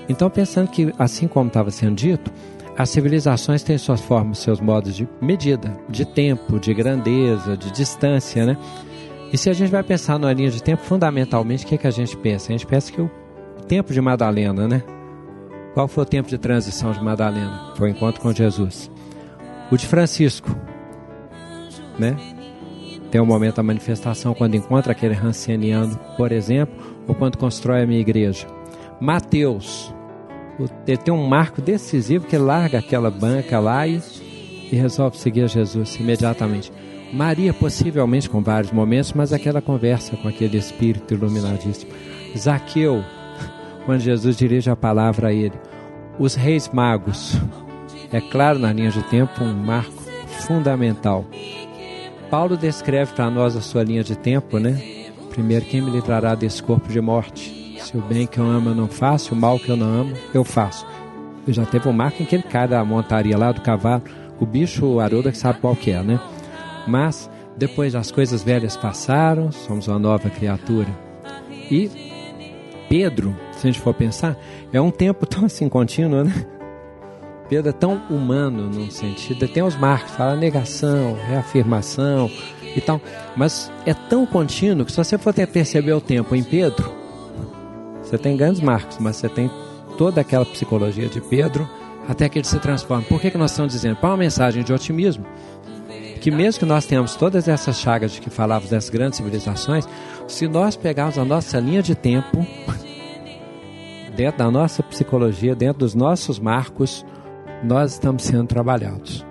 Então 0.08 0.28
pensando 0.28 0.68
que, 0.68 0.92
assim 0.98 1.26
como 1.26 1.48
estava 1.48 1.70
sendo 1.70 1.94
dito, 1.94 2.30
as 2.76 2.90
civilizações 2.90 3.62
têm 3.62 3.78
suas 3.78 4.00
formas, 4.00 4.38
seus 4.38 4.60
modos 4.60 4.94
de 4.94 5.08
medida, 5.20 5.74
de 5.88 6.04
tempo, 6.04 6.58
de 6.58 6.74
grandeza, 6.74 7.56
de 7.56 7.70
distância, 7.70 8.44
né? 8.44 8.56
E 9.32 9.38
se 9.38 9.48
a 9.48 9.52
gente 9.54 9.70
vai 9.70 9.82
pensar 9.82 10.18
numa 10.18 10.32
linha 10.32 10.50
de 10.50 10.62
tempo, 10.62 10.82
fundamentalmente, 10.82 11.64
o 11.64 11.68
que, 11.68 11.74
é 11.74 11.78
que 11.78 11.86
a 11.86 11.90
gente 11.90 12.14
pensa? 12.18 12.48
A 12.48 12.52
gente 12.52 12.66
pensa 12.66 12.92
que 12.92 13.00
o 13.00 13.10
tempo 13.66 13.92
de 13.92 14.00
Madalena, 14.00 14.68
né? 14.68 14.82
Qual 15.74 15.88
foi 15.88 16.02
o 16.02 16.06
tempo 16.06 16.28
de 16.28 16.36
transição 16.36 16.92
de 16.92 17.02
Madalena? 17.02 17.72
Foi 17.76 17.88
o 17.88 17.90
encontro 17.90 18.20
com 18.20 18.32
Jesus. 18.32 18.90
O 19.70 19.76
de 19.76 19.86
Francisco, 19.86 20.54
né? 21.98 22.14
Tem 23.10 23.20
um 23.20 23.26
momento 23.26 23.56
da 23.56 23.62
manifestação 23.62 24.34
quando 24.34 24.54
encontra 24.54 24.92
aquele 24.92 25.14
rancianiano, 25.14 25.98
por 26.16 26.30
exemplo, 26.30 26.74
ou 27.06 27.14
quando 27.14 27.38
constrói 27.38 27.82
a 27.82 27.86
minha 27.86 28.00
igreja. 28.00 28.46
Mateus, 29.00 29.94
ele 30.86 30.96
tem 30.98 31.12
um 31.12 31.26
marco 31.26 31.60
decisivo 31.60 32.26
que 32.26 32.36
larga 32.36 32.78
aquela 32.78 33.10
banca 33.10 33.58
lá 33.58 33.86
e, 33.86 34.00
e 34.70 34.76
resolve 34.76 35.16
seguir 35.18 35.48
Jesus 35.48 35.96
imediatamente. 35.96 36.72
Maria, 37.12 37.52
possivelmente 37.52 38.28
com 38.28 38.42
vários 38.42 38.72
momentos, 38.72 39.12
mas 39.12 39.32
aquela 39.32 39.60
conversa 39.60 40.16
com 40.16 40.28
aquele 40.28 40.56
espírito 40.56 41.12
iluminadíssimo. 41.12 41.92
Zaqueu, 42.36 43.04
quando 43.84 44.00
Jesus 44.00 44.36
dirige 44.36 44.70
a 44.70 44.76
palavra 44.76 45.28
a 45.28 45.32
ele. 45.32 45.58
Os 46.18 46.34
reis 46.34 46.68
magos, 46.68 47.40
é 48.12 48.20
claro, 48.20 48.58
na 48.58 48.72
linha 48.72 48.90
de 48.90 49.02
tempo, 49.04 49.42
um 49.42 49.54
marco 49.54 50.02
fundamental. 50.46 51.24
Paulo 52.30 52.56
descreve 52.56 53.12
para 53.12 53.30
nós 53.30 53.56
a 53.56 53.60
sua 53.60 53.82
linha 53.82 54.02
de 54.02 54.16
tempo, 54.16 54.58
né? 54.58 54.80
Primeiro, 55.30 55.64
quem 55.64 55.80
me 55.80 55.90
livrará 55.90 56.34
desse 56.34 56.62
corpo 56.62 56.88
de 56.88 57.00
morte? 57.00 57.78
Se 57.80 57.96
o 57.96 58.00
bem 58.00 58.26
que 58.26 58.38
eu 58.38 58.44
amo 58.44 58.70
eu 58.70 58.74
não 58.74 58.88
faço, 58.88 59.34
o 59.34 59.36
mal 59.36 59.58
que 59.58 59.68
eu 59.68 59.76
não 59.76 59.86
amo, 59.86 60.14
eu 60.32 60.44
faço. 60.44 60.86
Eu 61.46 61.52
já 61.52 61.64
teve 61.64 61.88
um 61.88 61.92
marco 61.92 62.22
em 62.22 62.26
que 62.26 62.36
ele 62.36 62.44
cai 62.44 62.68
da 62.68 62.84
montaria 62.84 63.36
lá 63.36 63.50
do 63.50 63.60
cavalo, 63.60 64.02
o 64.38 64.46
bicho, 64.46 64.86
o 64.86 65.00
Aruda, 65.00 65.32
que 65.32 65.38
sabe 65.38 65.60
qual 65.60 65.74
que 65.74 65.90
é, 65.90 66.02
né? 66.02 66.20
Mas, 66.86 67.30
depois 67.56 67.94
as 67.94 68.10
coisas 68.10 68.42
velhas 68.42 68.76
passaram, 68.76 69.50
somos 69.50 69.88
uma 69.88 69.98
nova 69.98 70.30
criatura. 70.30 70.88
E 71.70 71.90
Pedro, 72.88 73.34
se 73.62 73.68
a 73.68 73.70
gente 73.70 73.80
for 73.80 73.94
pensar, 73.94 74.36
é 74.72 74.80
um 74.80 74.90
tempo 74.90 75.24
tão 75.26 75.46
assim 75.46 75.68
contínuo, 75.68 76.24
né? 76.24 76.46
Pedro 77.48 77.68
é 77.68 77.72
tão 77.72 78.00
humano 78.08 78.68
num 78.68 78.90
sentido, 78.90 79.46
tem 79.46 79.62
os 79.62 79.76
marcos, 79.76 80.12
fala 80.12 80.34
negação, 80.34 81.16
reafirmação 81.28 82.30
e 82.74 82.80
tal, 82.80 83.00
mas 83.36 83.70
é 83.84 83.92
tão 83.92 84.24
contínuo 84.24 84.86
que 84.86 84.92
se 84.92 84.96
você 84.96 85.18
for 85.18 85.30
até 85.30 85.44
perceber 85.44 85.92
o 85.92 86.00
tempo 86.00 86.34
em 86.34 86.42
Pedro, 86.42 86.90
você 88.02 88.16
tem 88.16 88.36
grandes 88.36 88.60
marcos, 88.60 88.96
mas 88.98 89.16
você 89.16 89.28
tem 89.28 89.50
toda 89.98 90.22
aquela 90.22 90.46
psicologia 90.46 91.08
de 91.08 91.20
Pedro 91.20 91.68
até 92.08 92.28
que 92.28 92.38
ele 92.38 92.46
se 92.46 92.58
transforma. 92.58 93.04
Por 93.04 93.20
que, 93.20 93.30
que 93.30 93.38
nós 93.38 93.50
estamos 93.50 93.72
dizendo? 93.72 93.96
Para 93.96 94.10
uma 94.10 94.16
mensagem 94.16 94.64
de 94.64 94.72
otimismo, 94.72 95.26
que 96.20 96.30
mesmo 96.30 96.60
que 96.60 96.66
nós 96.66 96.86
tenhamos 96.86 97.16
todas 97.16 97.48
essas 97.48 97.78
chagas 97.78 98.12
de 98.12 98.20
que 98.20 98.30
falávamos 98.30 98.70
das 98.70 98.88
grandes 98.88 99.18
civilizações, 99.18 99.86
se 100.26 100.48
nós 100.48 100.74
pegarmos 100.74 101.18
a 101.18 101.24
nossa 101.24 101.60
linha 101.60 101.82
de 101.82 101.94
tempo, 101.94 102.46
dentro 104.14 104.38
da 104.38 104.50
nossa 104.50 104.82
psicologia, 104.82 105.54
dentro 105.54 105.80
dos 105.80 105.94
nossos 105.94 106.38
marcos, 106.38 107.04
nós 107.62 107.92
estamos 107.92 108.22
sendo 108.24 108.46
trabalhados. 108.46 109.24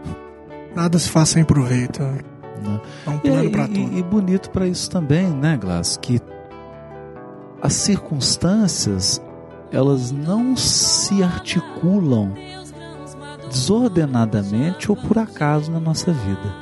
Nada 0.76 0.98
se 0.98 1.10
faz 1.10 1.30
sem 1.30 1.44
proveito. 1.44 2.02
Né? 2.02 2.82
É 3.06 3.10
um 3.10 3.18
plano 3.20 3.44
e, 3.44 3.50
para 3.50 3.68
tudo. 3.68 3.98
e 3.98 4.04
bonito 4.04 4.50
para 4.50 4.68
isso 4.68 4.90
também, 4.90 5.28
né, 5.30 5.58
Glass? 5.58 5.98
Que 5.98 6.20
as 7.62 7.74
circunstâncias 7.74 9.22
elas 9.72 10.12
não 10.12 10.56
se 10.58 11.24
articulam 11.24 12.34
desordenadamente 13.50 14.92
ou 14.92 14.98
por 14.98 15.18
acaso 15.18 15.72
na 15.72 15.80
nossa 15.80 16.12
vida. 16.12 16.56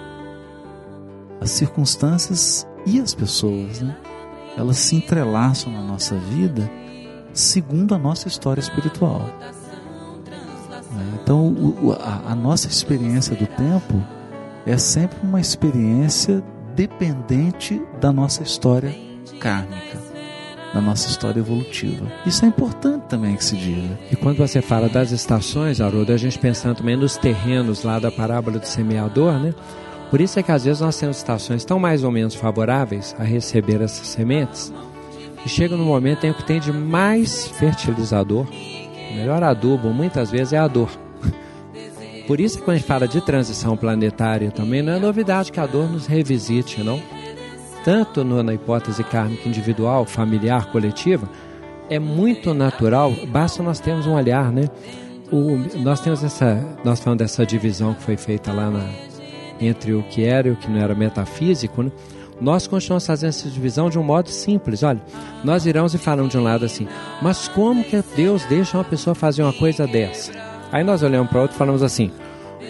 As 1.42 1.52
circunstâncias 1.52 2.68
e 2.86 3.00
as 3.00 3.14
pessoas, 3.14 3.82
né? 3.82 3.96
Elas 4.58 4.78
se 4.78 4.96
entrelaçam 4.96 5.72
na 5.72 5.82
nossa 5.82 6.16
vida 6.16 6.70
segundo 7.34 7.96
a 7.96 7.98
nossa 7.98 8.28
história 8.28 8.60
espiritual. 8.60 9.30
Né? 10.92 11.20
Então, 11.22 11.56
a 12.26 12.36
nossa 12.36 12.68
experiência 12.68 13.36
do 13.36 13.46
tempo 13.46 14.02
é 14.66 14.78
sempre 14.78 15.18
uma 15.24 15.40
experiência 15.40 16.44
dependente 16.76 17.82
da 18.00 18.12
nossa 18.12 18.44
história 18.44 18.96
kármica, 19.40 19.98
da 20.74 20.82
nossa 20.82 21.10
história 21.10 21.40
evolutiva. 21.40 22.06
Isso 22.26 22.46
é 22.46 22.48
importante 22.48 23.04
também 23.04 23.36
que 23.36 23.44
se 23.44 23.56
diga. 23.56 23.98
E 24.12 24.16
quando 24.16 24.38
você 24.38 24.62
fala 24.62 24.88
das 24.88 25.12
estações, 25.12 25.82
Haroldo, 25.82 26.12
a 26.12 26.18
gente 26.18 26.38
pensando 26.38 26.78
também 26.78 26.96
nos 26.96 27.18
terrenos 27.18 27.84
lá 27.84 28.00
da 28.00 28.12
parábola 28.12 28.60
do 28.60 28.66
semeador, 28.66 29.40
né? 29.40 29.54
Por 30.10 30.20
isso 30.20 30.40
é 30.40 30.44
que 30.44 30.52
às 30.52 30.66
vezes 30.66 30.82
nós 30.82 30.98
temos 30.98 31.18
estações 31.18 31.64
tão 31.64 31.78
mais 31.78 32.04
ou 32.04 32.12
menos 32.12 32.34
favoráveis 32.34 33.16
a 33.20 33.24
receber 33.24 33.82
essas 33.82 34.08
sementes, 34.08 34.74
e 35.46 35.50
chega 35.50 35.76
no 35.76 35.84
momento 35.86 36.26
em 36.26 36.34
que 36.34 36.44
tem 36.44 36.60
de 36.60 36.72
mais 36.72 37.48
fertilizador, 37.48 38.46
melhor 39.16 39.44
adubo 39.44 39.90
muitas 39.90 40.30
vezes 40.32 40.54
é 40.54 40.58
a 40.58 40.68
dor. 40.68 40.90
Por 42.28 42.40
isso 42.40 42.58
que 42.60 42.64
quando 42.64 42.76
a 42.76 42.78
gente 42.80 42.88
fala 42.88 43.08
de 43.08 43.22
transição 43.22 43.76
planetária 43.76 44.52
também, 44.52 44.82
não 44.82 44.94
é 44.94 45.00
novidade 45.00 45.52
que 45.52 45.60
a 45.60 45.66
dor 45.66 45.90
nos 45.90 46.06
revisite, 46.06 46.84
não? 46.84 47.02
Tanto 47.84 48.24
no- 48.24 48.44
na 48.44 48.54
hipótese 48.54 49.04
kármica 49.04 49.48
individual, 49.48 50.06
familiar, 50.06 50.66
coletiva, 50.72 51.28
é 51.90 51.98
muito 51.98 52.54
natural, 52.54 53.12
basta 53.30 53.64
nós 53.64 53.80
termos 53.80 54.06
um 54.06 54.14
olhar, 54.14 54.52
né? 54.52 54.70
O, 55.32 55.58
nós 55.80 56.00
temos 56.02 56.24
essa, 56.24 56.64
nós 56.84 57.00
falamos 57.00 57.20
dessa 57.20 57.46
divisão 57.46 57.94
que 57.94 58.02
foi 58.04 58.18
feita 58.18 58.52
lá 58.52 58.70
na, 58.70 58.84
entre 59.60 59.94
o 59.94 60.04
que 60.04 60.24
era 60.24 60.48
e 60.48 60.52
o 60.52 60.56
que 60.56 60.70
não 60.70 60.80
era 60.80 60.94
metafísico, 60.94 61.82
né? 61.82 61.92
Nós 62.42 62.68
continuamos 62.68 63.06
fazendo 63.06 63.30
essa 63.30 63.50
divisão 63.50 63.90
de 63.90 64.00
um 64.00 64.04
modo 64.04 64.30
simples. 64.30 64.82
Olha, 64.84 65.02
nós 65.44 65.66
iremos 65.66 65.94
e 65.94 65.98
falamos 65.98 66.32
de 66.32 66.38
um 66.38 66.44
lado 66.44 66.64
assim, 66.66 66.88
mas 67.22 67.48
como 67.50 67.84
que 67.84 68.02
Deus 68.16 68.46
deixa 68.46 68.78
uma 68.78 68.84
pessoa 68.84 69.14
fazer 69.14 69.44
uma 69.44 69.52
coisa 69.54 69.86
dessa? 69.86 70.32
Aí 70.72 70.84
nós 70.84 71.04
olhamos 71.04 71.30
para 71.30 71.42
outro 71.42 71.56
e 71.56 71.58
falamos 71.58 71.84
assim, 71.84 72.12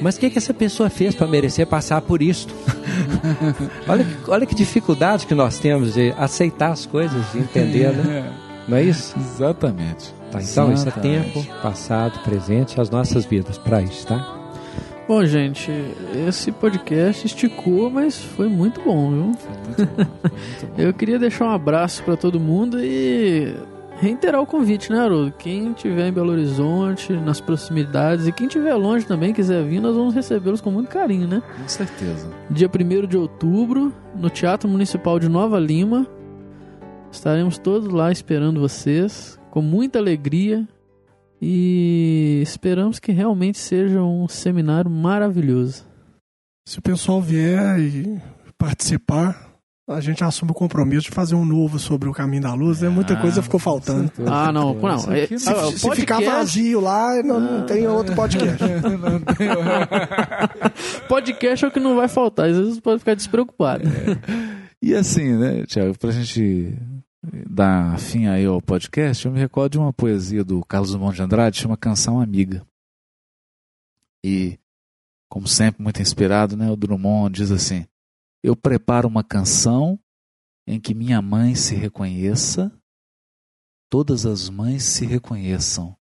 mas 0.02 0.16
o 0.16 0.20
que, 0.20 0.30
que 0.30 0.38
essa 0.38 0.54
pessoa 0.54 0.90
fez 0.90 1.14
para 1.14 1.28
merecer 1.28 1.68
passar 1.68 2.02
por 2.02 2.22
isto? 2.22 2.54
olha, 3.88 4.04
que- 4.04 4.32
olha 4.32 4.46
que 4.46 4.56
dificuldade 4.56 5.28
que 5.28 5.36
nós 5.36 5.60
temos 5.60 5.94
de 5.94 6.14
aceitar 6.18 6.72
as 6.72 6.86
coisas, 6.86 7.32
de 7.32 7.40
entender, 7.40 7.91
né? 7.94 8.32
Não 8.68 8.78
é 8.78 8.84
isso? 8.84 9.16
Exatamente. 9.18 10.14
Tá, 10.32 10.40
então, 10.41 10.72
isso 10.72 10.86
é 10.86 10.90
Exatamente. 10.90 11.34
tempo, 11.34 11.62
passado, 11.62 12.20
presente, 12.24 12.80
as 12.80 12.90
nossas 12.90 13.26
vidas, 13.26 13.58
para 13.58 13.82
isso, 13.82 14.06
tá? 14.08 14.39
Bom, 15.10 15.26
gente, 15.26 15.72
esse 16.27 16.52
podcast 16.52 17.26
esticou, 17.26 17.90
mas 17.90 18.22
foi 18.23 18.48
muito 18.48 18.80
bom, 18.80 19.10
viu? 19.10 19.31
Eu 20.77 20.94
queria 20.94 21.18
deixar 21.18 21.45
um 21.45 21.49
abraço 21.49 22.03
pra 22.03 22.15
todo 22.15 22.40
mundo 22.40 22.80
e 22.80 23.56
reiterar 23.99 24.40
o 24.40 24.45
convite, 24.45 24.91
né, 24.91 24.99
Haroldo? 24.99 25.34
Quem 25.36 25.73
tiver 25.73 26.10
em 26.10 26.14
Belo 26.14 26.31
Horizonte, 26.31 27.11
nas 27.11 27.41
proximidades, 27.41 28.27
e 28.27 28.31
quem 28.31 28.48
tiver 28.48 28.76
longe 28.76 29.03
também, 29.03 29.34
quiser 29.34 29.64
vir, 29.64 29.81
nós 29.81 29.95
vamos 29.95 30.14
recebê-los 30.14 30.61
com 30.61 30.69
muito 30.69 30.90
carinho, 30.90 31.27
né? 31.27 31.41
Com 31.60 31.68
certeza. 31.68 32.30
Dia 32.48 32.69
1 32.69 33.07
de 33.07 33.18
outubro, 33.18 33.91
no 34.15 34.30
Teatro 34.30 34.69
Municipal 34.69 35.18
de 35.18 35.27
Nova 35.27 35.57
Lima. 35.57 36.06
Estaremos 37.11 37.57
todos 37.57 37.91
lá 37.91 38.11
esperando 38.11 38.61
vocês, 38.61 39.40
com 39.49 39.64
muita 39.64 39.98
alegria. 39.98 40.68
E 41.41 42.41
esperamos 42.44 42.99
que 42.99 43.11
realmente 43.11 43.57
seja 43.57 44.02
um 44.02 44.28
seminário 44.28 44.90
maravilhoso. 44.91 45.84
Se 46.68 46.80
o 46.80 46.82
pessoal 46.82 47.22
vier 47.22 47.80
e 47.80 48.22
participar, 48.57 49.48
a 49.90 50.02
gente 50.02 50.24
assume 50.24 50.52
o 50.52 50.53
compromisso 50.53 51.03
de 51.03 51.11
fazer 51.11 51.36
um 51.36 51.45
novo 51.45 51.80
sobre 51.80 52.10
o 52.10 52.14
caminho 52.14 52.44
da 52.44 52.53
luz, 52.53 52.82
né? 52.82 52.90
Muita 52.90 53.14
Ah, 53.14 53.22
coisa 53.22 53.41
ficou 53.41 53.60
faltando. 53.60 54.11
Ah, 54.28 54.52
não, 54.52 54.74
não. 54.76 55.14
é- 55.14 55.28
ah, 55.48 55.52
não- 55.53 55.70
o 55.70 55.72
Se 55.72 55.90
ficar 55.91 56.16
podcast- 56.18 56.26
vazio 56.26 56.80
lá, 56.82 57.24
não, 57.24 57.40
não 57.40 57.66
tem 57.66 57.88
outro 57.88 58.14
podcast. 58.16 58.57
Podcast 61.07 61.66
é 61.66 61.68
o 61.68 61.72
que 61.72 61.80
não 61.80 61.95
vai 61.95 62.07
faltar, 62.07 62.49
às 62.49 62.57
vezes 62.57 62.80
pode 62.80 62.99
ficar 62.99 63.16
despreocupado. 63.16 63.84
E 64.82 64.94
assim, 64.94 65.38
né, 65.38 65.66
Tiago, 65.66 65.98
pra 65.98 66.11
gente 66.11 66.74
dar 67.22 68.00
fim 68.00 68.28
aí 68.28 68.46
ao 68.46 68.62
podcast, 68.62 69.26
eu 69.26 69.32
me 69.32 69.40
recordo 69.40 69.74
de 69.74 69.78
uma 69.78 69.91
poesia 69.91 70.44
do 70.44 70.64
Carlos 70.64 70.91
Drummond 70.91 71.16
de 71.16 71.22
Andrade, 71.22 71.60
chama 71.60 71.78
Canção 71.78 72.22
Amiga. 72.22 72.66
E, 74.24 74.58
como 75.30 75.48
sempre, 75.48 75.82
muito 75.82 76.02
inspirado, 76.02 76.56
né, 76.56 76.70
o 76.72 76.76
Drummond 76.76 77.36
diz 77.36 77.52
assim: 77.52 77.86
Eu 78.44 78.56
preparo 78.56 79.08
uma 79.08 79.24
canção 79.24 80.00
em 80.68 80.80
que 80.80 80.94
minha 80.94 81.22
mãe 81.22 81.56
se 81.56 81.76
reconheça, 81.76 82.72
todas 83.90 84.26
as 84.26 84.50
mães 84.50 84.84
se 84.84 85.06
reconheçam, 85.06 85.98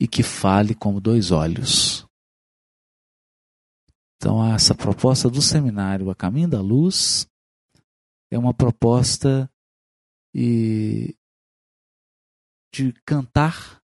e 0.00 0.08
que 0.08 0.22
fale 0.22 0.74
como 0.74 1.00
dois 1.00 1.30
olhos. 1.30 2.06
Então, 4.16 4.44
essa 4.54 4.74
proposta 4.74 5.30
do 5.30 5.40
seminário 5.40 6.10
A 6.10 6.14
Caminho 6.14 6.48
da 6.48 6.60
Luz 6.60 7.26
é 8.30 8.38
uma 8.38 8.52
proposta 8.52 9.49
e 10.34 11.14
de 12.72 12.92
cantar 13.04 13.80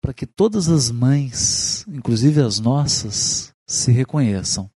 para 0.00 0.14
que 0.14 0.26
todas 0.26 0.68
as 0.68 0.90
mães, 0.90 1.86
inclusive 1.88 2.40
as 2.40 2.58
nossas, 2.58 3.52
se 3.66 3.92
reconheçam. 3.92 4.70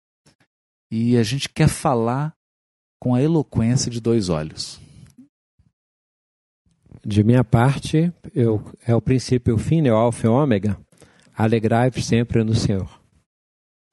E 0.90 1.16
a 1.16 1.24
gente 1.24 1.48
quer 1.48 1.70
falar 1.70 2.36
com 3.00 3.16
a 3.16 3.22
eloquência 3.22 3.90
de 3.90 4.02
dois 4.02 4.30
olhos. 4.30 4.82
De 7.04 7.24
minha 7.24 7.44
parte, 7.44 8.12
eu, 8.36 8.64
é 8.86 8.94
o 8.94 9.02
princípio 9.02 9.52
e 9.52 9.56
o 9.56 9.58
fim, 9.58 9.82
né, 9.82 9.92
o 9.92 9.96
alfa 9.96 10.28
e 10.28 10.30
o 10.30 10.34
ômega. 10.34 10.78
Alegrai-vos 11.36 12.06
sempre 12.06 12.44
no 12.44 12.54
Senhor. 12.54 13.02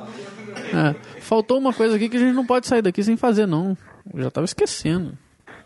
É, 0.01 1.21
faltou 1.21 1.59
uma 1.59 1.73
coisa 1.73 1.97
aqui 1.97 2.09
que 2.09 2.17
a 2.17 2.21
gente 2.21 2.35
não 2.35 2.45
pode 2.45 2.67
sair 2.67 2.83
daqui 2.83 3.03
sem 3.03 3.17
fazer, 3.17 3.47
não. 3.47 3.77
Eu 4.13 4.23
já 4.25 4.31
tava 4.31 4.45
esquecendo. 4.45 5.17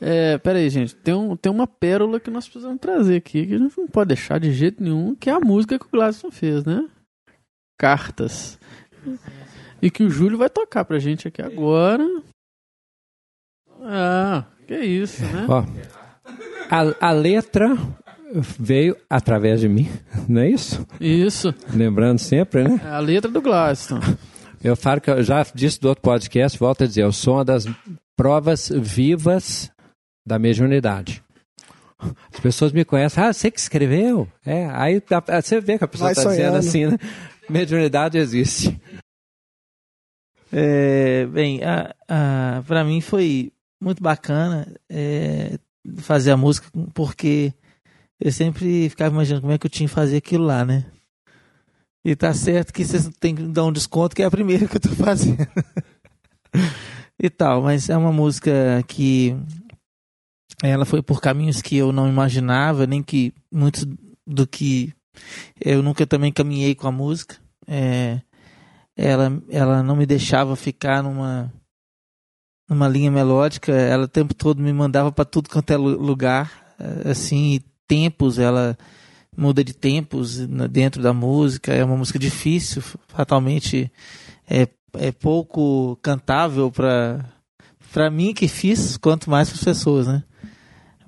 É, 0.05 0.37
pera 0.39 0.59
aí, 0.59 0.69
gente. 0.69 0.97
Tem, 0.97 1.15
um, 1.15 1.37
tem 1.37 1.53
uma 1.53 1.65
pérola 1.65 2.19
que 2.19 2.29
nós 2.29 2.49
precisamos 2.49 2.81
trazer 2.81 3.19
aqui, 3.19 3.47
que 3.47 3.55
a 3.55 3.59
gente 3.59 3.79
não 3.79 3.87
pode 3.87 4.09
deixar 4.09 4.41
de 4.41 4.53
jeito 4.53 4.83
nenhum, 4.83 5.15
que 5.15 5.31
é 5.31 5.33
a 5.33 5.39
música 5.39 5.79
que 5.79 5.87
o 5.87 5.91
Gladson 5.91 6.29
fez, 6.29 6.65
né? 6.65 6.89
Cartas. 7.79 8.59
E 9.81 9.89
que 9.93 10.03
o 10.03 10.11
Júlio 10.11 10.37
vai 10.37 10.51
tocar 10.51 10.85
pra 10.85 10.99
gente 10.99 11.29
aqui 11.29 11.41
agora. 11.41 12.05
Ah, 13.81 14.45
que 14.67 14.77
isso, 14.77 15.23
né? 15.23 15.47
Ó, 15.49 15.65
a, 16.69 17.09
a 17.09 17.13
letra 17.13 17.77
veio 18.59 18.97
através 19.09 19.61
de 19.61 19.69
mim, 19.69 19.89
não 20.29 20.41
é 20.41 20.51
isso? 20.51 20.85
Isso. 21.01 21.55
Lembrando 21.73 22.19
sempre, 22.19 22.65
né? 22.65 22.81
É 22.85 22.89
a 22.89 22.99
letra 22.99 23.31
do 23.31 23.41
Gladson. 23.41 24.01
Eu 24.65 24.75
falo 24.75 25.01
que 25.01 25.11
eu 25.11 25.23
já 25.23 25.47
disse 25.55 25.81
do 25.81 25.89
outro 25.89 26.03
podcast, 26.03 26.59
volto 26.59 26.83
a 26.83 26.87
dizer, 26.87 27.03
eu 27.03 27.13
sou 27.13 27.35
uma 27.35 27.45
das 27.45 27.67
provas 28.17 28.69
vivas 28.69 29.72
da 30.25 30.39
mediunidade. 30.39 31.23
As 32.33 32.41
pessoas 32.41 32.73
me 32.73 32.85
conhecem, 32.85 33.23
ah, 33.23 33.33
você 33.33 33.51
que 33.51 33.61
escreveu? 33.61 34.29
É, 34.45 34.67
aí 34.73 35.01
você 35.43 35.61
vê 35.61 35.79
que 35.79 35.85
a 35.85 35.89
pessoa 35.89 36.11
está 36.11 36.29
dizendo 36.29 36.57
assim, 36.57 36.87
né? 36.87 36.99
Mediunidade 37.49 38.19
existe. 38.19 38.81
É, 40.53 41.27
bem, 41.27 41.63
a, 41.63 41.95
a, 42.09 42.63
para 42.67 42.85
mim 42.85 43.01
foi 43.01 43.53
muito 43.81 44.03
bacana 44.03 44.67
é, 44.89 45.59
fazer 45.99 46.31
a 46.33 46.37
música, 46.37 46.69
porque 46.93 47.55
eu 48.21 48.31
sempre 48.31 48.89
ficava 48.89 49.15
imaginando 49.15 49.43
como 49.43 49.53
é 49.53 49.59
que 49.59 49.67
eu 49.67 49.71
tinha 49.71 49.89
que 49.89 49.95
fazer 49.95 50.19
aquilo 50.19 50.45
lá, 50.45 50.65
né? 50.65 50.85
E 52.05 52.17
tá 52.17 52.35
certo 52.35 52.73
que 52.73 52.85
vocês 52.85 53.09
têm 53.21 53.35
que 53.35 53.43
dar 53.45 53.65
um 53.65 53.73
desconto, 53.73 54.15
que 54.15 54.23
é 54.23 54.27
a 54.27 54.31
primeira 54.31 54.67
que 54.67 54.77
eu 54.77 54.81
tô 54.81 54.91
fazendo. 54.97 55.47
e 57.21 57.31
tal, 57.31 57.63
mas 57.63 57.89
é 57.89 57.97
uma 57.97 58.13
música 58.13 58.83
que 58.89 59.37
ela 60.63 60.85
foi 60.85 61.03
por 61.03 61.21
caminhos 61.21 61.61
que 61.61 61.77
eu 61.77 61.93
não 61.93 62.09
imaginava, 62.09 62.87
nem 62.87 63.03
que 63.03 63.33
muitos 63.51 63.85
do 64.27 64.47
que 64.47 64.93
eu 65.61 65.83
nunca 65.83 66.07
também 66.07 66.33
caminhei 66.33 66.75
com 66.75 66.87
a 66.87 66.93
música. 66.93 67.37
É, 67.67 68.21
ela, 68.97 69.43
ela 69.49 69.83
não 69.83 69.97
me 69.97 70.07
deixava 70.07 70.55
ficar 70.57 71.03
numa 71.03 71.53
numa 72.69 72.89
linha 72.89 73.11
melódica, 73.11 73.73
ela 73.73 74.05
o 74.05 74.09
tempo 74.09 74.33
todo 74.33 74.63
me 74.63 74.73
mandava 74.73 75.13
para 75.13 75.25
tudo 75.25 75.51
quanto 75.51 75.71
é 75.73 75.77
lu- 75.77 76.01
lugar, 76.01 76.75
eh, 76.79 77.11
assim, 77.11 77.61
tempos, 77.87 78.39
ela 78.39 78.79
muda 79.37 79.63
de 79.63 79.75
tempos 79.75 80.39
dentro 80.71 81.03
da 81.03 81.13
música, 81.13 81.73
é 81.73 81.85
uma 81.85 81.97
música 81.97 82.19
difícil, 82.19 82.81
fatalmente 83.09 83.93
é, 84.49 84.67
é 84.95 85.13
pouco 85.13 85.99
cantável 86.03 86.71
para 86.71 87.25
para 87.93 88.11
mim 88.11 88.33
que 88.33 88.49
fiz, 88.49 88.97
quanto 88.97 89.29
mais 89.29 89.51
para 89.51 89.59
as 89.59 89.65
pessoas, 89.65 90.07
né? 90.07 90.23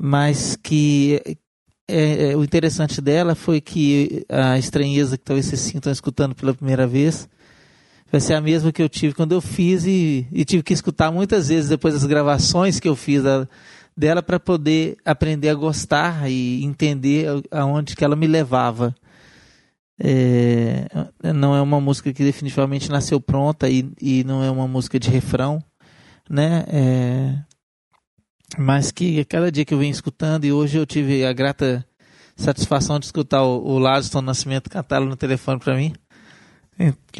Mas 0.06 0.54
que 0.54 1.18
é, 1.88 2.32
é, 2.32 2.36
o 2.36 2.44
interessante 2.44 3.00
dela 3.00 3.34
foi 3.34 3.58
que 3.58 4.26
a 4.28 4.58
estranheza 4.58 5.16
que 5.16 5.24
talvez 5.24 5.46
vocês 5.46 5.62
sintam 5.62 5.90
escutando 5.90 6.34
pela 6.34 6.52
primeira 6.52 6.86
vez 6.86 7.26
vai 8.12 8.20
ser 8.20 8.34
a 8.34 8.40
mesma 8.42 8.70
que 8.70 8.82
eu 8.82 8.88
tive 8.90 9.14
quando 9.14 9.32
eu 9.32 9.40
fiz 9.40 9.86
e, 9.86 10.26
e 10.30 10.44
tive 10.44 10.62
que 10.62 10.74
escutar 10.74 11.10
muitas 11.10 11.48
vezes 11.48 11.70
depois 11.70 11.94
das 11.94 12.04
gravações 12.04 12.78
que 12.78 12.86
eu 12.86 12.94
fiz 12.94 13.22
da- 13.22 13.48
dela 13.96 14.22
para 14.22 14.38
poder 14.38 14.98
aprender 15.06 15.48
a 15.48 15.54
gostar 15.54 16.30
e 16.30 16.62
entender 16.62 17.26
aonde 17.50 17.96
que 17.96 18.04
ela 18.04 18.14
me 18.14 18.26
levava. 18.26 18.94
É, 19.98 20.86
não 21.34 21.56
é 21.56 21.62
uma 21.62 21.80
música 21.80 22.12
que 22.12 22.22
definitivamente 22.22 22.90
nasceu 22.90 23.18
pronta 23.18 23.70
e, 23.70 23.90
e 23.98 24.22
não 24.22 24.44
é 24.44 24.50
uma 24.50 24.68
música 24.68 25.00
de 25.00 25.08
refrão, 25.08 25.64
né? 26.28 26.62
É, 26.68 27.53
mas 28.58 28.90
que 28.90 29.24
cada 29.24 29.50
dia 29.50 29.64
que 29.64 29.74
eu 29.74 29.78
venho 29.78 29.90
escutando 29.92 30.44
e 30.44 30.52
hoje 30.52 30.78
eu 30.78 30.86
tive 30.86 31.24
a 31.24 31.32
grata 31.32 31.84
satisfação 32.36 32.98
de 32.98 33.06
escutar 33.06 33.42
o, 33.42 33.64
o 33.64 33.78
Lázaro 33.78 34.20
Nascimento 34.22 34.68
cantá-lo 34.70 35.06
no 35.06 35.16
telefone 35.16 35.60
para 35.60 35.76
mim 35.76 35.94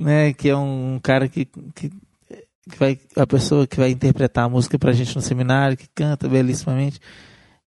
né, 0.00 0.32
que 0.32 0.48
é 0.48 0.56
um 0.56 0.98
cara 1.02 1.28
que, 1.28 1.44
que, 1.74 1.90
que 1.90 2.78
vai 2.78 2.98
a 3.16 3.26
pessoa 3.26 3.66
que 3.66 3.76
vai 3.76 3.90
interpretar 3.90 4.44
a 4.44 4.48
música 4.48 4.78
pra 4.78 4.92
gente 4.92 5.14
no 5.14 5.22
seminário, 5.22 5.76
que 5.76 5.86
canta 5.94 6.28
belíssimamente. 6.28 7.00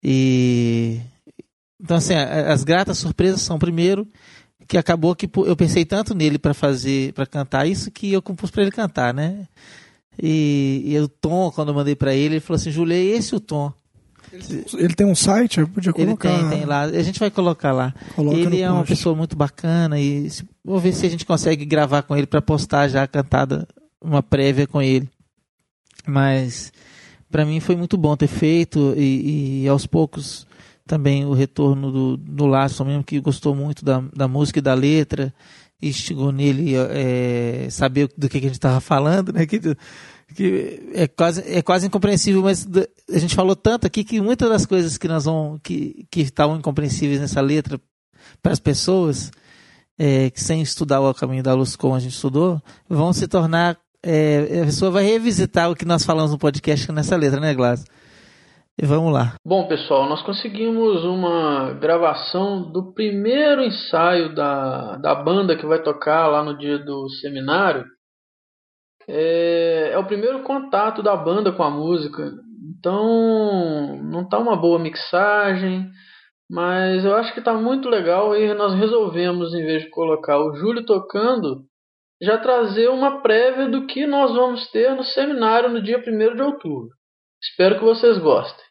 E 0.03 1.01
então 1.81 1.97
assim, 1.97 2.15
a- 2.15 2.53
as 2.53 2.65
gratas 2.65 2.99
surpresas 2.99 3.41
são 3.41 3.59
primeiro 3.59 4.07
que 4.69 4.77
acabou 4.77 5.15
que 5.15 5.31
eu 5.47 5.57
pensei 5.57 5.85
tanto 5.85 6.13
nele 6.15 6.39
para 6.39 6.53
fazer, 6.53 7.13
para 7.13 7.25
cantar 7.25 7.69
isso 7.69 7.91
que 7.91 8.13
eu 8.13 8.21
compus 8.21 8.51
para 8.51 8.63
ele 8.63 8.73
cantar, 8.73 9.15
né? 9.15 9.47
E, 10.23 10.83
e 10.87 10.99
o 10.99 11.09
tom, 11.09 11.51
quando 11.51 11.69
eu 11.69 11.75
mandei 11.75 11.95
para 11.95 12.15
ele, 12.15 12.35
ele 12.37 12.41
falou 12.41 12.57
assim: 12.57 12.71
"Júlio, 12.71 12.95
é 12.95 13.01
esse 13.01 13.35
o 13.35 13.41
tom". 13.41 13.73
Ele 14.75 14.93
tem 14.95 15.07
um 15.07 15.15
site, 15.15 15.61
eu 15.61 15.69
podia 15.69 15.91
Ele 15.97 16.07
colocar. 16.07 16.29
tem, 16.29 16.49
tem 16.59 16.65
lá. 16.67 16.83
A 16.83 17.03
gente 17.03 17.19
vai 17.21 17.31
colocar 17.31 17.73
lá. 17.73 17.95
Coloca 18.15 18.37
ele 18.37 18.61
é 18.61 18.69
uma 18.71 18.81
post. 18.81 18.93
pessoa 18.95 19.15
muito 19.15 19.37
bacana 19.37 19.99
e 20.01 20.29
se- 20.29 20.45
vou 20.65 20.79
ver 20.81 20.93
se 20.93 21.07
a 21.07 21.09
gente 21.09 21.25
consegue 21.25 21.65
gravar 21.65 22.03
com 22.03 22.15
ele 22.17 22.27
para 22.27 22.43
postar 22.43 22.89
já 22.89 23.05
a 23.05 23.07
cantada, 23.07 23.67
uma 24.03 24.23
prévia 24.23 24.67
com 24.67 24.83
ele. 24.83 25.09
Mas 26.07 26.73
para 27.31 27.45
mim 27.45 27.61
foi 27.61 27.77
muito 27.77 27.97
bom 27.97 28.17
ter 28.17 28.27
feito 28.27 28.95
e, 28.97 29.63
e 29.65 29.69
aos 29.69 29.87
poucos 29.87 30.47
também 30.87 31.25
o 31.25 31.33
retorno 31.33 31.91
do, 31.91 32.17
do 32.17 32.47
Laço 32.47 32.85
mesmo, 32.85 33.03
que 33.03 33.19
gostou 33.21 33.55
muito 33.55 33.85
da, 33.85 34.03
da 34.15 34.29
música 34.29 34.59
e 34.59 34.63
da 34.63 34.75
letra, 34.75 35.33
e 35.81 35.93
chegou 35.93 36.33
nele 36.33 36.75
é, 36.75 37.69
saber 37.71 38.09
do 38.17 38.29
que, 38.29 38.41
que 38.41 38.47
a 38.47 38.49
gente 38.49 38.59
estava 38.59 38.81
falando, 38.81 39.33
né? 39.33 39.47
Que, 39.47 39.61
que 40.35 40.91
é, 40.95 41.07
quase, 41.07 41.43
é 41.47 41.63
quase 41.63 41.87
incompreensível, 41.87 42.43
mas 42.43 42.67
a 43.11 43.19
gente 43.19 43.35
falou 43.35 43.55
tanto 43.55 43.87
aqui 43.87 44.03
que 44.03 44.21
muitas 44.21 44.49
das 44.49 44.67
coisas 44.67 44.97
que 44.97 45.07
nós 45.07 45.25
vamos, 45.25 45.61
que, 45.63 46.07
que 46.11 46.23
estavam 46.23 46.57
incompreensíveis 46.57 47.21
nessa 47.21 47.41
letra 47.41 47.81
para 48.43 48.53
as 48.53 48.61
pessoas, 48.61 49.31
é, 49.99 50.31
que 50.31 50.43
sem 50.43 50.63
estudar 50.63 51.01
o 51.01 51.15
caminho 51.15 51.43
da 51.43 51.55
luz 51.55 51.77
como 51.77 51.95
a 51.95 52.01
gente 52.01 52.15
estudou, 52.15 52.61
vão 52.89 53.13
se 53.13 53.29
tornar. 53.29 53.79
É, 54.03 54.61
a 54.63 54.67
pessoa 54.67 54.91
vai 54.91 55.05
revisitar 55.05 55.71
o 55.71 55.75
que 55.75 55.85
nós 55.85 56.05
falamos 56.05 56.31
no 56.31 56.39
podcast 56.39 56.91
nessa 56.93 57.17
letra, 57.17 57.41
né, 57.41 57.55
Glass? 57.55 57.85
E 58.79 58.85
vamos 58.85 59.11
lá. 59.11 59.37
Bom, 59.43 59.67
pessoal, 59.67 60.07
nós 60.07 60.21
conseguimos 60.23 61.03
uma 61.03 61.73
gravação 61.73 62.71
do 62.71 62.93
primeiro 62.93 63.63
ensaio 63.63 64.35
da, 64.35 64.97
da 64.99 65.15
banda 65.15 65.57
que 65.57 65.65
vai 65.65 65.83
tocar 65.83 66.27
lá 66.27 66.45
no 66.45 66.59
dia 66.59 66.79
do 66.79 67.09
seminário. 67.09 67.87
É, 69.09 69.93
é 69.93 69.99
o 69.99 70.05
primeiro 70.05 70.43
contato 70.43 71.03
da 71.03 71.17
banda 71.17 71.53
com 71.53 71.63
a 71.63 71.71
música. 71.71 72.31
Então, 72.79 73.99
não 74.03 74.29
tá 74.29 74.39
uma 74.39 74.57
boa 74.57 74.79
mixagem, 74.79 75.89
mas 76.51 77.03
eu 77.03 77.15
acho 77.17 77.33
que 77.33 77.41
tá 77.41 77.55
muito 77.55 77.89
legal 77.89 78.37
e 78.37 78.53
nós 78.53 78.75
resolvemos, 78.75 79.55
em 79.55 79.65
vez 79.65 79.85
de 79.85 79.91
colocar 79.91 80.39
o 80.39 80.55
Júlio 80.55 80.85
tocando, 80.85 81.65
já 82.21 82.37
trazer 82.37 82.89
uma 82.89 83.23
prévia 83.23 83.71
do 83.71 83.87
que 83.87 84.07
nós 84.07 84.35
vamos 84.35 84.71
ter 84.71 84.95
no 84.95 85.03
seminário 85.03 85.71
no 85.71 85.83
dia 85.83 85.97
1 85.99 86.37
de 86.37 86.43
outubro. 86.43 86.91
Espero 87.43 87.79
que 87.79 87.85
vocês 87.85 88.19
gostem. 88.19 88.66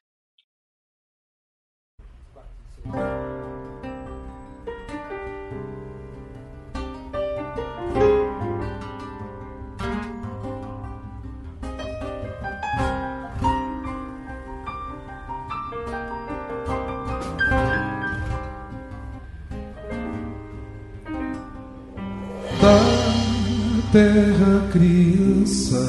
Terra 23.96 24.68
criança 24.74 25.80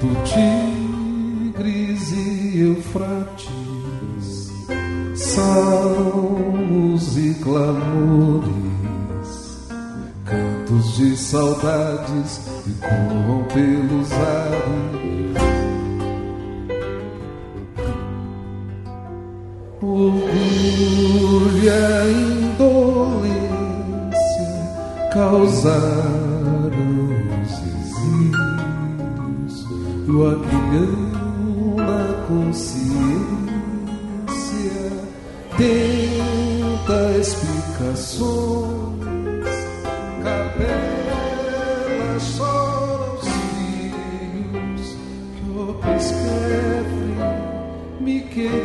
do 0.00 0.14
Tigres 0.24 2.10
e 2.10 2.60
Eufrates, 2.60 3.57
salmos 5.38 7.16
e 7.16 7.34
clamores, 7.34 8.48
cantos 10.24 10.96
de 10.96 11.16
saudades 11.16 12.40
que 12.64 12.72
corram 12.80 13.44
pelos 13.54 14.12
ares. 14.12 15.38
Orgulho 19.80 20.28
e 21.64 22.10
indolência 22.32 23.38
causaram 25.12 26.88
os 27.42 27.52
exílios 27.78 29.54
do 30.04 30.14
aguilhão 30.26 31.76
na 31.76 32.02
consciência 32.26 32.77
tenta 35.58 37.18
explicações 37.18 38.78
capela 40.22 42.16
chora 42.36 43.12
os 43.14 43.26
filhos 43.26 44.84
que 45.34 45.90
escrevem 45.96 47.18
me 48.00 48.18
queridos 48.20 48.62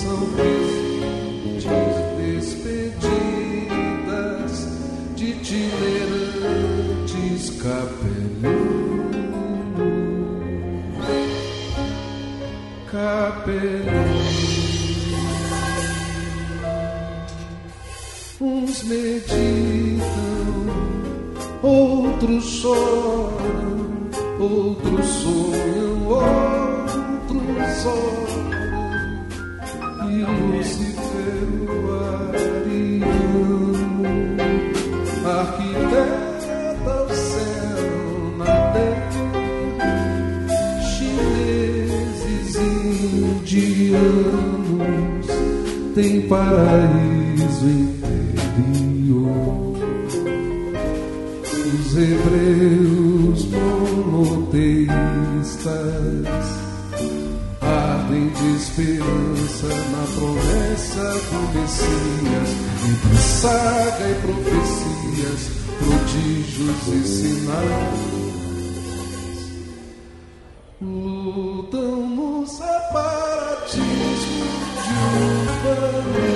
são 0.00 0.20
presentes 0.36 1.66
despedidas 2.46 3.22
de 5.16 5.24
itinerantes 5.30 5.90
capelãos 7.60 9.08
capelãos 12.92 14.07
meditam 18.88 19.36
outros 21.62 22.44
choram 22.44 24.08
outros 24.40 25.06
sonham 25.06 26.08
outros 26.08 27.84
oram 27.84 28.48
e 30.08 30.24
Lúcifer 30.24 31.44
o 31.68 31.70
ariano 32.30 34.02
arquiteta 35.26 36.94
o 37.02 37.08
céu 37.14 37.92
na 38.38 38.52
terra 38.72 39.20
chineses 40.80 42.56
indianos 43.36 43.76
tem 45.94 46.12
paraíso 46.22 47.66
interior 47.66 47.87
hebreus 51.98 53.44
monoteístas 53.46 54.88
ardem 57.60 58.28
de 58.28 58.56
esperança 58.56 59.66
na 59.66 60.04
promessa 60.14 61.06
do 61.28 61.40
Messias, 61.58 62.50
entre 62.88 63.16
saga 63.18 64.06
e 64.08 64.14
profecias, 64.22 65.40
prodígios 65.78 66.80
e 66.88 66.98
sinais. 67.06 68.00
Lutam 70.80 71.96
no 72.10 72.46
separatismo 72.46 73.78
de 74.84 74.94
urbanismos 75.26 76.27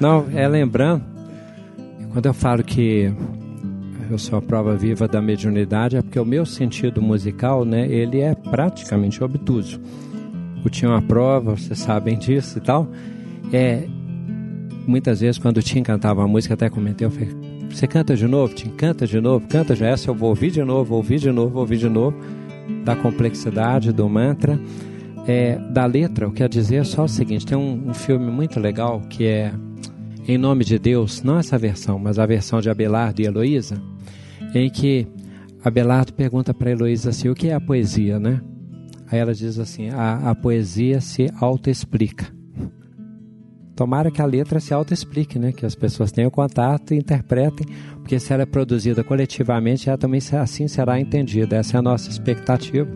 Não, 0.00 0.26
é 0.34 0.46
lembrando, 0.46 1.02
quando 2.12 2.26
eu 2.26 2.34
falo 2.34 2.62
que 2.62 3.12
eu 4.10 4.18
sou 4.18 4.38
a 4.38 4.42
prova 4.42 4.76
viva 4.76 5.08
da 5.08 5.20
mediunidade, 5.20 5.96
é 5.96 6.02
porque 6.02 6.18
o 6.18 6.24
meu 6.24 6.46
sentido 6.46 7.02
musical, 7.02 7.64
né, 7.64 7.86
ele 7.90 8.20
é 8.20 8.34
praticamente 8.34 9.22
obtuso. 9.22 9.80
Eu 10.64 10.70
tinha 10.70 10.90
uma 10.90 11.02
prova, 11.02 11.56
vocês 11.56 11.78
sabem 11.78 12.18
disso 12.18 12.58
e 12.58 12.60
tal. 12.60 12.88
É, 13.52 13.86
muitas 14.86 15.20
vezes 15.20 15.38
quando 15.38 15.58
o 15.58 15.62
Tim 15.62 15.82
cantava 15.82 16.22
a 16.24 16.28
música, 16.28 16.54
até 16.54 16.68
comentei, 16.68 17.06
eu 17.06 17.10
falei, 17.10 17.28
você 17.70 17.86
canta 17.86 18.14
de 18.14 18.26
novo, 18.26 18.54
Tim? 18.54 18.70
Canta 18.70 19.06
de 19.06 19.20
novo, 19.20 19.46
canta 19.48 19.74
de 19.74 19.84
essa, 19.84 20.10
eu 20.10 20.14
vou 20.14 20.28
ouvir 20.28 20.50
de 20.50 20.62
novo, 20.62 20.94
ouvir 20.94 21.18
de 21.18 21.30
novo, 21.30 21.58
ouvir 21.58 21.78
de 21.78 21.88
novo, 21.88 22.16
da 22.84 22.94
complexidade 22.94 23.92
do 23.92 24.08
mantra. 24.08 24.58
É, 25.28 25.58
da 25.72 25.84
letra, 25.86 26.24
eu 26.24 26.30
quero 26.30 26.48
dizer 26.48 26.76
é 26.76 26.84
só 26.84 27.04
o 27.04 27.08
seguinte: 27.08 27.44
tem 27.44 27.58
um, 27.58 27.88
um 27.88 27.94
filme 27.94 28.30
muito 28.30 28.60
legal 28.60 29.02
que 29.10 29.26
é 29.26 29.52
Em 30.28 30.36
Nome 30.36 30.64
de 30.64 30.76
Deus, 30.76 31.22
não 31.22 31.38
essa 31.38 31.56
versão, 31.56 32.00
mas 32.00 32.18
a 32.18 32.26
versão 32.26 32.60
de 32.60 32.68
Abelardo 32.68 33.22
e 33.22 33.26
Heloísa, 33.26 33.80
em 34.52 34.68
que 34.68 35.06
Abelardo 35.64 36.12
pergunta 36.12 36.52
para 36.52 36.70
Heloísa 36.70 37.10
assim: 37.10 37.28
o 37.28 37.34
que 37.34 37.48
é 37.48 37.54
a 37.54 37.60
poesia, 37.60 38.18
né? 38.18 38.40
Aí 39.10 39.20
ela 39.20 39.32
diz 39.32 39.56
assim: 39.58 39.90
a, 39.90 40.30
a 40.30 40.34
poesia 40.34 41.00
se 41.00 41.30
autoexplica. 41.40 42.26
Tomara 43.76 44.10
que 44.10 44.22
a 44.22 44.26
letra 44.26 44.58
se 44.58 44.74
autoexplique, 44.74 45.38
né? 45.38 45.52
Que 45.52 45.64
as 45.64 45.76
pessoas 45.76 46.10
tenham 46.10 46.30
contato 46.30 46.92
e 46.92 46.96
interpretem, 46.96 47.66
porque 47.96 48.18
se 48.18 48.32
ela 48.32 48.42
é 48.42 48.46
produzida 48.46 49.04
coletivamente, 49.04 49.88
ela 49.88 49.98
também 49.98 50.20
assim 50.40 50.66
será 50.66 50.98
entendida. 50.98 51.56
Essa 51.56 51.76
é 51.76 51.78
a 51.78 51.82
nossa 51.82 52.10
expectativa. 52.10 52.88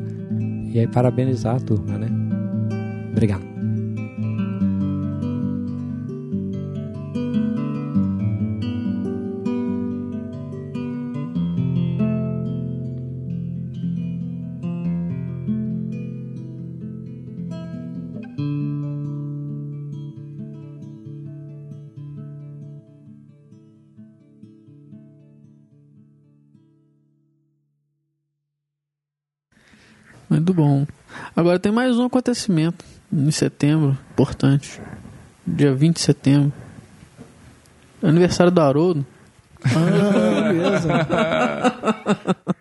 E 0.73 0.81
aí, 0.81 0.89
parabenizar 0.89 1.57
a 1.57 1.61
turma, 1.61 1.99
né? 1.99 2.09
Obrigado. 3.13 3.60
Muito 30.31 30.55
bom. 30.55 30.87
Agora 31.35 31.59
tem 31.59 31.73
mais 31.73 31.99
um 31.99 32.05
acontecimento 32.05 32.85
em 33.13 33.31
setembro, 33.33 33.99
importante. 34.13 34.81
Dia 35.45 35.75
20 35.75 35.97
de 35.97 36.01
setembro. 36.01 36.53
Aniversário 38.01 38.53
do 38.53 38.61
Haroldo. 38.61 39.05
Ah, 39.63 40.49
beleza. 40.49 40.89